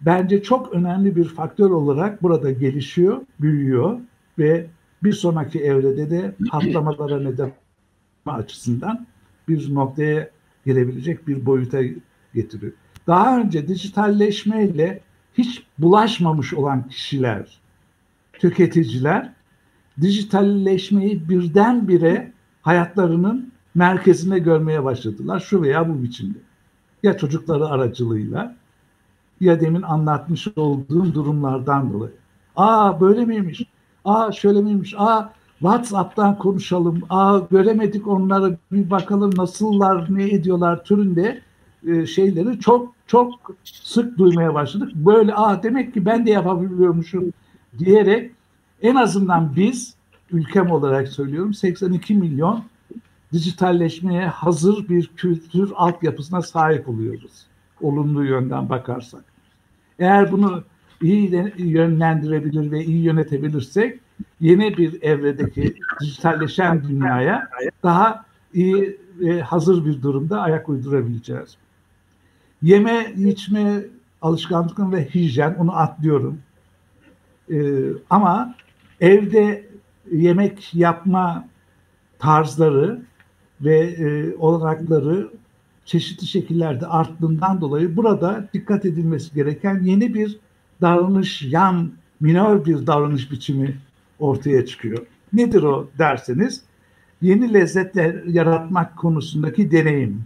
bence 0.00 0.42
çok 0.42 0.72
önemli 0.72 1.16
bir 1.16 1.24
faktör 1.24 1.70
olarak 1.70 2.22
burada 2.22 2.50
gelişiyor, 2.50 3.20
büyüyor 3.40 3.98
ve 4.38 4.66
bir 5.02 5.12
sonraki 5.12 5.60
evrede 5.60 6.10
de 6.10 6.34
patlamalara 6.50 7.20
neden 7.20 7.52
açısından 8.26 9.06
bir 9.48 9.74
noktaya 9.74 10.30
gelebilecek 10.66 11.28
bir 11.28 11.46
boyuta 11.46 11.80
getiriyor. 12.34 12.72
Daha 13.06 13.40
önce 13.40 13.68
dijitalleşmeyle 13.68 15.00
hiç 15.34 15.62
bulaşmamış 15.78 16.54
olan 16.54 16.88
kişiler, 16.88 17.60
tüketiciler 18.32 19.37
dijitalleşmeyi 20.00 21.28
birdenbire 21.28 22.32
hayatlarının 22.62 23.52
merkezine 23.74 24.38
görmeye 24.38 24.84
başladılar 24.84 25.40
şu 25.40 25.62
veya 25.62 25.88
bu 25.88 26.02
biçimde. 26.02 26.38
Ya 27.02 27.16
çocukları 27.16 27.66
aracılığıyla 27.66 28.56
ya 29.40 29.60
demin 29.60 29.82
anlatmış 29.82 30.48
olduğum 30.56 31.14
durumlardan 31.14 31.92
dolayı. 31.92 32.12
Aa 32.56 33.00
böyle 33.00 33.24
miymiş? 33.24 33.62
Aa 34.04 34.32
şöyle 34.32 34.60
miymiş? 34.60 34.94
Aa 34.98 35.32
WhatsApp'tan 35.58 36.38
konuşalım. 36.38 37.02
Aa 37.10 37.38
göremedik 37.50 38.08
onları 38.08 38.58
bir 38.72 38.90
bakalım 38.90 39.30
nasıllar, 39.36 40.06
ne 40.14 40.30
ediyorlar 40.30 40.84
türünde 40.84 41.40
e, 41.86 42.06
şeyleri 42.06 42.60
çok 42.60 42.94
çok 43.06 43.32
sık 43.64 44.18
duymaya 44.18 44.54
başladık. 44.54 44.90
Böyle 44.94 45.34
aa 45.34 45.62
demek 45.62 45.94
ki 45.94 46.06
ben 46.06 46.26
de 46.26 46.30
yapabiliyormuşum 46.30 47.32
diyerek 47.78 48.32
en 48.82 48.94
azından 48.94 49.56
biz 49.56 49.94
ülkem 50.32 50.70
olarak 50.70 51.08
söylüyorum 51.08 51.54
82 51.54 52.14
milyon 52.14 52.64
dijitalleşmeye 53.32 54.26
hazır 54.26 54.88
bir 54.88 55.06
kültür 55.06 55.72
altyapısına 55.74 56.42
sahip 56.42 56.88
oluyoruz. 56.88 57.46
Olumlu 57.80 58.24
yönden 58.24 58.68
bakarsak. 58.68 59.24
Eğer 59.98 60.32
bunu 60.32 60.64
iyi 61.02 61.52
yönlendirebilir 61.56 62.70
ve 62.70 62.84
iyi 62.84 63.02
yönetebilirsek 63.02 64.00
yeni 64.40 64.76
bir 64.76 65.02
evredeki 65.02 65.74
dijitalleşen 66.00 66.82
dünyaya 66.88 67.48
daha 67.82 68.24
iyi 68.54 68.98
hazır 69.44 69.84
bir 69.84 70.02
durumda 70.02 70.40
ayak 70.40 70.68
uydurabileceğiz. 70.68 71.56
Yeme, 72.62 73.12
içme 73.16 73.84
alışkanlıkları 74.22 74.92
ve 74.92 75.04
hijyen 75.04 75.54
onu 75.54 75.76
atlıyorum. 75.76 76.38
Ee, 77.52 77.82
ama 78.10 78.54
evde 79.00 79.68
yemek 80.12 80.74
yapma 80.74 81.48
tarzları 82.18 83.02
ve 83.60 83.78
e, 83.78 84.36
olanakları 84.36 85.30
çeşitli 85.84 86.26
şekillerde 86.26 86.86
arttığından 86.86 87.60
dolayı 87.60 87.96
burada 87.96 88.48
dikkat 88.54 88.84
edilmesi 88.84 89.34
gereken 89.34 89.82
yeni 89.82 90.14
bir 90.14 90.38
davranış, 90.80 91.42
yan 91.42 91.92
minor 92.20 92.64
bir 92.64 92.86
davranış 92.86 93.30
biçimi 93.30 93.76
ortaya 94.18 94.66
çıkıyor. 94.66 95.06
Nedir 95.32 95.62
o 95.62 95.88
derseniz 95.98 96.62
yeni 97.22 97.54
lezzetler 97.54 98.24
yaratmak 98.24 98.96
konusundaki 98.96 99.70
deneyim. 99.70 100.24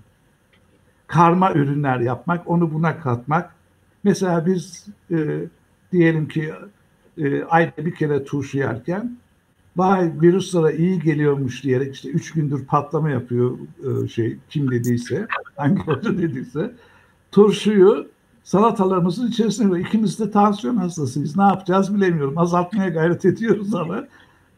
Karma 1.07 1.53
ürünler 1.53 2.01
yapmak, 2.01 2.51
onu 2.51 2.75
buna 2.75 3.01
katmak. 3.01 3.55
Mesela 4.05 4.47
biz 4.47 4.87
e, 5.11 5.17
diyelim 5.93 6.29
ki 6.29 6.53
e, 7.23 7.45
ayda 7.45 7.87
bir 7.87 7.95
kere 7.95 8.25
turşu 8.25 8.59
yerken 8.59 9.17
vay 9.77 10.13
virüslere 10.23 10.77
iyi 10.77 11.01
geliyormuş 11.01 11.65
diyerek 11.65 11.95
işte 11.95 12.09
üç 12.09 12.33
gündür 12.33 12.67
patlama 12.67 13.11
yapıyor 13.11 13.59
e, 14.05 14.09
şey 14.09 14.37
kim 14.51 14.71
dediyse 14.71 15.27
hangi 15.57 15.81
hoca 15.81 16.19
dediyse 16.19 16.73
turşuyu 17.33 18.07
salatalarımızın 18.45 19.29
içerisine 19.29 19.69
koyuyor. 19.69 19.89
İkimiz 19.89 20.21
de 20.21 20.31
tansiyon 20.31 20.77
hastasıyız. 20.77 21.37
Ne 21.37 21.43
yapacağız 21.43 21.95
bilemiyorum. 21.95 22.39
Azaltmaya 22.39 22.89
gayret 22.89 23.25
ediyoruz 23.25 23.75
ama 23.75 24.05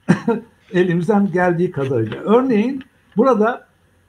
elimizden 0.72 1.32
geldiği 1.32 1.70
kadarıyla. 1.70 2.16
Örneğin 2.20 2.82
burada 3.16 3.66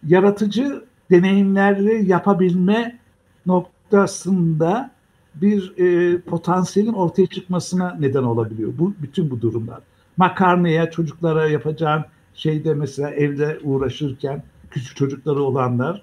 yaratıcı 0.07 0.85
deneyimleri 1.11 2.05
yapabilme 2.09 2.99
noktasında 3.45 4.91
bir 5.41 5.73
e, 5.77 6.21
potansiyelin 6.21 6.93
ortaya 6.93 7.27
çıkmasına 7.27 7.97
neden 7.99 8.23
olabiliyor. 8.23 8.73
Bu 8.77 8.93
bütün 9.01 9.29
bu 9.29 9.41
durumlar 9.41 9.79
makarnaya 10.17 10.91
çocuklara 10.91 11.47
yapacağın 11.49 12.05
şeyde 12.33 12.73
mesela 12.73 13.09
evde 13.09 13.59
uğraşırken 13.63 14.43
küçük 14.71 14.97
çocukları 14.97 15.43
olanlar 15.43 16.01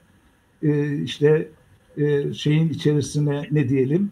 e, 0.63 0.97
işte 1.03 1.49
e, 1.97 2.33
şeyin 2.35 2.69
içerisine 2.69 3.49
ne 3.51 3.69
diyelim 3.69 4.11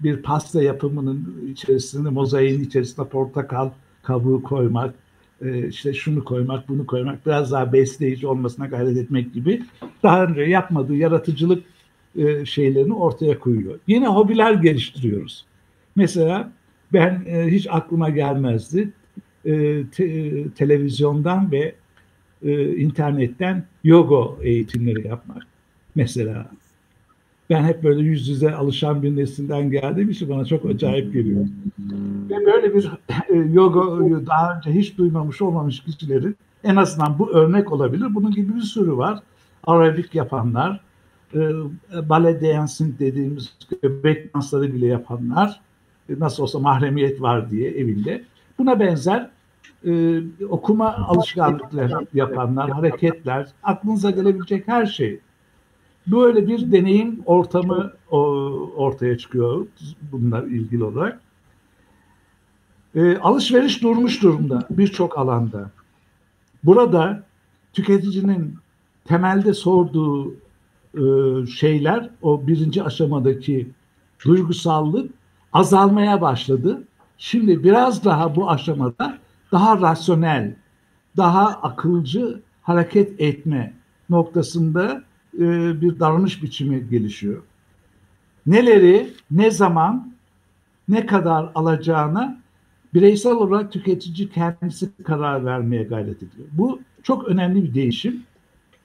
bir 0.00 0.22
pasta 0.22 0.62
yapımının 0.62 1.48
içerisine 1.52 2.10
mozaiğin 2.10 2.64
içerisine 2.64 3.06
portakal 3.06 3.70
kabuğu 4.02 4.42
koymak 4.42 4.94
e, 5.42 5.68
işte 5.68 5.94
şunu 5.94 6.24
koymak 6.24 6.68
bunu 6.68 6.86
koymak 6.86 7.26
biraz 7.26 7.52
daha 7.52 7.72
besleyici 7.72 8.26
olmasına 8.26 8.66
gayret 8.66 8.96
etmek 8.96 9.34
gibi 9.34 9.62
daha 10.02 10.24
önce 10.24 10.42
yapmadığı 10.42 10.94
yaratıcılık 10.94 11.64
e, 12.16 12.44
şeylerini 12.44 12.94
ortaya 12.94 13.38
koyuyor. 13.38 13.78
Yine 13.86 14.06
hobiler 14.06 14.54
geliştiriyoruz. 14.54 15.44
Mesela 15.96 16.52
ben 16.92 17.22
e, 17.26 17.46
hiç 17.46 17.66
aklıma 17.70 18.10
gelmezdi 18.10 18.92
e, 19.44 19.84
te, 19.86 20.48
televizyondan 20.48 21.52
ve 21.52 21.74
e, 22.42 22.76
internetten 22.76 23.64
yoga 23.84 24.42
eğitimleri 24.42 25.08
yapmak 25.08 25.42
mesela. 25.94 26.46
Ben 27.50 27.64
hep 27.64 27.82
böyle 27.82 28.02
yüz 28.02 28.28
yüze 28.28 28.54
alışan 28.54 29.02
bir 29.02 29.16
nesilden 29.16 29.70
geldiğim 29.70 30.10
için 30.10 30.28
bana 30.28 30.44
çok 30.44 30.66
acayip 30.66 31.12
geliyor. 31.12 31.46
Ve 32.30 32.46
böyle 32.46 32.74
bir 32.74 32.90
e, 33.28 33.36
yoga 33.52 33.80
daha 34.26 34.56
önce 34.56 34.80
hiç 34.80 34.98
duymamış 34.98 35.42
olmamış 35.42 35.80
kişilerin 35.80 36.36
en 36.64 36.76
azından 36.76 37.18
bu 37.18 37.30
örnek 37.32 37.72
olabilir. 37.72 38.06
Bunun 38.14 38.30
gibi 38.30 38.54
bir 38.54 38.60
sürü 38.60 38.96
var. 38.96 39.18
Arabik 39.64 40.14
yapanlar, 40.14 40.80
bale 42.08 42.40
dancing 42.40 42.98
dediğimiz 42.98 43.56
göbek 43.82 44.34
dansları 44.34 44.74
bile 44.74 44.86
yapanlar, 44.86 45.60
e, 46.08 46.18
nasıl 46.18 46.42
olsa 46.42 46.58
mahremiyet 46.58 47.20
var 47.20 47.50
diye 47.50 47.70
evinde. 47.70 48.24
Buna 48.58 48.80
benzer 48.80 49.30
e, 49.86 50.22
okuma 50.48 50.94
alışkanlıkları 50.94 52.06
yapanlar, 52.14 52.70
hareketler, 52.70 53.48
aklınıza 53.62 54.10
gelebilecek 54.10 54.68
her 54.68 54.86
şey. 54.86 55.20
Böyle 56.06 56.48
bir 56.48 56.72
deneyim 56.72 57.22
ortamı 57.26 57.92
o, 58.10 58.18
ortaya 58.76 59.18
çıkıyor 59.18 59.66
bununla 60.12 60.42
ilgili 60.42 60.84
olarak. 60.84 61.20
E, 62.94 63.16
alışveriş 63.16 63.82
durmuş 63.82 64.22
durumda 64.22 64.66
birçok 64.70 65.18
alanda. 65.18 65.70
Burada 66.64 67.22
tüketicinin 67.72 68.54
temelde 69.04 69.54
sorduğu 69.54 70.34
şeyler, 71.46 72.10
o 72.22 72.46
birinci 72.46 72.82
aşamadaki 72.82 73.68
duygusallık 74.24 75.10
azalmaya 75.52 76.20
başladı. 76.20 76.82
Şimdi 77.18 77.64
biraz 77.64 78.04
daha 78.04 78.36
bu 78.36 78.50
aşamada 78.50 79.18
daha 79.52 79.80
rasyonel, 79.80 80.54
daha 81.16 81.46
akılcı 81.46 82.40
hareket 82.62 83.20
etme 83.20 83.74
noktasında 84.10 85.04
e, 85.34 85.40
bir 85.80 86.00
davranış 86.00 86.42
biçimi 86.42 86.88
gelişiyor. 86.90 87.42
Neleri, 88.46 89.10
ne 89.30 89.50
zaman, 89.50 90.12
ne 90.88 91.06
kadar 91.06 91.50
alacağına 91.54 92.40
bireysel 92.94 93.32
olarak 93.32 93.72
tüketici 93.72 94.28
kendisi 94.28 94.90
karar 95.04 95.44
vermeye 95.44 95.82
gayret 95.82 96.16
ediyor. 96.16 96.48
Bu 96.52 96.80
çok 97.02 97.24
önemli 97.28 97.64
bir 97.64 97.74
değişim 97.74 98.22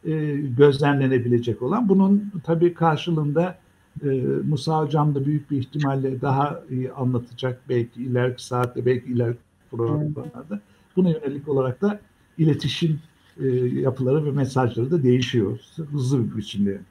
e, 0.05 0.11
gözlemlenebilecek 0.57 1.61
olan. 1.61 1.89
Bunun 1.89 2.31
tabii 2.43 2.73
karşılığında 2.73 3.57
e, 4.03 4.07
Musa 4.49 4.81
Hocam 4.81 5.15
da 5.15 5.25
büyük 5.25 5.51
bir 5.51 5.57
ihtimalle 5.57 6.21
daha 6.21 6.61
iyi 6.69 6.91
anlatacak 6.91 7.61
belki 7.69 8.03
ileriki 8.03 8.45
saatte 8.45 8.85
belki 8.85 9.07
ileriki 9.07 9.39
programlarda. 9.71 10.61
Buna 10.95 11.09
yönelik 11.09 11.47
olarak 11.47 11.81
da 11.81 11.99
iletişim 12.37 12.99
e, 13.39 13.47
yapıları 13.57 14.25
ve 14.25 14.31
mesajları 14.31 14.91
da 14.91 15.03
değişiyor 15.03 15.59
hızlı 15.91 16.31
bir 16.31 16.37
biçimde. 16.37 16.81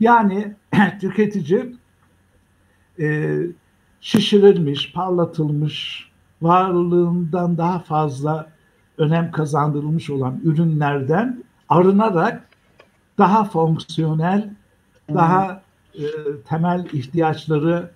Yani 0.00 0.54
tüketici 1.00 1.76
e, 3.00 3.38
şişirilmiş, 4.00 4.92
parlatılmış, 4.92 6.08
varlığından 6.42 7.58
daha 7.58 7.78
fazla 7.78 8.52
önem 8.98 9.30
kazandırılmış 9.30 10.10
olan 10.10 10.40
ürünlerden 10.44 11.44
arınarak 11.72 12.48
daha 13.18 13.44
fonksiyonel, 13.44 14.50
daha 15.14 15.62
e, 15.94 16.04
temel 16.48 16.86
ihtiyaçları 16.92 17.90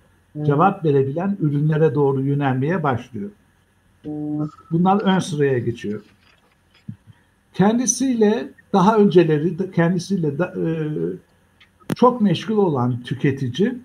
cevap 0.45 0.85
verebilen 0.85 1.37
ürünlere 1.39 1.95
doğru 1.95 2.21
yönelmeye 2.21 2.83
başlıyor. 2.83 3.29
Bunlar 4.71 5.01
ön 5.01 5.19
sıraya 5.19 5.59
geçiyor. 5.59 6.01
Kendisiyle 7.53 8.49
daha 8.73 8.97
önceleri 8.97 9.71
kendisiyle 9.71 10.39
da, 10.39 10.45
e, 10.45 10.65
çok 11.95 12.21
meşgul 12.21 12.57
olan 12.57 13.01
tüketici 13.01 13.75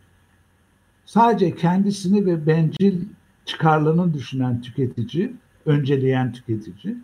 sadece 1.05 1.55
kendisini 1.55 2.27
ve 2.27 2.47
bencil 2.47 3.01
çıkarlarını 3.45 4.15
düşünen 4.15 4.61
tüketici, 4.61 5.33
önceleyen 5.67 6.33
tüketici. 6.33 6.97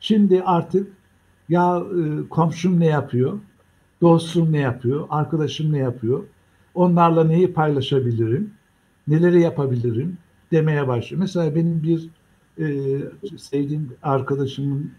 Şimdi 0.00 0.42
artık 0.42 0.99
ya 1.50 1.78
e, 1.78 2.28
komşum 2.28 2.80
ne 2.80 2.86
yapıyor, 2.86 3.38
dostum 4.00 4.52
ne 4.52 4.58
yapıyor, 4.58 5.06
arkadaşım 5.10 5.72
ne 5.72 5.78
yapıyor, 5.78 6.24
onlarla 6.74 7.24
neyi 7.24 7.52
paylaşabilirim, 7.52 8.50
neleri 9.08 9.40
yapabilirim 9.40 10.18
demeye 10.52 10.88
başlıyor. 10.88 11.20
Mesela 11.20 11.54
benim 11.54 11.82
bir 11.82 12.08
e, 12.58 13.38
sevdiğim 13.38 13.92
arkadaşımın 14.02 14.92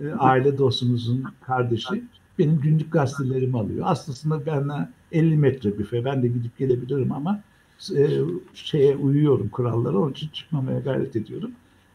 e, 0.00 0.10
aile 0.10 0.58
dostumuzun 0.58 1.24
kardeşi 1.40 2.04
benim 2.38 2.60
günlük 2.60 2.92
gazetelerimi 2.92 3.58
alıyor. 3.58 3.84
Aslında 3.88 4.46
benden 4.46 4.92
50 5.12 5.36
metre 5.36 5.78
büfe. 5.78 6.04
Ben 6.04 6.22
de 6.22 6.28
gidip 6.28 6.58
gelebilirim 6.58 7.12
ama 7.12 7.40
e, 7.96 8.08
şeye 8.54 8.96
uyuyorum 8.96 9.48
kurallara. 9.48 9.98
Onun 9.98 10.10
için 10.10 10.28
çıkmamaya 10.28 10.80
gayret 10.80 11.16
ediyorum. 11.16 11.50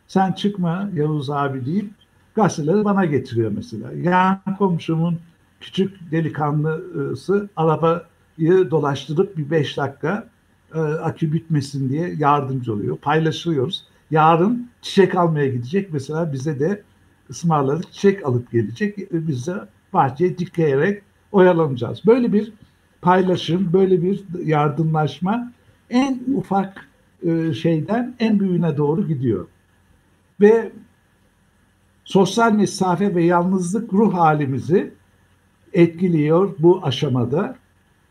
Sen 0.07 0.31
çıkma 0.31 0.89
Yavuz 0.93 1.29
abi 1.29 1.65
deyip 1.65 1.89
gazeteleri 2.35 2.85
bana 2.85 3.05
getiriyor 3.05 3.51
mesela. 3.55 3.91
Yan 3.91 4.39
komşumun 4.57 5.19
küçük 5.61 6.11
delikanlısı 6.11 7.49
arabayı 7.55 8.71
dolaştırıp 8.71 9.37
bir 9.37 9.49
beş 9.49 9.77
dakika 9.77 10.27
e, 10.75 10.79
akü 10.79 11.33
bitmesin 11.33 11.89
diye 11.89 12.15
yardımcı 12.17 12.73
oluyor. 12.73 12.97
Paylaşıyoruz. 12.97 13.83
Yarın 14.11 14.69
çiçek 14.81 15.15
almaya 15.15 15.47
gidecek. 15.47 15.93
Mesela 15.93 16.33
bize 16.33 16.59
de 16.59 16.83
ısmarladık 17.29 17.93
çiçek 17.93 18.25
alıp 18.25 18.51
gelecek. 18.51 18.99
E, 18.99 19.27
biz 19.27 19.47
de 19.47 19.53
bahçeye 19.93 20.37
dikleyerek 20.37 21.01
oyalanacağız. 21.31 22.05
Böyle 22.05 22.33
bir 22.33 22.53
paylaşım, 23.01 23.73
böyle 23.73 24.03
bir 24.03 24.23
yardımlaşma 24.45 25.51
en 25.89 26.19
ufak 26.35 26.87
e, 27.23 27.53
şeyden 27.53 28.15
en 28.19 28.39
büyüğüne 28.39 28.77
doğru 28.77 29.07
gidiyor. 29.07 29.47
Ve 30.41 30.71
sosyal 32.05 32.51
mesafe 32.51 33.15
ve 33.15 33.23
yalnızlık 33.23 33.93
ruh 33.93 34.13
halimizi 34.13 34.93
etkiliyor 35.73 36.55
bu 36.59 36.79
aşamada. 36.83 37.55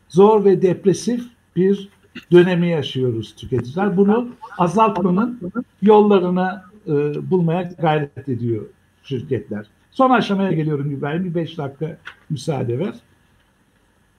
Zor 0.09 0.45
ve 0.45 0.61
depresif 0.61 1.23
bir 1.55 1.89
dönemi 2.31 2.69
yaşıyoruz 2.69 3.35
tüketiciler. 3.35 3.97
Bunu 3.97 4.29
azaltmanın 4.57 5.39
yollarını 5.81 6.61
e, 6.87 6.91
bulmaya 7.31 7.61
gayret 7.61 8.29
ediyor 8.29 8.65
şirketler. 9.03 9.65
Son 9.91 10.09
aşamaya 10.09 10.51
geliyorum 10.51 10.91
İbrahim. 10.91 11.25
Bir 11.25 11.35
beş 11.35 11.57
dakika 11.57 11.97
müsaade 12.29 12.79
ver. 12.79 12.93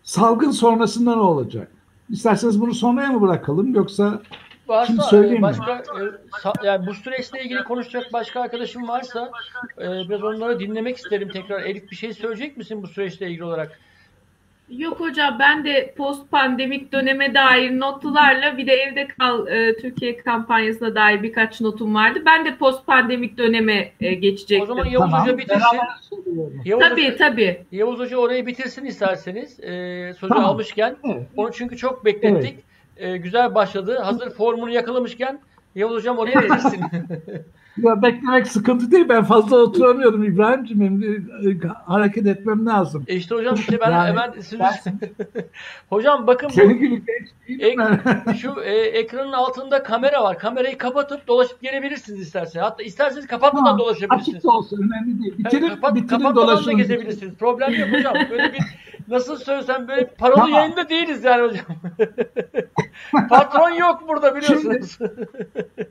Salgın 0.03 0.51
sonrasında 0.51 1.15
ne 1.15 1.21
olacak? 1.21 1.69
İsterseniz 2.11 2.61
bunu 2.61 2.75
sonraya 2.75 3.13
mı 3.13 3.21
bırakalım 3.21 3.75
yoksa 3.75 4.23
varsa, 4.69 4.87
şimdi 4.87 5.03
söyleyeyim 5.03 5.43
başka, 5.43 5.75
mi? 5.75 5.83
E, 6.63 6.67
yani 6.67 6.87
bu 6.87 6.95
süreçle 6.95 7.43
ilgili 7.43 7.65
konuşacak 7.65 8.13
başka 8.13 8.41
arkadaşım 8.41 8.89
varsa 8.89 9.31
e, 9.79 9.85
biraz 10.09 10.25
onları 10.25 10.61
dinlemek 10.61 10.97
isterim 10.97 11.29
tekrar. 11.29 11.63
Elif 11.63 11.91
bir 11.91 11.97
şey 11.97 12.13
söyleyecek 12.13 12.57
misin 12.57 12.83
bu 12.83 12.87
süreçle 12.87 13.27
ilgili 13.27 13.45
olarak? 13.45 13.81
Yok 14.69 15.01
hocam 15.01 15.37
ben 15.39 15.65
de 15.65 15.95
post 15.97 16.31
pandemik 16.31 16.93
döneme 16.93 17.35
dair 17.35 17.81
notlarla 17.81 18.57
bir 18.57 18.67
de 18.67 18.73
evde 18.73 19.09
kal 19.09 19.47
e, 19.47 19.77
Türkiye 19.77 20.17
kampanyasına 20.17 20.95
dair 20.95 21.23
birkaç 21.23 21.61
notum 21.61 21.95
vardı. 21.95 22.23
Ben 22.27 22.45
de 22.45 22.57
post 22.57 22.87
pandemik 22.87 23.39
döneme 23.39 23.93
e, 24.01 24.15
geçecektim. 24.15 24.63
O 24.63 24.67
zaman 24.67 24.85
Yavuz 24.85 25.11
tamam. 25.11 25.23
Hoca 25.23 25.39
bitirsin. 25.39 25.79
Yavuz 26.65 26.89
tabii 26.89 27.07
Hoca, 27.07 27.17
tabii. 27.17 27.65
Yavuz 27.73 27.99
Hoca 27.99 28.17
orayı 28.17 28.47
bitirsin 28.47 28.85
isterseniz. 28.85 29.61
E, 29.61 30.13
sözü 30.21 30.35
tamam. 30.35 30.45
almışken. 30.45 30.97
Evet. 31.05 31.23
Onu 31.37 31.53
çünkü 31.53 31.77
çok 31.77 32.05
beklettik. 32.05 32.55
Evet. 32.55 32.74
E, 32.97 33.17
güzel 33.17 33.55
başladı. 33.55 33.99
Hazır 33.99 34.31
formunu 34.31 34.71
yakalamışken 34.71 35.41
Yavuz 35.75 35.97
Hocam 35.97 36.19
oraya 36.19 36.43
bitirsin. 36.43 36.85
Ya 37.77 38.03
beklemek 38.03 38.47
sıkıntı 38.47 38.91
değil. 38.91 39.09
Ben 39.09 39.25
fazla 39.25 39.57
oturamıyorum 39.57 40.25
İbrahim'ciğim. 40.25 41.03
E, 41.03 41.69
hareket 41.87 42.27
etmem 42.27 42.67
lazım. 42.67 43.05
E 43.07 43.17
işte 43.17 43.35
hocam 43.35 43.55
işte 43.55 43.81
ben 43.81 43.91
yani, 43.91 44.09
hemen 44.09 44.33
ben... 44.61 44.99
hocam 45.91 46.27
bakın 46.27 46.49
gibi 46.49 47.03
ek, 47.49 47.77
şu 48.41 48.61
e, 48.65 48.75
ekranın 48.75 49.33
altında 49.33 49.83
kamera 49.83 50.23
var. 50.23 50.39
Kamerayı 50.39 50.79
kapatıp 50.79 51.27
dolaşıp 51.29 51.63
gelebilirsiniz 51.63 52.21
isterseniz. 52.21 52.67
Hatta 52.67 52.83
isterseniz 52.83 53.27
kapatmadan 53.27 53.73
ha, 53.73 53.79
dolaşabilirsiniz. 53.79 54.37
Açık 54.37 54.45
da 54.45 54.51
olsun 54.51 54.91
önemli 54.91 55.23
değil. 55.23 55.39
Bitirin, 55.39 55.63
yani, 55.63 55.75
kapat, 55.75 55.95
bitirin 55.95 56.09
kapatmadan 56.09 56.67
da 56.67 56.73
gezebilirsiniz. 56.73 57.35
Problem 57.35 57.75
yok 57.75 57.89
hocam. 57.93 58.15
Böyle 58.31 58.53
bir 58.53 58.61
nasıl 59.09 59.37
söylesem 59.37 59.89
böyle 59.89 60.07
paralı 60.07 60.37
tamam. 60.37 60.53
yayında 60.53 60.89
değiliz 60.89 61.25
yani 61.25 61.43
hocam. 61.43 61.67
Patron 63.29 63.71
yok 63.71 64.09
burada 64.09 64.37
biliyorsunuz. 64.37 64.99
Şimdi, 64.99 65.29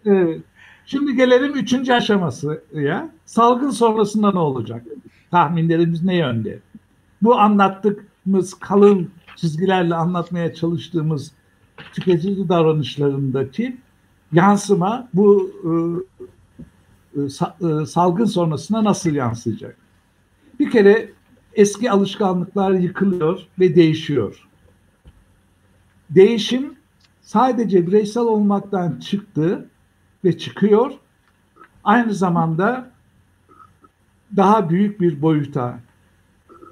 evet. 0.05 0.41
Şimdi 0.85 1.15
gelelim 1.15 1.53
üçüncü 1.53 1.93
aşamasıya. 1.93 3.09
Salgın 3.25 3.69
sonrasında 3.69 4.31
ne 4.31 4.39
olacak? 4.39 4.85
Tahminlerimiz 5.31 6.03
ne 6.03 6.15
yönde? 6.15 6.59
Bu 7.21 7.39
anlattığımız 7.39 8.53
kalın 8.59 9.11
çizgilerle 9.35 9.95
anlatmaya 9.95 10.53
çalıştığımız 10.53 11.31
tüketici 11.93 12.49
davranışlarındaki 12.49 13.77
yansıma 14.33 15.09
bu 15.13 15.51
e, 15.63 15.71
e, 17.19 17.23
e, 17.81 17.85
salgın 17.85 18.25
sonrasında 18.25 18.83
nasıl 18.83 19.11
yansıyacak? 19.11 19.77
Bir 20.59 20.71
kere 20.71 21.11
eski 21.53 21.91
alışkanlıklar 21.91 22.71
yıkılıyor 22.71 23.47
ve 23.59 23.75
değişiyor. 23.75 24.47
Değişim 26.09 26.73
sadece 27.21 27.87
bireysel 27.87 28.23
olmaktan 28.23 28.99
çıktı 28.99 29.69
ve 30.25 30.37
çıkıyor. 30.37 30.91
Aynı 31.83 32.13
zamanda 32.13 32.91
daha 34.35 34.69
büyük 34.69 35.01
bir 35.01 35.21
boyuta 35.21 35.79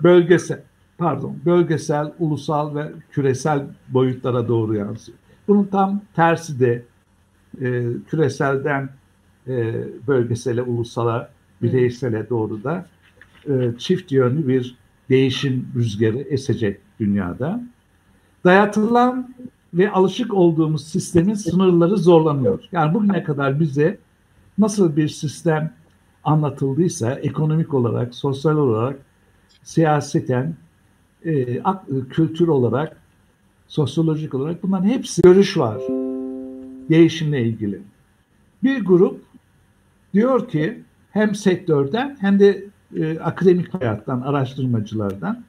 bölgesel 0.04 0.62
pardon 1.02 1.36
bölgesel, 1.46 2.12
ulusal 2.20 2.76
ve 2.76 2.92
küresel 3.12 3.66
boyutlara 3.90 4.48
doğru 4.48 4.76
yansıyor. 4.76 5.18
Bunun 5.48 5.64
tam 5.64 6.02
tersi 6.16 6.60
de 6.60 6.84
e, 7.62 7.84
küreselden 8.08 8.90
e, 9.48 9.74
bölgesele, 10.08 10.62
ulusala, 10.62 11.30
bireysele 11.62 12.30
doğru 12.30 12.64
da 12.64 12.86
e, 13.50 13.78
çift 13.78 14.12
yönlü 14.12 14.48
bir 14.48 14.76
değişim 15.10 15.68
rüzgarı 15.76 16.20
esecek 16.20 16.80
dünyada. 17.00 17.64
Dayatılan 18.44 19.31
ve 19.74 19.92
alışık 19.92 20.34
olduğumuz 20.34 20.88
sistemin 20.88 21.34
sınırları 21.34 21.98
zorlanıyor. 21.98 22.64
Yani 22.72 22.94
bugüne 22.94 23.24
kadar 23.24 23.60
bize 23.60 23.98
nasıl 24.58 24.96
bir 24.96 25.08
sistem 25.08 25.74
anlatıldıysa 26.24 27.14
ekonomik 27.14 27.74
olarak, 27.74 28.16
sosyal 28.16 28.58
olarak, 28.58 29.00
siyaseten, 29.64 30.56
e, 31.26 31.62
kültür 32.10 32.48
olarak, 32.48 32.98
sosyolojik 33.68 34.34
olarak 34.34 34.64
bunların 34.64 34.88
hepsi 34.88 35.22
görüş 35.22 35.58
var 35.58 35.78
değişimle 36.90 37.44
ilgili. 37.44 37.82
Bir 38.64 38.86
grup 38.86 39.22
diyor 40.14 40.50
ki 40.50 40.82
hem 41.12 41.36
sektörden 41.36 42.18
hem 42.20 42.40
de 42.40 42.66
e, 42.96 43.20
akademik 43.20 43.74
hayattan, 43.74 44.22
araştırmacılardan 44.22 45.44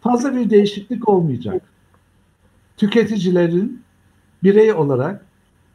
fazla 0.00 0.36
bir 0.36 0.50
değişiklik 0.50 1.08
olmayacak 1.08 1.62
tüketicilerin 2.76 3.82
birey 4.42 4.72
olarak 4.72 5.24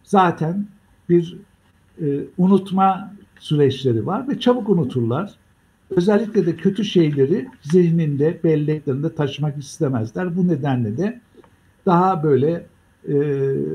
zaten 0.03 0.67
bir 1.09 1.38
e, 2.01 2.05
unutma 2.38 3.13
süreçleri 3.39 4.05
var 4.05 4.27
ve 4.27 4.39
çabuk 4.39 4.69
unuturlar. 4.69 5.35
Özellikle 5.89 6.45
de 6.45 6.55
kötü 6.55 6.85
şeyleri 6.85 7.47
zihninde, 7.61 8.39
belleklerinde 8.43 9.15
taşımak 9.15 9.57
istemezler. 9.57 10.38
Bu 10.38 10.47
nedenle 10.47 10.97
de 10.97 11.21
daha 11.85 12.23
böyle 12.23 12.65
e, 13.09 13.15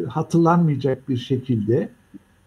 hatırlanmayacak 0.09 1.09
bir 1.09 1.17
şekilde, 1.17 1.89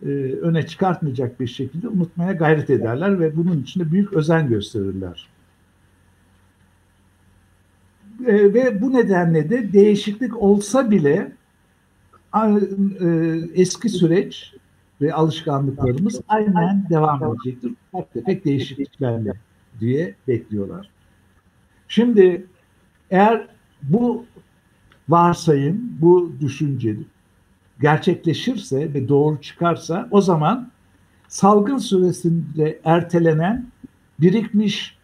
e, 0.02 0.08
öne 0.42 0.68
çıkartmayacak 0.68 1.40
bir 1.40 1.48
şekilde 1.48 1.88
unutmaya 1.88 2.32
gayret 2.32 2.70
ederler 2.70 3.20
ve 3.20 3.36
bunun 3.38 3.62
için 3.62 3.80
de 3.80 3.92
büyük 3.92 4.14
özen 4.14 4.50
gösterirler. 4.50 5.28
E, 8.26 8.54
ve 8.54 8.82
bu 8.82 8.94
nedenle 8.94 9.50
de 9.50 9.74
değişiklik 9.74 10.42
olsa 10.42 10.92
bile 10.92 11.32
e, 12.36 12.48
eski 13.54 13.90
süreç 13.90 14.54
ve 15.02 15.14
alışkanlıklarımız 15.14 16.22
aynen 16.28 16.86
devam 16.90 17.24
edecektir. 17.24 17.74
Ufak 17.94 18.14
tefek 18.14 18.46
değişikliklerle 18.46 19.34
diye 19.80 20.16
bekliyorlar. 20.28 20.90
Şimdi 21.88 22.46
eğer 23.12 23.48
bu 23.84 24.26
varsayım, 25.10 25.82
bu 26.02 26.34
düşünce 26.42 26.96
gerçekleşirse 27.82 28.94
ve 28.94 29.08
doğru 29.08 29.42
çıkarsa 29.42 30.08
o 30.12 30.22
zaman 30.22 30.72
salgın 31.28 31.78
süresinde 31.78 32.80
ertelenen 32.84 33.68
birikmiş 34.20 34.98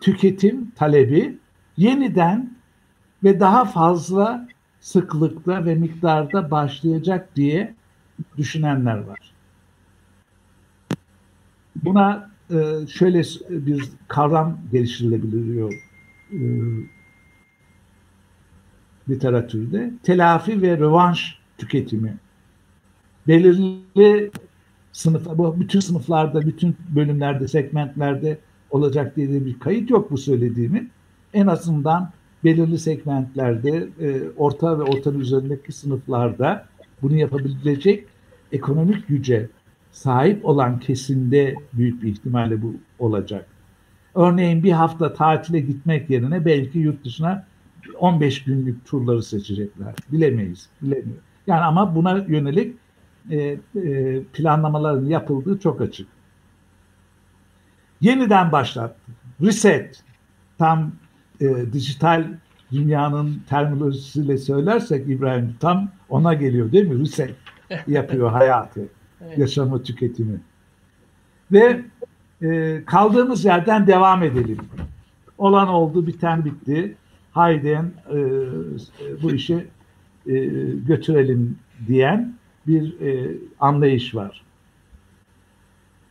tüketim 0.00 0.70
talebi 0.70 1.38
yeniden 1.76 2.54
ve 3.24 3.40
daha 3.40 3.64
fazla 3.64 4.48
sıklıkta 4.80 5.64
ve 5.64 5.74
miktarda 5.74 6.50
başlayacak 6.50 7.36
diye 7.36 7.74
düşünenler 8.36 8.98
var. 8.98 9.32
Buna 11.76 12.30
e, 12.50 12.86
şöyle 12.86 13.22
bir 13.50 13.84
kavram 14.08 14.58
geliştirilebiliyor 14.72 15.72
e, 16.32 16.40
literatürde. 19.08 19.92
Telafi 20.02 20.62
ve 20.62 20.78
rövanş 20.78 21.38
tüketimi. 21.58 22.16
Belirli 23.28 24.30
sınıf, 24.92 25.26
bu 25.26 25.60
bütün 25.60 25.80
sınıflarda, 25.80 26.46
bütün 26.46 26.76
bölümlerde, 26.88 27.48
segmentlerde 27.48 28.38
olacak 28.70 29.16
diye 29.16 29.44
bir 29.44 29.58
kayıt 29.58 29.90
yok 29.90 30.10
bu 30.10 30.18
söylediğimi. 30.18 30.88
En 31.34 31.46
azından 31.46 32.10
belirli 32.44 32.78
segmentlerde, 32.78 33.88
e, 34.00 34.30
orta 34.36 34.78
ve 34.78 34.82
orta 34.82 35.12
üzerindeki 35.12 35.72
sınıflarda 35.72 36.66
bunu 37.02 37.16
yapabilecek 37.16 38.06
ekonomik 38.52 39.08
güce 39.08 39.48
sahip 39.92 40.44
olan 40.44 40.78
kesimde 40.78 41.54
büyük 41.72 42.02
bir 42.02 42.08
ihtimalle 42.08 42.62
bu 42.62 42.74
olacak. 42.98 43.46
Örneğin 44.14 44.62
bir 44.62 44.72
hafta 44.72 45.14
tatile 45.14 45.60
gitmek 45.60 46.10
yerine 46.10 46.44
belki 46.44 46.78
yurt 46.78 47.04
dışına 47.04 47.46
15 47.98 48.44
günlük 48.44 48.86
turları 48.86 49.22
seçecekler. 49.22 49.94
Bilemeyiz, 50.12 50.68
bilemiyor. 50.82 51.18
Yani 51.46 51.60
ama 51.60 51.94
buna 51.94 52.18
yönelik 52.18 52.76
e, 53.30 53.58
e, 53.76 54.22
planlamaların 54.22 55.06
yapıldığı 55.06 55.58
çok 55.58 55.80
açık. 55.80 56.08
Yeniden 58.00 58.52
başlattı. 58.52 59.12
Reset. 59.40 60.04
Tam 60.58 60.92
e, 61.42 61.72
dijital 61.72 62.24
dünyanın 62.72 63.42
terminolojisiyle 63.48 64.38
söylersek 64.38 65.08
İbrahim 65.08 65.54
tam 65.60 65.88
ona 66.08 66.34
geliyor 66.34 66.72
değil 66.72 66.86
mi? 66.86 67.00
Reset 67.00 67.34
yapıyor 67.86 68.30
hayatı, 68.32 68.88
evet. 69.24 69.38
yaşamı, 69.38 69.82
tüketimi. 69.82 70.40
Ve 71.52 71.80
e, 72.42 72.82
kaldığımız 72.86 73.44
yerden 73.44 73.86
devam 73.86 74.22
edelim. 74.22 74.58
Olan 75.38 75.68
oldu, 75.68 76.06
biten 76.06 76.44
bitti. 76.44 76.96
Haydi 77.32 77.80
e, 78.14 78.18
bu 79.22 79.32
işi 79.32 79.66
e, 80.26 80.34
götürelim 80.86 81.58
diyen 81.86 82.34
bir 82.66 83.00
e, 83.00 83.36
anlayış 83.60 84.14
var. 84.14 84.42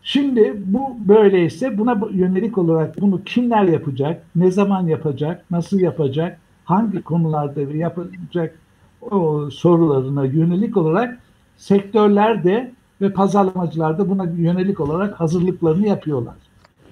Şimdi 0.03 0.61
bu 0.65 0.97
böyleyse 1.07 1.77
buna 1.77 2.01
yönelik 2.11 2.57
olarak 2.57 3.01
bunu 3.01 3.23
kimler 3.23 3.63
yapacak, 3.63 4.23
ne 4.35 4.51
zaman 4.51 4.87
yapacak, 4.87 5.45
nasıl 5.51 5.79
yapacak, 5.79 6.39
hangi 6.65 7.01
konularda 7.01 7.61
yapacak 7.61 8.59
o 9.01 9.49
sorularına 9.49 10.25
yönelik 10.25 10.77
olarak 10.77 11.19
sektörlerde 11.57 12.71
ve 13.01 13.13
pazarlamacılar 13.13 13.97
da 13.97 14.09
buna 14.09 14.23
yönelik 14.23 14.79
olarak 14.79 15.19
hazırlıklarını 15.19 15.87
yapıyorlar 15.87 16.35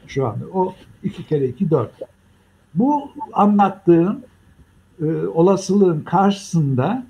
şu 0.07 0.27
anda. 0.27 0.45
O 0.53 0.73
iki 1.03 1.27
kere 1.27 1.45
iki 1.45 1.69
dört. 1.69 1.91
Bu 2.76 3.11
anlattığım 3.34 4.22
e, 5.02 5.06
olasılığın 5.27 6.02
karşısında 6.02 7.03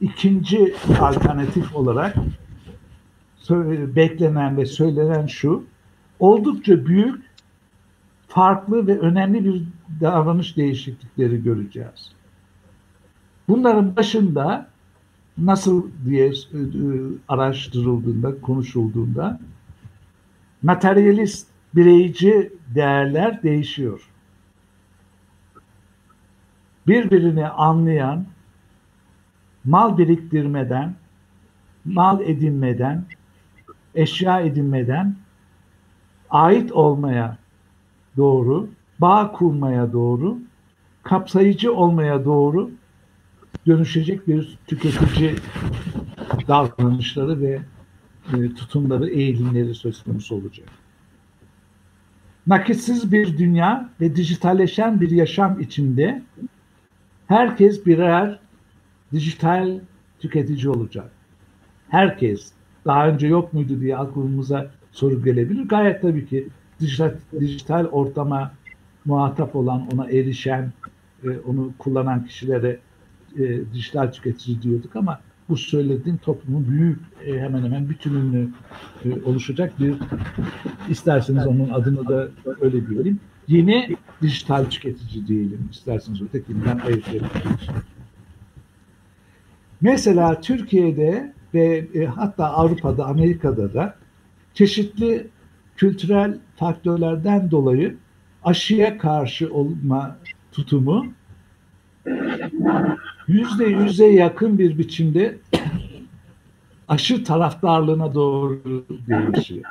ikinci 0.00 0.74
alternatif 1.00 1.76
olarak 1.76 2.16
beklenen 3.96 4.56
ve 4.56 4.66
söylenen 4.66 5.26
şu, 5.26 5.64
oldukça 6.18 6.86
büyük, 6.86 7.30
farklı 8.28 8.86
ve 8.86 8.98
önemli 8.98 9.44
bir 9.44 9.62
davranış 10.00 10.56
değişiklikleri 10.56 11.42
göreceğiz. 11.42 12.12
Bunların 13.48 13.96
başında 13.96 14.66
nasıl 15.38 15.90
diye 16.04 16.26
e, 16.28 16.32
araştırıldığında, 17.28 18.40
konuşulduğunda 18.40 19.40
materyalist, 20.62 21.48
bireyci 21.74 22.52
değerler 22.74 23.42
değişiyor. 23.42 24.10
Birbirini 26.86 27.48
anlayan, 27.48 28.26
mal 29.64 29.98
biriktirmeden, 29.98 30.94
mal 31.84 32.20
edinmeden, 32.20 33.04
eşya 33.94 34.40
edinmeden 34.40 35.16
ait 36.30 36.72
olmaya 36.72 37.36
doğru, 38.16 38.68
bağ 38.98 39.32
kurmaya 39.32 39.92
doğru, 39.92 40.38
kapsayıcı 41.02 41.74
olmaya 41.74 42.24
doğru 42.24 42.70
dönüşecek 43.66 44.28
bir 44.28 44.58
tüketici 44.66 45.34
davranışları 46.48 47.40
ve 47.40 47.60
e, 48.32 48.54
tutumları, 48.54 49.08
eğilimleri 49.08 49.74
söz 49.74 50.02
konusu 50.02 50.34
olacak. 50.34 50.68
Nakitsiz 52.46 53.12
bir 53.12 53.38
dünya 53.38 53.90
ve 54.00 54.16
dijitalleşen 54.16 55.00
bir 55.00 55.10
yaşam 55.10 55.60
içinde 55.60 56.22
herkes 57.26 57.86
birer 57.86 58.38
dijital 59.12 59.80
tüketici 60.18 60.68
olacak. 60.68 61.10
Herkes 61.88 62.52
daha 62.86 63.08
önce 63.08 63.26
yok 63.26 63.52
muydu 63.52 63.80
diye 63.80 63.96
aklımıza 63.96 64.70
soru 64.92 65.24
gelebilir. 65.24 65.68
Gayet 65.68 66.02
tabii 66.02 66.26
ki 66.26 66.48
dijital, 66.80 67.12
dijital 67.40 67.84
ortama 67.86 68.52
muhatap 69.04 69.56
olan, 69.56 69.86
ona 69.94 70.10
erişen, 70.10 70.72
e, 71.24 71.28
onu 71.46 71.72
kullanan 71.78 72.24
kişilere 72.24 72.78
e, 73.38 73.60
dijital 73.72 74.12
tüketici 74.12 74.62
diyorduk 74.62 74.96
ama 74.96 75.20
bu 75.48 75.56
söylediğim 75.56 76.18
toplumun 76.18 76.68
büyük 76.68 76.98
e, 77.26 77.40
hemen 77.40 77.62
hemen 77.62 77.88
bütününü 77.88 78.48
e, 79.04 79.22
oluşacak 79.24 79.80
bir 79.80 79.94
isterseniz 80.88 81.46
onun 81.46 81.68
adını 81.68 82.08
da 82.08 82.28
öyle 82.60 82.88
diyelim. 82.88 83.20
Yeni 83.48 83.96
dijital 84.22 84.64
tüketici 84.64 85.26
diyelim 85.26 85.68
isterseniz 85.72 86.22
ötekinden 86.22 86.78
ayırt 86.78 87.04
Mesela 89.80 90.40
Türkiye'de 90.40 91.32
ve 91.54 91.86
e, 91.94 92.06
hatta 92.06 92.46
Avrupa'da, 92.46 93.06
Amerika'da 93.06 93.74
da 93.74 93.94
çeşitli 94.54 95.26
kültürel 95.76 96.38
faktörlerden 96.56 97.50
dolayı 97.50 97.96
aşıya 98.44 98.98
karşı 98.98 99.54
olma 99.54 100.16
tutumu 100.52 101.06
yüzde 103.28 103.64
yüze 103.64 104.06
yakın 104.06 104.58
bir 104.58 104.78
biçimde 104.78 105.38
aşı 106.88 107.24
taraftarlığına 107.24 108.14
doğru 108.14 108.84
değişiyor. 109.08 109.64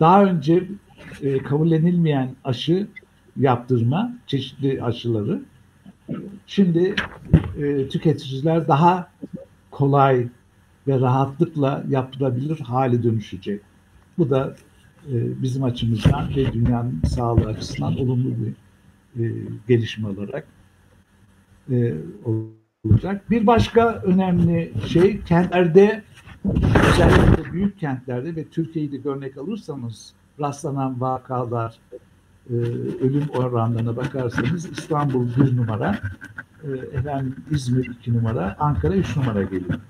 Daha 0.00 0.24
önce 0.24 0.64
e, 1.22 1.38
kabullenilmeyen 1.38 2.30
aşı 2.44 2.86
yaptırma, 3.36 4.14
çeşitli 4.26 4.82
aşıları 4.82 5.40
şimdi 6.46 6.94
e, 7.58 7.88
tüketiciler 7.88 8.68
daha 8.68 9.10
kolay 9.70 10.28
ve 10.88 11.00
rahatlıkla 11.00 11.84
yaptırabilir 11.88 12.60
hale 12.60 13.02
dönüşecek. 13.02 13.60
Bu 14.18 14.30
da 14.30 14.56
e, 15.08 15.42
bizim 15.42 15.64
açımızdan 15.64 16.28
ve 16.36 16.52
dünyanın 16.52 17.00
sağlığı 17.06 17.46
açısından 17.46 17.98
olumlu 17.98 18.30
bir 18.30 18.52
e, 19.22 19.32
gelişme 19.68 20.08
olarak 20.08 20.46
e, 21.70 21.94
olacak. 22.84 23.30
Bir 23.30 23.46
başka 23.46 24.02
önemli 24.04 24.72
şey 24.88 25.20
kentlerde 25.20 26.02
özellikle 26.92 27.52
büyük 27.52 27.80
kentlerde 27.80 28.36
ve 28.36 28.44
Türkiye'yi 28.44 29.04
de 29.04 29.08
örnek 29.08 29.36
alırsanız 29.36 30.12
rastlanan 30.40 31.00
vakalar, 31.00 31.78
ölüm 33.00 33.28
oranlarına 33.28 33.96
bakarsanız 33.96 34.70
İstanbul 34.70 35.26
bir 35.36 35.56
numara, 35.56 36.00
e, 36.64 36.98
efendim 36.98 37.36
İzmir 37.50 37.90
iki 38.00 38.14
numara, 38.14 38.56
Ankara 38.58 38.94
üç 38.94 39.16
numara 39.16 39.42
geliyor. 39.42 39.80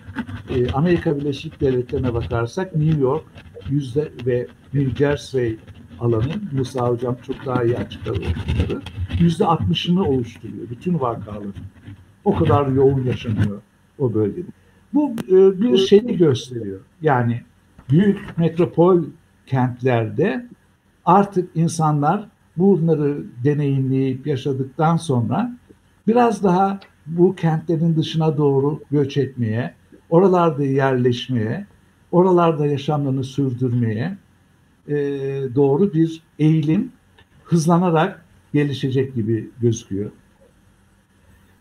E, 0.51 0.71
Amerika 0.73 1.17
Birleşik 1.17 1.61
Devletleri'ne 1.61 2.15
bakarsak 2.15 2.77
New 2.77 3.01
York 3.01 3.25
yüzde 3.71 4.13
ve 4.27 4.47
New 4.75 4.97
Jersey 4.97 5.59
alanı 6.01 6.33
Musa 6.53 6.89
Hocam 6.89 7.17
çok 7.27 7.47
daha 7.47 7.65
iyi 7.65 7.79
açıkladı 7.79 8.23
yüzde 9.19 9.47
altmışını 9.47 10.05
oluşturuyor 10.05 10.71
bütün 10.71 11.01
vakaların. 11.01 11.55
O 12.25 12.35
kadar 12.35 12.67
yoğun 12.67 13.05
yaşanıyor 13.05 13.61
o 13.99 14.15
bölgede. 14.15 14.47
Bu 14.95 15.13
e, 15.29 15.61
bir 15.61 15.77
şeyi 15.77 16.17
gösteriyor. 16.17 16.81
Yani 17.03 17.43
büyük 17.91 18.39
metropol 18.39 19.03
kentlerde 19.47 20.47
artık 21.05 21.51
insanlar 21.55 22.29
bunları 22.57 23.25
deneyimleyip 23.45 24.27
yaşadıktan 24.27 24.97
sonra 24.97 25.57
biraz 26.07 26.43
daha 26.43 26.81
bu 27.07 27.35
kentlerin 27.35 27.97
dışına 27.97 28.37
doğru 28.37 28.81
göç 28.91 29.17
etmeye, 29.17 29.75
oralarda 30.11 30.65
yerleşmeye, 30.65 31.67
oralarda 32.13 32.67
yaşamlarını 32.67 33.25
sürdürmeye 33.25 34.17
e, 34.89 34.95
doğru 35.55 35.93
bir 35.93 36.23
eğilim 36.39 36.93
hızlanarak 37.45 38.25
gelişecek 38.53 39.15
gibi 39.15 39.51
gözüküyor. 39.61 40.11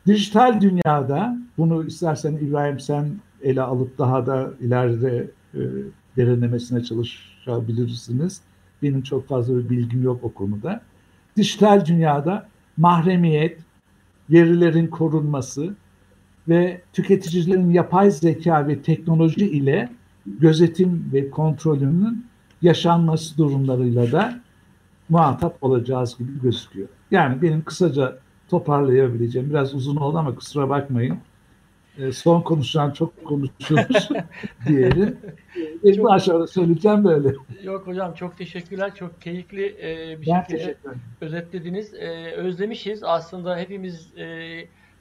Dijital 0.07 0.61
dünyada 0.61 1.37
bunu 1.57 1.85
istersen 1.85 2.33
İbrahim 2.33 2.79
sen 2.79 3.11
ele 3.41 3.61
alıp 3.61 3.97
daha 3.97 4.25
da 4.25 4.53
ileride 4.59 5.27
e, 5.53 5.59
derinlemesine 6.17 6.83
çalışabilirsiniz. 6.83 8.41
Benim 8.81 9.01
çok 9.01 9.27
fazla 9.27 9.57
bir 9.57 9.69
bilgim 9.69 10.03
yok 10.03 10.23
o 10.23 10.33
konuda. 10.33 10.81
Dijital 11.37 11.85
dünyada 11.85 12.47
mahremiyet, 12.77 13.59
verilerin 14.29 14.87
korunması 14.87 15.75
ve 16.47 16.81
tüketicilerin 16.93 17.71
yapay 17.71 18.11
zeka 18.11 18.67
ve 18.67 18.81
teknoloji 18.81 19.49
ile 19.49 19.89
gözetim 20.25 21.09
ve 21.13 21.29
kontrolünün 21.29 22.25
yaşanması 22.61 23.37
durumlarıyla 23.37 24.11
da 24.11 24.39
muhatap 25.09 25.63
olacağız 25.63 26.17
gibi 26.17 26.41
gözüküyor. 26.41 26.87
Yani 27.11 27.41
benim 27.41 27.63
kısaca 27.63 28.17
toparlayabileceğim, 28.49 29.49
biraz 29.49 29.75
uzun 29.75 29.95
oldu 29.95 30.17
ama 30.17 30.35
kusura 30.35 30.69
bakmayın. 30.69 31.17
E, 31.97 32.11
son 32.11 32.41
konuşan 32.41 32.91
çok 32.91 33.25
konuşuyormuş 33.25 34.09
diyelim. 34.67 35.17
E, 35.85 35.97
bu 35.97 36.11
aşağıda 36.11 36.47
söyleyeceğim 36.47 37.03
böyle. 37.03 37.33
Yok 37.63 37.87
hocam 37.87 38.13
çok 38.13 38.37
teşekkürler. 38.37 38.95
Çok 38.95 39.21
keyifli 39.21 39.65
e, 39.65 40.21
bir 40.21 40.27
ben 40.27 40.41
şekilde 40.41 40.75
özetlediniz. 41.21 41.93
E, 41.93 42.31
özlemişiz. 42.31 43.03
Aslında 43.03 43.57
hepimiz 43.57 44.17
e, 44.17 44.25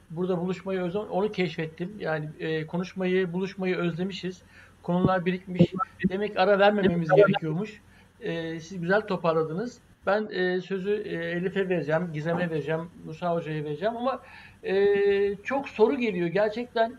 burada 0.09 0.37
buluşmayı 0.37 0.79
özlem 0.79 1.01
onu 1.01 1.31
keşfettim. 1.31 1.93
Yani 1.99 2.29
e, 2.39 2.67
konuşmayı, 2.67 3.33
buluşmayı 3.33 3.75
özlemişiz. 3.75 4.41
Konular 4.83 5.25
birikmiş. 5.25 5.73
Demek 6.09 6.37
ara 6.37 6.59
vermememiz 6.59 7.09
gerekiyormuş. 7.09 7.81
E, 8.21 8.59
siz 8.59 8.81
güzel 8.81 9.01
toparladınız. 9.01 9.79
Ben 10.05 10.27
e, 10.31 10.61
sözü 10.61 11.03
e, 11.05 11.15
Elif'e 11.15 11.69
vereceğim, 11.69 12.09
Gizem'e 12.13 12.49
vereceğim, 12.49 12.81
Musa 13.05 13.33
Hoca'ya 13.35 13.63
vereceğim 13.63 13.97
ama 13.97 14.21
e, 14.63 15.35
çok 15.43 15.69
soru 15.69 15.97
geliyor. 15.97 16.27
Gerçekten 16.27 16.93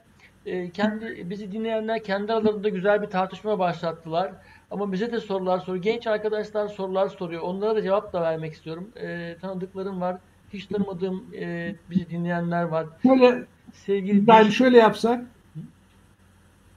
e, 0.47 0.71
kendi 0.71 1.31
bizi 1.31 1.53
dinleyenler 1.53 2.03
kendi 2.03 2.33
aralarında 2.33 2.69
güzel 2.69 3.03
bir 3.03 3.07
tartışma 3.07 3.59
başlattılar. 3.59 4.33
Ama 4.71 4.93
bize 4.93 5.13
de 5.13 5.21
sorular 5.21 5.59
soruyor. 5.59 5.85
Genç 5.85 6.07
arkadaşlar 6.07 6.69
sorular 6.69 7.09
soruyor. 7.09 7.43
Onlara 7.43 7.77
da 7.77 7.83
cevap 7.83 8.13
da 8.13 8.23
vermek 8.23 8.53
istiyorum. 8.53 8.91
E, 8.97 9.37
tanıdıklarım 9.41 10.01
var. 10.01 10.17
Hiç 10.53 10.67
tanımadığım 10.67 11.25
e, 11.39 11.75
bizi 11.91 12.11
dinleyenler 12.11 12.63
var. 12.63 12.87
Şöyle, 13.03 13.45
Sevgili 13.73 14.27
ben 14.27 14.49
şöyle 14.49 14.79
yapsak. 14.79 15.25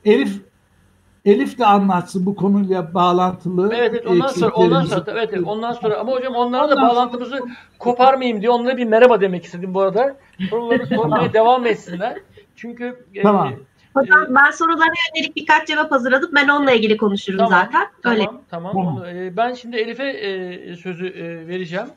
Elif 0.06 0.42
Elif 1.28 1.60
de 1.60 1.66
anlatsın 1.66 2.26
bu 2.26 2.36
konuyla 2.36 2.94
bağlantılı. 2.94 3.74
Evet, 3.76 3.90
evet 3.92 4.08
ondan 4.08 4.28
sonra 4.28 4.52
ondan 4.52 4.82
sonra 4.82 5.04
evet, 5.08 5.30
evet 5.34 5.48
ondan 5.48 5.74
sonra 5.74 5.98
ama 5.98 6.12
hocam 6.12 6.36
onlara 6.36 6.70
da 6.70 6.76
bağlantımızı 6.76 7.40
koparmayayım 7.80 8.42
diye 8.42 8.50
onlara 8.50 8.78
bir 8.78 8.86
merhaba 8.86 9.22
demek 9.22 9.46
istedim 9.46 9.74
bu 9.74 9.82
arada. 9.82 10.16
Soruları 10.50 10.88
sormaya 10.96 11.34
devam 11.34 11.66
etsinler. 11.66 12.18
Çünkü 12.56 13.06
e, 13.16 13.22
tamam. 13.22 13.48
E, 13.48 13.58
Hocam 13.94 14.26
ben 14.30 14.52
sorulara 14.52 14.94
yönelik 15.16 15.36
birkaç 15.36 15.68
cevap 15.68 15.92
hazırladım. 15.92 16.30
Ben 16.36 16.48
onunla 16.48 16.72
ilgili 16.72 16.98
konuşurum 16.98 17.38
tamam, 17.38 17.52
zaten. 17.52 17.88
Öyle. 18.12 18.26
Tamam, 18.26 18.42
tamam. 18.50 18.74
tamam. 18.74 19.06
E, 19.06 19.38
ben 19.38 19.54
şimdi 19.54 19.78
Elif'e 19.78 20.14
sözü 20.76 21.06
vereceğim. 21.48 21.88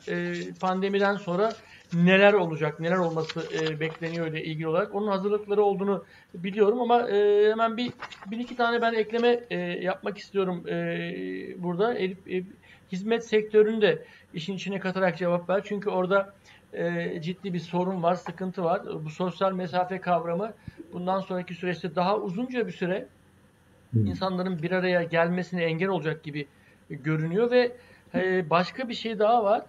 Pandemiden 0.61 1.15
sonra 1.15 1.51
neler 1.93 2.33
olacak, 2.33 2.79
neler 2.79 2.97
olması 2.97 3.43
e, 3.61 3.79
bekleniyor 3.79 4.27
ile 4.27 4.43
ilgili 4.43 4.67
olarak. 4.67 4.95
Onun 4.95 5.07
hazırlıkları 5.07 5.63
olduğunu 5.63 6.05
biliyorum 6.33 6.81
ama 6.81 7.09
e, 7.09 7.49
hemen 7.51 7.77
bir, 7.77 7.91
bir 8.31 8.39
iki 8.39 8.55
tane 8.55 8.81
ben 8.81 8.93
ekleme 8.93 9.43
e, 9.49 9.57
yapmak 9.59 10.17
istiyorum 10.17 10.67
e, 10.67 10.73
burada. 11.57 11.93
Elif, 11.93 12.27
e, 12.27 12.43
hizmet 12.91 13.25
sektörünü 13.25 13.81
de 13.81 14.05
işin 14.33 14.55
içine 14.55 14.79
katarak 14.79 15.17
cevap 15.17 15.49
ver. 15.49 15.61
Çünkü 15.65 15.89
orada 15.89 16.33
e, 16.73 17.21
ciddi 17.21 17.53
bir 17.53 17.59
sorun 17.59 18.03
var, 18.03 18.15
sıkıntı 18.15 18.63
var. 18.63 18.81
Bu 19.05 19.09
sosyal 19.09 19.53
mesafe 19.53 20.01
kavramı 20.01 20.53
bundan 20.93 21.19
sonraki 21.19 21.53
süreçte 21.53 21.95
daha 21.95 22.17
uzunca 22.17 22.67
bir 22.67 22.71
süre 22.71 23.07
hmm. 23.91 24.05
insanların 24.05 24.61
bir 24.61 24.71
araya 24.71 25.03
gelmesine 25.03 25.63
engel 25.63 25.89
olacak 25.89 26.23
gibi 26.23 26.47
görünüyor 26.89 27.51
ve 27.51 27.71
e, 28.15 28.49
başka 28.49 28.89
bir 28.89 28.93
şey 28.93 29.19
daha 29.19 29.43
var 29.43 29.61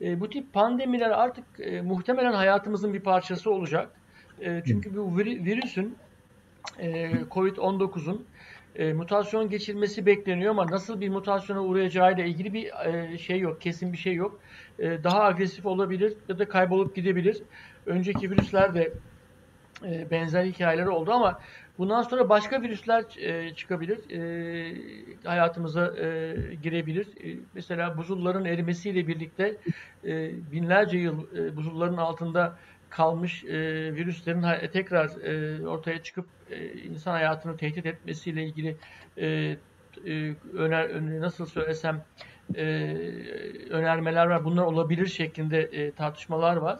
e, 0.00 0.20
bu 0.20 0.30
tip 0.30 0.52
pandemiler 0.52 1.10
artık 1.10 1.44
e, 1.58 1.80
muhtemelen 1.82 2.32
hayatımızın 2.32 2.94
bir 2.94 3.00
parçası 3.00 3.50
olacak. 3.50 3.90
E, 4.40 4.62
çünkü 4.66 4.96
bu 4.96 5.18
virüsün 5.18 5.96
e, 6.78 7.10
COVID-19'un 7.30 8.26
e, 8.76 8.92
mutasyon 8.92 9.50
geçirmesi 9.50 10.06
bekleniyor 10.06 10.50
ama 10.50 10.66
nasıl 10.70 11.00
bir 11.00 11.08
mutasyona 11.08 11.62
uğrayacağıyla 11.62 12.24
ilgili 12.24 12.52
bir 12.52 12.86
e, 12.86 13.18
şey 13.18 13.38
yok, 13.40 13.60
kesin 13.60 13.92
bir 13.92 13.98
şey 13.98 14.14
yok. 14.14 14.40
E, 14.78 15.04
daha 15.04 15.22
agresif 15.22 15.66
olabilir 15.66 16.14
ya 16.28 16.38
da 16.38 16.48
kaybolup 16.48 16.96
gidebilir. 16.96 17.42
Önceki 17.86 18.30
virüsler 18.30 18.74
de 18.74 18.92
e, 19.84 20.10
benzer 20.10 20.44
hikayeler 20.44 20.86
oldu 20.86 21.12
ama 21.12 21.40
bundan 21.80 22.02
sonra 22.02 22.28
başka 22.28 22.62
virüsler 22.62 23.04
e, 23.18 23.54
çıkabilir, 23.54 24.10
e, 24.10 24.20
hayatımıza 25.24 25.86
e, 25.86 26.34
girebilir. 26.62 27.06
E, 27.06 27.38
mesela 27.54 27.96
buzulların 27.96 28.44
erimesiyle 28.44 29.08
birlikte 29.08 29.56
e, 30.04 30.30
binlerce 30.52 30.98
yıl 30.98 31.36
e, 31.36 31.56
buzulların 31.56 31.96
altında 31.96 32.56
kalmış 32.90 33.44
e, 33.44 33.50
virüslerin 33.94 34.68
tekrar 34.72 35.08
e, 35.08 35.66
ortaya 35.66 36.02
çıkıp 36.02 36.26
e, 36.50 36.72
insan 36.72 37.12
hayatını 37.12 37.56
tehdit 37.56 37.86
etmesiyle 37.86 38.44
ilgili 38.44 38.76
e, 39.16 39.26
e, 39.26 40.34
öner, 40.54 40.90
nasıl 41.20 41.46
söylesem 41.46 42.04
e, 42.54 42.62
önermeler 43.70 44.26
var. 44.26 44.44
Bunlar 44.44 44.62
olabilir 44.62 45.06
şeklinde 45.06 45.60
e, 45.60 45.90
tartışmalar 45.90 46.56
var. 46.56 46.78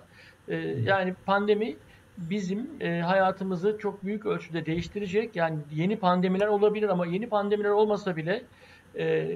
E, 0.48 0.56
yani 0.84 1.14
pandemi 1.26 1.76
bizim 2.18 2.70
e, 2.80 3.00
hayatımızı 3.00 3.78
çok 3.80 4.04
büyük 4.04 4.26
ölçüde 4.26 4.66
değiştirecek. 4.66 5.36
Yani 5.36 5.58
yeni 5.74 5.96
pandemiler 5.96 6.46
olabilir 6.46 6.88
ama 6.88 7.06
yeni 7.06 7.28
pandemiler 7.28 7.70
olmasa 7.70 8.16
bile 8.16 8.42
e, 8.98 9.28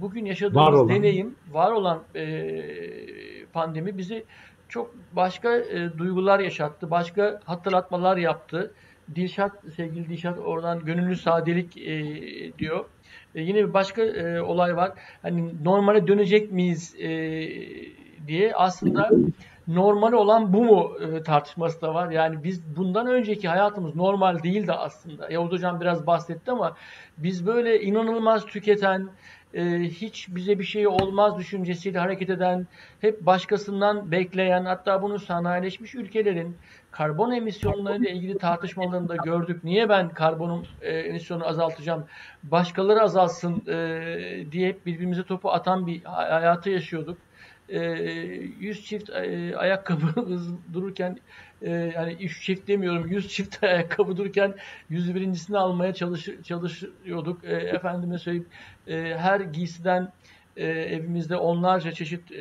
bugün 0.00 0.24
yaşadığımız 0.24 0.66
var 0.66 0.72
olan. 0.72 0.88
deneyim, 0.88 1.34
var 1.52 1.72
olan 1.72 2.02
e, 2.14 3.46
pandemi 3.52 3.98
bizi 3.98 4.24
çok 4.68 4.94
başka 5.12 5.56
e, 5.56 5.98
duygular 5.98 6.40
yaşattı, 6.40 6.90
başka 6.90 7.40
hatırlatmalar 7.44 8.16
yaptı. 8.16 8.72
Dilşat, 9.14 9.52
sevgili 9.76 10.08
Dilşat 10.08 10.38
oradan 10.38 10.84
gönüllü 10.84 11.16
sadelik 11.16 11.76
e, 11.76 12.02
diyor. 12.58 12.84
E, 13.34 13.42
yine 13.42 13.58
bir 13.58 13.74
başka 13.74 14.02
e, 14.02 14.40
olay 14.40 14.76
var. 14.76 14.92
Hani 15.22 15.64
normale 15.64 16.06
dönecek 16.06 16.52
miyiz 16.52 16.94
e, 16.98 17.08
diye 18.26 18.54
aslında 18.54 19.10
normal 19.68 20.12
olan 20.12 20.52
bu 20.52 20.64
mu 20.64 20.96
e, 21.00 21.22
tartışması 21.22 21.80
da 21.80 21.94
var. 21.94 22.10
Yani 22.10 22.44
biz 22.44 22.76
bundan 22.76 23.06
önceki 23.06 23.48
hayatımız 23.48 23.96
normal 23.96 24.42
değildi 24.42 24.72
aslında. 24.72 25.30
Yavuz 25.30 25.52
Hocam 25.52 25.80
biraz 25.80 26.06
bahsetti 26.06 26.50
ama 26.50 26.76
biz 27.18 27.46
böyle 27.46 27.80
inanılmaz 27.80 28.46
tüketen, 28.46 29.08
e, 29.54 29.80
hiç 29.80 30.28
bize 30.28 30.58
bir 30.58 30.64
şey 30.64 30.86
olmaz 30.86 31.38
düşüncesiyle 31.38 31.98
hareket 31.98 32.30
eden, 32.30 32.66
hep 33.00 33.26
başkasından 33.26 34.10
bekleyen, 34.10 34.64
hatta 34.64 35.02
bunu 35.02 35.18
sanayileşmiş 35.18 35.94
ülkelerin 35.94 36.56
karbon 36.90 37.30
emisyonlarıyla 37.30 38.10
ilgili 38.10 38.38
tartışmalarında 38.38 39.16
gördük. 39.16 39.64
Niye 39.64 39.88
ben 39.88 40.08
karbonum 40.08 40.66
e, 40.82 40.92
emisyonu 40.98 41.46
azaltacağım, 41.46 42.04
başkaları 42.42 43.00
azalsın 43.00 43.62
e, 43.66 44.52
diye 44.52 44.76
birbirimize 44.86 45.22
topu 45.22 45.50
atan 45.50 45.86
bir 45.86 46.04
hayatı 46.04 46.70
yaşıyorduk 46.70 47.18
100 47.68 48.84
çift 48.84 49.10
e, 49.10 49.56
ayakkabı 49.56 50.06
dururken 50.72 51.18
e, 51.62 51.70
yani 51.70 52.12
3 52.12 52.42
çift 52.42 52.68
demiyorum 52.68 53.08
100 53.08 53.28
çift 53.28 53.64
ayakkabı 53.64 54.16
dururken 54.16 54.54
101.sini 54.90 55.58
almaya 55.58 55.94
çalış, 55.94 56.28
çalışıyorduk. 56.44 57.44
E, 57.44 57.52
efendime 57.52 58.18
söyleyip 58.18 58.46
her 59.16 59.40
giysiden 59.40 60.12
evimizde 60.56 61.36
onlarca 61.36 61.92
çeşit 61.92 62.32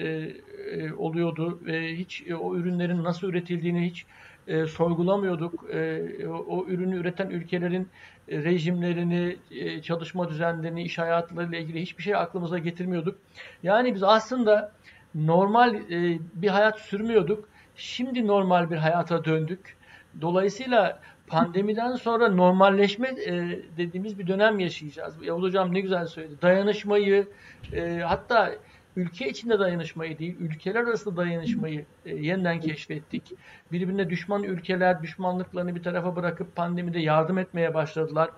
oluyordu 0.97 1.59
ve 1.65 1.95
hiç 1.95 2.23
o 2.41 2.55
ürünlerin 2.55 3.03
nasıl 3.03 3.27
üretildiğini 3.27 3.89
hiç 3.89 4.05
e, 4.47 4.65
sorgulamıyorduk. 4.65 5.69
E, 5.73 6.01
o, 6.27 6.33
o 6.33 6.65
ürünü 6.67 6.97
üreten 6.97 7.29
ülkelerin 7.29 7.87
e, 8.27 8.43
rejimlerini, 8.43 9.37
e, 9.51 9.81
çalışma 9.81 10.29
düzenlerini, 10.29 10.83
iş 10.83 10.97
hayatlarıyla 10.97 11.57
ilgili 11.57 11.81
hiçbir 11.81 12.03
şey 12.03 12.15
aklımıza 12.15 12.59
getirmiyorduk. 12.59 13.19
Yani 13.63 13.95
biz 13.95 14.03
aslında 14.03 14.71
normal 15.15 15.75
e, 15.75 16.19
bir 16.33 16.47
hayat 16.47 16.79
sürmüyorduk. 16.79 17.49
Şimdi 17.75 18.27
normal 18.27 18.69
bir 18.69 18.77
hayata 18.77 19.25
döndük. 19.25 19.77
Dolayısıyla 20.21 20.99
pandemiden 21.27 21.95
sonra 21.95 22.29
normalleşme 22.29 23.07
e, 23.07 23.59
dediğimiz 23.77 24.19
bir 24.19 24.27
dönem 24.27 24.59
yaşayacağız. 24.59 25.15
Yavuz 25.21 25.43
Hocam 25.43 25.73
ne 25.73 25.79
güzel 25.79 26.07
söyledi. 26.07 26.41
Dayanışmayı 26.41 27.27
e, 27.73 27.99
hatta 27.99 28.51
ülke 28.95 29.29
içinde 29.29 29.59
dayanışmayı 29.59 30.19
değil, 30.19 30.35
ülkeler 30.39 30.79
arasında 30.79 31.17
dayanışmayı 31.17 31.85
e, 32.05 32.15
yeniden 32.15 32.59
keşfettik. 32.59 33.33
Birbirine 33.71 34.09
düşman 34.09 34.43
ülkeler 34.43 35.03
düşmanlıklarını 35.03 35.75
bir 35.75 35.83
tarafa 35.83 36.15
bırakıp 36.15 36.55
pandemide 36.55 36.99
yardım 36.99 37.37
etmeye 37.37 37.73
başladılar. 37.73 38.29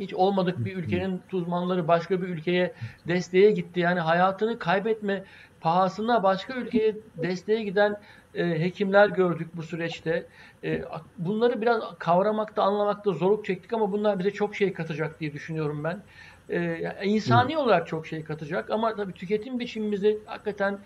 Hiç 0.00 0.14
olmadık 0.14 0.64
bir 0.64 0.76
ülkenin 0.76 1.20
uzmanları 1.32 1.88
başka 1.88 2.22
bir 2.22 2.28
ülkeye 2.28 2.72
desteğe 3.08 3.50
gitti. 3.50 3.80
Yani 3.80 4.00
hayatını 4.00 4.58
kaybetme 4.58 5.24
pahasına 5.60 6.22
başka 6.22 6.54
ülkeye 6.54 6.96
desteğe 7.16 7.62
giden 7.62 8.00
e, 8.34 8.60
hekimler 8.60 9.08
gördük 9.08 9.48
bu 9.54 9.62
süreçte. 9.62 10.26
E, 10.64 10.84
bunları 11.18 11.60
biraz 11.60 11.82
kavramakta, 11.98 12.62
anlamakta 12.62 13.12
zorluk 13.12 13.44
çektik 13.44 13.72
ama 13.72 13.92
bunlar 13.92 14.18
bize 14.18 14.30
çok 14.30 14.56
şey 14.56 14.72
katacak 14.72 15.20
diye 15.20 15.32
düşünüyorum 15.32 15.84
ben. 15.84 16.02
E, 16.48 16.92
insani 17.04 17.58
olarak 17.58 17.86
çok 17.86 18.06
şey 18.06 18.24
katacak 18.24 18.70
ama 18.70 18.96
tabii 18.96 19.12
tüketim 19.12 19.58
biçimimizi 19.58 20.18
hakikaten 20.24 20.78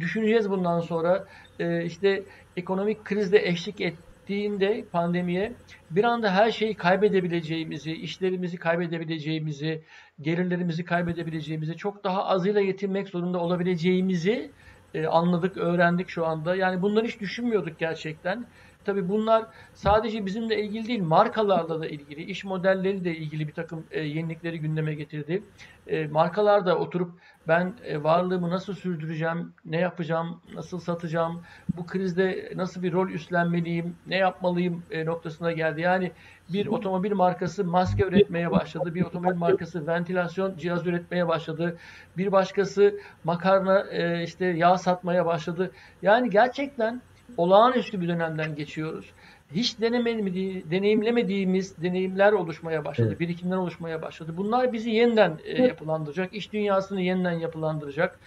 düşüneceğiz 0.00 0.50
bundan 0.50 0.80
sonra. 0.80 1.24
E, 1.58 1.84
işte 1.84 2.22
ekonomik 2.56 3.04
krizle 3.04 3.48
eşlik 3.48 3.80
ettiğinde 4.26 4.84
pandemiye 4.92 5.52
bir 5.90 6.04
anda 6.04 6.34
her 6.34 6.50
şeyi 6.50 6.74
kaybedebileceğimizi, 6.74 7.92
işlerimizi 7.92 8.56
kaybedebileceğimizi, 8.56 9.82
gelirlerimizi 10.20 10.84
kaybedebileceğimizi, 10.84 11.76
çok 11.76 12.04
daha 12.04 12.24
azıyla 12.24 12.60
yetinmek 12.60 13.08
zorunda 13.08 13.38
olabileceğimizi 13.38 14.50
e, 14.94 15.06
anladık, 15.06 15.56
öğrendik 15.56 16.08
şu 16.08 16.26
anda. 16.26 16.56
Yani 16.56 16.82
bunları 16.82 17.06
hiç 17.06 17.20
düşünmüyorduk 17.20 17.78
gerçekten. 17.78 18.46
Tabii 18.86 19.08
bunlar 19.08 19.46
sadece 19.74 20.26
bizimle 20.26 20.62
ilgili 20.62 20.88
değil, 20.88 21.02
markalarla 21.02 21.80
da 21.80 21.86
ilgili, 21.86 22.22
iş 22.22 22.44
modelleri 22.44 23.04
de 23.04 23.16
ilgili 23.16 23.48
bir 23.48 23.52
takım 23.52 23.84
e, 23.90 24.00
yenilikleri 24.00 24.60
gündeme 24.60 24.94
getirdi. 24.94 25.42
E, 25.86 26.06
markalar 26.06 26.66
da 26.66 26.78
oturup 26.78 27.10
ben 27.48 27.74
e, 27.84 28.02
varlığımı 28.02 28.50
nasıl 28.50 28.74
sürdüreceğim, 28.74 29.52
ne 29.64 29.80
yapacağım, 29.80 30.40
nasıl 30.54 30.80
satacağım, 30.80 31.42
bu 31.76 31.86
krizde 31.86 32.52
nasıl 32.56 32.82
bir 32.82 32.92
rol 32.92 33.08
üstlenmeliyim, 33.08 33.96
ne 34.06 34.16
yapmalıyım 34.16 34.82
e, 34.90 35.04
noktasına 35.04 35.52
geldi. 35.52 35.80
Yani 35.80 36.12
bir 36.48 36.66
otomobil 36.66 37.12
markası 37.12 37.64
maske 37.64 38.04
üretmeye 38.04 38.50
başladı, 38.50 38.94
bir 38.94 39.02
otomobil 39.02 39.36
markası 39.36 39.86
ventilasyon 39.86 40.56
cihazı 40.56 40.88
üretmeye 40.88 41.28
başladı, 41.28 41.76
bir 42.16 42.32
başkası 42.32 43.00
makarna 43.24 43.80
e, 43.80 44.22
işte 44.22 44.46
yağ 44.46 44.78
satmaya 44.78 45.26
başladı. 45.26 45.72
Yani 46.02 46.30
gerçekten 46.30 47.02
olağanüstü 47.36 48.00
bir 48.00 48.08
dönemden 48.08 48.54
geçiyoruz. 48.54 49.12
Hiç 49.54 49.80
deneyimlemediğimiz 49.80 51.82
deneyimler 51.82 52.32
oluşmaya 52.32 52.84
başladı, 52.84 53.08
evet. 53.08 53.20
birikimler 53.20 53.56
oluşmaya 53.56 54.02
başladı. 54.02 54.34
Bunlar 54.36 54.72
bizi 54.72 54.90
yeniden 54.90 55.38
e, 55.44 55.62
yapılandıracak, 55.62 56.34
iş 56.34 56.52
dünyasını 56.52 57.00
yeniden 57.00 57.32
yapılandıracak, 57.32 58.18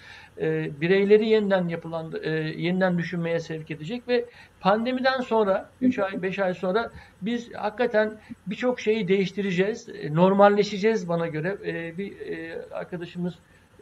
e, 0.41 0.69
bireyleri 0.81 1.29
yeniden 1.29 1.67
yapılandı, 1.67 2.21
e, 2.23 2.29
yeniden 2.61 2.97
düşünmeye 2.97 3.39
sevk 3.39 3.71
edecek 3.71 4.07
ve 4.07 4.25
pandemiden 4.59 5.21
sonra 5.21 5.69
3 5.81 5.99
ay 5.99 6.21
5 6.21 6.39
ay 6.39 6.53
sonra 6.53 6.91
biz 7.21 7.53
hakikaten 7.53 8.17
birçok 8.47 8.79
şeyi 8.79 9.07
değiştireceğiz, 9.07 9.89
e, 9.89 10.15
normalleşeceğiz 10.15 11.09
bana 11.09 11.27
göre. 11.27 11.57
E, 11.65 11.97
bir 11.97 12.19
e, 12.19 12.61
arkadaşımız 12.71 13.33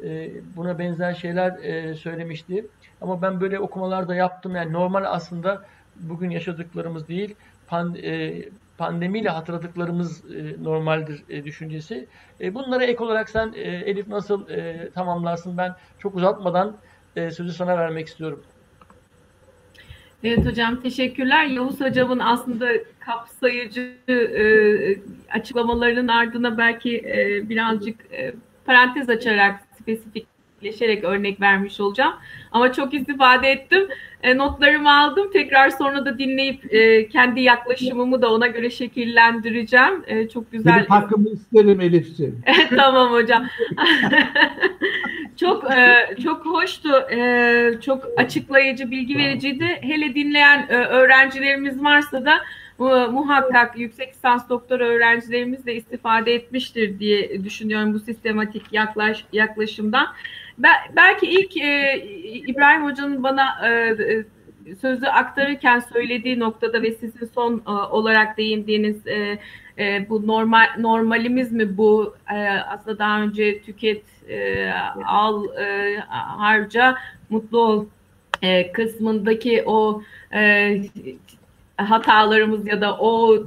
e, 0.03 0.31
buna 0.55 0.79
benzer 0.79 1.13
şeyler 1.13 1.63
e, 1.63 1.95
söylemişti. 1.95 2.67
Ama 3.01 3.21
ben 3.21 3.41
böyle 3.41 3.59
okumalar 3.59 4.07
da 4.07 4.15
yaptım. 4.15 4.55
Yani 4.55 4.73
normal 4.73 5.03
aslında 5.07 5.65
bugün 5.95 6.29
yaşadıklarımız 6.29 7.07
değil, 7.07 7.35
pan, 7.67 7.95
e, 7.95 8.43
pandemiyle 8.77 9.29
hatırladıklarımız 9.29 10.23
normaldir 10.61 11.45
düşüncesi. 11.45 12.07
Bunlara 12.53 12.83
ek 12.83 13.03
olarak 13.03 13.29
sen 13.29 13.53
Elif 13.55 14.07
nasıl 14.07 14.49
e, 14.49 14.89
tamamlarsın? 14.89 15.57
Ben 15.57 15.75
çok 15.99 16.15
uzatmadan 16.15 16.77
sözü 17.15 17.51
sana 17.51 17.77
vermek 17.77 18.07
istiyorum. 18.07 18.43
Evet 20.23 20.45
hocam 20.45 20.81
teşekkürler. 20.81 21.45
Yavuz 21.45 21.81
hocamın 21.81 22.19
aslında 22.19 22.69
kapsayıcı 22.99 23.97
e, 24.09 24.47
açıklamalarının 25.31 26.07
ardına 26.07 26.57
belki 26.57 26.97
e, 26.97 27.49
birazcık 27.49 28.11
e, 28.11 28.33
parantez 28.65 29.09
açarak 29.09 29.66
spesifikleşerek 29.87 31.03
örnek 31.03 31.41
vermiş 31.41 31.79
olacağım. 31.79 32.13
Ama 32.51 32.73
çok 32.73 32.93
istifade 32.93 33.47
ettim. 33.47 33.87
E, 34.23 34.37
notlarımı 34.37 34.99
aldım. 34.99 35.29
Tekrar 35.33 35.69
sonra 35.69 36.05
da 36.05 36.19
dinleyip 36.19 36.73
e, 36.73 37.09
kendi 37.09 37.41
yaklaşımımı 37.41 38.21
da 38.21 38.33
ona 38.33 38.47
göre 38.47 38.69
şekillendireceğim. 38.69 40.03
E, 40.07 40.29
çok 40.29 40.51
güzel. 40.51 40.75
Benim 40.75 40.85
hakkımı 40.85 41.29
isterim 41.29 41.81
Elif'ciğim. 41.81 42.43
tamam 42.75 43.11
hocam. 43.11 43.47
çok 45.35 45.71
e, 45.71 45.95
çok 46.23 46.45
hoştu. 46.45 46.89
E, 47.11 47.71
çok 47.81 48.05
açıklayıcı, 48.17 48.91
bilgi 48.91 49.17
vericiydi. 49.17 49.77
Hele 49.81 50.15
dinleyen 50.15 50.67
e, 50.69 50.75
öğrencilerimiz 50.75 51.83
varsa 51.83 52.25
da 52.25 52.33
muhakkak 52.79 53.77
yüksek 53.77 54.13
lisans 54.15 54.49
doktor 54.49 54.79
öğrencilerimiz 54.79 55.65
de 55.65 55.75
istifade 55.75 56.33
etmiştir 56.33 56.99
diye 56.99 57.43
düşünüyorum 57.43 57.93
bu 57.93 57.99
sistematik 57.99 58.73
yaklaş, 58.73 59.25
yaklaşımdan. 59.33 60.07
Belki 60.95 61.25
ilk 61.25 61.57
e, 61.57 62.03
İbrahim 62.47 62.85
Hoca'nın 62.85 63.23
bana 63.23 63.67
e, 63.67 63.69
e, 63.69 64.25
sözü 64.81 65.05
aktarırken 65.05 65.79
söylediği 65.79 66.39
noktada 66.39 66.81
ve 66.81 66.91
sizin 66.91 67.25
son 67.25 67.61
e, 67.67 67.69
olarak 67.69 68.37
değindiğiniz 68.37 69.07
e, 69.07 69.39
e, 69.77 70.09
bu 70.09 70.27
normal 70.27 70.65
normalimiz 70.79 71.51
mi 71.51 71.77
bu 71.77 72.15
e, 72.33 72.49
aslında 72.49 72.99
daha 72.99 73.21
önce 73.21 73.61
tüket 73.61 74.03
e, 74.29 74.69
al 75.05 75.45
e, 75.57 75.97
harca 76.37 76.95
mutlu 77.29 77.59
ol 77.59 77.85
e, 78.41 78.71
kısmındaki 78.71 79.63
o 79.65 80.01
e, 80.33 80.81
hatalarımız 81.77 82.67
ya 82.67 82.81
da 82.81 82.97
o 82.97 83.37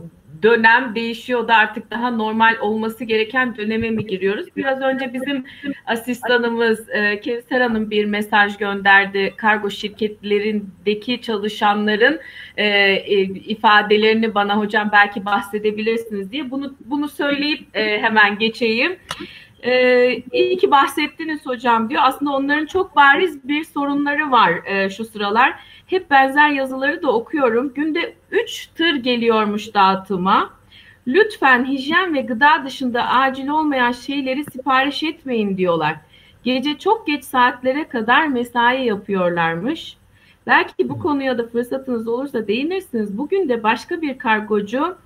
dönem 0.43 0.95
değişiyor 0.95 1.49
da 1.49 1.57
artık 1.57 1.91
daha 1.91 2.11
normal 2.11 2.57
olması 2.61 3.05
gereken 3.05 3.57
döneme 3.57 3.91
mi 3.91 4.07
giriyoruz? 4.07 4.47
Biraz 4.57 4.81
önce 4.81 5.13
bizim 5.13 5.45
asistanımız 5.87 6.89
e, 6.89 7.21
Kevser 7.21 7.61
Hanım 7.61 7.91
bir 7.91 8.05
mesaj 8.05 8.57
gönderdi. 8.57 9.35
Kargo 9.37 9.71
şirketlerindeki 9.71 11.21
çalışanların 11.21 12.21
e, 12.57 12.67
e, 12.67 13.21
ifadelerini 13.23 14.35
bana 14.35 14.59
hocam 14.59 14.91
belki 14.93 15.25
bahsedebilirsiniz 15.25 16.33
diye. 16.33 16.51
Bunu 16.51 16.75
bunu 16.85 17.09
söyleyip 17.09 17.77
e, 17.77 18.03
hemen 18.03 18.39
geçeyim. 18.39 18.97
Ee, 19.63 20.23
iyi 20.33 20.57
ki 20.57 20.71
bahsettiniz 20.71 21.47
hocam 21.47 21.91
diyor. 21.91 22.03
Aslında 22.05 22.33
onların 22.33 22.67
çok 22.67 22.97
bariz 22.97 23.49
bir 23.49 23.65
sorunları 23.65 24.31
var 24.31 24.53
e, 24.67 24.91
şu 24.91 25.05
sıralar. 25.05 25.61
Hep 25.91 26.11
benzer 26.11 26.49
yazıları 26.49 27.03
da 27.03 27.13
okuyorum. 27.13 27.75
Günde 27.75 28.15
3 28.31 28.67
tır 28.67 28.95
geliyormuş 28.95 29.75
dağıtıma. 29.75 30.51
Lütfen 31.07 31.65
hijyen 31.65 32.15
ve 32.15 32.21
gıda 32.21 32.65
dışında 32.65 33.09
acil 33.09 33.49
olmayan 33.49 33.93
şeyleri 33.93 34.45
sipariş 34.45 35.03
etmeyin 35.03 35.57
diyorlar. 35.57 35.97
Gece 36.43 36.79
çok 36.79 37.07
geç 37.07 37.25
saatlere 37.25 37.89
kadar 37.89 38.27
mesai 38.27 38.85
yapıyorlarmış. 38.85 39.97
Belki 40.47 40.89
bu 40.89 40.99
konuya 40.99 41.39
da 41.39 41.47
fırsatınız 41.47 42.09
olursa 42.09 42.47
değinirsiniz. 42.47 43.19
Bugün 43.19 43.49
de 43.49 43.63
başka 43.63 44.03
bir 44.03 44.19
kargocu 44.19 44.97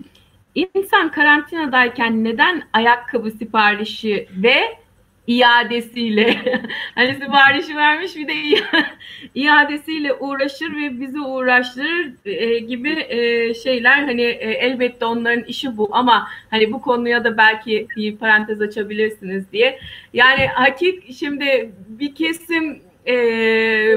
insan 0.55 1.11
karantinadayken 1.11 2.25
neden 2.25 2.63
ayakkabı 2.73 3.31
siparişi 3.31 4.29
ve 4.43 4.84
iadesiyle 5.27 6.37
hani 6.95 7.15
siparişi 7.15 7.77
vermiş 7.77 8.17
bir 8.17 8.29
de 8.29 8.35
iadesiyle 9.35 10.13
uğraşır 10.13 10.77
ve 10.77 11.01
bizi 11.01 11.21
uğraştırır 11.21 12.13
e, 12.25 12.59
gibi 12.59 13.07
e, 13.09 13.55
şeyler 13.55 14.03
hani 14.03 14.23
e, 14.23 14.51
elbette 14.51 15.05
onların 15.05 15.45
işi 15.45 15.77
bu 15.77 15.89
ama 15.93 16.29
hani 16.51 16.73
bu 16.73 16.83
konuya 16.83 17.25
da 17.25 17.39
belki 17.39 17.87
bir 17.97 18.17
parantez 18.17 18.61
açabilirsiniz 18.61 19.53
diye. 19.53 19.79
Yani 20.13 20.47
hakik 20.47 21.15
şimdi 21.15 21.71
bir 21.89 22.15
kesim 22.15 22.83
e, 23.07 23.17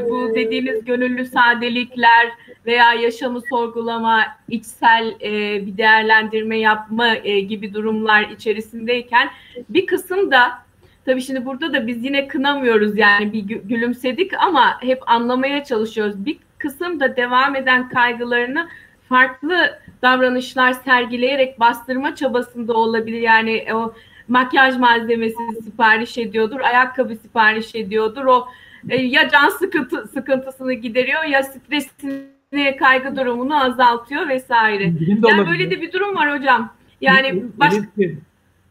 bu 0.09 0.35
dediğiniz 0.35 0.85
gönüllü 0.85 1.25
sadelikler 1.25 2.27
veya 2.65 2.93
yaşamı 2.93 3.41
sorgulama, 3.49 4.25
içsel 4.49 5.15
e, 5.21 5.65
bir 5.65 5.77
değerlendirme 5.77 6.59
yapma 6.59 7.15
e, 7.15 7.39
gibi 7.39 7.73
durumlar 7.73 8.29
içerisindeyken 8.29 9.29
bir 9.69 9.85
kısım 9.85 10.31
da 10.31 10.66
Tabii 11.07 11.21
şimdi 11.21 11.45
burada 11.45 11.73
da 11.73 11.87
biz 11.87 12.05
yine 12.05 12.27
kınamıyoruz 12.27 12.97
yani 12.97 13.33
bir 13.33 13.39
gülümsedik 13.43 14.31
ama 14.39 14.81
hep 14.81 15.01
anlamaya 15.05 15.63
çalışıyoruz. 15.63 16.25
Bir 16.25 16.37
kısım 16.57 16.99
da 16.99 17.15
devam 17.15 17.55
eden 17.55 17.89
kaygılarını 17.89 18.67
farklı 19.09 19.79
davranışlar 20.01 20.73
sergileyerek 20.73 21.59
bastırma 21.59 22.15
çabasında 22.15 22.73
olabilir. 22.73 23.21
Yani 23.21 23.65
o 23.73 23.93
makyaj 24.27 24.77
malzemesi 24.77 25.37
sipariş 25.63 26.17
ediyordur, 26.17 26.59
ayakkabı 26.59 27.15
sipariş 27.15 27.75
ediyordur. 27.75 28.25
O 28.25 28.47
e, 28.89 28.95
ya 29.01 29.29
can 29.29 29.49
sıkıntı, 29.49 30.07
sıkıntısını 30.07 30.73
gideriyor 30.73 31.23
ya 31.23 31.43
stresini, 31.43 32.75
kaygı 32.79 33.15
durumunu 33.15 33.63
azaltıyor 33.63 34.29
vesaire. 34.29 34.83
Yani 34.83 35.25
olabilir. 35.25 35.47
böyle 35.47 35.71
de 35.71 35.81
bir 35.81 35.91
durum 35.91 36.15
var 36.15 36.39
hocam. 36.39 36.73
Yani 37.01 37.43
baş... 37.57 37.73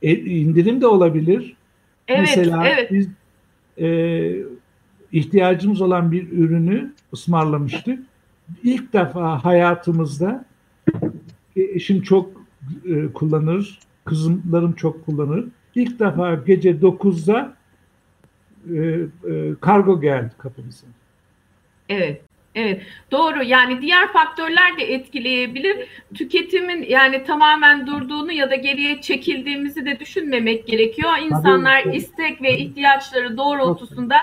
E, 0.02 0.16
indirim 0.16 0.80
de 0.80 0.86
olabilir. 0.86 1.55
Evet, 2.08 2.20
Mesela 2.36 2.68
evet. 2.68 2.92
biz 2.92 3.08
e, 3.78 3.88
ihtiyacımız 5.12 5.80
olan 5.80 6.12
bir 6.12 6.32
ürünü 6.32 6.92
ısmarlamıştık. 7.12 7.98
İlk 8.62 8.92
defa 8.92 9.44
hayatımızda 9.44 10.44
e, 11.56 11.62
eşim 11.62 12.02
çok 12.02 12.46
e, 12.84 13.12
kullanır, 13.12 13.78
kızımlarım 14.04 14.72
çok 14.72 15.06
kullanır. 15.06 15.44
İlk 15.74 16.00
defa 16.00 16.34
gece 16.34 16.70
9'da 16.70 17.56
e, 18.74 18.78
e, 19.32 19.54
kargo 19.60 20.00
geldi 20.00 20.32
kapımıza. 20.38 20.86
Evet, 21.88 22.22
Evet 22.56 22.82
doğru 23.10 23.42
yani 23.42 23.82
diğer 23.82 24.12
faktörler 24.12 24.78
de 24.78 24.94
etkileyebilir. 24.94 25.76
Tüketimin 26.14 26.86
yani 26.88 27.24
tamamen 27.24 27.86
durduğunu 27.86 28.32
ya 28.32 28.50
da 28.50 28.54
geriye 28.56 29.00
çekildiğimizi 29.00 29.86
de 29.86 30.00
düşünmemek 30.00 30.66
gerekiyor. 30.66 31.10
İnsanlar 31.22 31.84
istek 31.84 32.42
ve 32.42 32.58
ihtiyaçları 32.58 33.36
doğrultusunda 33.36 34.16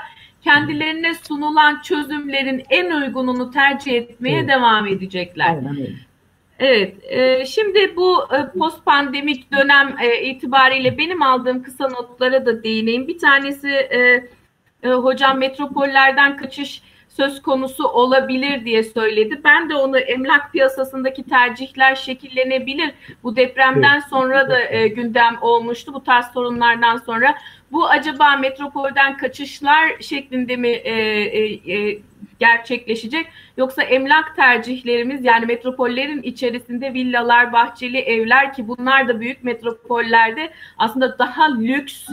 kendilerine 0.44 1.14
sunulan 1.14 1.82
çözümlerin 1.82 2.64
en 2.70 2.92
uygununu 2.92 3.52
tercih 3.52 3.94
etmeye 3.94 4.38
evet. 4.38 4.50
devam 4.50 4.88
edecekler. 4.88 5.50
Aynen 5.50 5.76
öyle. 5.76 5.94
Evet, 6.60 6.96
e, 7.04 7.46
şimdi 7.46 7.96
bu 7.96 8.24
e, 8.24 8.60
post 8.60 8.86
pandemik 8.86 9.52
dönem 9.52 9.96
e, 10.02 10.22
itibariyle 10.22 10.98
benim 10.98 11.22
aldığım 11.22 11.64
kısa 11.64 11.90
notlara 11.90 12.46
da 12.46 12.64
değineyim. 12.64 13.08
Bir 13.08 13.18
tanesi 13.18 13.70
e, 13.70 14.30
e, 14.84 14.90
hocam 14.90 15.38
metropollerden 15.38 16.38
kaçış 16.38 16.82
söz 17.16 17.42
konusu 17.42 17.88
olabilir 17.88 18.66
diye 18.66 18.84
söyledi. 18.84 19.42
Ben 19.44 19.70
de 19.70 19.76
onu 19.76 20.00
emlak 20.00 20.52
piyasasındaki 20.52 21.24
tercihler 21.24 21.96
şekillenebilir. 21.96 22.92
Bu 23.24 23.36
depremden 23.36 24.00
sonra 24.00 24.50
da 24.50 24.60
e, 24.70 24.88
gündem 24.88 25.38
olmuştu 25.42 25.94
bu 25.94 26.04
tarz 26.04 26.26
sorunlardan 26.26 26.98
sonra. 26.98 27.36
Bu 27.72 27.88
acaba 27.90 28.36
metropolden 28.36 29.18
kaçışlar 29.18 29.92
şeklinde 30.00 30.56
mi 30.56 30.68
e, 30.70 30.92
e, 30.92 31.74
e, 31.74 32.00
gerçekleşecek 32.40 33.28
yoksa 33.58 33.84
emlak 33.84 34.36
tercihlerimiz 34.36 35.26
yani 35.26 35.46
metropollerin 35.46 36.22
içerisinde 36.22 36.94
villalar, 36.94 37.54
bahçeli 37.54 37.98
evler 37.98 38.54
ki 38.54 38.68
bunlar 38.68 39.08
da 39.08 39.20
büyük 39.20 39.44
metropollerde 39.44 40.54
aslında 40.78 41.20
daha 41.20 41.54
lüks 41.54 42.08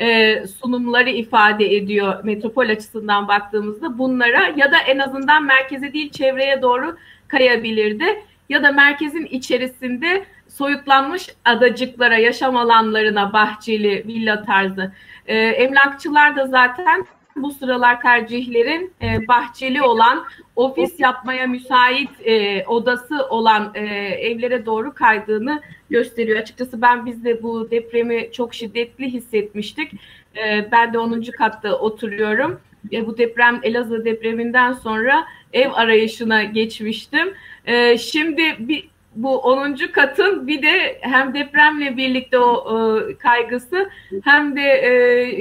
e, 0.00 0.42
sunumları 0.46 1.10
ifade 1.10 1.76
ediyor 1.76 2.24
metropol 2.24 2.68
açısından 2.68 3.28
baktığımızda 3.28 3.98
bunlara 3.98 4.52
ya 4.56 4.72
da 4.72 4.78
en 4.78 4.98
azından 4.98 5.44
merkeze 5.44 5.92
değil 5.92 6.10
çevreye 6.10 6.62
doğru 6.62 6.96
kayabilirdi 7.28 8.04
ya 8.48 8.62
da 8.62 8.72
merkezin 8.72 9.24
içerisinde 9.24 10.24
soyutlanmış 10.48 11.28
adacıklara, 11.44 12.18
yaşam 12.18 12.56
alanlarına 12.56 13.32
bahçeli 13.32 14.04
villa 14.06 14.42
tarzı. 14.42 14.92
E, 15.26 15.36
emlakçılar 15.36 16.36
da 16.36 16.46
zaten 16.46 17.06
bu 17.36 17.50
sıralar 17.50 18.02
tercihlerin 18.02 18.92
e, 19.02 19.28
bahçeli 19.28 19.82
olan, 19.82 20.24
ofis 20.56 21.00
yapmaya 21.00 21.46
müsait 21.46 22.10
e, 22.24 22.64
odası 22.66 23.26
olan 23.30 23.72
e, 23.74 23.80
evlere 24.06 24.66
doğru 24.66 24.94
kaydığını 24.94 25.62
gösteriyor. 25.90 26.38
Açıkçası 26.38 26.82
ben 26.82 27.06
biz 27.06 27.24
de 27.24 27.42
bu 27.42 27.70
depremi 27.70 28.32
çok 28.32 28.54
şiddetli 28.54 29.12
hissetmiştik. 29.12 29.92
E, 30.36 30.68
ben 30.72 30.92
de 30.92 30.98
10. 30.98 31.22
katta 31.38 31.78
oturuyorum. 31.78 32.60
E, 32.92 33.06
bu 33.06 33.18
deprem 33.18 33.60
Elazığ 33.62 34.04
depreminden 34.04 34.72
sonra 34.72 35.26
ev 35.52 35.70
arayışına 35.72 36.44
geçmiştim. 36.44 37.34
E, 37.66 37.98
şimdi 37.98 38.56
bir 38.58 38.88
bu 39.16 39.38
10. 39.38 39.76
katın 39.92 40.46
bir 40.46 40.62
de 40.62 40.98
hem 41.00 41.34
depremle 41.34 41.96
birlikte 41.96 42.38
o 42.38 42.78
e, 43.10 43.16
kaygısı 43.18 43.90
hem 44.24 44.56
de 44.56 44.62
e, 44.62 44.90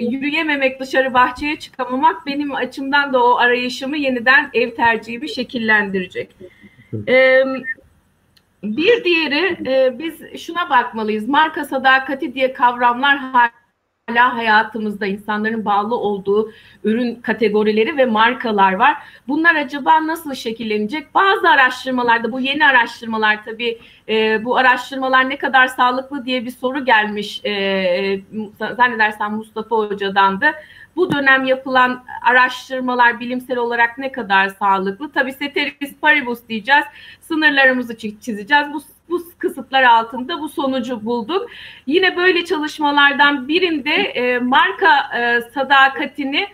yürüyememek 0.05 0.79
dışarı 0.79 1.13
bahçeye 1.13 1.59
çıkamamak 1.59 2.25
benim 2.25 2.55
açımdan 2.55 3.13
da 3.13 3.23
o 3.23 3.35
arayışımı 3.35 3.97
yeniden 3.97 4.49
ev 4.53 4.75
tercihi 4.75 5.21
bir 5.21 5.27
şekillendirecek. 5.27 6.35
E, 7.07 7.43
bir 8.63 9.03
diğeri 9.03 9.69
e, 9.69 9.99
biz 9.99 10.39
şuna 10.41 10.69
bakmalıyız. 10.69 11.27
Marka 11.27 11.65
sadakati 11.65 12.33
diye 12.33 12.53
kavramlar 12.53 13.19
hala 14.07 14.37
hayatımızda 14.37 15.05
insanların 15.05 15.65
bağlı 15.65 15.95
olduğu 15.95 16.51
ürün 16.83 17.15
kategorileri 17.15 17.97
ve 17.97 18.05
markalar 18.05 18.73
var. 18.73 18.97
Bunlar 19.27 19.55
acaba 19.55 20.07
nasıl 20.07 20.33
şekillenecek? 20.33 21.15
Bazı 21.15 21.49
araştırmalarda 21.49 22.31
bu 22.31 22.39
yeni 22.39 22.65
araştırmalar 22.65 23.45
tabii 23.45 23.79
e, 24.09 24.45
bu 24.45 24.57
araştırmalar 24.57 25.29
ne 25.29 25.37
kadar 25.37 25.67
sağlıklı 25.67 26.25
diye 26.25 26.45
bir 26.45 26.51
soru 26.51 26.85
gelmiş 26.85 27.41
e, 27.43 27.51
e 27.51 28.21
zannedersem 28.77 29.33
Mustafa 29.33 29.75
Hoca'dan 29.75 30.41
da. 30.41 30.53
Bu 30.95 31.11
dönem 31.11 31.45
yapılan 31.45 32.05
araştırmalar 32.21 33.19
bilimsel 33.19 33.57
olarak 33.57 33.97
ne 33.97 34.11
kadar 34.11 34.49
sağlıklı? 34.49 35.11
Tabii 35.11 35.35
ceteris 35.39 35.95
paribus 36.01 36.39
diyeceğiz. 36.49 36.85
Sınırlarımızı 37.21 37.97
çizeceğiz. 37.97 38.73
Bu 38.73 38.81
bu 39.09 39.21
kısıtlar 39.37 39.83
altında 39.83 40.39
bu 40.39 40.49
sonucu 40.49 41.05
bulduk. 41.05 41.49
Yine 41.87 42.17
böyle 42.17 42.45
çalışmalardan 42.45 43.47
birinde 43.47 43.93
e, 43.93 44.39
marka 44.39 45.19
e, 45.19 45.41
sadakatini 45.41 46.47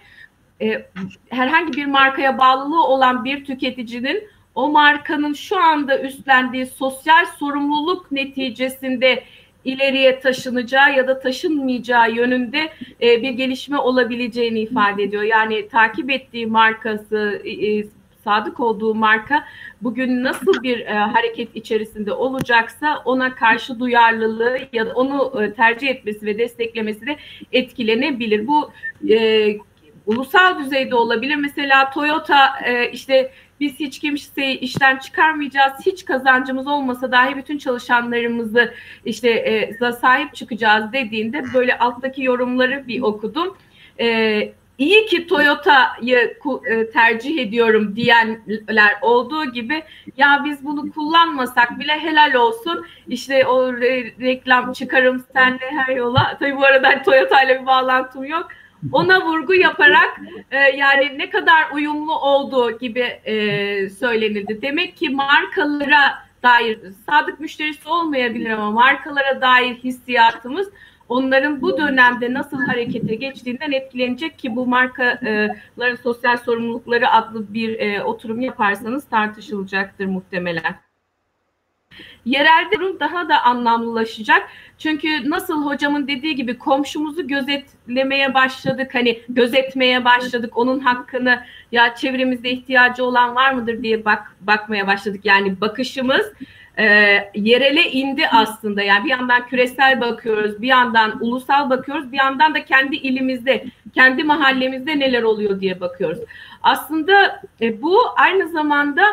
e, 0.62 0.86
herhangi 1.30 1.74
bir 1.74 1.86
markaya 1.86 2.38
bağlılığı 2.38 2.84
olan 2.84 3.26
bir 3.26 3.46
tüketicinin 3.46 4.24
o 4.56 4.70
markanın 4.70 5.34
şu 5.34 5.60
anda 5.60 6.02
üstlendiği 6.02 6.66
sosyal 6.66 7.26
sorumluluk 7.26 8.12
neticesinde 8.12 9.24
ileriye 9.66 10.20
taşınacağı 10.20 10.96
ya 10.96 11.08
da 11.08 11.20
taşınmayacağı 11.20 12.12
yönünde 12.12 12.70
e, 13.02 13.22
bir 13.22 13.30
gelişme 13.30 13.78
olabileceğini 13.78 14.60
ifade 14.60 15.04
ediyor. 15.04 15.24
Yani 15.24 15.68
takip 15.68 16.10
ettiği 16.10 16.48
markası, 16.48 17.42
e, 17.46 17.84
sadık 18.24 18.60
olduğu 18.60 18.96
marka 18.96 19.44
bugün 19.82 20.24
nasıl 20.24 20.64
bir 20.64 20.80
e, 20.80 20.94
hareket 20.94 21.56
içerisinde 21.56 22.14
olacaksa 22.14 23.02
ona 23.06 23.36
karşı 23.36 23.80
duyarlılığı 23.80 24.58
ya 24.74 24.86
da 24.86 24.94
onu 24.94 25.44
e, 25.44 25.54
tercih 25.54 25.88
etmesi 25.90 26.26
ve 26.26 26.38
desteklemesi 26.38 27.06
de 27.06 27.18
etkilenebilir. 27.52 28.48
Bu 28.48 28.72
e, 29.10 29.58
ulusal 30.06 30.60
düzeyde 30.60 30.96
olabilir. 30.96 31.36
Mesela 31.36 31.90
Toyota 31.90 32.60
e, 32.66 32.92
işte 32.92 33.32
biz 33.60 33.80
hiç 33.80 34.00
kimseyi 34.00 34.60
işten 34.60 34.98
çıkarmayacağız. 34.98 35.74
Hiç 35.86 36.06
kazancımız 36.06 36.68
olmasa 36.68 37.12
dahi 37.12 37.38
bütün 37.38 37.58
çalışanlarımızı 37.58 38.74
işte 39.06 39.30
e, 39.30 39.92
sahip 39.92 40.36
çıkacağız 40.36 40.94
dediğinde 40.94 41.44
böyle 41.54 41.78
alttaki 41.78 42.24
yorumları 42.24 42.88
bir 42.88 43.02
okudum. 43.02 43.58
E, 44.00 44.54
iyi 44.78 45.06
ki 45.06 45.28
Toyota'yı 45.28 46.38
e, 46.66 46.90
tercih 46.90 47.42
ediyorum 47.42 47.96
diyenler 47.96 48.96
olduğu 49.02 49.46
gibi 49.46 49.84
ya 50.18 50.42
biz 50.46 50.66
bunu 50.66 50.92
kullanmasak 50.92 51.80
bile 51.80 52.00
helal 52.00 52.34
olsun. 52.34 52.86
İşte 53.08 53.48
o 53.48 53.74
re- 53.74 54.22
reklam 54.22 54.74
çıkarım 54.74 55.26
senle 55.34 55.72
her 55.72 55.96
yola. 55.96 56.38
Tabii 56.40 56.58
bu 56.58 56.66
arada 56.66 57.04
Toyota 57.04 57.44
ile 57.44 57.62
bir 57.62 57.66
bağlantım 57.66 58.24
yok. 58.24 58.48
Ona 58.92 59.26
vurgu 59.26 59.54
yaparak 59.54 60.20
e, 60.52 60.58
yani 60.58 61.18
ne 61.18 61.30
kadar 61.30 61.72
uyumlu 61.74 62.16
olduğu 62.20 62.80
gibi 62.80 63.20
e, 63.26 63.36
söylenildi. 63.90 64.62
Demek 64.62 64.98
ki 64.98 65.10
markalara 65.10 66.24
dair 66.44 66.80
sadık 67.10 67.40
müşterisi 67.40 67.90
olmayabilir 67.90 68.50
ama 68.50 68.72
markalara 68.72 69.42
dair 69.42 69.76
hissiyatımız 69.76 70.70
onların 71.12 71.62
bu 71.62 71.78
dönemde 71.78 72.34
nasıl 72.34 72.58
harekete 72.58 73.16
geçtiğinden 73.16 73.72
etkilenecek 73.72 74.40
ki 74.40 74.56
bu 74.56 74.68
markaların 74.68 75.96
sosyal 76.04 76.38
sorumlulukları 76.38 77.12
adlı 77.12 77.54
bir 77.54 77.80
e, 77.80 78.04
oturum 78.04 78.42
yaparsanız 78.42 79.06
tartışılacaktır 79.06 80.06
muhtemelen. 80.06 80.76
Yerelde 82.26 82.76
durum 82.76 83.00
daha 83.00 83.30
da 83.30 83.42
anlamlılaşacak. 83.44 84.50
Çünkü 84.78 85.30
nasıl 85.30 85.66
hocamın 85.66 86.08
dediği 86.08 86.36
gibi 86.36 86.58
komşumuzu 86.58 87.28
gözetlemeye 87.28 88.34
başladık. 88.34 88.90
Hani 88.96 89.22
gözetmeye 89.30 90.06
başladık. 90.06 90.58
Onun 90.58 90.80
hakkını 90.80 91.44
ya 91.72 91.96
çevremizde 91.96 92.50
ihtiyacı 92.50 93.06
olan 93.06 93.36
var 93.36 93.54
mıdır 93.54 93.84
diye 93.84 94.06
bak 94.06 94.36
bakmaya 94.42 94.88
başladık. 94.88 95.22
Yani 95.26 95.62
bakışımız 95.62 96.34
e, 96.80 96.86
yerele 97.36 97.92
indi 97.92 98.28
aslında. 98.28 98.82
Yani 98.82 99.06
bir 99.06 99.10
yandan 99.10 99.48
küresel 99.48 100.02
bakıyoruz, 100.02 100.62
bir 100.62 100.68
yandan 100.68 101.24
ulusal 101.24 101.70
bakıyoruz, 101.70 102.12
bir 102.12 102.18
yandan 102.18 102.54
da 102.54 102.66
kendi 102.66 102.96
ilimizde, 102.96 103.66
kendi 103.96 104.24
mahallemizde 104.24 105.00
neler 105.00 105.24
oluyor 105.24 105.62
diye 105.62 105.80
bakıyoruz. 105.80 106.20
Aslında 106.64 107.42
e, 107.62 107.82
bu 107.82 108.00
aynı 108.16 108.50
zamanda 108.50 109.04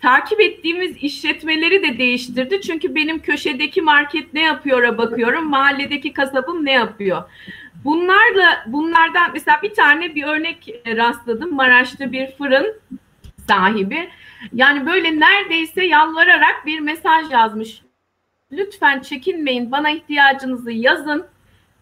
takip 0.00 0.40
ettiğimiz 0.40 0.96
işletmeleri 0.96 1.82
de 1.82 1.98
değiştirdi. 1.98 2.60
Çünkü 2.60 2.94
benim 2.94 3.18
köşedeki 3.18 3.82
market 3.82 4.34
ne 4.34 4.42
yapıyor'a 4.42 4.98
bakıyorum, 4.98 5.50
mahalledeki 5.50 6.12
kasabım 6.12 6.64
ne 6.64 6.72
yapıyor. 6.72 7.22
Bunlarla 7.84 8.64
bunlardan 8.66 9.30
mesela 9.32 9.58
bir 9.62 9.74
tane 9.74 10.14
bir 10.14 10.24
örnek 10.24 10.68
rastladım. 10.86 11.54
Maraş'ta 11.54 12.12
bir 12.12 12.26
fırın 12.26 12.74
sahibi. 13.48 14.08
Yani 14.52 14.86
böyle 14.86 15.20
neredeyse 15.20 15.86
yalvararak 15.86 16.66
bir 16.66 16.80
mesaj 16.80 17.30
yazmış. 17.30 17.82
Lütfen 18.52 19.00
çekinmeyin, 19.00 19.72
bana 19.72 19.90
ihtiyacınızı 19.90 20.72
yazın. 20.72 21.26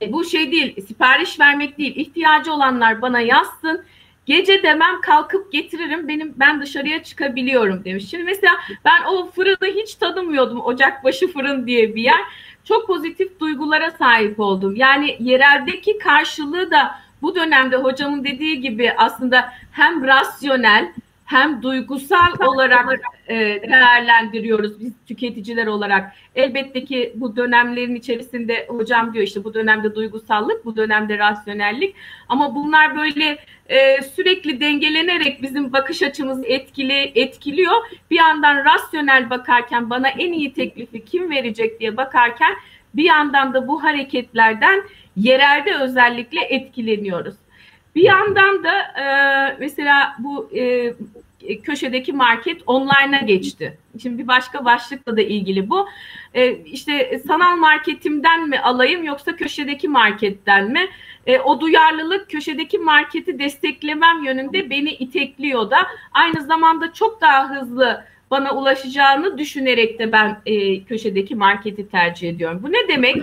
E, 0.03 0.13
bu 0.13 0.25
şey 0.25 0.53
değil, 0.53 0.87
sipariş 0.87 1.41
vermek 1.41 1.79
değil. 1.79 1.97
İhtiyacı 1.97 2.53
olanlar 2.53 3.03
bana 3.03 3.21
yazsın 3.21 3.85
Gece 4.27 4.63
demem 4.63 5.01
kalkıp 5.01 5.53
getiririm 5.53 6.09
benim 6.09 6.35
ben 6.37 6.61
dışarıya 6.61 7.03
çıkabiliyorum 7.03 7.85
demiş. 7.85 8.11
Şimdi 8.11 8.25
mesela 8.25 8.53
ben 8.85 9.05
o 9.05 9.31
fırını 9.31 9.75
hiç 9.75 9.95
tanımıyordum. 9.95 10.61
Ocakbaşı 10.61 11.33
fırın 11.33 11.67
diye 11.67 11.95
bir 11.95 12.03
yer. 12.03 12.21
Çok 12.65 12.87
pozitif 12.87 13.41
duygulara 13.41 13.91
sahip 13.91 14.41
oldum. 14.41 14.77
Yani 14.77 15.17
yereldeki 15.21 15.99
karşılığı 15.99 16.71
da 16.71 16.99
bu 17.23 17.35
dönemde 17.35 17.77
hocamın 17.77 18.25
dediği 18.25 18.61
gibi 18.61 18.93
aslında 18.97 19.53
hem 19.73 20.07
rasyonel 20.07 20.93
hem 21.25 21.63
duygusal 21.63 22.33
olarak 22.47 22.89
e, 23.29 23.35
değerlendiriyoruz 23.69 24.81
biz 24.81 24.93
tüketiciler 25.07 25.67
olarak. 25.67 26.13
Elbette 26.35 26.85
ki 26.85 27.13
bu 27.15 27.37
dönemlerin 27.37 27.95
içerisinde 27.95 28.67
hocam 28.69 29.15
diyor 29.15 29.25
işte 29.25 29.45
bu 29.45 29.55
dönemde 29.55 29.95
duygusallık, 29.95 30.65
bu 30.65 30.77
dönemde 30.77 31.19
rasyonellik 31.19 31.95
ama 32.29 32.55
bunlar 32.55 32.97
böyle 32.97 33.39
e, 33.69 34.03
sürekli 34.03 34.61
dengelenerek 34.61 35.43
bizim 35.43 35.73
bakış 35.73 36.03
açımızı 36.03 36.47
etkili 36.47 37.13
etkiliyor. 37.15 37.75
Bir 38.11 38.17
yandan 38.17 38.65
rasyonel 38.65 39.31
bakarken 39.31 39.91
bana 39.91 40.09
en 40.09 40.33
iyi 40.33 40.53
teklifi 40.53 41.05
kim 41.05 41.31
verecek 41.31 41.81
diye 41.81 41.97
bakarken 41.97 42.55
bir 42.95 43.05
yandan 43.05 43.55
da 43.55 43.69
bu 43.69 43.83
hareketlerden 43.83 44.83
yerelde 45.17 45.75
özellikle 45.75 46.41
etkileniyoruz. 46.41 47.35
Bir 47.95 48.03
yandan 48.03 48.65
da 48.65 48.79
e, 48.81 49.07
mesela 49.61 50.17
bu 50.19 50.51
e, 50.55 50.95
köşedeki 51.63 52.13
market 52.13 52.63
online'a 52.67 53.21
geçti. 53.27 53.79
Şimdi 54.03 54.23
bir 54.23 54.29
başka 54.29 54.65
başlıkla 54.65 55.17
da 55.17 55.23
ilgili 55.23 55.71
bu. 55.71 55.89
E, 56.35 56.55
işte 56.55 57.21
sanal 57.27 57.57
marketimden 57.57 58.49
mi 58.49 58.59
alayım 58.59 59.05
yoksa 59.05 59.37
köşedeki 59.37 59.89
marketten 59.89 60.71
mi? 60.71 60.89
E, 61.27 61.39
o 61.39 61.61
duyarlılık 61.61 62.31
köşedeki 62.31 62.79
marketi 62.79 63.39
desteklemem 63.39 64.25
yönünde 64.25 64.71
beni 64.71 64.91
itekliyor 64.91 65.71
da 65.71 65.77
aynı 66.13 66.43
zamanda 66.43 66.93
çok 66.93 67.21
daha 67.21 67.51
hızlı 67.51 68.05
bana 68.31 68.55
ulaşacağını 68.55 69.39
düşünerek 69.39 69.99
de 69.99 70.13
ben 70.13 70.41
e, 70.47 70.85
köşedeki 70.85 71.35
marketi 71.35 71.89
tercih 71.89 72.29
ediyorum. 72.29 72.61
Bu 72.63 72.73
ne 72.73 72.89
demek? 72.89 73.17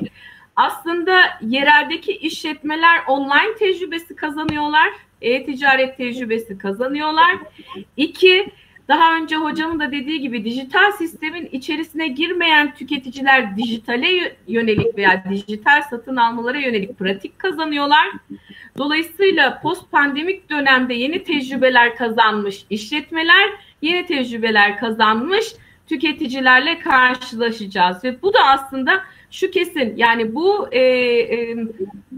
Aslında 0.62 1.22
yereldeki 1.42 2.12
işletmeler 2.12 3.00
online 3.08 3.56
tecrübesi 3.60 4.16
kazanıyorlar, 4.16 4.90
e-ticaret 5.22 5.98
tecrübesi 5.98 6.58
kazanıyorlar. 6.58 7.38
İki, 7.98 8.52
daha 8.88 9.16
önce 9.16 9.36
hocamın 9.36 9.80
da 9.80 9.92
dediği 9.92 10.22
gibi 10.22 10.46
dijital 10.46 10.92
sistemin 10.92 11.50
içerisine 11.52 12.08
girmeyen 12.08 12.74
tüketiciler 12.74 13.58
dijitale 13.58 14.38
yönelik 14.48 14.98
veya 14.98 15.24
dijital 15.30 15.82
satın 15.82 16.16
almalara 16.16 16.58
yönelik 16.58 17.00
pratik 17.00 17.40
kazanıyorlar. 17.40 18.08
Dolayısıyla 18.78 19.60
post 19.62 19.92
pandemik 19.92 20.50
dönemde 20.50 20.94
yeni 20.94 21.24
tecrübeler 21.24 21.96
kazanmış 21.96 22.66
işletmeler, 22.70 23.50
yeni 23.82 24.06
tecrübeler 24.06 24.78
kazanmış 24.78 25.46
tüketicilerle 25.88 26.80
karşılaşacağız 26.80 28.04
ve 28.04 28.22
bu 28.22 28.34
da 28.34 28.40
aslında 28.40 29.04
şu 29.32 29.52
kesin 29.52 29.94
yani 29.98 30.36
bu 30.36 30.68
e, 30.72 30.80
e, 30.80 31.58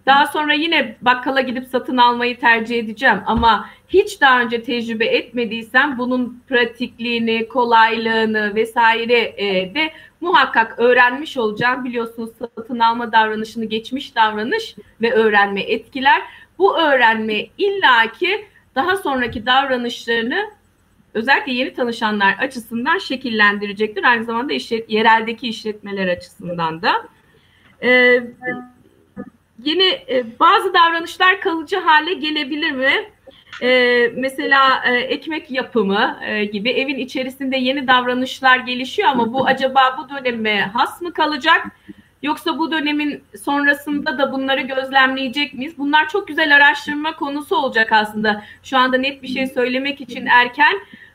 daha 0.06 0.27
sonra 0.27 0.53
yine 0.53 0.95
bakkala 1.02 1.41
gidip 1.41 1.68
satın 1.68 1.98
almayı 1.98 2.40
tercih 2.40 2.80
edeceğim 2.80 3.19
ama 3.26 3.69
hiç 3.90 4.22
daha 4.22 4.41
önce 4.41 4.64
tecrübe 4.64 5.06
etmediysem 5.06 5.98
bunun 5.98 6.44
pratikliğini, 6.48 7.48
kolaylığını 7.48 8.56
vesaire 8.56 9.34
e, 9.38 9.76
de 9.76 9.91
muhakkak 10.22 10.80
öğrenmiş 10.80 11.38
olacağım. 11.38 11.85
Biliyorsunuz 11.85 12.30
satın 12.40 12.80
alma 12.80 13.11
davranışını 13.11 13.65
geçmiş 13.65 14.15
davranış 14.15 14.76
ve 15.02 15.14
öğrenme 15.14 15.61
etkiler. 15.61 16.22
Bu 16.57 16.77
öğrenme 16.77 17.45
illaki 17.57 18.45
daha 18.76 18.98
sonraki 18.98 19.45
davranışlarını 19.45 20.49
özellikle 21.14 21.53
yeni 21.53 21.73
tanışanlar 21.73 22.35
açısından 22.40 22.98
şekillendirecektir. 22.98 24.03
Aynı 24.03 24.23
zamanda 24.23 24.53
işlet, 24.53 24.90
yereldeki 24.90 25.48
işletmeler 25.48 26.07
açısından 26.07 26.81
da. 26.81 26.94
Ee, 27.84 28.23
yeni 29.64 29.88
e, 30.10 30.40
bazı 30.40 30.73
davranışlar 30.73 31.41
kalıcı 31.41 31.77
hale 31.80 32.14
gelebilir 32.14 32.72
mi? 32.72 32.91
Ee, 33.61 34.11
mesela 34.15 34.84
e, 34.85 34.94
ekmek 34.94 35.52
yapımı 35.52 36.19
e, 36.26 36.45
gibi 36.45 36.69
evin 36.69 36.98
içerisinde 36.98 37.57
yeni 37.57 37.88
davranışlar 37.88 38.57
gelişiyor 38.57 39.10
ama 39.10 39.34
bu 39.34 39.45
acaba 39.45 39.98
bu 39.98 40.10
döneme 40.10 40.61
has 40.61 41.02
mı 41.02 41.14
kalacak? 41.14 41.68
Yoksa 42.23 42.57
bu 42.57 42.72
dönemin 42.72 43.23
sonrasında 43.44 44.18
da 44.18 44.31
bunları 44.31 44.61
gözlemleyecek 44.61 45.53
miyiz? 45.53 45.73
Bunlar 45.77 46.10
çok 46.10 46.27
güzel 46.27 46.56
araştırma 46.56 47.15
konusu 47.15 47.56
olacak 47.56 47.91
aslında. 47.91 48.44
Şu 48.64 48.77
anda 48.77 48.98
net 48.98 49.23
bir 49.23 49.27
şey 49.27 49.48
söylemek 49.48 50.02
için 50.02 50.26
erken 50.26 50.73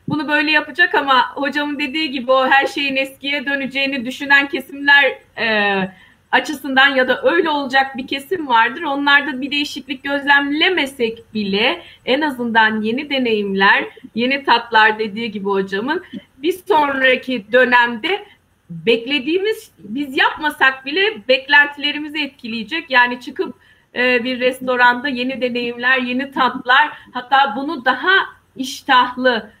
bunu 0.09 0.27
böyle 0.27 0.51
yapacak 0.51 0.95
ama 0.95 1.35
hocamın 1.35 1.79
dediği 1.79 2.11
gibi 2.11 2.31
o 2.31 2.47
her 2.47 2.67
şeyin 2.67 2.95
eskiye 2.95 3.45
döneceğini 3.45 4.05
düşünen 4.05 4.47
kesimler 4.47 5.05
e, 5.37 5.89
açısından 6.31 6.87
ya 6.87 7.07
da 7.07 7.21
öyle 7.23 7.49
olacak 7.49 7.97
bir 7.97 8.07
kesim 8.07 8.47
vardır. 8.47 8.81
Onlarda 8.81 9.41
bir 9.41 9.51
değişiklik 9.51 10.03
gözlemlemesek 10.03 11.33
bile 11.33 11.81
en 12.05 12.21
azından 12.21 12.81
yeni 12.81 13.09
deneyimler, 13.09 13.85
yeni 14.15 14.43
tatlar 14.43 14.99
dediği 14.99 15.31
gibi 15.31 15.49
hocamın 15.49 16.03
bir 16.37 16.55
sonraki 16.67 17.51
dönemde 17.51 18.25
beklediğimiz 18.69 19.71
biz 19.77 20.17
yapmasak 20.17 20.85
bile 20.85 21.27
beklentilerimizi 21.27 22.21
etkileyecek. 22.21 22.91
Yani 22.91 23.19
çıkıp 23.19 23.55
e, 23.95 24.23
bir 24.23 24.39
restoranda 24.39 25.07
yeni 25.07 25.41
deneyimler, 25.41 25.97
yeni 25.97 26.31
tatlar 26.31 26.89
hatta 27.11 27.53
bunu 27.55 27.85
daha 27.85 28.11
iştahlı 28.55 29.51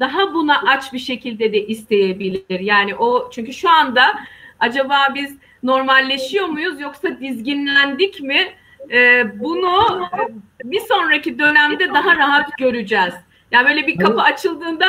daha 0.00 0.34
buna 0.34 0.62
aç 0.66 0.92
bir 0.92 0.98
şekilde 0.98 1.52
de 1.52 1.66
isteyebilir. 1.66 2.60
Yani 2.60 2.94
o 2.94 3.30
çünkü 3.30 3.52
şu 3.52 3.70
anda 3.70 4.02
acaba 4.60 4.96
biz 5.14 5.36
normalleşiyor 5.62 6.46
muyuz 6.46 6.80
yoksa 6.80 7.08
dizginlendik 7.20 8.20
mi? 8.20 8.38
Ee, 8.90 9.40
bunu 9.40 10.02
e, 10.04 10.70
bir 10.70 10.80
sonraki 10.80 11.38
dönemde 11.38 11.88
daha 11.94 12.16
rahat 12.16 12.58
göreceğiz. 12.58 13.14
Yani 13.50 13.68
böyle 13.68 13.86
bir 13.86 13.96
kapı 13.96 14.22
açıldığında 14.22 14.86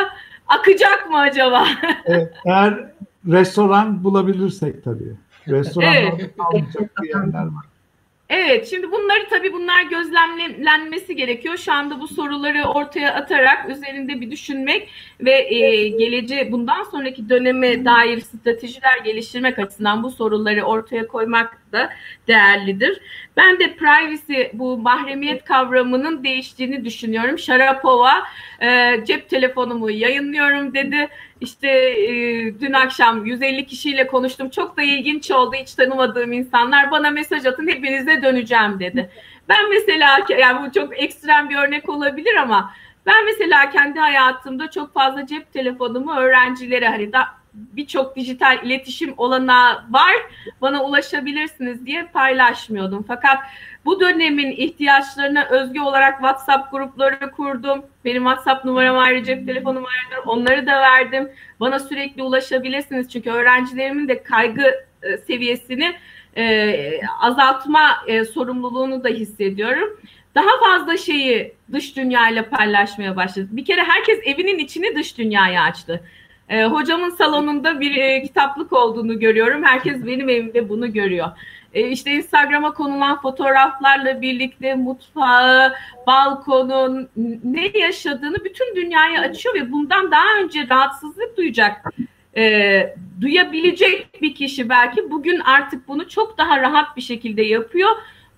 akacak 0.48 1.10
mı 1.10 1.18
acaba? 1.18 1.68
evet, 2.06 2.34
eğer 2.46 2.92
restoran 3.28 4.04
bulabilirsek 4.04 4.84
tabii. 4.84 5.16
Restoran 5.48 5.94
evet. 5.94 6.30
almayacak 6.40 6.92
yerler 7.04 7.46
var. 7.46 7.66
Evet, 8.30 8.68
şimdi 8.70 8.92
bunları 8.92 9.30
tabii 9.30 9.54
bunlar 9.54 9.82
gözlemlenmesi 9.82 11.16
gerekiyor. 11.16 11.58
Şu 11.58 11.74
anda 11.74 12.00
bu 12.00 12.08
soruları 12.08 12.64
ortaya 12.64 13.14
atarak 13.14 13.70
üzerinde 13.70 14.22
bir 14.22 14.32
düşünmek 14.32 14.90
ve 15.20 15.56
e, 15.56 15.88
geleceğe 15.88 16.52
bundan 16.52 16.84
sonraki 16.84 17.30
döneme 17.30 17.86
dair 17.86 18.22
stratejiler 18.22 18.98
geliştirmek 19.04 19.60
açısından 19.60 20.04
bu 20.04 20.12
soruları 20.12 20.64
ortaya 20.64 21.08
koymak 21.08 21.72
da 21.72 21.90
değerlidir. 22.28 23.02
Ben 23.38 23.60
de 23.60 23.76
privacy 23.76 24.42
bu 24.54 24.78
mahremiyet 24.78 25.46
kavramının 25.46 26.24
değiştiğini 26.24 26.86
düşünüyorum. 26.86 27.40
Sharapova 27.40 28.24
e, 28.62 28.96
cep 29.06 29.30
telefonumu 29.30 29.92
yayınlıyorum 29.92 30.74
dedi. 30.74 31.10
İşte 31.42 31.68
e, 31.68 32.14
dün 32.60 32.74
akşam 32.74 33.26
150 33.26 33.66
kişiyle 33.66 34.08
konuştum. 34.08 34.50
Çok 34.50 34.78
da 34.78 34.82
ilginç 34.82 35.32
oldu. 35.32 35.56
Hiç 35.56 35.74
tanımadığım 35.76 36.32
insanlar 36.32 36.92
bana 36.92 37.10
mesaj 37.10 37.46
atın 37.46 37.68
hepinize 37.68 38.22
döneceğim 38.22 38.80
dedi. 38.80 39.10
Ben 39.50 39.70
mesela 39.70 40.20
yani 40.30 40.68
bu 40.68 40.72
çok 40.72 41.04
ekstrem 41.04 41.50
bir 41.50 41.56
örnek 41.56 41.90
olabilir 41.90 42.36
ama 42.36 42.74
ben 43.06 43.26
mesela 43.26 43.70
kendi 43.70 44.00
hayatımda 44.00 44.72
çok 44.72 44.94
fazla 44.94 45.26
cep 45.26 45.54
telefonumu 45.54 46.16
öğrencilere 46.16 46.88
hani 46.88 47.14
da 47.14 47.28
birçok 47.54 48.16
dijital 48.16 48.66
iletişim 48.66 49.14
olanağı 49.18 49.84
var. 49.90 50.14
Bana 50.62 50.84
ulaşabilirsiniz 50.84 51.86
diye 51.86 52.06
paylaşmıyordum. 52.06 53.06
Fakat 53.08 53.38
bu 53.88 54.00
dönemin 54.00 54.52
ihtiyaçlarına 54.52 55.46
özgü 55.46 55.82
olarak 55.82 56.14
WhatsApp 56.14 56.72
grupları 56.72 57.32
kurdum. 57.32 57.86
Benim 58.06 58.24
WhatsApp 58.24 58.66
numaram 58.66 58.98
ayrı, 58.98 59.24
cep 59.24 59.48
telefonum 59.48 59.86
ayrıdır. 59.86 60.28
Onları 60.28 60.68
da 60.68 60.82
verdim. 60.82 61.30
Bana 61.60 61.80
sürekli 61.80 62.24
ulaşabilirsiniz. 62.24 63.10
Çünkü 63.12 63.30
öğrencilerimin 63.30 64.08
de 64.08 64.24
kaygı 64.24 64.86
e, 65.04 65.18
seviyesini 65.18 65.96
e, 66.38 67.02
azaltma 67.22 67.98
e, 68.08 68.26
sorumluluğunu 68.26 69.04
da 69.04 69.10
hissediyorum. 69.10 70.00
Daha 70.36 70.60
fazla 70.60 70.98
şeyi 70.98 71.56
dış 71.74 71.98
dünyayla 71.98 72.50
paylaşmaya 72.50 73.16
başladım. 73.16 73.50
Bir 73.52 73.66
kere 73.66 73.84
herkes 73.84 74.20
evinin 74.24 74.58
içini 74.58 74.96
dış 74.96 75.18
dünyaya 75.18 75.64
açtı. 75.64 76.04
E, 76.50 76.64
hocamın 76.64 77.10
salonunda 77.10 77.80
bir 77.80 77.96
e, 77.96 78.22
kitaplık 78.22 78.74
olduğunu 78.74 79.20
görüyorum. 79.20 79.64
Herkes 79.64 80.06
benim 80.06 80.30
evimde 80.30 80.70
bunu 80.70 80.94
görüyor. 80.94 81.28
E, 81.74 81.88
işte 81.90 82.12
Instagram'a 82.12 82.74
konulan 82.74 83.22
fotoğraflarla 83.22 84.22
birlikte 84.22 84.76
mutfağı, 84.76 85.74
balkonun 86.08 87.10
ne 87.44 87.80
yaşadığını 87.80 88.46
bütün 88.46 88.76
dünyaya 88.76 89.22
açıyor 89.22 89.56
ve 89.56 89.72
bundan 89.72 90.12
daha 90.12 90.44
önce 90.44 90.68
rahatsızlık 90.70 91.38
duyacak 91.38 91.94
e, 92.38 92.96
duyabilecek 93.22 94.22
bir 94.22 94.36
kişi 94.36 94.70
belki 94.70 95.12
bugün 95.12 95.40
artık 95.40 95.88
bunu 95.88 96.10
çok 96.10 96.38
daha 96.38 96.62
rahat 96.62 96.98
bir 96.98 97.02
şekilde 97.02 97.42
yapıyor. 97.42 97.90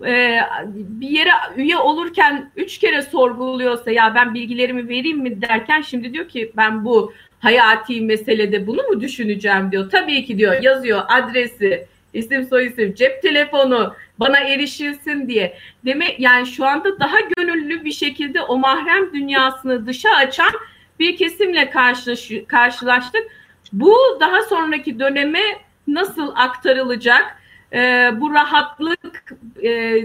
E, 0.05 0.39
bir 0.73 1.09
yere 1.09 1.31
üye 1.57 1.77
olurken 1.77 2.51
üç 2.55 2.77
kere 2.77 3.01
sorguluyorsa 3.01 3.91
ya 3.91 4.15
ben 4.15 4.33
bilgilerimi 4.33 4.89
vereyim 4.89 5.19
mi? 5.19 5.41
derken 5.41 5.81
şimdi 5.81 6.13
diyor 6.13 6.27
ki 6.27 6.51
ben 6.57 6.85
bu 6.85 7.13
hayati 7.39 8.01
meselede 8.01 8.67
bunu 8.67 8.83
mu 8.83 9.01
düşüneceğim? 9.01 9.71
diyor. 9.71 9.89
Tabii 9.89 10.25
ki 10.25 10.37
diyor 10.37 10.61
yazıyor 10.61 11.01
adresi, 11.09 11.87
isim 12.13 12.43
soyisim, 12.43 12.93
cep 12.93 13.21
telefonu 13.21 13.95
bana 14.19 14.39
erişilsin 14.39 15.27
diye. 15.27 15.57
Demek 15.85 16.19
yani 16.19 16.47
şu 16.47 16.65
anda 16.65 16.99
daha 16.99 17.17
gönüllü 17.37 17.85
bir 17.85 17.91
şekilde 17.91 18.41
o 18.41 18.57
mahrem 18.57 19.13
dünyasını 19.13 19.87
dışa 19.87 20.09
açan 20.09 20.51
bir 20.99 21.17
kesimle 21.17 21.69
karşılaş, 21.69 22.31
karşılaştık. 22.47 23.23
Bu 23.73 23.95
daha 24.19 24.41
sonraki 24.41 24.99
döneme 24.99 25.41
nasıl 25.87 26.31
aktarılacak? 26.35 27.39
E, 27.73 28.09
bu 28.15 28.33
rahatlık 28.33 29.33
e, 29.63 29.99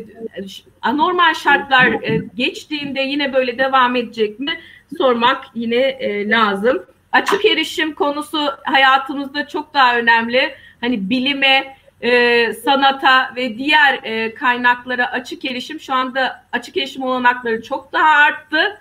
anormal 0.82 1.34
şartlar 1.34 1.86
e, 1.86 2.22
geçtiğinde 2.34 3.00
yine 3.00 3.32
böyle 3.32 3.58
devam 3.58 3.96
edecek 3.96 4.40
mi? 4.40 4.60
Sormak 4.98 5.44
yine 5.54 5.76
e, 5.76 6.28
lazım. 6.28 6.84
Açık 7.12 7.44
erişim 7.44 7.94
konusu 7.94 8.50
hayatımızda 8.64 9.48
çok 9.48 9.74
daha 9.74 9.98
önemli. 9.98 10.54
Hani 10.80 11.10
bilime, 11.10 11.76
e, 12.04 12.52
sanata 12.52 13.32
ve 13.36 13.58
diğer 13.58 14.00
e, 14.02 14.34
kaynaklara 14.34 15.12
açık 15.12 15.44
erişim 15.44 15.80
şu 15.80 15.94
anda 15.94 16.44
açık 16.52 16.76
erişim 16.76 17.02
olanakları 17.02 17.62
çok 17.62 17.92
daha 17.92 18.08
arttı. 18.08 18.80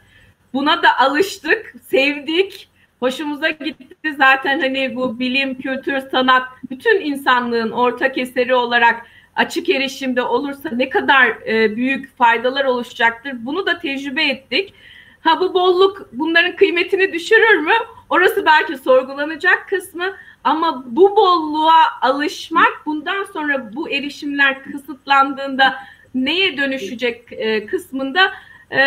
Buna 0.53 0.83
da 0.83 0.99
alıştık, 0.99 1.75
sevdik, 1.87 2.69
hoşumuza 2.99 3.49
gitti. 3.49 4.15
Zaten 4.17 4.59
hani 4.59 4.95
bu 4.95 5.19
bilim, 5.19 5.61
kültür, 5.61 5.99
sanat 6.11 6.47
bütün 6.69 7.01
insanlığın 7.01 7.71
ortak 7.71 8.17
eseri 8.17 8.55
olarak 8.55 9.05
açık 9.35 9.69
erişimde 9.69 10.21
olursa 10.21 10.69
ne 10.71 10.89
kadar 10.89 11.27
e, 11.27 11.75
büyük 11.75 12.17
faydalar 12.17 12.65
oluşacaktır. 12.65 13.45
Bunu 13.45 13.65
da 13.65 13.79
tecrübe 13.79 14.23
ettik. 14.23 14.73
Ha 15.21 15.39
bu 15.39 15.53
bolluk 15.53 16.09
bunların 16.11 16.55
kıymetini 16.55 17.13
düşürür 17.13 17.57
mü? 17.57 17.73
Orası 18.09 18.45
belki 18.45 18.77
sorgulanacak 18.77 19.69
kısmı 19.69 20.13
ama 20.43 20.83
bu 20.87 21.15
bolluğa 21.15 21.83
alışmak 22.01 22.81
bundan 22.85 23.23
sonra 23.23 23.75
bu 23.75 23.89
erişimler 23.89 24.63
kısıtlandığında 24.63 25.75
neye 26.15 26.57
dönüşecek 26.57 27.25
e, 27.31 27.65
kısmında 27.65 28.31
e, 28.71 28.79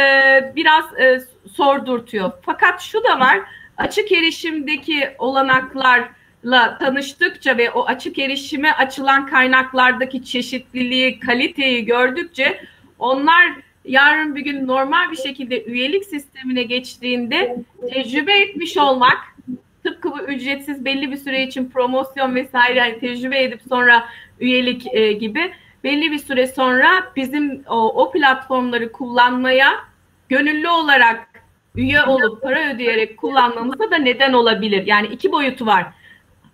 biraz 0.57 1.01
e, 1.01 1.21
sordurtuyor. 1.53 2.33
Fakat 2.43 2.81
şu 2.81 3.05
da 3.05 3.21
var 3.21 3.41
açık 3.77 4.13
erişimdeki 4.13 5.11
olanaklarla 5.19 6.79
tanıştıkça 6.79 7.59
ve 7.59 7.71
o 7.71 7.87
açık 7.87 8.19
erişime 8.19 8.73
açılan 8.73 9.27
kaynaklardaki 9.27 10.25
çeşitliliği, 10.25 11.21
kaliteyi 11.21 11.85
gördükçe 11.85 12.61
onlar 12.99 13.53
yarın 13.85 14.35
bir 14.37 14.41
gün 14.41 14.67
normal 14.67 15.11
bir 15.11 15.17
şekilde 15.17 15.65
üyelik 15.65 16.05
sistemine 16.05 16.63
geçtiğinde 16.63 17.57
tecrübe 17.93 18.39
etmiş 18.41 18.77
olmak 18.77 19.19
tıpkı 19.87 20.13
bu 20.13 20.21
ücretsiz 20.21 20.85
belli 20.85 21.11
bir 21.11 21.17
süre 21.17 21.43
için 21.43 21.71
promosyon 21.71 22.35
vesaire 22.35 22.79
yani 22.79 22.99
tecrübe 22.99 23.43
edip 23.43 23.61
sonra 23.69 24.05
üyelik 24.41 24.95
e, 24.95 25.13
gibi 25.13 25.53
belli 25.85 26.13
bir 26.13 26.19
süre 26.19 26.47
sonra 26.47 26.89
bizim 27.17 27.65
o, 27.69 28.05
o 28.05 28.13
platformları 28.13 28.93
kullanmaya 28.93 29.75
gönüllü 30.29 30.69
olarak 30.69 31.29
üye 31.77 32.03
olup 32.03 32.43
para 32.43 32.75
ödeyerek 32.75 33.17
kullanmamıza 33.17 33.91
da 33.91 33.99
neden 33.99 34.33
olabilir. 34.33 34.87
Yani 34.87 35.07
iki 35.07 35.33
boyutu 35.33 35.67
var. 35.67 35.87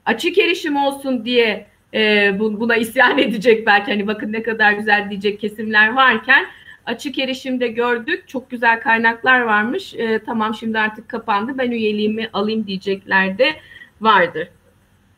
Açık 0.04 0.38
erişim 0.38 0.76
olsun 0.76 1.24
diye 1.24 1.66
e, 1.94 2.30
buna 2.38 2.76
isyan 2.76 3.18
edecek 3.18 3.66
belki 3.66 3.90
hani 3.90 4.06
bakın 4.06 4.32
ne 4.32 4.42
kadar 4.42 4.72
güzel 4.72 5.10
diyecek 5.10 5.40
kesimler 5.40 5.92
varken 5.92 6.46
açık 6.86 7.18
erişimde 7.18 7.68
gördük. 7.68 8.28
Çok 8.28 8.50
güzel 8.50 8.80
kaynaklar 8.80 9.40
varmış. 9.40 9.94
E, 9.94 10.18
tamam 10.26 10.54
şimdi 10.54 10.78
artık 10.78 11.08
kapandı. 11.08 11.58
Ben 11.58 11.70
üyeliğimi 11.70 12.30
alayım 12.32 12.66
diyecekler 12.66 13.38
de 13.38 13.56
vardır. 14.00 14.48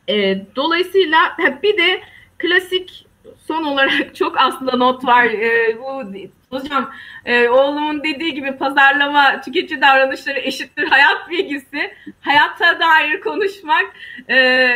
E, 0.09 0.45
dolayısıyla 0.55 1.17
bir 1.63 1.77
de 1.77 2.01
klasik 2.37 3.05
son 3.47 3.63
olarak 3.63 4.15
çok 4.15 4.37
aslında 4.37 4.77
not 4.77 5.05
var. 5.05 5.25
E, 5.25 5.77
bu 5.79 6.03
hocam 6.49 6.91
e, 7.25 7.49
oğlumun 7.49 8.03
dediği 8.03 8.33
gibi 8.33 8.57
pazarlama 8.57 9.41
tüketici 9.41 9.81
davranışları 9.81 10.39
eşittir 10.39 10.83
hayat 10.83 11.29
bilgisi. 11.29 11.93
Hayata 12.21 12.79
dair 12.79 13.21
konuşmak 13.21 13.85
e, 14.29 14.67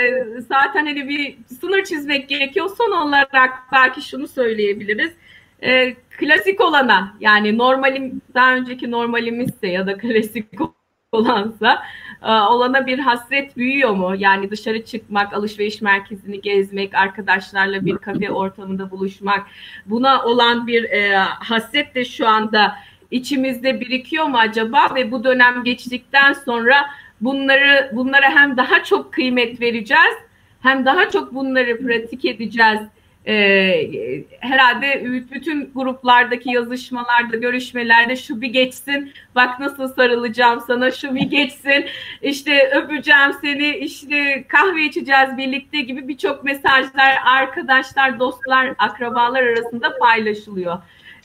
zaten 0.48 0.86
hani 0.86 1.10
bir 1.10 1.38
sınır 1.60 1.84
çizmek 1.84 2.30
gerekiyor. 2.30 2.70
Son 2.78 2.91
olarak 2.91 3.53
belki 3.72 4.02
şunu 4.02 4.28
söyleyebiliriz 4.28 5.11
e, 5.64 5.95
klasik 6.19 6.61
olana 6.61 7.15
yani 7.19 7.57
normalim 7.57 8.21
daha 8.33 8.55
önceki 8.55 8.91
normalimizse 8.91 9.67
ya 9.67 9.87
da 9.87 9.97
klasik 9.97 10.45
olansa 11.11 11.83
e, 12.23 12.31
olana 12.31 12.87
bir 12.87 12.99
hasret 12.99 13.57
büyüyor 13.57 13.91
mu? 13.91 14.15
Yani 14.17 14.51
dışarı 14.51 14.85
çıkmak, 14.85 15.33
alışveriş 15.33 15.81
merkezini 15.81 16.41
gezmek, 16.41 16.95
arkadaşlarla 16.95 17.85
bir 17.85 17.97
kafe 17.97 18.31
ortamında 18.31 18.91
buluşmak 18.91 19.47
buna 19.85 20.23
olan 20.23 20.67
bir 20.67 20.83
e, 20.83 21.17
hasret 21.19 21.95
de 21.95 22.05
şu 22.05 22.27
anda 22.27 22.75
içimizde 23.11 23.79
birikiyor 23.79 24.25
mu 24.25 24.37
acaba 24.37 24.95
ve 24.95 25.11
bu 25.11 25.23
dönem 25.23 25.63
geçtikten 25.63 26.33
sonra 26.33 26.85
bunları 27.21 27.91
bunlara 27.93 28.29
hem 28.29 28.57
daha 28.57 28.83
çok 28.83 29.13
kıymet 29.13 29.61
vereceğiz 29.61 30.15
hem 30.61 30.85
daha 30.85 31.09
çok 31.09 31.33
bunları 31.33 31.79
pratik 31.79 32.25
edeceğiz 32.25 32.79
e, 33.27 34.23
herhalde 34.39 35.05
bütün 35.31 35.71
gruplardaki 35.75 36.49
yazışmalarda, 36.51 37.37
görüşmelerde 37.37 38.15
şu 38.15 38.41
bir 38.41 38.47
geçsin, 38.47 39.13
bak 39.35 39.59
nasıl 39.59 39.87
sarılacağım 39.87 40.63
sana, 40.67 40.91
şu 40.91 41.15
bir 41.15 41.21
geçsin, 41.21 41.85
işte 42.21 42.71
öpeceğim 42.75 43.33
seni, 43.41 43.77
işte 43.77 44.45
kahve 44.47 44.83
içeceğiz 44.83 45.37
birlikte 45.37 45.81
gibi 45.81 46.07
birçok 46.07 46.43
mesajlar 46.43 47.15
arkadaşlar, 47.25 48.19
dostlar, 48.19 48.73
akrabalar 48.77 49.43
arasında 49.43 49.97
paylaşılıyor. 49.97 50.77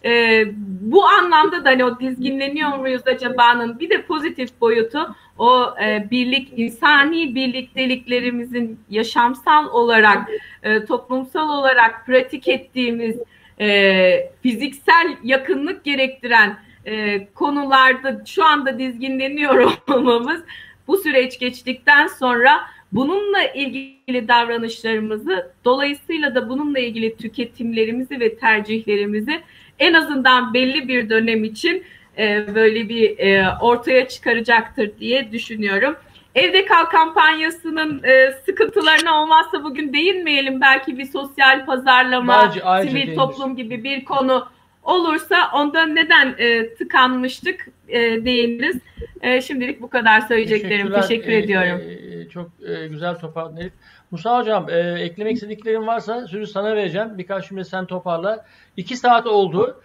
E, 0.05 0.45
bu 0.81 1.05
anlamda 1.05 1.65
da 1.65 1.69
hani 1.69 1.85
o 1.85 2.01
dizginleniyor 2.01 2.79
muyuz 2.79 3.03
acaba'nın? 3.07 3.81
Bir 3.81 3.91
de 3.91 4.03
pozitif 4.03 4.61
boyutu 4.61 5.15
o 5.39 5.75
e, 5.85 6.11
birlik, 6.11 6.53
insani 6.57 7.35
birlikteliklerimizin 7.35 8.81
yaşamsal 8.91 9.69
olarak, 9.69 10.31
e, 10.63 10.85
toplumsal 10.85 11.59
olarak 11.59 12.07
pratik 12.07 12.49
ettiğimiz 12.49 13.17
e, 13.61 14.31
fiziksel 14.43 15.17
yakınlık 15.23 15.85
gerektiren 15.85 16.57
e, 16.87 17.27
konularda 17.27 18.23
şu 18.27 18.45
anda 18.45 18.79
dizginleniyor 18.79 19.73
olmamız 19.89 20.43
bu 20.87 20.97
süreç 20.97 21.39
geçtikten 21.39 22.07
sonra 22.07 22.61
bununla 22.93 23.43
ilgili 23.45 24.29
davranışlarımızı 24.29 25.53
dolayısıyla 25.65 26.35
da 26.35 26.49
bununla 26.49 26.79
ilgili 26.79 27.17
tüketimlerimizi 27.17 28.21
ve 28.21 28.37
tercihlerimizi 28.37 29.43
en 29.79 29.95
azından 29.95 30.55
belli 30.55 30.89
bir 30.89 31.11
dönem 31.11 31.45
için 31.45 31.85
e, 32.19 32.55
böyle 32.55 32.89
bir 32.89 33.19
e, 33.19 33.47
ortaya 33.61 34.09
çıkaracaktır 34.09 34.91
diye 34.99 35.33
düşünüyorum. 35.33 35.97
Evde 36.35 36.65
kal 36.65 36.85
kampanyasının 36.85 38.03
e, 38.05 38.33
sıkıntılarına 38.47 39.23
olmazsa 39.23 39.65
bugün 39.65 39.93
değinmeyelim. 39.93 40.61
Belki 40.61 40.99
bir 40.99 41.05
sosyal 41.05 41.67
pazarlama, 41.67 42.53
sivil 42.83 43.15
toplum 43.15 43.57
gibi 43.57 43.85
bir 43.85 44.05
konu 44.05 44.49
olursa 44.83 45.51
onda 45.55 45.87
neden 45.87 46.35
e, 46.39 46.75
tıkanmıştık 46.75 47.69
e, 47.89 48.01
değiniriz. 48.25 48.77
E, 49.23 49.41
şimdilik 49.41 49.83
bu 49.83 49.91
kadar 49.91 50.21
söyleyeceklerim. 50.21 50.93
Teşekkür 50.93 51.33
e, 51.33 51.39
ediyorum. 51.39 51.81
E, 51.81 52.29
çok 52.29 52.51
e, 52.69 52.89
güzel 52.89 53.19
toparladın 53.19 53.71
Musa 54.11 54.39
Hocam 54.39 54.71
e, 54.71 54.79
eklemek 54.79 55.35
istediklerin 55.35 55.87
varsa 55.87 56.27
sözü 56.27 56.47
sana 56.47 56.77
vereceğim. 56.77 57.19
Birkaç 57.19 57.49
cümle 57.49 57.65
sen 57.65 57.87
toparla. 57.87 58.45
İki 58.77 58.97
saat 58.97 59.27
oldu. 59.27 59.81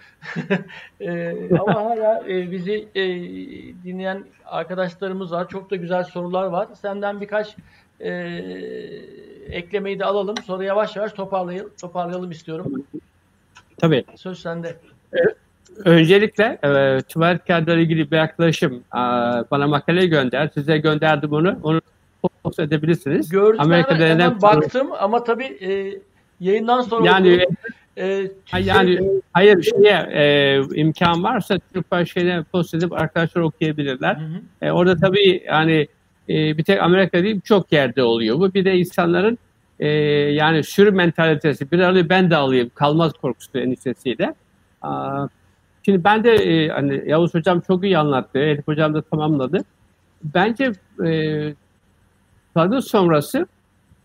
e, 1.02 1.34
ama 1.60 1.76
hala 1.76 2.24
e, 2.30 2.52
bizi 2.52 2.88
e, 2.96 3.04
dinleyen 3.84 4.24
arkadaşlarımız 4.46 5.32
var. 5.32 5.50
Çok 5.50 5.72
da 5.72 5.76
güzel 5.76 6.04
sorular 6.04 6.46
var. 6.46 6.68
Senden 6.82 7.22
birkaç 7.22 7.56
e, 8.00 8.12
eklemeyi 9.50 10.00
de 10.00 10.06
alalım. 10.06 10.36
Sonra 10.46 10.64
yavaş 10.64 10.96
yavaş 10.96 11.14
toparlayalım, 11.14 11.72
toparlayalım 11.82 12.32
istiyorum. 12.32 12.86
Tabii. 13.78 14.06
Söz 14.16 14.40
sende. 14.40 14.76
Evet. 15.14 15.36
Öncelikle 15.86 16.60
e, 16.64 17.02
tüberkülerle 17.02 17.82
ilgili 17.82 18.12
bir 18.12 18.18
yaklaşım 18.18 18.74
e, 18.74 19.00
bana 19.52 19.68
makale 19.68 20.06
gönder. 20.06 20.50
Size 20.54 20.78
gönderdim 20.78 21.34
onu. 21.34 21.60
Onu 21.64 21.82
post 22.44 22.60
edebilirsiniz. 22.60 23.30
Gördüm 23.30 23.62
Amerika'da 23.62 24.04
hemen, 24.04 24.20
hemen 24.20 24.42
baktım 24.42 24.88
ama 25.00 25.24
tabii 25.24 25.58
e, 25.62 26.00
yayından 26.40 26.82
sonra 26.82 27.06
yani 27.06 27.48
e, 27.98 28.30
yani 28.58 28.98
şey, 28.98 29.08
hayır 29.34 29.64
şeye 29.64 30.10
e, 30.12 30.62
imkan 30.76 31.24
varsa 31.24 31.60
Türk 31.74 32.08
şeyine 32.08 32.44
post 32.52 32.74
edip 32.74 32.94
arkadaşlar 32.94 33.42
okuyabilirler. 33.42 34.16
Hı 34.16 34.26
hı. 34.26 34.68
E, 34.68 34.72
orada 34.72 34.98
tabii 34.98 35.44
yani 35.48 35.88
e, 36.30 36.58
bir 36.58 36.64
tek 36.64 36.82
Amerika 36.82 37.24
değil 37.24 37.42
çok 37.42 37.72
yerde 37.72 38.04
oluyor 38.04 38.40
bu. 38.40 38.54
Bir 38.54 38.66
de 38.66 38.78
insanların 38.78 39.38
e, 39.80 39.88
yani 39.88 40.64
sürü 40.64 40.92
mentalitesi 40.92 41.72
bir 41.72 41.80
alayım 41.80 42.10
ben 42.10 42.30
de 42.30 42.36
alayım 42.36 42.72
kalmaz 42.76 43.14
korkusu 43.14 43.60
endişesiyle. 43.60 44.34
Aa, 44.82 45.28
şimdi 45.86 46.04
ben 46.04 46.24
de 46.24 46.34
e, 46.34 46.70
hani 46.70 47.04
Yavuz 47.06 47.34
Hocam 47.34 47.62
çok 47.62 47.84
iyi 47.84 47.98
anlattı. 47.98 48.40
Elif 48.40 48.68
Hocam 48.68 48.94
da 48.94 49.02
tamamladı. 49.02 49.64
Bence 50.24 50.72
e, 51.06 51.10
salgın 52.60 52.80
sonrası 52.80 53.48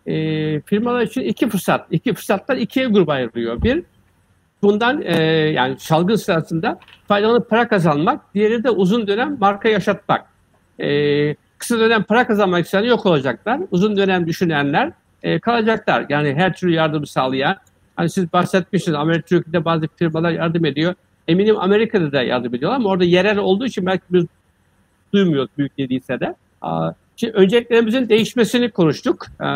e, 0.06 0.14
firmalar 0.60 1.02
için 1.02 1.20
iki 1.20 1.48
fırsat, 1.48 1.86
iki 1.90 2.14
fırsatlar 2.14 2.56
ikiye 2.56 2.86
gruba 2.86 3.12
ayrılıyor. 3.12 3.62
Bir, 3.62 3.82
bundan 4.62 5.02
e, 5.02 5.22
yani 5.50 5.76
salgın 5.78 6.16
sırasında 6.16 6.78
faydalanıp 7.08 7.50
para 7.50 7.68
kazanmak, 7.68 8.34
diğeri 8.34 8.64
de 8.64 8.70
uzun 8.70 9.06
dönem 9.06 9.36
marka 9.40 9.68
yaşatmak. 9.68 10.26
E, 10.78 10.88
kısa 11.58 11.78
dönem 11.78 12.02
para 12.02 12.26
kazanmak 12.26 12.64
isteyenler 12.64 12.88
yok 12.88 13.06
olacaklar. 13.06 13.60
Uzun 13.70 13.96
dönem 13.96 14.26
düşünenler 14.26 14.92
e, 15.22 15.38
kalacaklar. 15.40 16.06
Yani 16.08 16.34
her 16.34 16.56
türlü 16.56 16.72
yardımı 16.72 17.06
sağlayan. 17.06 17.56
Hani 17.96 18.10
siz 18.10 18.32
bahsetmişsiniz 18.32 18.98
Amerika 18.98 19.26
Türkiye'de 19.26 19.64
bazı 19.64 19.88
firmalar 19.96 20.30
yardım 20.30 20.64
ediyor. 20.64 20.94
Eminim 21.28 21.58
Amerika'da 21.58 22.12
da 22.12 22.22
yardım 22.22 22.54
ediyorlar 22.54 22.76
ama 22.76 22.88
orada 22.88 23.04
yerel 23.04 23.38
olduğu 23.38 23.66
için 23.66 23.86
belki 23.86 24.04
biz 24.10 24.24
duymuyoruz 25.12 25.50
büyük 25.58 25.78
dediyse 25.78 26.20
de. 26.20 26.34
Şimdi 27.16 27.32
önceliklerimizin 27.32 28.08
değişmesini 28.08 28.70
konuştuk. 28.70 29.26
Ee, 29.40 29.46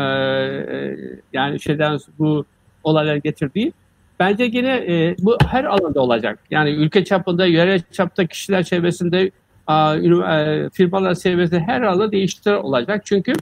yani 1.33 1.61
şeyden 1.61 1.99
bu 2.19 2.45
olaylar 2.85 3.17
getirdiği. 3.17 3.73
Bence 4.21 4.45
yine 4.45 4.75
e, 4.75 5.17
bu 5.19 5.37
her 5.47 5.65
alanda 5.65 6.01
olacak. 6.01 6.39
Yani 6.51 6.71
ülke 6.71 7.05
çapında, 7.05 7.47
yerel 7.47 7.83
çapta, 7.93 8.27
kişiler 8.27 8.63
çevresinde, 8.63 9.31
e, 9.69 10.71
firmalar 10.73 11.15
seviyesinde 11.15 11.61
her 11.61 11.83
alanda 11.83 12.13
değişiklikler 12.13 12.55
olacak. 12.55 13.03
Çünkü 13.05 13.33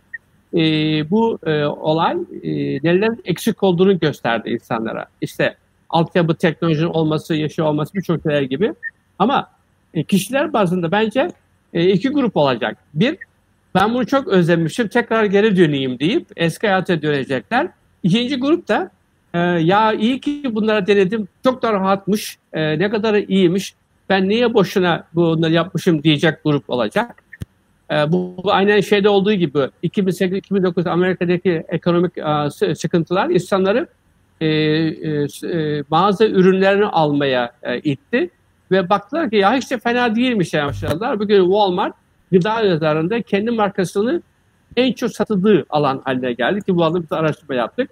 e, 0.55 0.61
bu 1.11 1.39
e, 1.47 1.65
olay 1.65 2.17
e, 2.43 2.51
nelerin 2.83 3.23
eksik 3.25 3.63
olduğunu 3.63 3.99
gösterdi 3.99 4.51
insanlara. 4.51 5.07
İşte 5.21 5.57
altyapı 5.91 6.35
teknolojinin 6.35 6.89
olması, 6.89 7.35
yaşı 7.35 7.65
olması 7.65 7.95
birçok 7.95 8.23
şeyler 8.23 8.43
gibi. 8.43 8.75
Ama 9.19 9.51
e, 9.95 10.05
kişiler 10.05 10.53
bazında 10.53 10.93
bence 10.93 11.31
e, 11.75 11.89
iki 11.89 12.09
grup 12.09 12.37
olacak. 12.37 12.77
Bir, 12.95 13.17
ben 13.77 13.95
bunu 13.95 14.07
çok 14.07 14.29
özlemişim, 14.29 14.89
tekrar 14.89 15.25
geri 15.25 15.57
döneyim 15.57 15.99
deyip 15.99 16.27
eski 16.37 16.67
hayata 16.67 17.03
dönecekler. 17.03 17.69
İkinci 18.03 18.37
grup 18.37 18.69
da 18.69 18.91
e, 19.35 19.39
ya 19.39 19.93
iyi 19.93 20.21
ki 20.21 20.43
bunlara 20.55 20.87
denedim, 20.87 21.29
çok 21.45 21.63
da 21.63 21.73
rahatmış, 21.73 22.39
e, 22.53 22.79
ne 22.79 22.91
kadar 22.91 23.15
iyiymiş, 23.15 23.75
ben 24.09 24.29
niye 24.29 24.55
boşuna 24.55 25.05
bunları 25.15 25.53
yapmışım 25.53 26.03
diyecek 26.03 26.45
grup 26.45 26.71
olacak. 26.71 27.23
E, 27.91 28.13
bu, 28.13 28.35
bu 28.45 28.53
aynen 28.53 28.81
şeyde 28.81 29.09
olduğu 29.09 29.33
gibi 29.33 29.59
2008-2009 29.85 30.91
Amerika'daki 30.91 31.65
ekonomik 31.69 32.19
e, 32.19 32.75
sıkıntılar 32.75 33.31
insanları 33.31 33.87
e, 34.41 34.47
e, 34.47 35.27
e, 35.45 35.83
mağaza 35.91 36.27
ürünlerini 36.27 36.85
almaya 36.87 37.53
e, 37.63 37.79
itti. 37.79 38.31
Ve 38.71 38.89
baktılar 38.89 39.31
ki 39.31 39.37
ya 39.37 39.55
hiç 39.55 39.71
de 39.71 39.79
fena 39.79 40.17
değilmiş 40.17 40.55
yani 40.55 40.69
başladılar. 40.69 41.21
Bugün 41.21 41.43
Walmart 41.45 41.95
gıda 42.33 42.61
yazarında 42.61 43.23
kendi 43.23 43.51
markasını 43.51 44.23
en 44.77 44.93
çok 44.93 45.11
satıldığı 45.11 45.67
alan 45.71 46.03
haline 46.05 46.33
geldi 46.33 46.63
ki 46.63 46.77
bu 46.77 46.85
alanda 46.85 47.03
bir 47.03 47.17
araştırma 47.17 47.55
yaptık. 47.55 47.91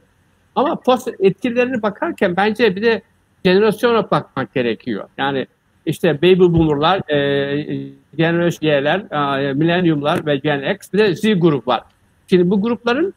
Ama 0.54 0.80
post 0.80 1.08
etkilerini 1.18 1.82
bakarken 1.82 2.36
bence 2.36 2.76
bir 2.76 2.82
de 2.82 3.02
jenerasyona 3.44 4.10
bakmak 4.10 4.54
gerekiyor. 4.54 5.08
Yani 5.18 5.46
işte 5.86 6.22
baby 6.22 6.40
boomerlar, 6.40 7.10
e, 7.10 7.92
generation 8.16 8.70
Y'ler, 8.70 9.00
e, 9.40 9.52
millenniumlar 9.52 10.26
ve 10.26 10.36
Gen 10.36 10.74
X 10.74 10.92
bir 10.92 10.98
de 10.98 11.14
Z 11.16 11.22
grup 11.22 11.68
var. 11.68 11.82
Şimdi 12.30 12.50
bu 12.50 12.62
grupların 12.62 13.14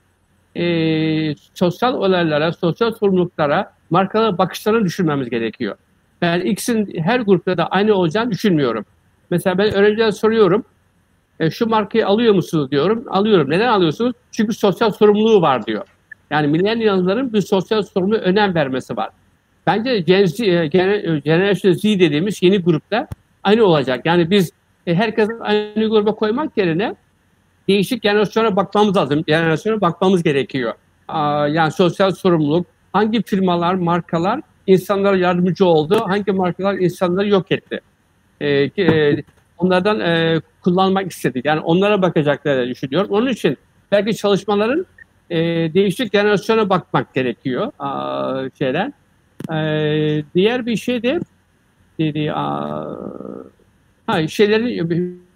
e, 0.55 1.35
sosyal 1.53 1.93
olaylara, 1.93 2.53
sosyal 2.53 2.91
sorumluluklara, 2.91 3.73
markalara 3.89 4.37
bakışlarını 4.37 4.85
düşünmemiz 4.85 5.29
gerekiyor. 5.29 5.75
Ben 6.21 6.41
X'in 6.41 7.01
her 7.03 7.19
grupta 7.19 7.57
da 7.57 7.67
aynı 7.67 7.93
olacağını 7.93 8.31
düşünmüyorum. 8.31 8.85
Mesela 9.29 9.57
ben 9.57 9.73
öğrencilere 9.73 10.11
soruyorum. 10.11 10.65
E, 11.39 11.51
şu 11.51 11.67
markayı 11.67 12.07
alıyor 12.07 12.33
musunuz 12.33 12.71
diyorum. 12.71 13.03
Alıyorum. 13.09 13.49
Neden 13.49 13.67
alıyorsunuz? 13.67 14.13
Çünkü 14.31 14.53
sosyal 14.53 14.91
sorumluluğu 14.91 15.41
var 15.41 15.65
diyor. 15.65 15.85
Yani 16.31 16.47
millennialların 16.47 17.33
bir 17.33 17.41
sosyal 17.41 17.81
sorumluluğu 17.81 18.17
önem 18.17 18.55
vermesi 18.55 18.97
var. 18.97 19.09
Bence 19.67 19.99
Gen 19.99 20.25
Z, 20.25 20.39
e, 20.39 20.67
Generation 21.23 21.73
Z 21.73 21.83
dediğimiz 21.83 22.43
yeni 22.43 22.57
grupta 22.57 23.07
aynı 23.43 23.63
olacak. 23.63 24.05
Yani 24.05 24.29
biz 24.29 24.51
e, 24.87 24.95
herkesi 24.95 25.31
aynı 25.41 25.89
gruba 25.89 26.15
koymak 26.15 26.57
yerine 26.57 26.95
değişik 27.67 28.03
jenerasyona 28.03 28.55
bakmamız 28.55 28.97
lazım. 28.97 29.23
Jenerasyona 29.27 29.81
bakmamız 29.81 30.23
gerekiyor. 30.23 30.73
Yani 31.49 31.71
sosyal 31.71 32.11
sorumluluk, 32.11 32.67
hangi 32.93 33.23
firmalar, 33.23 33.73
markalar 33.73 34.41
insanlara 34.67 35.17
yardımcı 35.17 35.65
oldu, 35.65 36.03
hangi 36.07 36.31
markalar 36.31 36.73
insanları 36.73 37.27
yok 37.27 37.51
etti. 37.51 37.81
Ee, 38.41 38.69
e, 38.77 39.23
onlardan 39.57 39.99
e, 39.99 40.41
kullanmak 40.61 41.11
istedik. 41.11 41.45
Yani 41.45 41.59
onlara 41.59 42.01
bakacakları 42.01 42.69
düşünüyorum. 42.69 43.11
Onun 43.11 43.27
için 43.27 43.57
belki 43.91 44.15
çalışmaların 44.15 44.85
e, 45.29 45.37
değişik 45.73 46.13
jenerasyona 46.13 46.69
bakmak 46.69 47.13
gerekiyor 47.13 47.71
a, 47.79 48.49
şeyler. 48.57 48.91
E, 49.51 50.23
diğer 50.35 50.65
bir 50.65 50.75
şey 50.75 51.03
de 51.03 51.19
dedi, 51.99 52.31
a, 52.33 52.85
ha, 54.07 54.27
şeylerin 54.27 54.89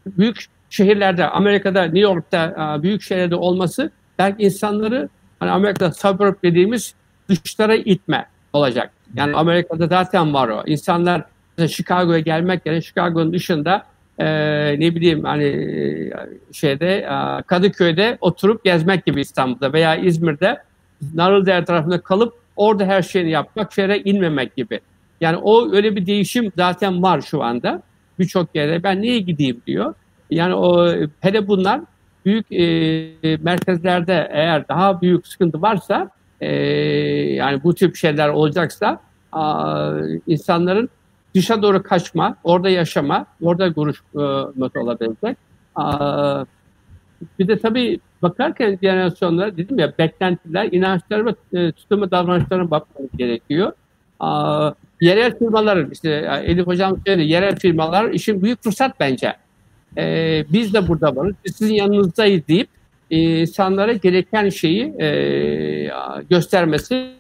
büyük 0.06 0.46
şehirlerde, 0.70 1.28
Amerika'da, 1.28 1.84
New 1.84 2.00
York'ta, 2.00 2.80
büyük 2.84 3.02
şehirlerde 3.02 3.36
olması 3.36 3.92
belki 4.20 4.44
insanları 4.44 5.10
hani 5.40 5.52
Amerika'da 5.52 5.92
suburb 5.92 6.36
dediğimiz 6.44 6.94
dışlara 7.30 7.76
itme 7.76 8.26
olacak. 8.54 8.92
Yani 9.16 9.36
Amerika'da 9.36 9.88
zaten 9.88 10.34
var 10.34 10.48
o. 10.48 10.64
İnsanlar 10.66 11.24
Chicago'ya 11.68 12.20
gelmek 12.20 12.66
yerine 12.66 12.82
Chicago'nun 12.82 13.34
dışında 13.34 13.86
e, 14.22 14.80
ne 14.80 14.96
bileyim 14.96 15.24
hani 15.24 15.44
e, 15.44 16.14
şeyde 16.52 16.96
e, 16.98 17.44
Kadıköy'de 17.48 18.18
oturup 18.22 18.64
gezmek 18.64 19.06
gibi 19.06 19.22
İstanbul'da 19.22 19.74
veya 19.74 19.96
İzmir'de 19.96 20.58
Narlıdere 21.14 21.66
tarafında 21.66 22.02
kalıp 22.02 22.34
orada 22.56 22.86
her 22.86 23.02
şeyini 23.02 23.30
yapmak, 23.30 23.74
şehre 23.74 24.00
inmemek 24.00 24.56
gibi. 24.56 24.80
Yani 25.22 25.38
o 25.38 25.72
öyle 25.72 25.96
bir 25.96 26.06
değişim 26.06 26.52
zaten 26.58 27.04
var 27.04 27.22
şu 27.22 27.44
anda. 27.44 27.82
Birçok 28.20 28.56
yere 28.56 28.84
ben 28.84 29.02
niye 29.02 29.20
gideyim 29.20 29.62
diyor. 29.68 29.94
Yani 30.30 30.56
o 30.56 30.96
hele 31.20 31.48
bunlar 31.48 31.82
büyük 32.26 32.52
e, 32.52 33.38
merkezlerde 33.38 34.30
eğer 34.32 34.68
daha 34.68 35.02
büyük 35.02 35.28
sıkıntı 35.28 35.62
varsa 35.62 36.10
e, 36.42 36.56
yani 37.34 37.64
bu 37.64 37.76
tip 37.76 37.96
şeyler 37.96 38.30
olacaksa 38.30 39.00
a, 39.32 39.92
insanların 40.28 40.90
dışa 41.36 41.62
doğru 41.62 41.84
kaçma, 41.84 42.38
orada 42.44 42.70
yaşama, 42.70 43.26
orada 43.42 43.68
görüşmek 43.68 44.78
olabilecek. 44.78 45.38
Bir 47.40 47.48
de 47.48 47.60
tabii 47.60 48.00
bakarken 48.22 48.80
jenerasyonlara 48.82 49.58
dedim 49.58 49.80
ya 49.80 49.94
beklentiler, 50.00 50.70
inançlar 50.72 51.26
ve 51.26 51.36
e, 51.54 51.72
tutumu 51.72 52.12
davranışlarına 52.12 52.72
bakmamız 52.72 53.12
gerekiyor. 53.18 53.72
A, 54.20 54.72
yerel 55.02 55.38
firmaların 55.38 55.92
işte 55.92 56.42
Elif 56.46 56.68
Hocam 56.68 56.98
söyledi 57.08 57.28
yerel 57.28 57.56
firmalar 57.56 58.10
işin 58.10 58.44
büyük 58.44 58.64
fırsat 58.64 59.00
bence 59.00 59.34
e, 59.98 60.46
biz 60.54 60.74
de 60.74 60.88
burada 60.88 61.16
varız, 61.16 61.36
biz 61.46 61.56
sizin 61.56 61.74
yanınızdayız 61.74 62.48
deyip 62.48 62.70
e, 63.12 63.42
insanlara 63.42 63.94
gereken 63.94 64.50
şeyi 64.50 65.02
e, 65.02 65.92
göstermesi 66.30 67.12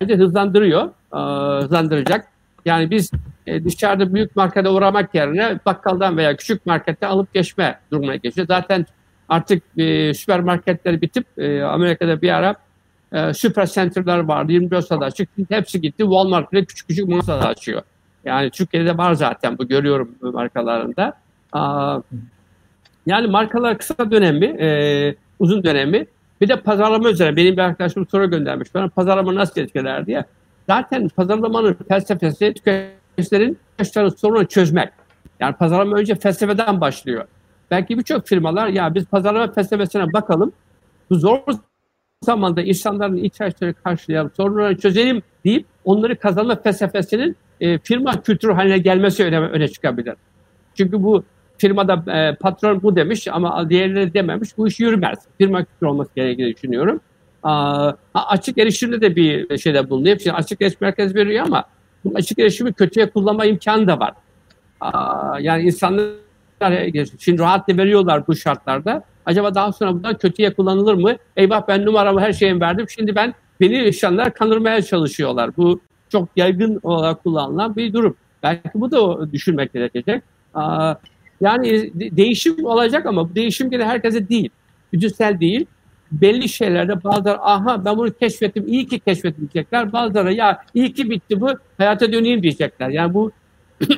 bence 0.00 0.16
hızlandırıyor, 0.16 0.84
e, 1.14 1.18
hızlandıracak. 1.62 2.26
Yani 2.64 2.90
biz 2.90 3.10
e, 3.46 3.64
dışarıda 3.64 4.14
büyük 4.14 4.36
markete 4.36 4.68
uğramak 4.68 5.14
yerine 5.14 5.58
bakkaldan 5.66 6.16
veya 6.16 6.36
küçük 6.36 6.66
markette 6.66 7.06
alıp 7.06 7.34
geçme 7.34 7.78
durumuna 7.92 8.16
geçiyor. 8.16 8.46
Zaten 8.46 8.86
artık 9.28 9.62
e, 9.78 10.14
süpermarketler 10.14 11.00
bitip 11.00 11.26
e, 11.38 11.62
Amerika'da 11.62 12.22
bir 12.22 12.30
ara 12.30 12.54
e, 13.12 13.34
süper 13.34 13.66
center'lar 13.66 14.18
vardı 14.18 14.52
24 14.52 14.86
saat 14.86 15.02
açık. 15.02 15.28
Hepsi 15.48 15.80
gitti 15.80 16.02
Walmart 16.02 16.52
bile 16.52 16.64
küçük 16.64 16.88
küçük 16.88 17.08
mağazalar 17.08 17.50
açıyor. 17.50 17.82
Yani 18.24 18.50
Türkiye'de 18.50 18.98
var 18.98 19.12
zaten 19.12 19.58
bu 19.58 19.68
görüyorum 19.68 20.10
markalarında. 20.22 21.14
Yani 23.06 23.26
markalar 23.26 23.78
kısa 23.78 24.10
dönemi, 24.10 24.46
e, 24.46 25.14
uzun 25.38 25.64
dönemi. 25.64 26.06
Bir 26.40 26.48
de 26.48 26.56
pazarlama 26.56 27.10
üzerine 27.10 27.36
benim 27.36 27.56
bir 27.56 27.62
arkadaşım 27.62 28.06
soru 28.06 28.30
göndermiş. 28.30 28.74
Bana 28.74 28.88
pazarlama 28.88 29.34
nasıl 29.34 29.60
etkiler 29.60 30.06
diye. 30.06 30.24
Zaten 30.68 31.08
pazarlamanın 31.08 31.76
felsefesi 31.88 32.54
tüketicilerin 32.54 33.58
ihtiyaçlarının 33.72 34.10
sorunu 34.16 34.48
çözmek. 34.48 34.88
Yani 35.40 35.54
pazarlama 35.54 35.96
önce 35.96 36.14
felsefeden 36.14 36.80
başlıyor. 36.80 37.24
Belki 37.70 37.98
birçok 37.98 38.26
firmalar 38.26 38.68
ya 38.68 38.94
biz 38.94 39.04
pazarlama 39.04 39.52
felsefesine 39.52 40.12
bakalım. 40.12 40.52
Bu 41.10 41.14
zor 41.14 41.38
zamanda 42.22 42.62
insanların 42.62 43.16
ihtiyaçları 43.16 43.74
karşılayalım, 43.74 44.30
sorunları 44.36 44.78
çözelim 44.78 45.22
deyip 45.44 45.66
onları 45.84 46.16
kazanma 46.16 46.56
felsefesinin 46.56 47.36
e, 47.60 47.78
firma 47.78 48.22
kültürü 48.22 48.52
haline 48.52 48.78
gelmesi 48.78 49.24
öne, 49.24 49.40
öne 49.40 49.68
çıkabilir. 49.68 50.14
Çünkü 50.74 51.02
bu 51.02 51.24
firmada 51.58 52.12
e, 52.12 52.34
patron 52.34 52.82
bu 52.82 52.96
demiş 52.96 53.28
ama 53.28 53.70
diğerleri 53.70 54.14
dememiş. 54.14 54.58
Bu 54.58 54.68
iş 54.68 54.80
yürümez. 54.80 55.18
Firma 55.38 55.64
kültürü 55.64 55.88
olması 55.88 56.10
gerektiğini 56.16 56.54
düşünüyorum. 56.56 57.00
Aa, 57.42 57.92
açık 58.14 58.58
erişimde 58.58 59.00
de 59.00 59.16
bir 59.16 59.58
şeyde 59.58 59.90
bulunuyor. 59.90 60.18
Şimdi 60.18 60.36
açık 60.36 60.62
erişim 60.62 60.78
merkez 60.80 61.14
veriyor 61.14 61.46
ama 61.46 61.64
bu 62.04 62.12
açık 62.14 62.38
erişimi 62.38 62.72
kötüye 62.72 63.10
kullanma 63.10 63.44
imkanı 63.44 63.86
da 63.86 63.98
var. 64.00 64.14
Yani 65.40 65.62
insanlar 65.62 66.06
şimdi 67.18 67.38
rahatla 67.38 67.76
veriyorlar 67.76 68.26
bu 68.26 68.36
şartlarda. 68.36 69.04
Acaba 69.26 69.54
daha 69.54 69.72
sonra 69.72 69.94
bundan 69.94 70.18
kötüye 70.18 70.54
kullanılır 70.54 70.94
mı? 70.94 71.16
Eyvah 71.36 71.68
ben 71.68 71.86
numaramı 71.86 72.20
her 72.20 72.32
şeyimi 72.32 72.60
verdim. 72.60 72.86
Şimdi 72.88 73.14
ben 73.14 73.34
beni 73.60 73.78
insanlar 73.78 74.34
kandırmaya 74.34 74.82
çalışıyorlar. 74.82 75.56
Bu 75.56 75.80
çok 76.08 76.28
yaygın 76.36 76.80
olarak 76.82 77.22
kullanılan 77.22 77.76
bir 77.76 77.92
durum. 77.92 78.16
Belki 78.42 78.70
bu 78.74 78.90
da 78.90 79.32
düşünmek 79.32 79.72
gerekecek. 79.72 80.22
Yani 81.40 81.90
değişim 81.94 82.64
olacak 82.64 83.06
ama 83.06 83.30
bu 83.30 83.34
değişim 83.34 83.72
yine 83.72 83.84
herkese 83.84 84.28
değil. 84.28 84.50
Gücüsel 84.92 85.40
değil. 85.40 85.66
Belli 86.12 86.48
şeylerde 86.48 87.04
bazıları 87.04 87.40
aha 87.40 87.84
ben 87.84 87.98
bunu 87.98 88.12
keşfettim 88.12 88.68
iyi 88.68 88.86
ki 88.86 88.98
keşfettim 88.98 89.48
diyecekler. 89.52 89.92
Bazıları 89.92 90.32
ya 90.32 90.64
iyi 90.74 90.92
ki 90.92 91.10
bitti 91.10 91.40
bu 91.40 91.48
hayata 91.78 92.12
döneyim 92.12 92.42
diyecekler. 92.42 92.88
Yani 92.88 93.14
bu 93.14 93.32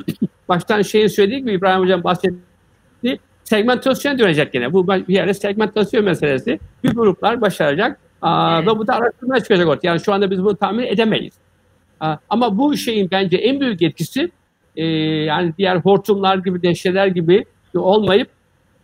baştan 0.49 0.81
şeyin 0.81 1.07
söylediği 1.07 1.39
gibi 1.39 1.51
İbrahim 1.51 1.81
Hocam 1.81 2.03
bahsetti. 2.03 3.19
Segmentasyon 3.43 4.19
dönecek 4.19 4.55
yine. 4.55 4.73
Bu 4.73 4.87
bir 4.87 5.13
yerde 5.13 5.33
segmentasyon 5.33 6.05
meselesi. 6.05 6.59
Bir 6.83 6.89
gruplar 6.89 7.41
başaracak. 7.41 7.99
Aa, 8.21 8.61
ve 8.61 8.67
bu 8.67 8.87
da 8.87 8.93
araştırmaya 8.93 9.41
çıkacak 9.43 9.67
ortaya. 9.67 9.87
Yani 9.87 9.99
şu 9.99 10.13
anda 10.13 10.31
biz 10.31 10.43
bunu 10.43 10.55
tahmin 10.55 10.83
edemeyiz. 10.83 11.33
Aa, 11.99 12.15
ama 12.29 12.57
bu 12.57 12.77
şeyin 12.77 13.11
bence 13.11 13.37
en 13.37 13.59
büyük 13.59 13.81
etkisi 13.81 14.31
e, 14.75 14.85
yani 14.85 15.53
diğer 15.57 15.75
hortumlar 15.75 16.37
gibi, 16.37 16.61
dehşeler 16.61 17.07
gibi 17.07 17.45
olmayıp 17.75 18.29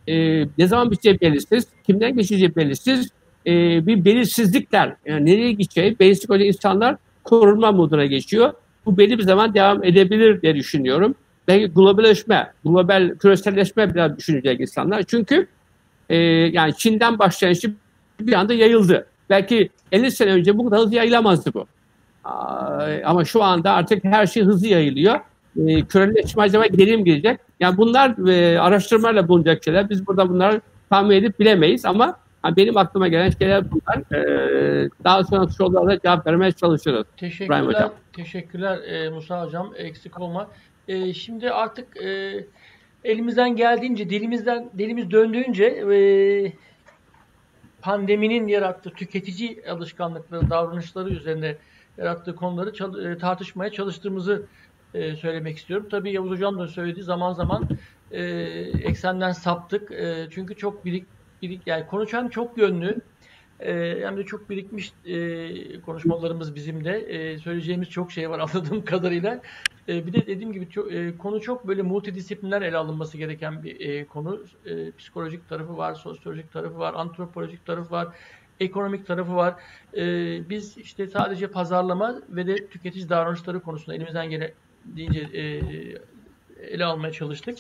e, 0.07 0.45
ne 0.57 0.67
zaman 0.67 0.91
biteceği 0.91 1.21
belirsiz, 1.21 1.67
kimden 1.85 2.15
geçeceği 2.15 2.55
belirsiz, 2.55 3.09
e, 3.47 3.85
bir 3.87 4.05
belirsizlikler, 4.05 4.95
yani 5.05 5.25
nereye 5.25 5.51
gideceği, 5.51 5.99
belirsizlik 5.99 6.31
öyle 6.31 6.45
insanlar 6.45 6.95
korunma 7.23 7.71
moduna 7.71 8.05
geçiyor. 8.05 8.53
Bu 8.85 8.97
belli 8.97 9.17
bir 9.17 9.23
zaman 9.23 9.53
devam 9.53 9.83
edebilir 9.83 10.41
diye 10.41 10.55
düşünüyorum. 10.55 11.15
Belki 11.47 11.65
globalleşme, 11.65 12.53
global 12.65 13.15
küreselleşme 13.19 13.93
biraz 13.93 14.17
düşünecek 14.17 14.59
insanlar. 14.59 15.03
Çünkü 15.03 15.47
e, 16.09 16.17
yani 16.53 16.73
Çin'den 16.77 17.19
başlayan 17.19 17.53
şey 17.53 17.71
bir 18.19 18.33
anda 18.33 18.53
yayıldı. 18.53 19.05
Belki 19.29 19.69
50 19.91 20.11
sene 20.11 20.31
önce 20.31 20.57
bu 20.57 20.65
kadar 20.65 20.79
hızlı 20.79 20.95
yayılamazdı 20.95 21.53
bu. 21.53 21.67
Ama 23.05 23.25
şu 23.25 23.43
anda 23.43 23.71
artık 23.71 24.03
her 24.03 24.27
şey 24.27 24.43
hızlı 24.43 24.67
yayılıyor. 24.67 25.19
E, 25.67 25.81
küreleşme 25.81 26.43
acaba 26.43 26.65
geri 26.65 26.97
mi 26.97 27.03
gelecek? 27.03 27.39
Yani 27.59 27.77
bunlar 27.77 28.27
e, 28.27 28.59
araştırmayla 28.59 29.27
bulunacak 29.27 29.63
şeyler. 29.63 29.89
Biz 29.89 30.07
burada 30.07 30.29
bunları 30.29 30.61
tahmin 30.89 31.15
edip 31.15 31.39
bilemeyiz 31.39 31.85
ama 31.85 32.19
benim 32.43 32.77
aklıma 32.77 33.07
gelen 33.07 33.29
şeyler 33.29 33.63
bunlar. 33.71 34.13
E, 34.13 34.89
daha 35.03 35.23
sonra 35.23 35.47
sorulara 35.47 35.99
cevap 35.99 36.27
vermeye 36.27 36.51
çalışıyoruz. 36.51 37.07
Teşekkürler, 37.17 37.61
hocam. 37.61 37.93
teşekkürler 38.13 38.77
e, 38.77 39.09
Musa 39.09 39.45
Hocam. 39.45 39.73
Eksik 39.77 40.19
olma. 40.19 40.49
E, 40.87 41.13
şimdi 41.13 41.51
artık 41.51 41.97
e, 41.97 42.43
elimizden 43.03 43.55
geldiğince, 43.55 44.09
dilimizden 44.09 44.69
dilimiz 44.77 45.11
döndüğünce 45.11 45.65
e, 45.65 45.97
pandeminin 47.81 48.47
yarattığı 48.47 48.89
tüketici 48.89 49.63
alışkanlıkları, 49.69 50.49
davranışları 50.49 51.09
üzerine 51.09 51.55
yarattığı 51.97 52.35
konuları 52.35 52.69
e, 53.11 53.17
tartışmaya 53.17 53.69
çalıştığımızı 53.69 54.45
e, 54.93 55.15
söylemek 55.15 55.57
istiyorum. 55.57 55.87
Tabii 55.91 56.11
Yavuz 56.11 56.31
Hocam 56.31 56.59
da 56.59 56.67
söyledi 56.67 57.03
zaman 57.03 57.33
zaman 57.33 57.69
e, 58.11 58.23
eksenden 58.83 59.31
saptık. 59.31 59.91
E, 59.91 60.27
çünkü 60.31 60.55
çok 60.55 60.85
birik, 60.85 61.05
birik 61.41 61.67
yani 61.67 61.87
konuşan 61.87 62.29
çok 62.29 62.57
yönlü. 62.57 63.01
E, 63.59 63.99
hem 64.03 64.17
de 64.17 64.23
çok 64.25 64.49
birikmiş 64.49 64.93
e, 65.05 65.81
konuşmalarımız 65.81 66.55
bizim 66.55 66.85
de. 66.85 66.99
E, 66.99 67.37
söyleyeceğimiz 67.37 67.89
çok 67.89 68.11
şey 68.11 68.29
var 68.29 68.39
anladığım 68.55 68.85
kadarıyla. 68.85 69.41
E, 69.89 70.07
bir 70.07 70.13
de 70.13 70.27
dediğim 70.27 70.53
gibi 70.53 70.69
çok, 70.69 70.93
e, 70.93 71.17
konu 71.17 71.41
çok 71.41 71.67
böyle 71.67 71.81
multidisipliner 71.81 72.61
ele 72.61 72.77
alınması 72.77 73.17
gereken 73.17 73.63
bir 73.63 73.79
e, 73.89 74.07
konu. 74.07 74.45
E, 74.65 74.91
psikolojik 74.91 75.47
tarafı 75.49 75.77
var, 75.77 75.95
sosyolojik 75.95 76.51
tarafı 76.51 76.77
var, 76.79 76.93
antropolojik 76.93 77.65
tarafı 77.65 77.91
var, 77.91 78.17
ekonomik 78.59 79.07
tarafı 79.07 79.35
var. 79.35 79.63
E, 79.97 80.01
biz 80.49 80.77
işte 80.77 81.07
sadece 81.07 81.51
pazarlama 81.51 82.21
ve 82.29 82.47
de 82.47 82.69
tüketici 82.69 83.09
davranışları 83.09 83.61
konusunda 83.61 83.95
elimizden 83.95 84.29
gelen 84.29 84.53
deyince 84.85 85.19
e, 85.19 85.41
ele 86.57 86.85
almaya 86.85 87.11
çalıştık. 87.11 87.57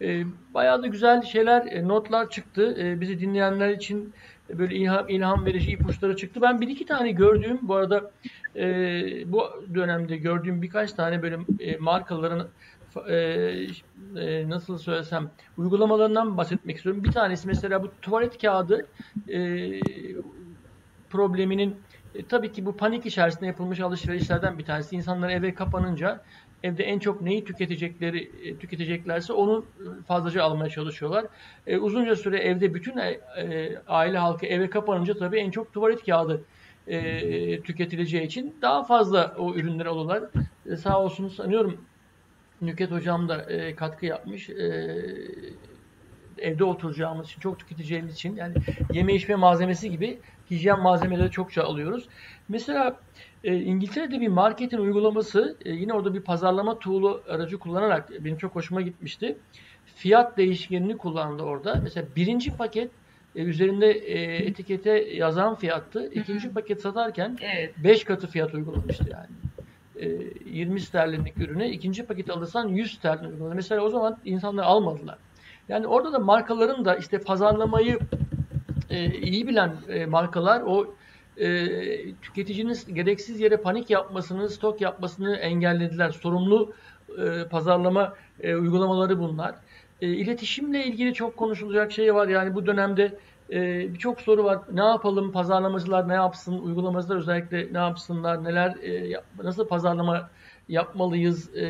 E, 0.00 0.24
bayağı 0.54 0.82
da 0.82 0.86
güzel 0.86 1.22
şeyler, 1.22 1.66
e, 1.66 1.88
notlar 1.88 2.30
çıktı. 2.30 2.76
E, 2.80 3.00
bizi 3.00 3.20
dinleyenler 3.20 3.68
için 3.68 4.14
böyle 4.50 4.74
ilham, 4.74 5.08
ilham 5.08 5.46
verici 5.46 5.70
ipuçları 5.70 6.16
çıktı. 6.16 6.40
Ben 6.42 6.60
bir 6.60 6.68
iki 6.68 6.86
tane 6.86 7.12
gördüğüm, 7.12 7.58
bu 7.62 7.74
arada 7.74 8.10
bu 9.26 9.64
dönemde 9.74 10.16
gördüğüm 10.16 10.62
birkaç 10.62 10.92
tane 10.92 11.22
böyle 11.22 11.38
markaların 11.80 12.48
nasıl 14.48 14.78
söylesem 14.78 15.30
uygulamalarından 15.56 16.36
bahsetmek 16.36 16.76
istiyorum. 16.76 17.04
Bir 17.04 17.12
tanesi 17.12 17.48
mesela 17.48 17.82
bu 17.82 17.92
tuvalet 18.02 18.42
kağıdı 18.42 18.86
probleminin 21.10 21.76
tabii 22.28 22.52
ki 22.52 22.66
bu 22.66 22.76
panik 22.76 23.06
içerisinde 23.06 23.46
yapılmış 23.46 23.80
alışverişlerden 23.80 24.58
bir 24.58 24.64
tanesi. 24.64 24.96
İnsanlar 24.96 25.30
eve 25.30 25.54
kapanınca 25.54 26.24
evde 26.62 26.84
en 26.84 26.98
çok 26.98 27.22
neyi 27.22 27.44
tüketecekleri 27.44 28.30
e, 28.44 28.56
tüketeceklerse 28.56 29.32
onu 29.32 29.64
fazlaca 30.08 30.44
almaya 30.44 30.70
çalışıyorlar. 30.70 31.26
E, 31.66 31.78
uzunca 31.78 32.16
süre 32.16 32.38
evde 32.38 32.74
bütün 32.74 32.98
e, 32.98 33.20
e, 33.38 33.78
aile 33.88 34.18
halkı 34.18 34.46
eve 34.46 34.70
kapanınca 34.70 35.14
tabii 35.14 35.38
en 35.38 35.50
çok 35.50 35.72
tuvalet 35.72 36.06
kağıdı 36.06 36.44
e, 36.86 37.60
tüketileceği 37.60 38.26
için 38.26 38.56
daha 38.62 38.84
fazla 38.84 39.34
o 39.38 39.54
ürünleri 39.54 39.88
alıyorlar. 39.88 40.22
E, 40.66 40.76
sağ 40.76 41.00
olsun 41.00 41.28
sanıyorum 41.28 41.84
Nüket 42.62 42.90
Hocam 42.90 43.28
da 43.28 43.42
e, 43.42 43.74
katkı 43.74 44.06
yapmış. 44.06 44.50
E, 44.50 44.96
evde 46.38 46.64
oturacağımız 46.64 47.26
için, 47.26 47.40
çok 47.40 47.58
tüketeceğimiz 47.58 48.14
için 48.14 48.36
yani 48.36 48.54
yeme 48.92 49.14
içme 49.14 49.34
malzemesi 49.34 49.90
gibi 49.90 50.18
hijyen 50.50 50.80
malzemeleri 50.80 51.30
çokça 51.30 51.62
alıyoruz. 51.62 52.08
Mesela 52.48 52.96
e, 53.44 53.56
İngiltere'de 53.56 54.20
bir 54.20 54.28
marketin 54.28 54.78
uygulaması 54.78 55.56
e, 55.64 55.72
yine 55.72 55.92
orada 55.92 56.14
bir 56.14 56.20
pazarlama 56.20 56.78
tool'u 56.78 57.22
aracı 57.28 57.58
kullanarak 57.58 58.10
benim 58.24 58.36
çok 58.36 58.54
hoşuma 58.54 58.80
gitmişti. 58.80 59.36
Fiyat 59.96 60.36
değişkenini 60.36 60.96
kullandı 60.96 61.42
orada. 61.42 61.80
Mesela 61.82 62.06
birinci 62.16 62.56
paket 62.56 62.90
e, 63.36 63.42
üzerinde 63.42 63.90
e, 63.90 64.46
etikete 64.46 64.90
yazan 65.14 65.54
fiyattı. 65.54 66.10
İkinci 66.12 66.52
paket 66.52 66.80
satarken 66.80 67.38
5 67.38 67.40
evet. 67.84 68.04
katı 68.04 68.26
fiyat 68.26 68.54
uygulamıştı 68.54 69.04
yani. 69.10 69.28
E, 69.96 70.08
20 70.50 70.80
sterlinlik 70.80 71.38
ürüne 71.38 71.70
ikinci 71.70 72.06
paket 72.06 72.30
alırsan 72.30 72.68
100 72.68 72.94
sterlin 72.94 73.30
uyguladı. 73.30 73.54
Mesela 73.54 73.82
o 73.82 73.88
zaman 73.90 74.18
insanlar 74.24 74.64
almadılar. 74.64 75.18
Yani 75.68 75.86
orada 75.86 76.12
da 76.12 76.18
markaların 76.18 76.84
da 76.84 76.96
işte 76.96 77.18
pazarlamayı 77.18 77.98
e, 78.90 79.18
iyi 79.18 79.48
bilen 79.48 79.76
e, 79.88 80.06
markalar 80.06 80.62
o 80.66 80.94
e, 81.42 82.14
tüketicinin 82.22 82.94
gereksiz 82.94 83.40
yere 83.40 83.56
panik 83.56 83.90
yapmasını, 83.90 84.50
stok 84.50 84.80
yapmasını 84.80 85.36
engellediler. 85.36 86.10
Sorumlu 86.10 86.72
e, 87.18 87.48
pazarlama 87.48 88.14
e, 88.40 88.54
uygulamaları 88.54 89.18
bunlar. 89.20 89.54
E, 90.00 90.08
iletişimle 90.08 90.86
ilgili 90.86 91.14
çok 91.14 91.36
konuşulacak 91.36 91.92
şey 91.92 92.14
var. 92.14 92.28
Yani 92.28 92.54
bu 92.54 92.66
dönemde 92.66 93.18
e, 93.50 93.88
birçok 93.94 94.20
soru 94.20 94.44
var. 94.44 94.58
Ne 94.72 94.84
yapalım? 94.84 95.32
Pazarlamacılar 95.32 96.08
ne 96.08 96.14
yapsın? 96.14 96.58
Uygulamacılar 96.58 97.16
özellikle 97.16 97.68
ne 97.72 97.78
yapsınlar? 97.78 98.44
Neler 98.44 98.70
e, 98.70 99.20
nasıl 99.42 99.68
pazarlama 99.68 100.30
yapmalıyız? 100.68 101.56
E, 101.56 101.64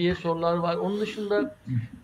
diye 0.00 0.14
sorular 0.14 0.56
var. 0.56 0.76
Onun 0.76 1.00
dışında 1.00 1.54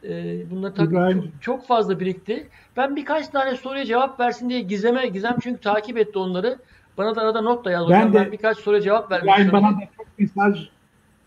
e, 0.05 0.37
bunlar 0.51 0.75
tabii 0.75 0.95
çok, 1.13 1.25
çok 1.41 1.67
fazla 1.67 2.01
birikti. 2.01 2.47
Ben 2.77 2.97
birkaç 2.97 3.29
tane 3.29 3.57
soruya 3.57 3.85
cevap 3.85 4.21
versin 4.21 4.51
diye 4.51 4.61
Gizem'e, 4.61 5.07
Gizem 5.07 5.37
çünkü 5.43 5.61
takip 5.61 5.99
etti 5.99 6.19
onları. 6.19 6.59
Bana 6.99 7.17
da 7.17 7.21
arada 7.21 7.41
not 7.41 7.65
da 7.65 7.71
yaz. 7.71 7.91
Ben, 7.91 8.13
de, 8.13 8.17
ben 8.17 8.33
birkaç 8.33 8.59
soruya 8.59 8.81
cevap 8.81 9.11
vermek 9.13 9.35
İbrahim 9.35 9.53
bana 9.53 9.71
da 9.71 9.81
çok 9.97 10.07
mesaj 10.19 10.69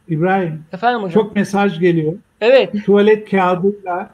İbrahim. 0.07 0.63
Efendim 0.73 1.03
hocam. 1.03 1.23
Çok 1.23 1.35
mesaj 1.35 1.79
geliyor. 1.79 2.13
Evet. 2.41 2.85
Tuvalet 2.85 3.29
kağıdıyla 3.29 4.09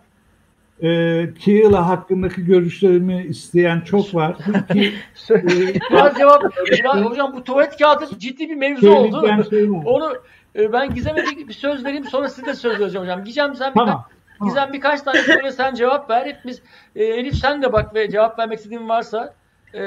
e, 0.83 1.29
Keela 1.39 1.87
hakkındaki 1.87 2.45
görüşlerimi 2.45 3.23
isteyen 3.23 3.81
çok 3.81 4.15
var. 4.15 4.35
Ki, 4.73 4.93
e, 5.29 5.47
biraz 5.91 6.17
cevap. 6.17 6.43
Biraz, 6.71 6.95
hocam 6.95 7.33
bu 7.35 7.43
tuvalet 7.43 7.77
kağıdı 7.77 8.19
ciddi 8.19 8.49
bir 8.49 8.55
mevzu 8.55 8.91
oldu. 8.91 9.27
Şey 9.49 9.69
Onu 9.85 10.13
e, 10.55 10.73
ben 10.73 10.93
Gizem'e 10.93 11.25
bir 11.47 11.53
söz 11.53 11.85
vereyim 11.85 12.05
sonra 12.05 12.29
size 12.29 12.47
de 12.47 12.53
söz 12.53 12.79
vereceğim 12.79 13.03
hocam. 13.03 13.23
Gizem 13.23 13.55
sen 13.55 13.73
tamam. 13.73 14.05
birkaç, 14.33 14.47
Gizem 14.47 14.73
birkaç 14.73 15.01
tane 15.01 15.21
soruya 15.21 15.51
sen 15.51 15.73
cevap 15.73 16.09
ver. 16.09 16.25
Hepimiz 16.25 16.61
e, 16.95 17.03
Elif 17.03 17.35
sen 17.35 17.61
de 17.61 17.73
bak 17.73 17.95
ve 17.95 18.09
cevap 18.09 18.39
vermek 18.39 18.57
istediğin 18.57 18.89
varsa 18.89 19.33
e, 19.73 19.81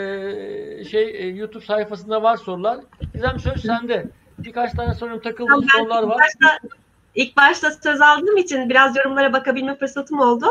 şey 0.85 1.11
e, 1.17 1.27
YouTube 1.27 1.65
sayfasında 1.65 2.23
var 2.23 2.37
sorular. 2.37 2.79
Gizem 3.15 3.39
söz 3.39 3.63
sende. 3.63 4.07
Birkaç 4.39 4.73
tane 4.73 4.95
sorun 4.95 5.19
takıldığın 5.19 5.47
tamam, 5.47 5.69
sorular 5.69 6.03
var. 6.03 6.19
Başta, 6.19 6.59
ilk 7.19 7.37
başta 7.37 7.71
söz 7.71 8.01
aldığım 8.01 8.37
için 8.37 8.69
biraz 8.69 8.97
yorumlara 8.97 9.33
bakabilme 9.33 9.77
fırsatım 9.77 10.21
oldu. 10.21 10.47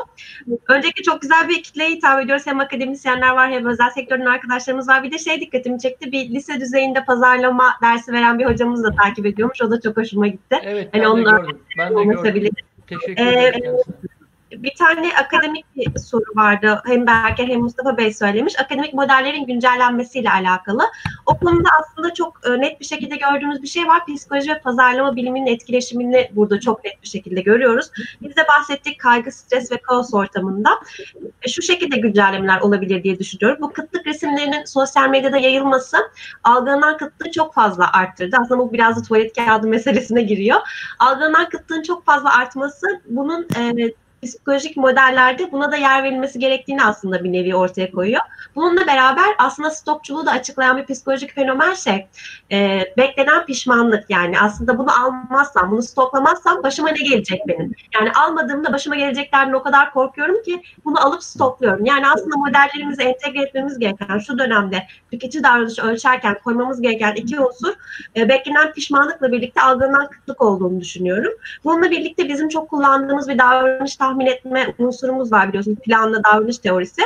Öncelikle 0.68 1.04
çok 1.04 1.22
güzel 1.22 1.50
bir 1.50 1.64
kitleye 1.64 1.90
hitap 1.90 2.24
ediyoruz. 2.24 2.48
Hem 2.48 2.60
akademisyenler 2.60 3.30
var 3.30 3.52
hem 3.52 3.66
özel 3.66 3.90
sektörün 3.90 4.26
arkadaşlarımız 4.26 4.88
var. 4.88 5.04
Bir 5.04 5.12
de 5.12 5.18
şey 5.18 5.42
dikkatimi 5.42 5.80
çekti. 5.80 6.12
Bir 6.12 6.30
lise 6.30 6.60
düzeyinde 6.60 7.06
pazarlama 7.06 7.74
dersi 7.82 8.12
veren 8.12 8.40
bir 8.40 8.46
hocamız 8.46 8.84
da 8.84 8.92
takip 8.92 9.26
ediyormuş. 9.26 9.62
O 9.62 9.72
da 9.72 9.82
çok 9.82 9.98
hoşuma 9.98 10.28
gitti. 10.28 10.60
Evet 10.64 10.90
hani 10.94 11.04
ben 11.04 11.18
de 11.18 11.22
gördüm. 11.22 11.60
Ben 11.78 11.98
de 11.98 12.04
gördüm. 12.04 12.50
Teşekkür 12.88 13.24
ederim. 13.24 13.64
Ee, 13.66 14.17
bir 14.68 14.76
tane 14.76 15.12
akademik 15.18 15.66
bir 15.76 16.00
soru 16.00 16.36
vardı. 16.36 16.82
Hem 16.86 17.08
Berker 17.08 17.48
hem 17.48 17.62
Mustafa 17.62 17.98
Bey 17.98 18.14
söylemiş. 18.14 18.60
Akademik 18.60 18.94
modellerin 18.94 19.46
güncellenmesiyle 19.46 20.32
alakalı. 20.32 20.84
O 21.26 21.38
konuda 21.38 21.70
aslında 21.82 22.14
çok 22.14 22.42
e, 22.48 22.62
net 22.62 22.80
bir 22.80 22.86
şekilde 22.86 23.16
gördüğümüz 23.16 23.62
bir 23.62 23.68
şey 23.68 23.88
var. 23.88 24.06
Psikoloji 24.06 24.52
ve 24.52 24.60
pazarlama 24.60 25.16
biliminin 25.16 25.46
etkileşimini 25.46 26.32
burada 26.32 26.60
çok 26.60 26.84
net 26.84 27.04
bir 27.04 27.08
şekilde 27.08 27.42
görüyoruz. 27.42 27.92
Biz 28.22 28.36
de 28.36 28.46
bahsettik 28.48 29.00
kaygı, 29.00 29.32
stres 29.32 29.72
ve 29.72 29.78
kaos 29.78 30.14
ortamında. 30.14 30.70
E, 31.42 31.50
şu 31.50 31.62
şekilde 31.62 31.98
güncellemeler 31.98 32.62
olabilir 32.62 33.04
diye 33.04 33.20
düşünüyorum. 33.20 33.62
Bu 33.62 33.74
kıtlık 33.74 34.08
resimlerinin 34.08 34.66
sosyal 34.66 35.10
medyada 35.10 35.38
yayılması 35.38 35.98
algılanan 36.44 36.98
kıtlığı 36.98 37.32
çok 37.32 37.54
fazla 37.54 37.92
arttırdı. 37.94 38.38
Aslında 38.42 38.60
bu 38.60 38.74
biraz 38.74 38.98
da 38.98 39.02
tuvalet 39.02 39.36
kağıdı 39.36 39.68
meselesine 39.68 40.22
giriyor. 40.22 40.60
Algılanan 41.00 41.50
kıtlığın 41.50 41.82
çok 41.82 42.06
fazla 42.06 42.38
artması 42.38 43.02
bunun 43.10 43.48
e, 43.58 43.92
psikolojik 44.24 44.78
modellerde 44.78 45.52
buna 45.52 45.72
da 45.72 45.78
yer 45.78 46.04
verilmesi 46.04 46.40
gerektiğini 46.40 46.84
aslında 46.84 47.24
bir 47.24 47.34
nevi 47.34 47.56
ortaya 47.56 47.92
koyuyor. 47.92 48.22
Bununla 48.56 48.88
beraber 48.88 49.26
aslında 49.38 49.72
stokçuluğu 49.72 50.26
da 50.26 50.32
açıklayan 50.32 50.78
bir 50.78 50.86
psikolojik 50.86 51.36
fenomen 51.36 51.74
şey 51.74 52.08
e, 52.52 52.84
beklenen 52.98 53.46
pişmanlık 53.46 54.10
yani 54.10 54.40
aslında 54.40 54.78
bunu 54.78 55.04
almazsam 55.04 55.72
bunu 55.72 55.82
stoklamazsam 55.82 56.64
başıma 56.64 56.90
ne 56.90 57.10
gelecek 57.10 57.48
benim? 57.48 57.72
Yani 57.94 58.12
almadığımda 58.12 58.74
başıma 58.74 58.96
geleceklerden 58.96 59.54
o 59.54 59.64
kadar 59.64 59.94
korkuyorum 59.94 60.44
ki 60.44 60.62
bunu 60.86 61.06
alıp 61.06 61.24
stokluyorum. 61.24 61.86
Yani 61.86 62.08
aslında 62.10 62.38
modellerimizi 62.38 63.04
entegre 63.04 63.42
etmemiz 63.42 63.80
gereken 63.80 64.20
şu 64.20 64.40
dönemde 64.40 64.84
tüketici 65.12 65.44
davranışı 65.44 65.82
ölçerken 65.82 66.38
koymamız 66.44 66.82
gereken 66.82 67.16
iki 67.16 67.40
unsur 67.40 67.74
e, 68.16 68.30
beklenen 68.30 68.74
pişmanlıkla 68.74 69.32
birlikte 69.32 69.62
algılanan 69.62 70.08
kıtlık 70.10 70.42
olduğunu 70.42 70.82
düşünüyorum. 70.82 71.34
Bununla 71.64 71.92
birlikte 71.92 72.30
bizim 72.30 72.50
çok 72.50 72.70
kullandığımız 72.70 73.30
bir 73.30 73.38
davranış 73.38 73.96
tahmin 73.96 74.17
etme 74.26 74.74
unsurumuz 74.80 75.32
var 75.32 75.48
biliyorsunuz 75.48 75.80
planlı 75.80 76.24
davranış 76.24 76.58
teorisi. 76.58 77.02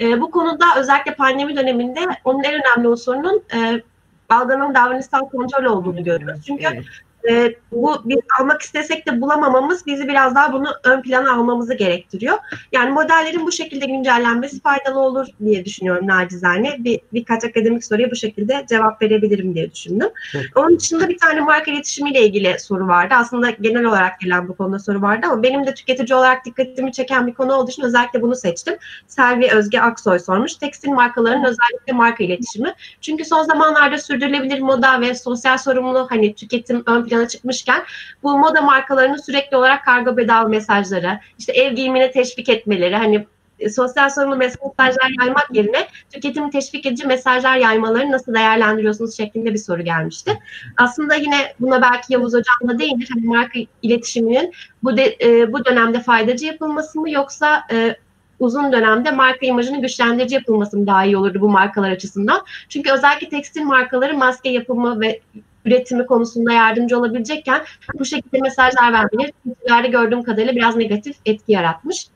E, 0.00 0.20
bu 0.20 0.30
konuda 0.30 0.64
özellikle 0.76 1.14
pandemi 1.14 1.56
döneminde 1.56 2.00
onun 2.24 2.42
en 2.42 2.54
önemli 2.54 2.88
unsurunun 2.88 3.42
e, 3.54 3.82
algılanan 4.28 4.74
davranışsal 4.74 5.28
kontrol 5.28 5.64
olduğunu 5.64 6.04
görüyoruz. 6.04 6.40
Çünkü 6.46 6.64
evet 6.64 6.84
e, 7.28 7.54
bu 7.72 8.02
biz 8.04 8.18
almak 8.40 8.62
istesek 8.62 9.06
de 9.06 9.20
bulamamamız 9.20 9.86
bizi 9.86 10.08
biraz 10.08 10.34
daha 10.34 10.52
bunu 10.52 10.68
ön 10.84 11.02
plana 11.02 11.32
almamızı 11.32 11.74
gerektiriyor. 11.74 12.38
Yani 12.72 12.90
modellerin 12.90 13.46
bu 13.46 13.52
şekilde 13.52 13.86
güncellenmesi 13.86 14.60
faydalı 14.60 14.98
olur 14.98 15.26
diye 15.44 15.64
düşünüyorum 15.64 16.06
nacizane. 16.06 16.76
Bir, 16.78 17.00
birkaç 17.12 17.44
akademik 17.44 17.84
soruya 17.84 18.10
bu 18.10 18.16
şekilde 18.16 18.66
cevap 18.68 19.02
verebilirim 19.02 19.54
diye 19.54 19.72
düşündüm. 19.72 20.08
Evet. 20.34 20.46
Onun 20.56 20.78
dışında 20.78 21.08
bir 21.08 21.18
tane 21.18 21.40
marka 21.40 21.70
iletişimiyle 21.70 22.26
ilgili 22.26 22.60
soru 22.60 22.88
vardı. 22.88 23.14
Aslında 23.18 23.50
genel 23.50 23.84
olarak 23.84 24.20
gelen 24.20 24.48
bu 24.48 24.56
konuda 24.56 24.78
soru 24.78 25.02
vardı 25.02 25.26
ama 25.30 25.42
benim 25.42 25.66
de 25.66 25.74
tüketici 25.74 26.16
olarak 26.16 26.44
dikkatimi 26.44 26.92
çeken 26.92 27.26
bir 27.26 27.34
konu 27.34 27.52
olduğu 27.52 27.70
için 27.70 27.82
özellikle 27.82 28.22
bunu 28.22 28.36
seçtim. 28.36 28.76
Selvi 29.06 29.50
Özge 29.52 29.80
Aksoy 29.80 30.18
sormuş. 30.18 30.54
Tekstil 30.54 30.90
markaların 30.90 31.44
özellikle 31.44 31.92
marka 31.92 32.24
iletişimi. 32.24 32.74
Çünkü 33.00 33.24
son 33.24 33.42
zamanlarda 33.42 33.98
sürdürülebilir 33.98 34.60
moda 34.60 35.00
ve 35.00 35.14
sosyal 35.14 35.58
sorumlu 35.58 36.06
hani 36.10 36.34
tüketim 36.34 36.82
ön 36.86 37.04
plana 37.04 37.17
çıkmışken 37.26 37.82
bu 38.22 38.38
moda 38.38 38.62
markalarının 38.62 39.16
sürekli 39.16 39.56
olarak 39.56 39.84
kargo 39.84 40.16
bedava 40.16 40.48
mesajları, 40.48 41.20
işte 41.38 41.52
ev 41.52 41.74
giyimine 41.74 42.10
teşvik 42.10 42.48
etmeleri, 42.48 42.96
hani 42.96 43.26
e, 43.58 43.70
sosyal 43.70 44.10
sorumlu 44.10 44.36
mesajlar 44.36 45.10
yaymak 45.20 45.48
yerine 45.52 45.86
tüketimi 46.12 46.50
teşvik 46.50 46.86
edici 46.86 47.06
mesajlar 47.06 47.56
yaymaları 47.56 48.12
nasıl 48.12 48.34
değerlendiriyorsunuz 48.34 49.16
şeklinde 49.16 49.54
bir 49.54 49.58
soru 49.58 49.82
gelmişti. 49.82 50.38
Aslında 50.76 51.14
yine 51.14 51.54
buna 51.60 51.82
belki 51.82 52.12
Yavuz 52.12 52.32
Hocam 52.32 52.68
da 52.68 52.78
değinir. 52.78 53.08
Hani 53.14 53.26
marka 53.26 53.58
iletişiminin 53.82 54.52
bu 54.82 54.96
de, 54.96 55.16
e, 55.22 55.52
bu 55.52 55.64
dönemde 55.64 56.00
faydacı 56.00 56.46
yapılması 56.46 57.00
mı 57.00 57.10
yoksa 57.10 57.62
e, 57.72 57.96
uzun 58.40 58.72
dönemde 58.72 59.10
marka 59.10 59.46
imajını 59.46 59.80
güçlendirici 59.80 60.34
yapılması 60.34 60.78
mı 60.78 60.86
daha 60.86 61.04
iyi 61.04 61.16
olurdu 61.16 61.40
bu 61.40 61.48
markalar 61.48 61.90
açısından? 61.90 62.40
Çünkü 62.68 62.92
özellikle 62.92 63.28
tekstil 63.28 63.62
markaları 63.62 64.16
maske 64.16 64.48
yapımı 64.48 65.00
ve 65.00 65.20
üretimi 65.68 66.06
konusunda 66.06 66.52
yardımcı 66.52 66.98
olabilecekken 66.98 67.62
bu 67.94 68.04
şekilde 68.04 68.38
mesajlar 68.40 68.92
vermeleri 68.92 69.32
Twitter'larda 69.32 69.86
gördüğüm 69.86 70.22
kadarıyla 70.22 70.54
biraz 70.54 70.76
negatif 70.76 71.16
etki 71.26 71.52
yaratmış. 71.52 72.06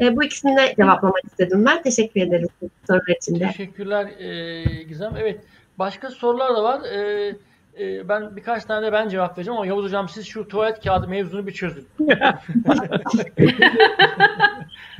E, 0.00 0.16
bu 0.16 0.24
ikisini 0.24 0.56
de 0.56 0.74
cevaplamak 0.76 1.24
istedim 1.24 1.66
ben. 1.66 1.82
Teşekkür 1.82 2.20
ederim 2.20 2.48
sorular 2.86 3.16
için 3.16 3.40
de. 3.40 3.46
Teşekkürler 3.46 4.06
e, 4.18 4.82
Gizem. 4.82 5.12
Evet 5.20 5.40
başka 5.78 6.10
sorular 6.10 6.56
da 6.56 6.62
var. 6.62 6.80
E, 6.82 7.34
e, 7.78 8.08
ben 8.08 8.36
birkaç 8.36 8.64
tane 8.64 8.86
de 8.86 8.92
ben 8.92 9.08
cevap 9.08 9.38
vereceğim 9.38 9.56
ama 9.56 9.66
Yavuz 9.66 9.84
Hocam 9.84 10.08
siz 10.08 10.26
şu 10.26 10.48
tuvalet 10.48 10.84
kağıdı 10.84 11.08
mevzunu 11.08 11.46
bir 11.46 11.52
çözün. 11.52 11.88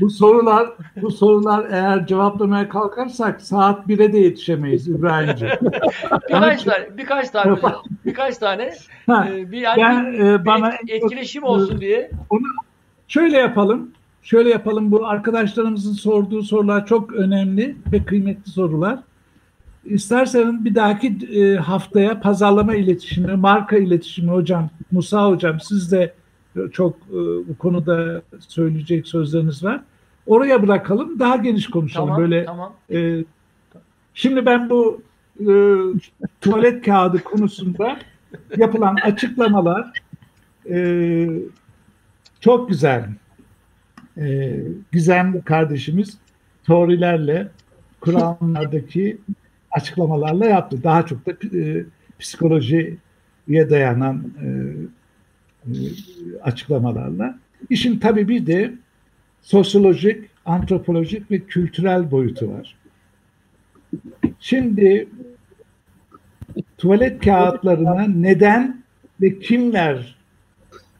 bu 0.00 0.10
sorular 0.10 0.68
bu 1.02 1.10
sorular 1.10 1.66
eğer 1.70 2.06
cevaplamaya 2.06 2.68
kalkarsak 2.68 3.42
saat 3.42 3.86
1'e 3.86 4.12
de 4.12 4.18
yetişemeyiz 4.18 4.88
İbrahimciğim. 4.88 5.54
birkaç 6.28 6.64
tane 6.64 6.96
birkaç 6.96 7.30
tane 7.30 7.56
birkaç 8.06 8.38
tane 8.38 8.70
ha, 9.06 9.28
e, 9.28 9.52
bir 9.52 9.60
yani 9.60 10.18
ben, 10.18 10.26
e, 10.26 10.46
bana 10.46 10.72
etkileşim 10.88 11.42
olsun 11.42 11.80
diye. 11.80 12.10
Onu 12.30 12.46
şöyle 13.08 13.38
yapalım. 13.38 13.90
Şöyle 14.22 14.50
yapalım. 14.50 14.92
Bu 14.92 15.06
arkadaşlarımızın 15.06 15.92
sorduğu 15.92 16.42
sorular 16.42 16.86
çok 16.86 17.12
önemli 17.12 17.76
ve 17.92 18.04
kıymetli 18.04 18.50
sorular. 18.50 18.98
İsterseniz 19.84 20.64
bir 20.64 20.74
dahaki 20.74 21.18
e, 21.32 21.56
haftaya 21.56 22.20
pazarlama 22.20 22.74
iletişimi, 22.74 23.36
marka 23.36 23.76
iletişimi 23.76 24.30
hocam, 24.30 24.70
Musa 24.92 25.28
hocam 25.28 25.60
siz 25.60 25.92
de 25.92 26.14
çok 26.72 26.96
e, 26.96 27.18
bu 27.48 27.58
konuda 27.58 28.22
söyleyecek 28.48 29.06
sözleriniz 29.08 29.64
var. 29.64 29.80
Oraya 30.26 30.62
bırakalım, 30.62 31.18
daha 31.18 31.36
geniş 31.36 31.66
konuşalım. 31.70 32.08
Tamam, 32.08 32.22
Böyle 32.22 32.44
tamam. 32.44 32.72
E, 32.92 33.24
şimdi 34.14 34.46
ben 34.46 34.70
bu 34.70 35.02
e, 35.40 35.52
tuvalet 36.40 36.84
kağıdı 36.84 37.24
konusunda 37.24 37.98
yapılan 38.56 38.96
açıklamalar 39.02 39.92
e, 40.70 41.28
çok 42.40 42.68
güzel. 42.68 43.08
E, 44.16 44.56
Gizem 44.92 45.42
kardeşimiz 45.42 46.18
teorilerle 46.66 47.48
Kur'anlardaki 48.00 49.18
açıklamalarla 49.70 50.46
yaptı. 50.46 50.82
Daha 50.82 51.06
çok 51.06 51.26
da 51.26 51.58
e, 51.58 51.84
psikolojiye 52.18 52.96
dayanan 53.48 54.24
e, 54.42 54.46
e, 54.46 54.50
açıklamalarla. 56.42 57.38
İşin 57.70 57.98
tabii 57.98 58.28
bir 58.28 58.46
de 58.46 58.74
sosyolojik, 59.42 60.30
antropolojik 60.44 61.30
ve 61.30 61.40
kültürel 61.40 62.10
boyutu 62.10 62.48
var. 62.48 62.76
Şimdi 64.40 65.08
tuvalet 66.78 67.24
kağıtlarına 67.24 68.02
neden 68.02 68.82
ve 69.20 69.38
kimler 69.38 70.16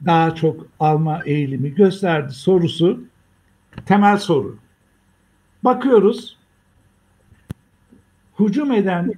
daha 0.07 0.35
çok 0.35 0.67
alma 0.81 1.23
eğilimi 1.25 1.75
gösterdi 1.75 2.33
sorusu 2.33 3.05
temel 3.87 4.19
soru. 4.19 4.59
Bakıyoruz 5.65 6.39
hücum 8.39 8.73
eden 8.73 9.13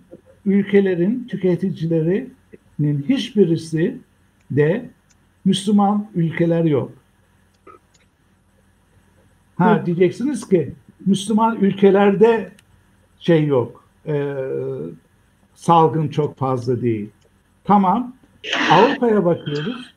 ülkelerin 0.46 1.26
tüketicilerinin 1.28 3.04
hiçbirisi 3.08 3.96
de 4.50 4.90
Müslüman 5.44 6.06
ülkeler 6.14 6.64
yok. 6.64 6.92
Ha 9.56 9.80
Hı. 9.80 9.86
diyeceksiniz 9.86 10.48
ki 10.48 10.74
Müslüman 11.06 11.56
ülkelerde 11.56 12.52
şey 13.18 13.46
yok. 13.46 13.84
E, 14.06 14.34
salgın 15.54 16.08
çok 16.08 16.38
fazla 16.38 16.82
değil. 16.82 17.10
Tamam. 17.64 18.16
Avrupa'ya 18.72 19.24
bakıyoruz. 19.24 19.94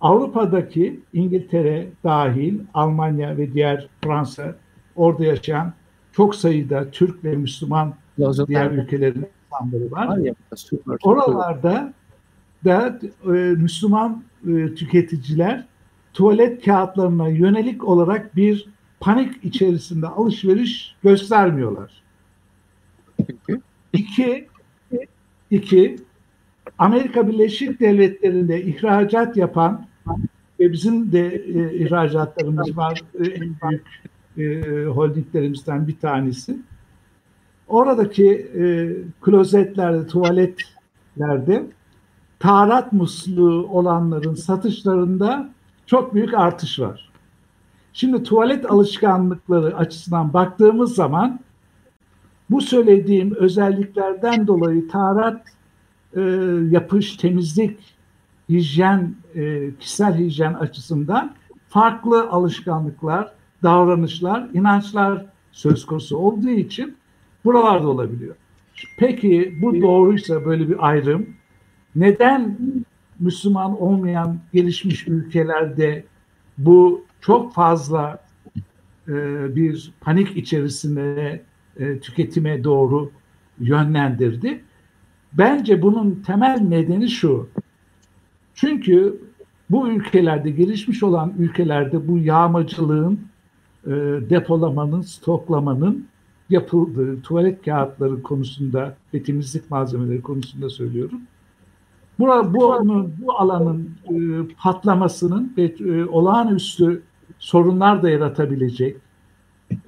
Avrupa'daki 0.00 1.00
İngiltere 1.12 1.88
dahil 2.04 2.60
Almanya 2.74 3.36
ve 3.36 3.54
diğer 3.54 3.88
Fransa 4.04 4.56
orada 4.96 5.24
yaşayan 5.24 5.72
çok 6.12 6.34
sayıda 6.34 6.90
Türk 6.90 7.24
ve 7.24 7.36
Müslüman 7.36 7.94
Lazım 8.18 8.46
diğer 8.48 8.70
ülkelerin 8.70 9.26
insanları 9.46 9.90
var. 9.90 10.06
var 10.08 10.18
ya, 10.18 10.34
süper, 10.56 10.96
Oralarda 11.02 11.92
da 12.64 13.00
e, 13.24 13.28
Müslüman 13.30 14.24
e, 14.48 14.74
tüketiciler 14.74 15.64
tuvalet 16.12 16.64
kağıtlarına 16.64 17.28
yönelik 17.28 17.84
olarak 17.84 18.36
bir 18.36 18.68
panik 19.00 19.44
içerisinde 19.44 20.06
alışveriş 20.06 20.94
göstermiyorlar. 21.02 22.02
İki, 23.92 24.48
iki 25.50 25.96
Amerika 26.78 27.28
Birleşik 27.28 27.80
Devletleri'nde 27.80 28.62
ihracat 28.62 29.36
yapan 29.36 29.86
ve 30.60 30.72
bizim 30.72 31.12
de 31.12 31.26
e, 31.28 31.74
ihracatlarımız 31.74 32.76
var 32.76 33.02
e, 33.20 33.24
en 33.26 33.56
büyük 33.62 33.86
e, 34.38 34.84
holdinglerimizden 34.84 35.88
bir 35.88 35.98
tanesi. 35.98 36.56
Oradaki 37.68 38.30
e, 38.58 38.92
klozetlerde, 39.20 40.06
tuvaletlerde 40.06 41.66
taharat 42.38 42.92
musluğu 42.92 43.66
olanların 43.70 44.34
satışlarında 44.34 45.48
çok 45.86 46.14
büyük 46.14 46.34
artış 46.34 46.80
var. 46.80 47.10
Şimdi 47.92 48.22
tuvalet 48.22 48.70
alışkanlıkları 48.70 49.76
açısından 49.76 50.32
baktığımız 50.32 50.94
zaman 50.94 51.40
bu 52.50 52.60
söylediğim 52.60 53.34
özelliklerden 53.34 54.46
dolayı 54.46 54.88
taharat, 54.88 55.46
e, 56.16 56.20
yapış, 56.70 57.16
temizlik, 57.16 57.78
hijyen, 58.48 59.14
e, 59.34 59.70
kişisel 59.80 60.18
hijyen 60.18 60.54
açısından 60.54 61.34
farklı 61.68 62.28
alışkanlıklar, 62.30 63.32
davranışlar, 63.62 64.48
inançlar 64.54 65.26
söz 65.52 65.86
konusu 65.86 66.16
olduğu 66.16 66.50
için 66.50 66.96
buralarda 67.44 67.88
olabiliyor. 67.88 68.34
Peki 68.98 69.58
bu 69.62 69.82
doğruysa 69.82 70.44
böyle 70.44 70.68
bir 70.68 70.86
ayrım 70.86 71.26
neden 71.96 72.58
Müslüman 73.20 73.82
olmayan 73.82 74.38
gelişmiş 74.52 75.08
ülkelerde 75.08 76.04
bu 76.58 77.04
çok 77.20 77.54
fazla 77.54 78.18
e, 79.08 79.14
bir 79.56 79.92
panik 80.00 80.36
içerisinde 80.36 81.42
e, 81.76 81.98
tüketime 81.98 82.64
doğru 82.64 83.10
yönlendirdi? 83.60 84.60
Bence 85.32 85.82
bunun 85.82 86.22
temel 86.26 86.60
nedeni 86.60 87.08
şu. 87.08 87.48
Çünkü 88.54 89.20
bu 89.70 89.88
ülkelerde, 89.88 90.50
gelişmiş 90.50 91.02
olan 91.02 91.32
ülkelerde 91.38 92.08
bu 92.08 92.18
yağmacılığın, 92.18 93.20
e, 93.86 93.90
depolamanın, 94.30 95.00
stoklamanın 95.00 96.06
yapıldığı 96.50 97.22
tuvalet 97.22 97.64
kağıtları 97.64 98.22
konusunda 98.22 98.96
ve 99.14 99.22
temizlik 99.22 99.70
malzemeleri 99.70 100.22
konusunda 100.22 100.70
söylüyorum. 100.70 101.20
Bura, 102.18 102.54
bu, 102.54 102.86
bu 103.18 103.38
alanın 103.38 103.90
e, 104.10 104.14
patlamasının 104.58 105.52
ve 105.56 105.64
e, 105.64 106.04
olağanüstü 106.04 107.02
sorunlar 107.38 108.02
da 108.02 108.10
yaratabilecek 108.10 108.96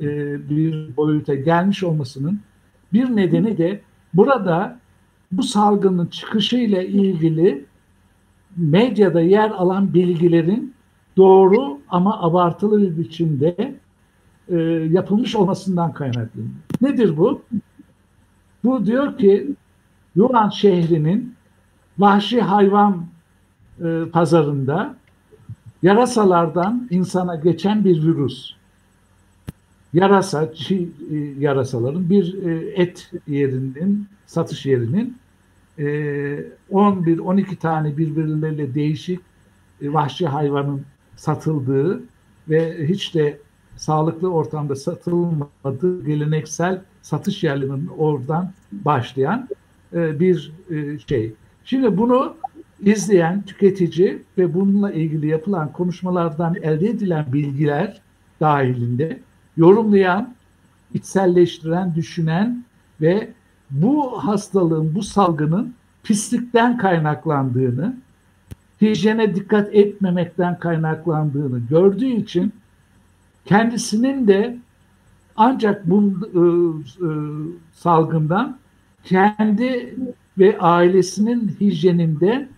e, 0.00 0.08
bir 0.50 0.96
boyuta 0.96 1.34
gelmiş 1.34 1.84
olmasının 1.84 2.40
bir 2.92 3.16
nedeni 3.16 3.58
de 3.58 3.80
burada 4.14 4.78
bu 5.32 5.42
salgının 5.42 6.06
çıkışıyla 6.06 6.82
ilgili 6.82 7.64
medyada 8.56 9.20
yer 9.20 9.50
alan 9.50 9.94
bilgilerin 9.94 10.74
doğru 11.16 11.78
ama 11.88 12.22
abartılı 12.22 12.82
bir 12.82 12.98
biçimde 12.98 13.74
e, 14.48 14.56
yapılmış 14.90 15.36
olmasından 15.36 15.92
kaynaklanıyor. 15.92 16.50
Nedir 16.80 17.16
bu? 17.16 17.42
Bu 18.64 18.86
diyor 18.86 19.18
ki 19.18 19.48
Yunan 20.16 20.48
şehrinin 20.48 21.34
vahşi 21.98 22.40
hayvan 22.40 23.06
e, 23.84 24.04
pazarında 24.12 24.96
yarasalardan 25.82 26.88
insana 26.90 27.36
geçen 27.36 27.84
bir 27.84 28.02
virüs. 28.02 28.50
Yarasa, 29.92 30.54
çiğ 30.54 30.88
e, 31.10 31.16
yarasaların 31.38 32.10
bir 32.10 32.42
e, 32.46 32.72
et 32.82 33.10
yerinin, 33.26 34.06
satış 34.26 34.66
yerinin 34.66 35.16
11-12 35.78 37.56
tane 37.56 37.96
birbirleriyle 37.96 38.74
değişik 38.74 39.20
e, 39.82 39.92
vahşi 39.92 40.26
hayvanın 40.26 40.82
satıldığı 41.16 42.02
ve 42.48 42.88
hiç 42.88 43.14
de 43.14 43.38
sağlıklı 43.76 44.32
ortamda 44.32 44.76
satılmadığı 44.76 46.06
geleneksel 46.06 46.82
satış 47.02 47.44
yerlerinin 47.44 47.90
oradan 47.98 48.52
başlayan 48.72 49.48
e, 49.94 50.20
bir 50.20 50.52
e, 50.70 50.98
şey. 50.98 51.34
Şimdi 51.70 51.96
bunu 51.96 52.34
izleyen 52.80 53.42
tüketici 53.42 54.22
ve 54.38 54.54
bununla 54.54 54.92
ilgili 54.92 55.26
yapılan 55.26 55.72
konuşmalardan 55.72 56.54
elde 56.54 56.88
edilen 56.88 57.32
bilgiler 57.32 58.00
dahilinde 58.40 59.20
yorumlayan, 59.56 60.34
içselleştiren, 60.94 61.94
düşünen 61.94 62.64
ve 63.00 63.30
bu 63.70 64.24
hastalığın, 64.24 64.94
bu 64.94 65.02
salgının 65.02 65.74
pislikten 66.02 66.78
kaynaklandığını, 66.78 67.96
hijyene 68.80 69.34
dikkat 69.34 69.74
etmemekten 69.74 70.58
kaynaklandığını 70.58 71.58
gördüğü 71.58 72.06
için 72.06 72.52
kendisinin 73.44 74.26
de 74.26 74.58
ancak 75.36 75.90
bu 75.90 76.12
e, 76.34 76.40
e, 77.06 77.10
salgından 77.72 78.58
kendi 79.04 79.94
ve 80.38 80.58
ailesinin 80.58 81.56
hijyeninde 81.60 82.48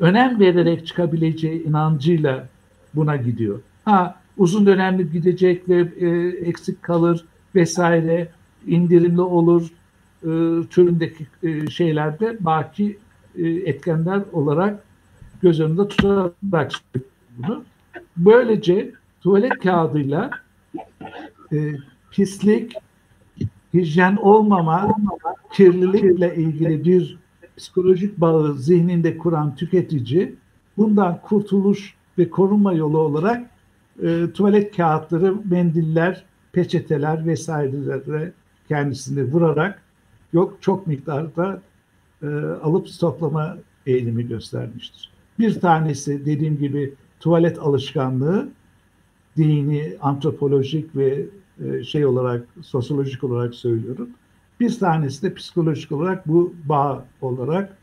önem 0.00 0.40
vererek 0.40 0.86
çıkabileceği 0.86 1.64
inancıyla 1.64 2.48
buna 2.94 3.16
gidiyor. 3.16 3.60
Ha 3.84 4.20
uzun 4.36 4.66
dönemli 4.66 5.12
gidecek 5.12 5.68
ve 5.68 5.88
e, 6.00 6.08
eksik 6.48 6.82
kalır 6.82 7.24
vesaire 7.54 8.28
indirimli 8.66 9.20
olur 9.20 9.68
e, 10.22 10.30
türündeki 10.70 11.26
e, 11.42 11.70
şeylerde 11.70 12.36
baki 12.40 12.98
e, 13.38 13.48
etkenler 13.48 14.22
olarak 14.32 14.84
göz 15.42 15.60
önünde 15.60 15.88
tutarak 15.88 16.72
bunu. 17.38 17.64
Böylece 18.16 18.92
tuvalet 19.20 19.58
kağıdıyla 19.58 20.30
e, 21.52 21.72
pislik, 22.10 22.72
hijyen 23.74 24.16
olmama, 24.16 24.96
kirlilikle 25.52 26.36
ilgili 26.36 26.84
bir 26.84 27.18
psikolojik 27.56 28.20
bağı 28.20 28.54
zihninde 28.54 29.18
kuran 29.18 29.56
tüketici 29.56 30.34
bundan 30.76 31.20
kurtuluş 31.22 31.94
ve 32.18 32.30
korunma 32.30 32.72
yolu 32.72 32.98
olarak 32.98 33.50
e, 34.02 34.26
tuvalet 34.34 34.76
kağıtları, 34.76 35.34
mendiller, 35.50 36.24
peçeteler 36.52 37.26
vesairelere 37.26 38.32
kendisini 38.68 39.24
vurarak 39.32 39.82
yok 40.32 40.58
çok 40.60 40.86
miktarda 40.86 41.62
e, 42.22 42.26
alıp 42.62 42.88
stoklama 42.88 43.56
eğilimi 43.86 44.28
göstermiştir. 44.28 45.10
Bir 45.38 45.60
tanesi 45.60 46.26
dediğim 46.26 46.58
gibi 46.58 46.94
tuvalet 47.20 47.58
alışkanlığı 47.58 48.48
dini, 49.36 49.96
antropolojik 50.00 50.96
ve 50.96 51.26
şey 51.84 52.06
olarak 52.06 52.48
sosyolojik 52.62 53.24
olarak 53.24 53.54
söylüyorum. 53.54 54.10
Bir 54.60 54.78
tanesi 54.78 55.22
de 55.22 55.34
psikolojik 55.34 55.92
olarak 55.92 56.28
bu 56.28 56.54
bağ 56.64 57.04
olarak 57.20 57.76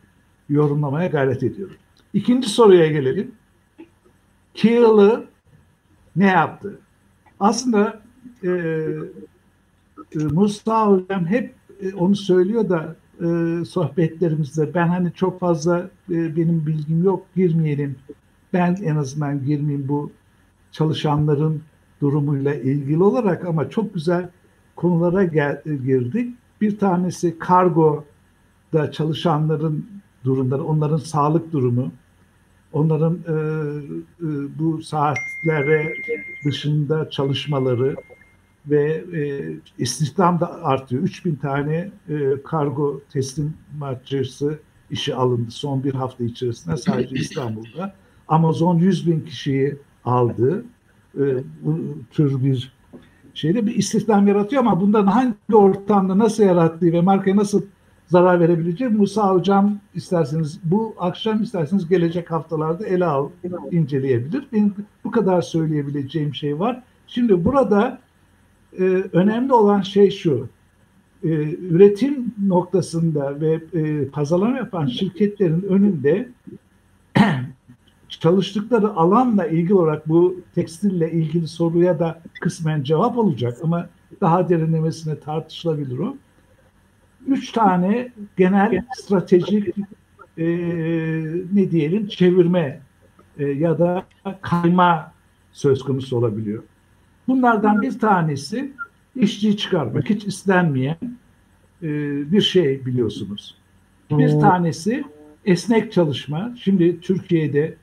yorumlamaya 0.49 1.07
gayret 1.07 1.43
ediyorum. 1.43 1.75
İkinci 2.13 2.49
soruya 2.49 2.87
gelelim. 2.87 3.31
Keel'ı 4.53 5.25
ne 6.15 6.27
yaptı? 6.27 6.79
Aslında 7.39 8.01
e, 8.43 8.49
e, 10.15 10.19
Mustafa 10.31 10.91
Hocam 10.91 11.25
hep 11.25 11.53
e, 11.81 11.93
onu 11.93 12.15
söylüyor 12.15 12.69
da 12.69 12.95
e, 13.19 13.65
sohbetlerimizde 13.65 14.73
ben 14.73 14.87
hani 14.87 15.13
çok 15.13 15.39
fazla 15.39 15.89
e, 16.09 16.35
benim 16.35 16.65
bilgim 16.65 17.03
yok 17.03 17.25
girmeyelim. 17.35 17.95
Ben 18.53 18.77
en 18.83 18.95
azından 18.95 19.45
girmeyeyim 19.45 19.87
bu 19.87 20.11
çalışanların 20.71 21.61
durumuyla 22.01 22.53
ilgili 22.53 23.03
olarak 23.03 23.45
ama 23.45 23.69
çok 23.69 23.93
güzel 23.93 24.29
konulara 24.75 25.23
gel, 25.23 25.61
girdik. 25.65 26.35
Bir 26.61 26.77
tanesi 26.79 27.39
kargo 27.39 28.05
da 28.73 28.91
çalışanların 28.91 29.85
durumları, 30.23 30.63
onların 30.63 30.97
sağlık 30.97 31.51
durumu, 31.51 31.91
onların 32.73 33.13
e, 33.13 33.31
e, 33.31 34.27
bu 34.59 34.81
saatlere 34.81 35.93
dışında 36.45 37.09
çalışmaları, 37.09 37.95
ve 38.67 39.03
e, 39.13 39.21
istihdam 39.77 40.39
da 40.39 40.63
artıyor. 40.63 41.03
3000 41.03 41.35
tane 41.35 41.91
e, 42.09 42.41
kargo 42.45 43.01
teslimatçısı 43.13 44.59
işi 44.91 45.15
alındı 45.15 45.51
son 45.51 45.83
bir 45.83 45.93
hafta 45.93 46.23
içerisinde 46.23 46.77
sadece 46.77 47.15
İstanbul'da. 47.15 47.95
Amazon 48.27 48.77
100 48.77 49.07
bin 49.07 49.19
kişiyi 49.19 49.77
aldı. 50.05 50.65
E, 51.15 51.23
bu 51.61 51.79
tür 52.11 52.43
bir 52.43 52.73
şeyde 53.33 53.65
bir 53.65 53.75
istihdam 53.75 54.27
yaratıyor 54.27 54.61
ama 54.61 54.81
bundan 54.81 55.07
hangi 55.07 55.35
ortamda 55.53 56.17
nasıl 56.17 56.43
yarattığı 56.43 56.93
ve 56.93 57.01
markaya 57.01 57.35
nasıl 57.35 57.61
zarar 58.07 58.39
verebileceği 58.39 58.89
Musa 58.89 59.33
Hocam 59.33 59.79
isterseniz 59.95 60.59
bu 60.63 60.95
akşam 60.99 61.43
isterseniz 61.43 61.89
gelecek 61.89 62.31
haftalarda 62.31 62.87
ele 62.87 63.05
al, 63.05 63.29
inceleyebilir. 63.71 64.47
Benim 64.53 64.73
bu 65.03 65.11
kadar 65.11 65.41
söyleyebileceğim 65.41 66.35
şey 66.35 66.59
var. 66.59 66.83
Şimdi 67.07 67.45
burada 67.45 67.99
e, 68.79 68.83
önemli 69.13 69.53
olan 69.53 69.81
şey 69.81 70.11
şu. 70.11 70.47
E, 71.23 71.27
üretim 71.53 72.33
noktasında 72.47 73.41
ve 73.41 73.59
e, 73.73 74.07
pazarlama 74.07 74.57
yapan 74.57 74.85
şirketlerin 74.85 75.61
önünde 75.61 76.29
çalıştıkları 78.19 78.89
alanla 78.89 79.47
ilgili 79.47 79.73
olarak 79.73 80.09
bu 80.09 80.41
tekstille 80.55 81.11
ilgili 81.11 81.47
soruya 81.47 81.99
da 81.99 82.21
kısmen 82.41 82.83
cevap 82.83 83.17
olacak 83.17 83.57
ama 83.63 83.89
daha 84.21 84.49
derinlemesine 84.49 85.19
tartışılabilir 85.19 85.97
o. 85.97 86.15
Üç 87.27 87.51
tane 87.51 88.11
genel 88.37 88.85
stratejik 88.93 89.75
e, 90.37 90.45
ne 91.53 91.71
diyelim 91.71 92.07
çevirme 92.07 92.81
e, 93.37 93.45
ya 93.45 93.79
da 93.79 94.05
kayma 94.41 95.13
söz 95.51 95.83
konusu 95.83 96.17
olabiliyor. 96.17 96.63
Bunlardan 97.27 97.81
bir 97.81 97.99
tanesi 97.99 98.73
işçi 99.15 99.57
çıkarmak 99.57 100.09
hiç 100.09 100.25
istenmeyen 100.25 100.97
e, 101.83 101.87
bir 102.31 102.41
şey 102.41 102.85
biliyorsunuz. 102.85 103.57
Bir 104.11 104.39
tanesi 104.39 105.03
esnek 105.45 105.91
çalışma. 105.91 106.55
Şimdi 106.59 107.01
Türkiye'de 107.01 107.75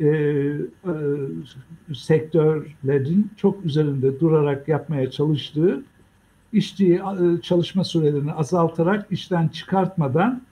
e, 0.00 0.06
e, 0.06 1.94
sektörlerin 1.94 3.30
çok 3.36 3.64
üzerinde 3.64 4.20
durarak 4.20 4.68
yapmaya 4.68 5.10
çalıştığı 5.10 5.82
işçiyi 6.52 6.94
e, 6.94 7.40
çalışma 7.42 7.84
sürelerini 7.84 8.32
azaltarak 8.32 9.06
işten 9.10 9.48
çıkartmadan 9.48 10.42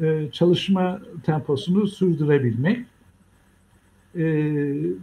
e, 0.00 0.28
çalışma 0.32 1.00
temposunu 1.22 1.86
sürdürebilmek 1.86 2.78
e, 4.14 4.24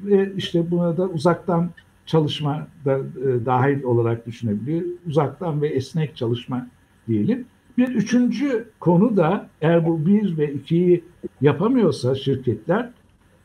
ve 0.06 0.34
işte 0.38 0.72
buna 0.72 0.98
da 0.98 1.08
uzaktan 1.08 1.70
çalışma 2.06 2.68
da 2.86 2.98
e, 2.98 3.46
dahil 3.46 3.84
olarak 3.84 4.28
düşünebiliyor. 4.28 4.86
Uzaktan 5.08 5.62
ve 5.62 5.68
esnek 5.68 6.16
çalışma 6.16 6.68
diyelim. 7.08 7.46
Bir 7.78 7.88
üçüncü 7.88 8.70
konu 8.80 9.18
da 9.18 9.50
eğer 9.62 9.86
bu 9.86 10.06
bir 10.06 10.38
ve 10.38 10.54
ikiyi 10.54 11.04
yapamıyorsa 11.42 12.16
şirketler 12.16 12.90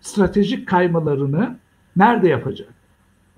stratejik 0.06 0.68
kaymalarını 0.68 1.56
nerede 1.96 2.28
yapacak? 2.28 2.68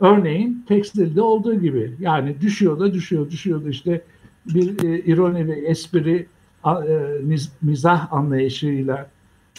Örneğin 0.00 0.64
tekstilde 0.68 1.22
olduğu 1.22 1.54
gibi 1.54 1.92
yani 2.00 2.40
düşüyor 2.40 2.80
da 2.80 2.94
düşüyor 2.94 3.30
düşüyor 3.30 3.64
da 3.64 3.68
işte 3.68 4.02
bir 4.46 4.84
e, 4.84 4.98
ironi 4.98 5.48
ve 5.48 5.52
espri 5.52 6.26
e, 6.66 6.70
miz, 7.22 7.52
mizah 7.62 8.12
anlayışıyla 8.12 9.10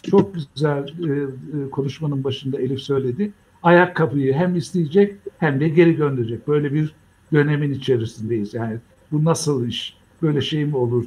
çok 0.04 0.34
güzel 0.34 0.88
e, 0.88 1.12
e, 1.12 1.70
konuşmanın 1.70 2.24
başında 2.24 2.62
Elif 2.62 2.80
söyledi. 2.80 3.32
Ayakkabıyı 3.64 4.34
hem 4.34 4.56
isteyecek 4.56 5.16
hem 5.38 5.60
de 5.60 5.70
geri 5.70 5.96
gönderecek. 5.96 6.48
Böyle 6.48 6.74
bir 6.74 6.94
dönemin 7.34 7.74
içerisindeyiz. 7.74 8.54
Yani 8.54 8.78
bu 9.12 9.26
nasıl 9.26 9.68
iş? 9.68 9.98
Böyle 10.22 10.42
şey 10.42 10.66
mi 10.66 10.76
olur? 10.76 11.06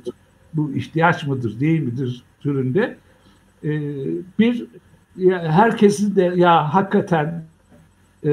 Bu 0.54 0.72
ihtiyaç 0.72 1.26
mıdır, 1.26 1.60
değil 1.60 1.80
midir 1.80 2.22
türünde. 2.40 2.96
E, 3.64 3.70
bir 4.38 4.66
ya 5.16 5.52
herkesin 5.52 6.16
de 6.16 6.32
ya 6.36 6.74
hakikaten 6.74 7.44
e, 8.24 8.30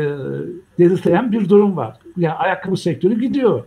delirteyen 0.79 1.31
bir 1.31 1.49
durum 1.49 1.77
var. 1.77 1.97
Ya 2.17 2.35
ayakkabı 2.35 2.77
sektörü 2.77 3.21
gidiyor. 3.21 3.63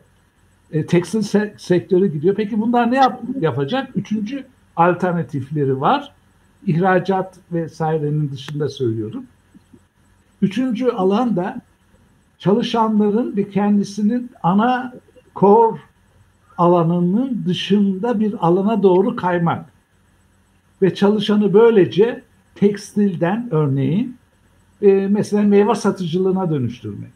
E, 0.73 0.87
tekstil 0.87 1.19
se- 1.19 1.53
sektörü 1.59 2.13
gidiyor. 2.13 2.35
Peki 2.35 2.61
bunlar 2.61 2.91
ne 2.91 2.97
yap- 2.97 3.21
yapacak? 3.41 3.89
Üçüncü 3.95 4.45
alternatifleri 4.77 5.81
var. 5.81 6.13
İhracat 6.67 7.39
vesairenin 7.53 8.31
dışında 8.31 8.69
söylüyorum. 8.69 9.25
Üçüncü 10.43 10.89
alan 10.89 11.37
da 11.37 11.61
çalışanların 12.39 13.37
ve 13.37 13.51
kendisinin 13.51 14.31
ana 14.43 14.95
core 15.37 15.81
alanının 16.59 17.45
dışında 17.47 18.21
bir 18.21 18.47
alana 18.47 18.83
doğru 18.83 19.17
kaymak. 19.17 19.73
Ve 20.83 20.95
çalışanı 20.95 21.55
böylece 21.55 22.23
tekstilden 22.55 23.49
örneğin 23.51 24.17
e, 24.83 24.93
mesela 25.11 25.43
meyve 25.43 25.75
satıcılığına 25.75 26.51
dönüştürmek. 26.51 27.11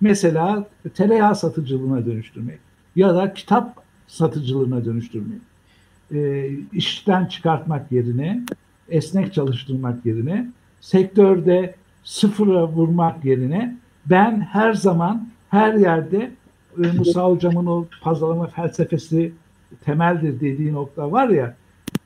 Mesela 0.00 0.68
tereyağı 0.94 1.36
satıcılığına 1.36 2.06
dönüştürmek. 2.06 2.58
Ya 2.96 3.14
da 3.14 3.34
kitap 3.34 3.82
satıcılığına 4.06 4.84
dönüştürmek. 4.84 5.40
E, 6.14 6.50
işten 6.72 7.26
çıkartmak 7.26 7.92
yerine, 7.92 8.42
esnek 8.88 9.34
çalıştırmak 9.34 10.06
yerine, 10.06 10.48
sektörde 10.80 11.74
sıfıra 12.04 12.68
vurmak 12.68 13.24
yerine 13.24 13.76
ben 14.06 14.40
her 14.40 14.72
zaman 14.72 15.28
her 15.50 15.74
yerde 15.74 16.30
e, 16.84 16.92
Musa 16.92 17.24
Hocam'ın 17.24 17.66
o 17.66 17.86
pazarlama 18.02 18.46
felsefesi 18.46 19.32
temeldir 19.84 20.40
dediği 20.40 20.72
nokta 20.72 21.12
var 21.12 21.28
ya 21.28 21.54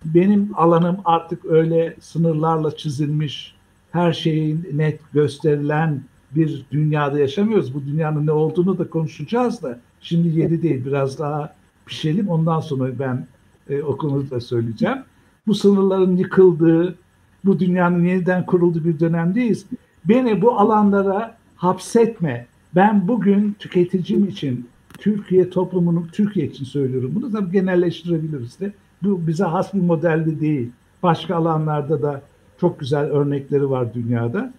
benim 0.04 0.50
alanım 0.54 0.96
artık 1.04 1.44
öyle 1.44 1.96
sınırlarla 2.00 2.76
çizilmiş 2.76 3.54
her 3.92 4.12
şeyin 4.12 4.68
net 4.72 5.00
gösterilen 5.12 6.02
bir 6.30 6.66
dünyada 6.72 7.18
yaşamıyoruz. 7.18 7.74
Bu 7.74 7.86
dünyanın 7.86 8.26
ne 8.26 8.32
olduğunu 8.32 8.78
da 8.78 8.90
konuşacağız 8.90 9.62
da 9.62 9.80
şimdi 10.00 10.40
yeri 10.40 10.62
değil 10.62 10.84
biraz 10.84 11.18
daha 11.18 11.54
pişelim 11.86 12.28
ondan 12.28 12.60
sonra 12.60 12.98
ben 12.98 13.26
e, 13.70 13.82
o 13.82 13.98
da 14.30 14.40
söyleyeceğim. 14.40 14.98
Bu 15.46 15.54
sınırların 15.54 16.16
yıkıldığı, 16.16 16.98
bu 17.44 17.60
dünyanın 17.60 18.04
yeniden 18.04 18.46
kurulduğu 18.46 18.84
bir 18.84 19.00
dönemdeyiz. 19.00 19.66
Beni 20.04 20.42
bu 20.42 20.58
alanlara 20.58 21.36
hapsetme. 21.56 22.46
Ben 22.74 23.08
bugün 23.08 23.56
tüketicim 23.58 24.28
için, 24.28 24.68
Türkiye 24.98 25.50
toplumunu, 25.50 26.06
Türkiye 26.12 26.46
için 26.46 26.64
söylüyorum 26.64 27.12
bunu. 27.14 27.32
Tabii 27.32 27.52
genelleştirebiliriz 27.52 28.60
de. 28.60 28.72
Bu 29.02 29.26
bize 29.26 29.44
has 29.44 29.74
bir 29.74 29.80
modelde 29.80 30.40
değil. 30.40 30.70
Başka 31.02 31.36
alanlarda 31.36 32.02
da 32.02 32.22
çok 32.60 32.80
güzel 32.80 33.04
örnekleri 33.04 33.70
var 33.70 33.94
dünyada. 33.94 34.52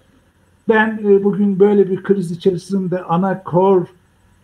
Ben 0.69 0.99
e, 1.03 1.23
bugün 1.23 1.59
böyle 1.59 1.89
bir 1.91 2.03
kriz 2.03 2.31
içerisinde 2.31 3.03
ana 3.03 3.43
core 3.51 3.85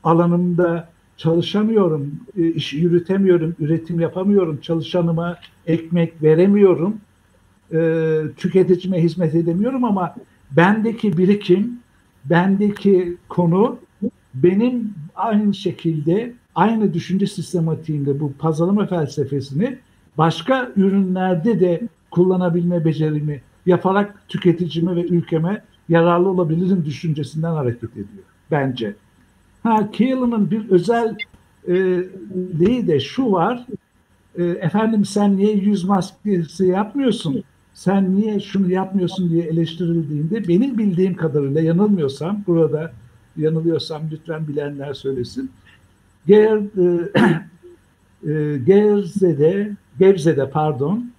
alanımda 0.03 0.89
çalışamıyorum, 1.17 2.19
e, 2.37 2.47
iş 2.47 2.73
yürütemiyorum, 2.73 3.55
üretim 3.59 3.99
yapamıyorum, 3.99 4.57
çalışanıma 4.61 5.37
ekmek 5.67 6.23
veremiyorum, 6.23 6.97
e, 7.73 8.21
tüketicime 8.37 9.03
hizmet 9.03 9.35
edemiyorum 9.35 9.83
ama 9.83 10.15
bendeki 10.51 11.17
birikim, 11.17 11.79
bendeki 12.25 13.17
konu 13.29 13.77
benim 14.33 14.93
aynı 15.15 15.53
şekilde 15.53 16.33
aynı 16.55 16.93
düşünce 16.93 17.27
sistematiğinde 17.27 18.19
bu 18.19 18.33
pazarlama 18.33 18.85
felsefesini 18.85 19.77
başka 20.17 20.71
ürünlerde 20.75 21.59
de 21.59 21.81
kullanabilme 22.11 22.85
becerimi 22.85 23.41
yaparak 23.65 24.23
tüketicime 24.27 24.95
ve 24.95 25.05
ülkeme 25.05 25.63
yararlı 25.89 26.29
olabilirim 26.29 26.85
düşüncesinden 26.85 27.51
hareket 27.53 27.91
ediyor 27.91 28.23
bence. 28.51 28.95
Ha 29.63 29.91
Keelan'ın 29.91 30.51
bir 30.51 30.69
özel 30.69 31.15
e, 31.67 31.73
de 32.87 32.99
şu 32.99 33.31
var. 33.31 33.65
E, 34.37 34.43
efendim 34.43 35.05
sen 35.05 35.37
niye 35.37 35.53
yüz 35.53 35.83
maskesi 35.83 36.65
yapmıyorsun? 36.65 37.43
Sen 37.73 38.15
niye 38.15 38.39
şunu 38.39 38.71
yapmıyorsun 38.71 39.29
diye 39.29 39.43
eleştirildiğinde 39.43 40.47
benim 40.47 40.77
bildiğim 40.77 41.15
kadarıyla 41.15 41.61
yanılmıyorsam 41.61 42.43
burada 42.47 42.91
yanılıyorsam 43.37 44.01
lütfen 44.11 44.47
bilenler 44.47 44.93
söylesin. 44.93 45.51
Ger, 46.27 46.57
e, 46.57 47.11
e, 48.31 48.57
Gerze'de 48.57 49.71
Gebze'de 49.99 50.49
pardon 50.49 51.11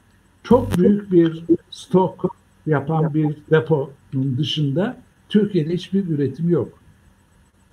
çok 0.42 0.78
büyük 0.78 1.12
bir 1.12 1.44
stok 1.70 2.36
yapan 2.66 3.14
bir 3.14 3.36
deponun 3.50 4.38
dışında 4.38 4.96
Türkiye'de 5.28 5.74
hiçbir 5.74 6.08
üretim 6.08 6.48
yok. 6.48 6.68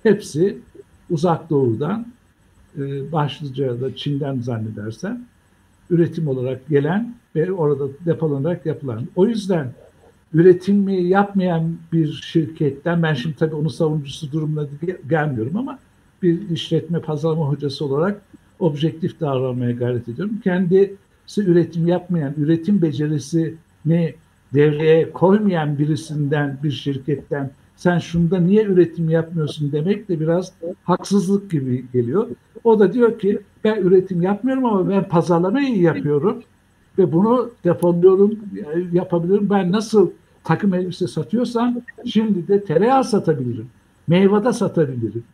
Hepsi 0.02 0.58
uzak 1.10 1.50
doğudan 1.50 2.06
e, 2.78 3.12
başlıca 3.12 3.80
da 3.80 3.96
Çin'den 3.96 4.40
zannedersem 4.40 5.24
üretim 5.90 6.28
olarak 6.28 6.68
gelen 6.68 7.14
ve 7.36 7.52
orada 7.52 7.84
depolanarak 8.06 8.66
yapılan. 8.66 9.08
O 9.16 9.26
yüzden 9.26 9.72
üretimi 10.34 11.02
yapmayan 11.02 11.76
bir 11.92 12.12
şirketten 12.12 13.02
ben 13.02 13.14
şimdi 13.14 13.36
tabii 13.36 13.54
onun 13.54 13.68
savunucusu 13.68 14.32
durumuna 14.32 14.66
gelmiyorum 15.08 15.56
ama 15.56 15.78
bir 16.24 16.50
işletme 16.50 17.00
pazarlama 17.00 17.48
hocası 17.48 17.84
olarak 17.84 18.22
objektif 18.58 19.20
davranmaya 19.20 19.72
gayret 19.72 20.08
ediyorum. 20.08 20.40
Kendisi 20.44 21.40
üretim 21.40 21.88
yapmayan, 21.88 22.34
üretim 22.36 22.82
becerisini 22.82 24.14
devreye 24.54 25.10
koymayan 25.10 25.78
birisinden, 25.78 26.58
bir 26.62 26.70
şirketten 26.70 27.50
sen 27.76 27.98
şunda 27.98 28.40
niye 28.40 28.64
üretim 28.64 29.08
yapmıyorsun 29.08 29.72
demek 29.72 30.08
de 30.08 30.20
biraz 30.20 30.52
haksızlık 30.84 31.50
gibi 31.50 31.84
geliyor. 31.92 32.28
O 32.64 32.78
da 32.78 32.92
diyor 32.92 33.18
ki 33.18 33.38
ben 33.64 33.82
üretim 33.82 34.22
yapmıyorum 34.22 34.64
ama 34.64 34.88
ben 34.88 35.08
pazarlamayı 35.08 35.80
yapıyorum 35.80 36.42
ve 36.98 37.12
bunu 37.12 37.50
depoluyorum, 37.64 38.38
yapabilirim. 38.92 39.50
Ben 39.50 39.72
nasıl 39.72 40.10
takım 40.44 40.74
elbise 40.74 41.06
satıyorsam 41.06 41.76
şimdi 42.06 42.48
de 42.48 42.64
tereyağı 42.64 43.04
satabilirim. 43.04 43.66
Meyve 44.08 44.44
de 44.44 44.52
satabilirim. 44.52 45.24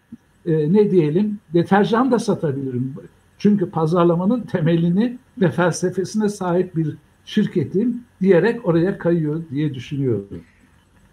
E, 0.46 0.72
ne 0.72 0.90
diyelim 0.90 1.38
deterjan 1.54 2.10
da 2.12 2.18
satabilirim. 2.18 2.94
Çünkü 3.38 3.70
pazarlamanın 3.70 4.40
temelini 4.40 5.18
ve 5.40 5.50
felsefesine 5.50 6.28
sahip 6.28 6.76
bir 6.76 6.96
şirketim 7.24 8.04
diyerek 8.20 8.68
oraya 8.68 8.98
kayıyor 8.98 9.42
diye 9.50 9.74
düşünüyorum. 9.74 10.42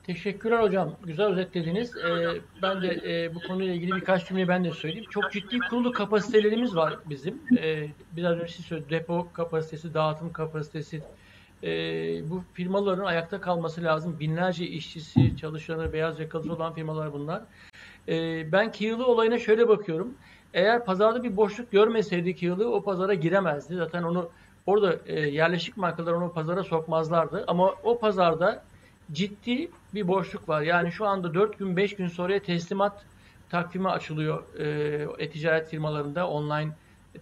Teşekkürler 0.04 0.64
hocam. 0.64 0.96
Güzel 1.06 1.26
özetlediniz. 1.26 1.92
Ee, 1.98 2.42
ben 2.62 2.82
de 2.82 2.88
e, 2.88 3.36
bu 3.36 3.40
konuyla 3.48 3.74
ilgili 3.74 3.92
birkaç 3.96 4.28
cümle 4.28 4.48
ben 4.48 4.64
de 4.64 4.72
söyleyeyim. 4.72 5.06
Çok 5.10 5.32
ciddi 5.32 5.60
kurulu 5.70 5.92
kapasitelerimiz 5.92 6.76
var 6.76 6.98
bizim. 7.10 7.42
Ee, 7.58 7.88
biraz 8.16 8.38
önce 8.38 8.54
siz 8.54 8.66
söylediniz. 8.66 8.92
Depo 8.92 9.28
kapasitesi, 9.34 9.94
dağıtım 9.94 10.34
kapasitesi. 10.34 11.02
Ee, 11.64 12.30
bu 12.30 12.44
firmaların 12.54 13.06
ayakta 13.06 13.42
kalması 13.42 13.84
lazım. 13.84 14.20
Binlerce 14.20 14.68
işçisi, 14.68 15.38
çalışanı, 15.38 15.94
beyaz 15.94 16.20
yakalısı 16.20 16.54
olan 16.54 16.74
firmalar 16.74 17.14
bunlar. 17.14 17.42
E, 18.08 18.52
ben 18.52 18.72
Kiyalı 18.72 19.06
olayına 19.06 19.40
şöyle 19.40 19.68
bakıyorum. 19.68 20.14
Eğer 20.54 20.86
pazarda 20.86 21.24
bir 21.24 21.38
boşluk 21.38 21.72
görmeseydi 21.72 22.36
Kiyalı 22.36 22.74
o 22.74 22.84
pazara 22.84 23.14
giremezdi. 23.14 23.76
Zaten 23.76 24.04
onu 24.04 24.30
orada 24.66 25.00
e, 25.06 25.20
yerleşik 25.20 25.78
markalar 25.78 26.12
onu 26.12 26.34
pazara 26.34 26.64
sokmazlardı. 26.64 27.44
Ama 27.48 27.74
o 27.84 28.00
pazarda 28.00 28.64
ciddi 29.12 29.72
bir 29.94 30.08
boşluk 30.08 30.50
var. 30.50 30.62
Yani 30.62 30.92
şu 30.92 31.06
anda 31.06 31.34
4 31.34 31.60
gün 31.60 31.78
5 31.78 31.96
gün 31.96 32.08
sonraya 32.08 32.40
teslimat 32.40 33.06
takvimi 33.50 33.90
açılıyor 33.90 34.44
e, 34.60 35.24
e-ticaret 35.24 35.70
firmalarında 35.70 36.28
online 36.28 36.72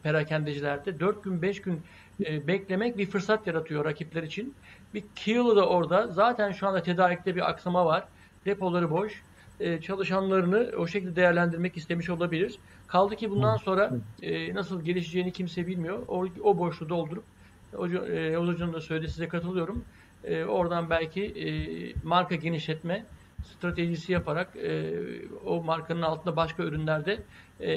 perakendecilerde. 0.03 0.99
4 0.99 1.23
gün 1.23 1.41
5 1.41 1.61
gün 1.61 1.81
e, 2.25 2.47
beklemek 2.47 2.97
bir 2.97 3.05
fırsat 3.05 3.47
yaratıyor 3.47 3.85
rakipler 3.85 4.23
için. 4.23 4.55
Bir 4.93 5.03
Kiyalı 5.15 5.55
da 5.55 5.67
orada. 5.69 6.07
Zaten 6.07 6.51
şu 6.51 6.67
anda 6.67 6.83
tedarikte 6.83 7.35
bir 7.35 7.49
aksama 7.49 7.85
var. 7.85 8.03
Depoları 8.45 8.91
boş. 8.91 9.23
E, 9.59 9.81
çalışanlarını 9.81 10.71
o 10.77 10.87
şekilde 10.87 11.15
değerlendirmek 11.15 11.77
istemiş 11.77 12.09
olabilir. 12.09 12.55
Kaldı 12.87 13.15
ki 13.15 13.31
bundan 13.31 13.57
sonra 13.57 13.91
e, 14.21 14.53
nasıl 14.53 14.81
gelişeceğini 14.81 15.31
kimse 15.31 15.67
bilmiyor. 15.67 15.99
O, 16.07 16.27
o 16.43 16.57
boşluğu 16.57 16.89
doldurup 16.89 17.23
e, 17.73 18.37
Oğuz 18.37 18.49
Hoca'nın 18.49 18.73
da 18.73 18.81
söyledi 18.81 19.11
size 19.11 19.27
katılıyorum. 19.27 19.85
E, 20.23 20.43
oradan 20.43 20.89
belki 20.89 21.23
e, 21.25 21.47
marka 22.03 22.35
genişletme 22.35 23.05
stratejisi 23.43 24.11
yaparak 24.11 24.55
e, 24.55 24.93
o 25.45 25.63
markanın 25.63 26.01
altında 26.01 26.35
başka 26.35 26.63
ürünlerde 26.63 27.19
e, 27.59 27.69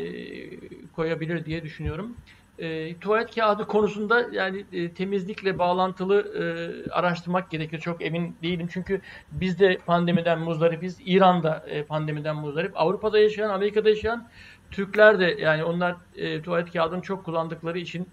koyabilir 0.92 1.44
diye 1.44 1.62
düşünüyorum. 1.62 2.16
E, 2.58 2.98
tuvalet 2.98 3.34
kağıdı 3.34 3.66
konusunda 3.66 4.26
yani 4.32 4.64
e, 4.72 4.92
temizlikle 4.92 5.58
bağlantılı 5.58 6.20
e, 6.20 6.42
araştırmak 6.90 7.50
gerekiyor. 7.50 7.82
Çok 7.82 8.04
emin 8.04 8.36
değilim 8.42 8.68
çünkü 8.72 9.00
biz 9.32 9.60
de 9.60 9.78
pandemiden 9.86 10.38
muzdaripiz. 10.38 10.98
İran'da 11.04 11.64
e, 11.68 11.84
pandemiden 11.84 12.36
muzdarip. 12.36 12.72
Avrupa'da 12.74 13.18
yaşayan, 13.18 13.50
Amerika'da 13.50 13.88
yaşayan 13.88 14.28
Türkler 14.70 15.20
de 15.20 15.36
yani 15.40 15.64
onlar 15.64 15.96
e, 16.16 16.42
tuvalet 16.42 16.72
kağıdını 16.72 17.02
çok 17.02 17.24
kullandıkları 17.24 17.78
için 17.78 18.08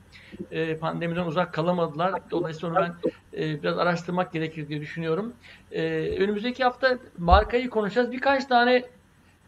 e, 0.52 0.78
pandemiden 0.78 1.26
uzak 1.26 1.54
kalamadılar. 1.54 2.14
Dolayısıyla 2.32 2.70
onu 2.70 2.80
ben 2.86 3.12
e, 3.42 3.64
biraz 3.64 3.78
araştırmak 3.78 4.34
gerekir 4.34 4.68
diye 4.68 4.82
düşünüyorum. 4.82 5.34
E, 5.72 5.84
önümüzdeki 6.20 6.64
hafta 6.64 6.98
markayı 7.18 7.70
konuşacağız. 7.70 8.12
Birkaç 8.12 8.46
tane 8.46 8.84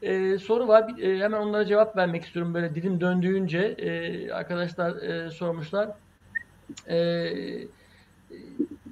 e, 0.01 0.38
soru 0.38 0.67
var. 0.67 1.00
E, 1.01 1.19
hemen 1.19 1.42
onlara 1.42 1.66
cevap 1.66 1.98
vermek 1.98 2.26
istiyorum. 2.26 2.53
Böyle 2.53 2.76
dilim 2.76 3.01
döndüğünce 3.01 3.59
e, 3.59 4.32
arkadaşlar 4.32 4.95
e, 4.95 5.32
sormuşlar. 5.32 5.90
E, 6.90 6.98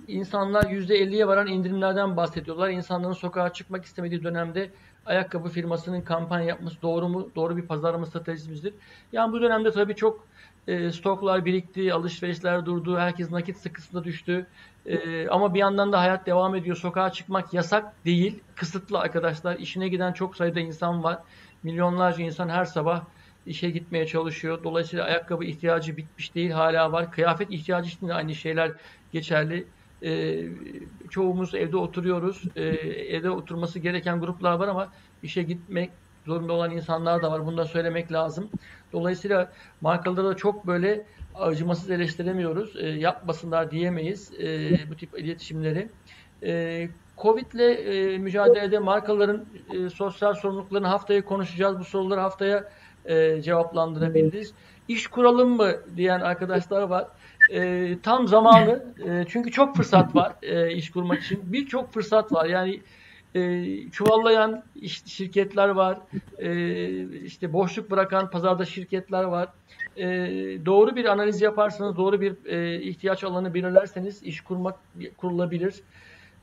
insanlar 0.07 0.63
%50'ye 0.63 1.27
varan 1.27 1.47
indirimlerden 1.47 2.17
bahsediyorlar. 2.17 2.69
İnsanların 2.69 3.13
sokağa 3.13 3.53
çıkmak 3.53 3.85
istemediği 3.85 4.23
dönemde 4.23 4.69
ayakkabı 5.05 5.49
firmasının 5.49 6.01
kampanya 6.01 6.45
yapması 6.45 6.81
doğru 6.81 7.09
mu? 7.09 7.29
Doğru 7.35 7.57
bir 7.57 7.67
pazarlama 7.67 8.05
stratejimizdir. 8.05 8.73
Yani 9.11 9.33
bu 9.33 9.41
dönemde 9.41 9.71
tabii 9.71 9.95
çok 9.95 10.27
e, 10.67 10.91
stoklar 10.91 11.45
birikti, 11.45 11.93
alışverişler 11.93 12.65
durdu, 12.65 12.97
herkes 12.97 13.31
nakit 13.31 13.57
sıkısına 13.57 14.03
düştü. 14.03 14.47
E, 14.85 15.27
ama 15.27 15.53
bir 15.53 15.59
yandan 15.59 15.91
da 15.91 15.99
hayat 15.99 16.25
devam 16.25 16.55
ediyor. 16.55 16.75
Sokağa 16.75 17.09
çıkmak 17.11 17.53
yasak 17.53 18.05
değil, 18.05 18.39
kısıtlı 18.55 18.99
arkadaşlar. 18.99 19.59
İşine 19.59 19.87
giden 19.87 20.13
çok 20.13 20.35
sayıda 20.35 20.59
insan 20.59 21.03
var. 21.03 21.19
Milyonlarca 21.63 22.23
insan 22.23 22.49
her 22.49 22.65
sabah 22.65 23.01
işe 23.45 23.69
gitmeye 23.69 24.07
çalışıyor. 24.07 24.63
Dolayısıyla 24.63 25.05
ayakkabı 25.05 25.45
ihtiyacı 25.45 25.97
bitmiş 25.97 26.35
değil, 26.35 26.51
hala 26.51 26.91
var. 26.91 27.11
Kıyafet 27.11 27.51
ihtiyacı 27.51 27.89
için 27.89 28.07
de 28.07 28.13
aynı 28.13 28.35
şeyler 28.35 28.71
geçerli. 29.11 29.67
E, 30.03 30.43
çoğumuz 31.09 31.55
evde 31.55 31.77
oturuyoruz. 31.77 32.43
E, 32.55 32.63
evde 33.15 33.29
oturması 33.29 33.79
gereken 33.79 34.19
gruplar 34.19 34.53
var 34.53 34.67
ama 34.67 34.87
işe 35.23 35.43
gitmek 35.43 35.89
zorunda 36.25 36.53
olan 36.53 36.71
insanlar 36.71 37.21
da 37.21 37.31
var. 37.31 37.45
Bunu 37.45 37.57
da 37.57 37.65
söylemek 37.65 38.11
lazım. 38.11 38.49
Dolayısıyla 38.95 39.51
markaları 39.81 40.27
da 40.27 40.35
çok 40.35 40.67
böyle 40.67 41.05
acımasız 41.35 41.91
eleştiremiyoruz. 41.91 42.75
E, 42.75 42.87
yapmasınlar 42.87 43.71
diyemeyiz 43.71 44.31
e, 44.39 44.71
bu 44.89 44.95
tip 44.95 45.19
iletişimleri. 45.19 45.89
E, 46.43 46.87
Covid 47.17 47.51
ile 47.51 47.71
e, 47.73 48.17
mücadelede 48.17 48.79
markaların 48.79 49.45
e, 49.73 49.89
sosyal 49.89 50.33
sorumluluklarını 50.33 50.87
haftaya 50.87 51.25
konuşacağız. 51.25 51.79
Bu 51.79 51.83
soruları 51.83 52.19
haftaya 52.19 52.71
e, 53.05 53.41
cevaplandırabiliriz. 53.41 54.53
İş 54.87 55.07
kuralım 55.07 55.49
mı 55.49 55.71
diyen 55.95 56.19
arkadaşlar 56.19 56.81
var. 56.81 57.07
E, 57.51 57.97
tam 58.03 58.27
zamanı. 58.27 58.85
E, 59.05 59.25
çünkü 59.27 59.51
çok 59.51 59.75
fırsat 59.75 60.15
var 60.15 60.33
e, 60.41 60.71
iş 60.71 60.91
kurmak 60.91 61.19
için. 61.19 61.53
Birçok 61.53 61.93
fırsat 61.93 62.31
var. 62.31 62.45
Yani 62.45 62.81
e, 63.35 63.65
çuvallayan 63.91 64.63
şirketler 65.05 65.69
var. 65.69 65.99
E, 66.37 67.23
işte 67.23 67.53
boşluk 67.53 67.91
bırakan 67.91 68.29
pazarda 68.29 68.65
şirketler 68.65 69.23
var. 69.23 69.49
E, 69.97 70.05
doğru 70.65 70.95
bir 70.95 71.05
analiz 71.05 71.41
yaparsanız, 71.41 71.97
doğru 71.97 72.21
bir 72.21 72.45
e, 72.45 72.81
ihtiyaç 72.81 73.23
alanı 73.23 73.53
belirlerseniz 73.53 74.23
iş 74.23 74.41
kurmak 74.41 74.75
kurulabilir. 75.17 75.75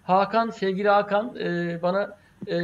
Hakan, 0.03 0.51
sevgili 0.51 0.89
Hakan 0.89 1.37
e, 1.37 1.79
bana 1.83 2.17
e, 2.47 2.57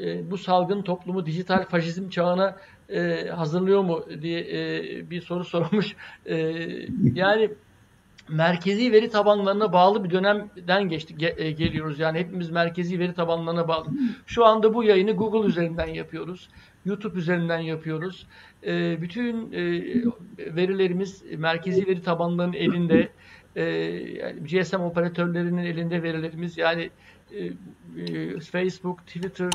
e, 0.00 0.30
bu 0.30 0.38
salgın 0.38 0.82
toplumu 0.82 1.26
dijital 1.26 1.64
faşizm 1.64 2.08
çağına 2.08 2.56
e, 2.88 3.28
hazırlıyor 3.28 3.82
mu 3.82 4.04
diye 4.22 4.40
e, 4.40 5.10
bir 5.10 5.20
soru 5.20 5.44
sormuş. 5.54 5.96
E, 6.26 6.36
yani 7.14 7.50
merkezi 8.28 8.92
veri 8.92 9.10
tabanlarına 9.10 9.72
bağlı 9.72 10.04
bir 10.04 10.10
dönemden 10.10 10.88
geçtik 10.88 11.18
ge, 11.20 11.34
e, 11.38 11.50
geliyoruz. 11.50 11.98
Yani 11.98 12.18
hepimiz 12.18 12.50
merkezi 12.50 12.98
veri 12.98 13.14
tabanlarına 13.14 13.68
bağlı. 13.68 13.86
Şu 14.26 14.44
anda 14.44 14.74
bu 14.74 14.84
yayını 14.84 15.12
Google 15.12 15.48
üzerinden 15.48 15.86
yapıyoruz. 15.86 16.48
YouTube 16.84 17.18
üzerinden 17.18 17.58
yapıyoruz. 17.58 18.26
E, 18.66 19.02
bütün 19.02 19.52
e, 19.52 19.62
verilerimiz 20.56 21.22
merkezi 21.38 21.86
veri 21.86 22.02
tabanlarının 22.02 22.52
elinde. 22.52 23.08
E, 23.56 23.62
yani 23.64 24.44
GSM 24.44 24.80
operatörlerinin 24.80 25.64
elinde 25.64 26.02
verilerimiz. 26.02 26.58
Yani 26.58 26.90
e, 27.32 27.44
e, 28.02 28.40
Facebook, 28.40 29.06
Twitter, 29.06 29.50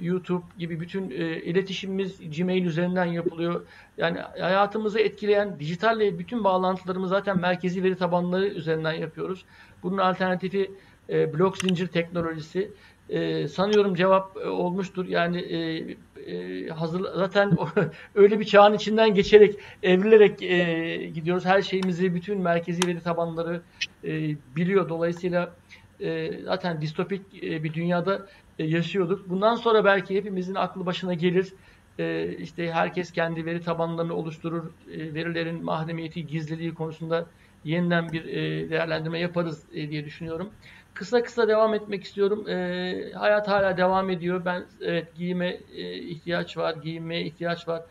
YouTube 0.00 0.44
gibi 0.58 0.80
bütün 0.80 1.10
e, 1.10 1.14
iletişimimiz 1.42 2.36
Gmail 2.36 2.64
üzerinden 2.64 3.04
yapılıyor. 3.04 3.66
Yani 3.98 4.18
hayatımızı 4.20 5.00
etkileyen 5.00 5.60
dijitalle 5.60 6.18
bütün 6.18 6.44
bağlantılarımız 6.44 7.10
zaten 7.10 7.40
merkezi 7.40 7.84
veri 7.84 7.96
tabanları 7.96 8.46
üzerinden 8.46 8.92
yapıyoruz. 8.92 9.44
Bunun 9.82 9.98
alternatifi 9.98 10.70
e, 11.10 11.34
blok 11.34 11.58
zincir 11.58 11.86
teknolojisi. 11.86 12.70
E, 13.08 13.48
sanıyorum 13.48 13.94
cevap 13.94 14.36
e, 14.36 14.48
olmuştur. 14.48 15.08
Yani 15.08 15.38
e, 15.38 15.86
e, 16.26 16.68
hazır 16.68 17.00
zaten 17.14 17.56
öyle 18.14 18.40
bir 18.40 18.44
çağın 18.44 18.74
içinden 18.74 19.14
geçerek 19.14 19.54
evrilerek 19.82 20.42
e, 20.42 21.10
gidiyoruz. 21.14 21.44
Her 21.44 21.62
şeyimizi 21.62 22.14
bütün 22.14 22.40
merkezi 22.40 22.88
veri 22.88 23.00
tabanları 23.00 23.60
e, 24.04 24.10
biliyor. 24.56 24.88
Dolayısıyla 24.88 25.54
e, 26.00 26.40
zaten 26.44 26.80
distopik 26.80 27.44
e, 27.44 27.64
bir 27.64 27.74
dünyada 27.74 28.26
yaşıyorduk. 28.58 29.30
Bundan 29.30 29.54
sonra 29.54 29.84
belki 29.84 30.16
hepimizin 30.16 30.54
aklı 30.54 30.86
başına 30.86 31.14
gelir. 31.14 31.52
E, 31.98 32.36
işte 32.36 32.72
herkes 32.72 33.12
kendi 33.12 33.46
veri 33.46 33.60
tabanlarını 33.60 34.14
oluşturur. 34.14 34.64
E, 34.92 35.14
verilerin 35.14 35.64
mahremiyeti, 35.64 36.26
gizliliği 36.26 36.74
konusunda 36.74 37.26
yeniden 37.64 38.12
bir 38.12 38.24
e, 38.24 38.70
değerlendirme 38.70 39.20
yaparız 39.20 39.62
e, 39.74 39.90
diye 39.90 40.04
düşünüyorum. 40.04 40.50
Kısa 40.94 41.22
kısa 41.22 41.48
devam 41.48 41.74
etmek 41.74 42.04
istiyorum. 42.04 42.48
E, 42.48 43.12
hayat 43.14 43.48
hala 43.48 43.76
devam 43.76 44.10
ediyor. 44.10 44.44
Ben 44.44 44.64
evet 44.80 45.14
giyime 45.16 45.60
e, 45.76 45.94
ihtiyaç 45.94 46.56
var, 46.56 46.76
giyinmeye 46.82 47.22
ihtiyaç 47.24 47.68
var. 47.68 47.82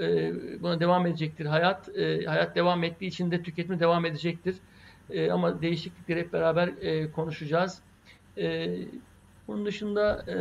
E, 0.00 0.32
buna 0.62 0.80
devam 0.80 1.06
edecektir 1.06 1.46
hayat. 1.46 1.96
E, 1.96 2.24
hayat 2.24 2.56
devam 2.56 2.84
ettiği 2.84 3.06
için 3.06 3.30
de 3.30 3.42
tüketimi 3.42 3.80
devam 3.80 4.04
edecektir. 4.04 4.56
E, 5.10 5.30
ama 5.30 5.62
değişiklikleri 5.62 6.20
hep 6.20 6.32
beraber 6.32 6.68
e, 6.68 7.10
konuşacağız. 7.10 7.82
Bunun 9.48 9.66
dışında 9.66 10.24
e, 10.28 10.36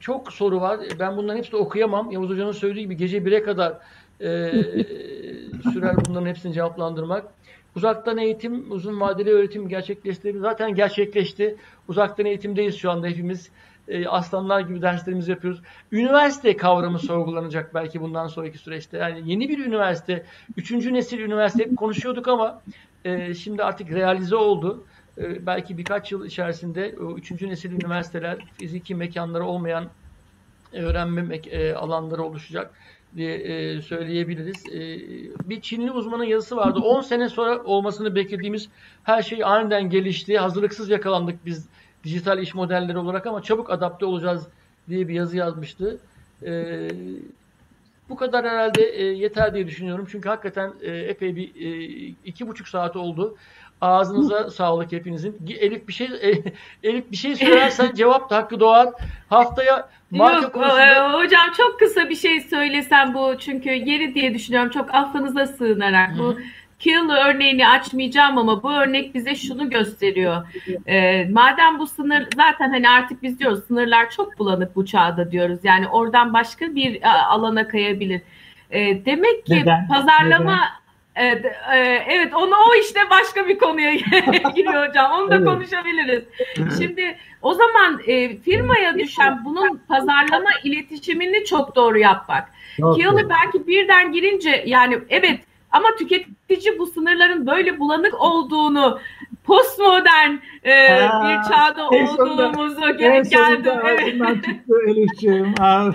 çok 0.00 0.32
soru 0.32 0.60
var. 0.60 0.80
Ben 0.98 1.16
bunların 1.16 1.38
hepsini 1.38 1.60
okuyamam. 1.60 2.10
Yavuz 2.10 2.30
Hoca'nın 2.30 2.52
söylediği 2.52 2.84
gibi 2.84 2.96
gece 2.96 3.18
1'e 3.18 3.42
kadar 3.42 3.72
e, 4.20 4.26
sürer 5.72 5.96
bunların 6.08 6.26
hepsini 6.26 6.52
cevaplandırmak. 6.52 7.24
Uzaktan 7.76 8.18
eğitim, 8.18 8.72
uzun 8.72 9.00
vadeli 9.00 9.30
öğretim 9.30 9.68
gerçekleşti. 9.68 10.34
Zaten 10.38 10.74
gerçekleşti. 10.74 11.56
Uzaktan 11.88 12.26
eğitimdeyiz 12.26 12.76
şu 12.76 12.90
anda 12.90 13.06
hepimiz. 13.06 13.50
E, 13.88 14.06
aslanlar 14.06 14.60
gibi 14.60 14.82
derslerimizi 14.82 15.30
yapıyoruz. 15.30 15.60
Üniversite 15.92 16.56
kavramı 16.56 16.98
sorgulanacak 16.98 17.74
belki 17.74 18.00
bundan 18.00 18.26
sonraki 18.26 18.58
süreçte. 18.58 18.98
Yani 18.98 19.22
yeni 19.24 19.48
bir 19.48 19.66
üniversite, 19.66 20.24
üçüncü 20.56 20.94
nesil 20.94 21.18
üniversite 21.18 21.74
konuşuyorduk 21.74 22.28
ama 22.28 22.62
e, 23.04 23.34
şimdi 23.34 23.64
artık 23.64 23.90
realize 23.90 24.36
oldu. 24.36 24.84
E, 25.20 25.46
belki 25.46 25.78
birkaç 25.78 26.12
yıl 26.12 26.26
içerisinde 26.26 26.90
üçüncü 27.16 27.48
nesil 27.48 27.72
üniversiteler, 27.72 28.38
fiziki 28.58 28.94
mekanları 28.94 29.44
olmayan 29.44 29.88
öğrenme 30.72 31.36
e, 31.36 31.72
alanları 31.72 32.22
oluşacak 32.22 32.74
diye 33.16 33.34
e, 33.34 33.82
söyleyebiliriz. 33.82 34.66
E, 34.66 34.80
bir 35.48 35.60
Çinli 35.60 35.90
uzmanın 35.90 36.24
yazısı 36.24 36.56
vardı. 36.56 36.78
10 36.84 37.00
sene 37.00 37.28
sonra 37.28 37.62
olmasını 37.62 38.14
beklediğimiz 38.14 38.68
her 39.04 39.22
şey 39.22 39.44
aniden 39.44 39.90
gelişti. 39.90 40.38
Hazırlıksız 40.38 40.90
yakalandık 40.90 41.46
biz 41.46 41.68
dijital 42.04 42.38
iş 42.38 42.54
modelleri 42.54 42.98
olarak 42.98 43.26
ama 43.26 43.42
çabuk 43.42 43.70
adapte 43.70 44.06
olacağız 44.06 44.48
diye 44.88 45.08
bir 45.08 45.14
yazı 45.14 45.36
yazmıştı. 45.36 45.98
Bu 48.10 48.16
kadar 48.16 48.46
herhalde 48.46 48.82
e, 48.82 49.02
yeter 49.04 49.54
diye 49.54 49.66
düşünüyorum. 49.66 50.06
Çünkü 50.10 50.28
hakikaten 50.28 50.72
e, 50.82 50.90
epey 50.90 51.36
bir 51.36 51.48
e, 51.54 51.84
iki 52.24 52.48
buçuk 52.48 52.68
saat 52.68 52.96
oldu. 52.96 53.36
Ağzınıza 53.80 54.50
sağlık 54.50 54.92
hepinizin. 54.92 55.36
Elif 55.60 55.88
bir 55.88 55.92
şey 55.92 56.06
e, 56.06 56.42
Elif 56.88 57.10
bir 57.10 57.16
şey 57.16 57.36
söylersen 57.36 57.94
cevap 57.94 58.30
da 58.30 58.36
hakkı 58.36 58.60
doğar. 58.60 58.88
Haftaya 59.28 59.88
marka 60.10 60.42
Yok, 60.42 60.52
konusunda... 60.54 60.94
e, 60.94 61.12
hocam 61.12 61.52
çok 61.56 61.78
kısa 61.78 62.08
bir 62.08 62.16
şey 62.16 62.40
söylesem 62.40 63.14
bu 63.14 63.38
çünkü 63.38 63.70
yeri 63.70 64.14
diye 64.14 64.34
düşünüyorum 64.34 64.70
çok 64.70 64.94
affınıza 64.94 65.46
sığınarak. 65.46 66.10
Bu 66.18 66.36
Kill 66.80 67.10
örneğini 67.10 67.68
açmayacağım 67.68 68.38
ama 68.38 68.62
bu 68.62 68.72
örnek 68.72 69.14
bize 69.14 69.34
şunu 69.34 69.70
gösteriyor. 69.70 70.46
E, 70.86 71.24
madem 71.24 71.78
bu 71.78 71.86
sınır 71.86 72.28
zaten 72.36 72.70
hani 72.70 72.88
artık 72.90 73.22
biz 73.22 73.38
diyoruz 73.38 73.64
sınırlar 73.68 74.10
çok 74.10 74.38
bulanık 74.38 74.76
bu 74.76 74.86
çağda 74.86 75.32
diyoruz. 75.32 75.58
Yani 75.62 75.88
oradan 75.88 76.34
başka 76.34 76.74
bir 76.74 77.02
e, 77.02 77.08
alana 77.08 77.68
kayabilir. 77.68 78.20
E, 78.70 79.04
demek 79.04 79.46
ki 79.46 79.54
Neden? 79.54 79.88
pazarlama 79.88 80.80
Evet, 81.14 81.44
e, 81.72 81.78
evet 82.08 82.34
onu 82.34 82.54
o 82.70 82.74
işte 82.80 83.00
başka 83.10 83.48
bir 83.48 83.58
konuya 83.58 83.94
giriyor 84.54 84.88
hocam. 84.88 85.12
Onu 85.12 85.30
da 85.30 85.36
Evet. 85.36 85.46
konuşabiliriz. 85.46 86.24
Şimdi 86.78 87.16
o 87.42 87.54
zaman 87.54 88.00
e, 88.06 88.36
firmaya 88.36 88.98
düşen 88.98 89.44
bunun 89.44 89.80
pazarlama 89.88 90.50
iletişimini 90.64 91.44
çok 91.44 91.76
doğru 91.76 91.98
yapmak. 91.98 92.48
Doğru. 92.80 93.28
belki 93.30 93.66
birden 93.66 94.12
girince 94.12 94.64
yani 94.66 94.98
evet 95.08 95.40
ama 95.72 95.88
tüketici 95.98 96.78
bu 96.78 96.86
sınırların 96.86 97.46
böyle 97.46 97.78
bulanık 97.78 98.20
olduğunu 98.20 98.98
postmodern 99.44 100.36
e, 100.64 100.98
Ha, 100.98 101.22
bir 101.28 101.50
çağda 101.54 101.86
sonunda- 101.88 102.22
olduğumuzu 102.48 102.96
gel- 102.96 103.24
sonunda 103.24 103.54
geldi. 103.54 103.80
Evet. 103.84 104.44
çıktı 104.44 104.74
Elif'ciğim. 104.88 105.54
Aa, 105.60 105.90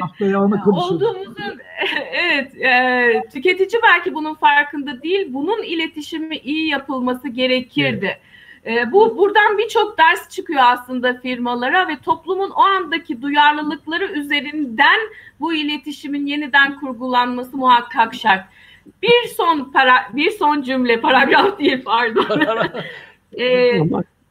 Haftaya 0.00 0.40
onu 0.42 0.60
konuşuruz. 0.60 0.92
Olduğumuzun 1.02 1.60
evet 2.12 2.54
e, 2.60 3.22
tüketici 3.32 3.82
belki 3.82 4.14
bunun 4.14 4.34
farkında 4.34 5.02
değil. 5.02 5.26
Bunun 5.30 5.62
iletişimi 5.62 6.36
iyi 6.36 6.68
yapılması 6.68 7.28
gerekirdi. 7.28 8.18
E, 8.66 8.92
bu 8.92 9.18
buradan 9.18 9.58
birçok 9.58 9.98
ders 9.98 10.28
çıkıyor 10.28 10.60
aslında 10.64 11.14
firmalara 11.20 11.88
ve 11.88 11.96
toplumun 12.04 12.50
o 12.50 12.60
andaki 12.62 13.22
duyarlılıkları 13.22 14.04
üzerinden 14.06 15.00
bu 15.40 15.54
iletişimin 15.54 16.26
yeniden 16.26 16.76
kurgulanması 16.80 17.56
muhakkak 17.56 18.14
şart. 18.14 18.44
Bir 19.02 19.28
son 19.36 19.72
para 19.72 20.10
bir 20.12 20.30
son 20.30 20.62
cümle 20.62 21.00
paragraf 21.00 21.58
değil 21.58 21.84
pardon. 21.84 22.68
E, 23.38 23.72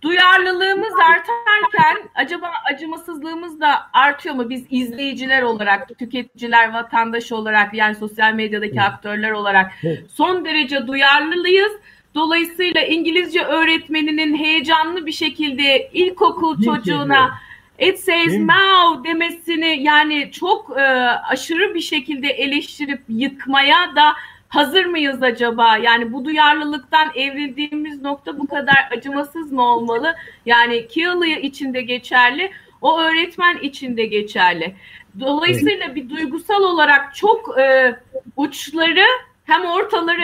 duyarlılığımız 0.01 0.93
artarken 0.93 2.09
acaba 2.15 2.51
acımasızlığımız 2.73 3.61
da 3.61 3.69
artıyor 3.93 4.35
mu? 4.35 4.49
Biz 4.49 4.65
izleyiciler 4.69 5.41
olarak, 5.41 5.99
tüketiciler, 5.99 6.73
vatandaş 6.73 7.31
olarak 7.31 7.73
yani 7.73 7.95
sosyal 7.95 8.33
medyadaki 8.33 8.81
aktörler 8.81 9.31
olarak 9.31 9.71
son 10.13 10.45
derece 10.45 10.87
duyarlıyız. 10.87 11.71
Dolayısıyla 12.15 12.81
İngilizce 12.81 13.41
öğretmeninin 13.41 14.37
heyecanlı 14.37 15.05
bir 15.05 15.11
şekilde 15.11 15.89
ilkokul 15.93 16.63
çocuğuna 16.63 17.31
it 17.79 17.99
says 17.99 18.33
now 18.33 19.09
demesini 19.09 19.83
yani 19.83 20.31
çok 20.31 20.77
e, 20.77 20.81
aşırı 21.29 21.75
bir 21.75 21.81
şekilde 21.81 22.27
eleştirip 22.27 23.01
yıkmaya 23.09 23.95
da 23.95 24.13
hazır 24.51 24.85
mıyız 24.85 25.23
acaba? 25.23 25.77
Yani 25.77 26.13
bu 26.13 26.25
duyarlılıktan 26.25 27.11
evrildiğimiz 27.15 28.01
nokta 28.01 28.39
bu 28.39 28.47
kadar 28.47 28.89
acımasız 28.97 29.51
mı 29.51 29.63
olmalı? 29.63 30.15
Yani 30.45 30.87
Kiyalı 30.87 31.27
için 31.27 31.73
de 31.73 31.81
geçerli, 31.81 32.51
o 32.81 32.99
öğretmen 32.99 33.57
için 33.57 33.97
de 33.97 34.05
geçerli. 34.05 34.75
Dolayısıyla 35.19 35.95
bir 35.95 36.09
duygusal 36.09 36.63
olarak 36.63 37.15
çok 37.15 37.59
e, 37.59 37.95
uçları 38.35 39.05
hem 39.43 39.65
ortaları 39.65 40.21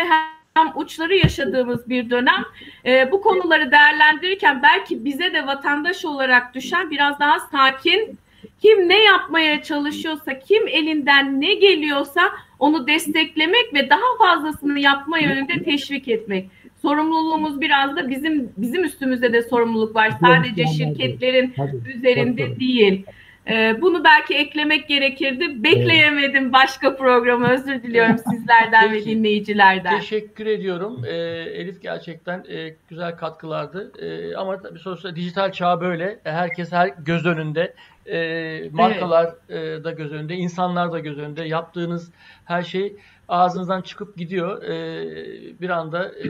hem 0.54 0.72
uçları 0.76 1.16
yaşadığımız 1.16 1.90
bir 1.90 2.10
dönem. 2.10 2.46
E, 2.86 3.12
bu 3.12 3.22
konuları 3.22 3.72
değerlendirirken 3.72 4.64
belki 4.64 5.06
bize 5.06 5.34
de 5.34 5.48
vatandaş 5.48 6.06
olarak 6.06 6.54
düşen 6.54 6.92
biraz 6.92 7.20
daha 7.20 7.40
sakin, 7.40 8.20
kim 8.62 8.90
ne 8.90 9.04
yapmaya 9.04 9.64
çalışıyorsa, 9.64 10.40
kim 10.40 10.68
elinden 10.68 11.42
ne 11.42 11.54
geliyorsa 11.54 12.32
onu 12.60 12.88
desteklemek 12.88 13.74
ve 13.74 13.90
daha 13.90 14.18
fazlasını 14.19 14.80
yapma 14.80 15.19
yönünde 15.19 15.64
teşvik 15.64 16.08
etmek. 16.08 16.50
Sorumluluğumuz 16.82 17.61
biraz 17.61 17.95
da 17.95 18.10
bizim 18.10 18.50
bizim 18.58 18.84
üstümüzde 18.84 19.34
de 19.34 19.42
sorumluluk 19.42 19.95
var. 19.95 20.11
Sadece 20.22 20.66
şirketlerin 20.68 21.53
üzerinde 21.95 22.60
değil. 22.60 23.06
Ee, 23.50 23.82
bunu 23.82 24.03
belki 24.03 24.36
eklemek 24.36 24.88
gerekirdi. 24.88 25.64
Bekleyemedim 25.64 26.53
başka 26.53 26.95
programı. 26.95 27.50
Özür 27.50 27.84
diliyorum 27.84 28.16
sizlerden 28.18 28.92
ve 28.94 29.06
dinleyicilerden. 29.06 30.00
Teşekkür 30.00 30.45
ediyorum. 30.45 31.02
Ee, 31.06 31.16
Elif 31.53 31.82
gerçekten 31.82 32.44
e, 32.50 32.76
güzel 32.90 33.18
katkılardı. 33.18 33.92
E, 34.00 34.36
ama 34.36 34.61
tabii 34.61 34.80
sonuçta 34.80 35.16
dijital 35.16 35.52
çağ 35.52 35.82
böyle. 35.82 36.19
Herkes 36.24 36.72
her 36.72 36.88
göz 37.06 37.26
önünde. 37.26 37.74
E, 38.08 38.69
markalar 38.72 39.36
e, 39.50 39.84
da 39.84 39.92
göz 39.92 40.11
önünde, 40.11 40.36
insanlar 40.36 40.92
da 40.92 41.00
göz 41.00 41.18
önünde. 41.18 41.44
Yaptığınız 41.44 42.11
her 42.45 42.64
şey 42.64 42.95
ağzınızdan 43.30 43.82
çıkıp 43.82 44.18
gidiyor. 44.18 44.64
E, 44.64 45.61
bir 45.61 45.69
anda 45.69 46.06
e, 46.08 46.27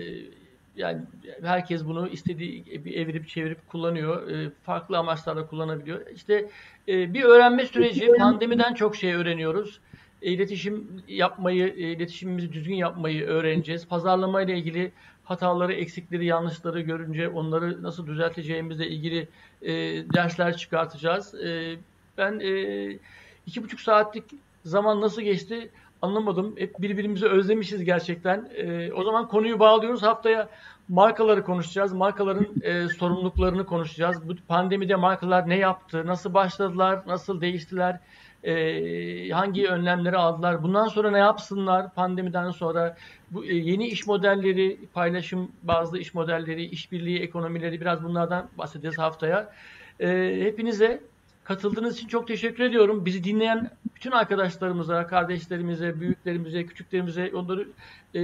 yani 0.76 1.02
herkes 1.44 1.86
bunu 1.86 2.08
istediği 2.08 2.64
gibi 2.64 2.94
evirip 2.94 3.28
çevirip 3.28 3.70
kullanıyor. 3.70 4.30
E, 4.30 4.50
farklı 4.64 4.98
amaçlarla 4.98 5.48
kullanabiliyor. 5.48 6.02
İşte 6.16 6.50
e, 6.88 7.14
bir 7.14 7.24
öğrenme 7.24 7.66
süreci. 7.66 8.12
Pandemiden 8.20 8.74
çok 8.74 8.96
şey 8.96 9.14
öğreniyoruz. 9.14 9.80
E, 10.22 10.32
İletişim 10.32 11.04
yapmayı, 11.08 11.68
e, 11.68 11.92
iletişimimizi 11.92 12.54
düzgün 12.54 12.76
yapmayı 12.76 13.26
öğreneceğiz. 13.26 13.88
Pazarlama 13.88 14.42
ile 14.42 14.58
ilgili 14.58 14.92
hataları, 15.24 15.74
eksikleri, 15.74 16.26
yanlışları 16.26 16.82
görünce 16.82 17.30
onları 17.30 17.84
nasıl 17.84 18.08
düzelteceğimizle 18.08 18.88
ilgili 18.88 19.28
e, 19.62 19.74
dersler 20.14 20.58
çıkartacağız. 20.58 21.36
E, 21.36 21.78
ben 22.18 22.40
e, 22.40 22.52
iki 23.46 23.64
buçuk 23.64 23.80
saatlik 23.80 24.24
zaman 24.66 25.02
nasıl 25.02 25.22
geçti 25.22 25.70
anlamadım. 26.02 26.56
Hep 26.58 26.82
birbirimizi 26.82 27.28
özlemişiz 27.28 27.84
gerçekten. 27.84 28.50
E, 28.56 28.94
o 28.94 29.04
zaman 29.04 29.28
konuyu 29.28 29.60
bağlıyoruz. 29.60 30.04
Haftaya 30.04 30.50
markaları 30.90 31.44
konuşacağız. 31.44 31.94
Markaların 31.94 32.48
e, 32.62 32.88
sorumluluklarını 32.88 33.66
konuşacağız. 33.66 34.30
Bu 34.30 34.36
pandemide 34.48 34.96
markalar 34.96 35.50
ne 35.50 35.58
yaptı? 35.58 36.08
Nasıl 36.08 36.34
başladılar? 36.34 37.04
Nasıl 37.08 37.42
değiştiler? 37.42 38.00
E, 38.44 39.30
hangi 39.30 39.68
önlemleri 39.68 40.18
aldılar? 40.18 40.64
Bundan 40.64 40.88
sonra 40.88 41.12
ne 41.12 41.18
yapsınlar? 41.18 41.94
Pandemiden 41.94 42.52
sonra 42.52 42.98
bu 43.32 43.46
e, 43.46 43.56
yeni 43.56 43.88
iş 43.88 44.08
modelleri, 44.08 44.80
paylaşım 44.94 45.52
bazı 45.64 45.98
iş 45.98 46.14
modelleri, 46.14 46.66
işbirliği 46.66 47.20
ekonomileri 47.20 47.82
biraz 47.82 48.04
bunlardan 48.04 48.50
bahsedeceğiz 48.58 48.98
haftaya. 48.98 49.54
E, 50.00 50.38
hepinize 50.42 51.02
katıldığınız 51.48 51.98
için 51.98 52.08
çok 52.08 52.28
teşekkür 52.28 52.64
ediyorum. 52.64 53.06
Bizi 53.06 53.24
dinleyen 53.24 53.70
bütün 53.96 54.12
arkadaşlarımıza, 54.12 55.08
kardeşlerimize, 55.08 56.00
büyüklerimize, 56.00 56.66
küçüklerimize 56.66 57.32
onları 57.36 57.68
e, 58.16 58.22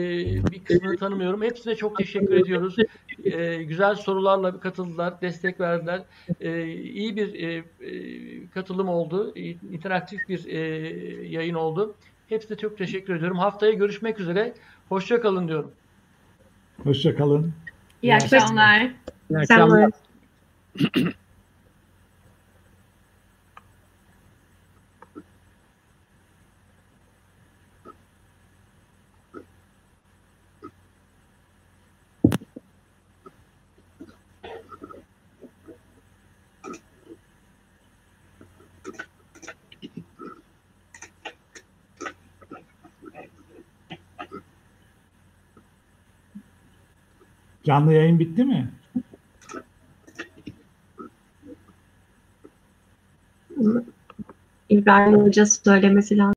bir 0.51 0.63
kısmını 0.63 0.97
tanımıyorum. 0.97 1.41
Hepsine 1.41 1.75
çok 1.75 1.97
teşekkür 1.97 2.33
ediyoruz. 2.33 2.75
E, 3.23 3.63
güzel 3.63 3.95
sorularla 3.95 4.59
katıldılar, 4.59 5.21
destek 5.21 5.59
verdiler. 5.59 6.01
E, 6.41 6.65
iyi 6.73 7.15
bir 7.15 7.33
e, 7.33 7.63
e, 7.87 8.47
katılım 8.47 8.89
oldu. 8.89 9.33
İnteraktif 9.71 10.29
bir 10.29 10.45
e, 10.45 10.59
yayın 11.27 11.55
oldu. 11.55 11.95
Hepsine 12.29 12.57
çok 12.57 12.77
teşekkür 12.77 13.15
ediyorum. 13.15 13.37
Haftaya 13.37 13.73
görüşmek 13.73 14.19
üzere. 14.19 14.53
Hoşça 14.89 15.21
kalın 15.21 15.47
diyorum. 15.47 15.71
Hoşça 16.83 17.15
kalın. 17.15 17.53
İyi 18.01 18.15
akşamlar. 18.15 18.81
iyi 18.81 18.91
Sen 19.27 19.35
akşamlar. 19.35 19.91
Canlı 47.63 47.93
yayın 47.93 48.19
bitti 48.19 48.43
mi? 48.43 48.71
İbrahim 54.69 55.13
Hoca 55.13 55.45
söylemesi 55.45 56.17
lazım. 56.17 56.23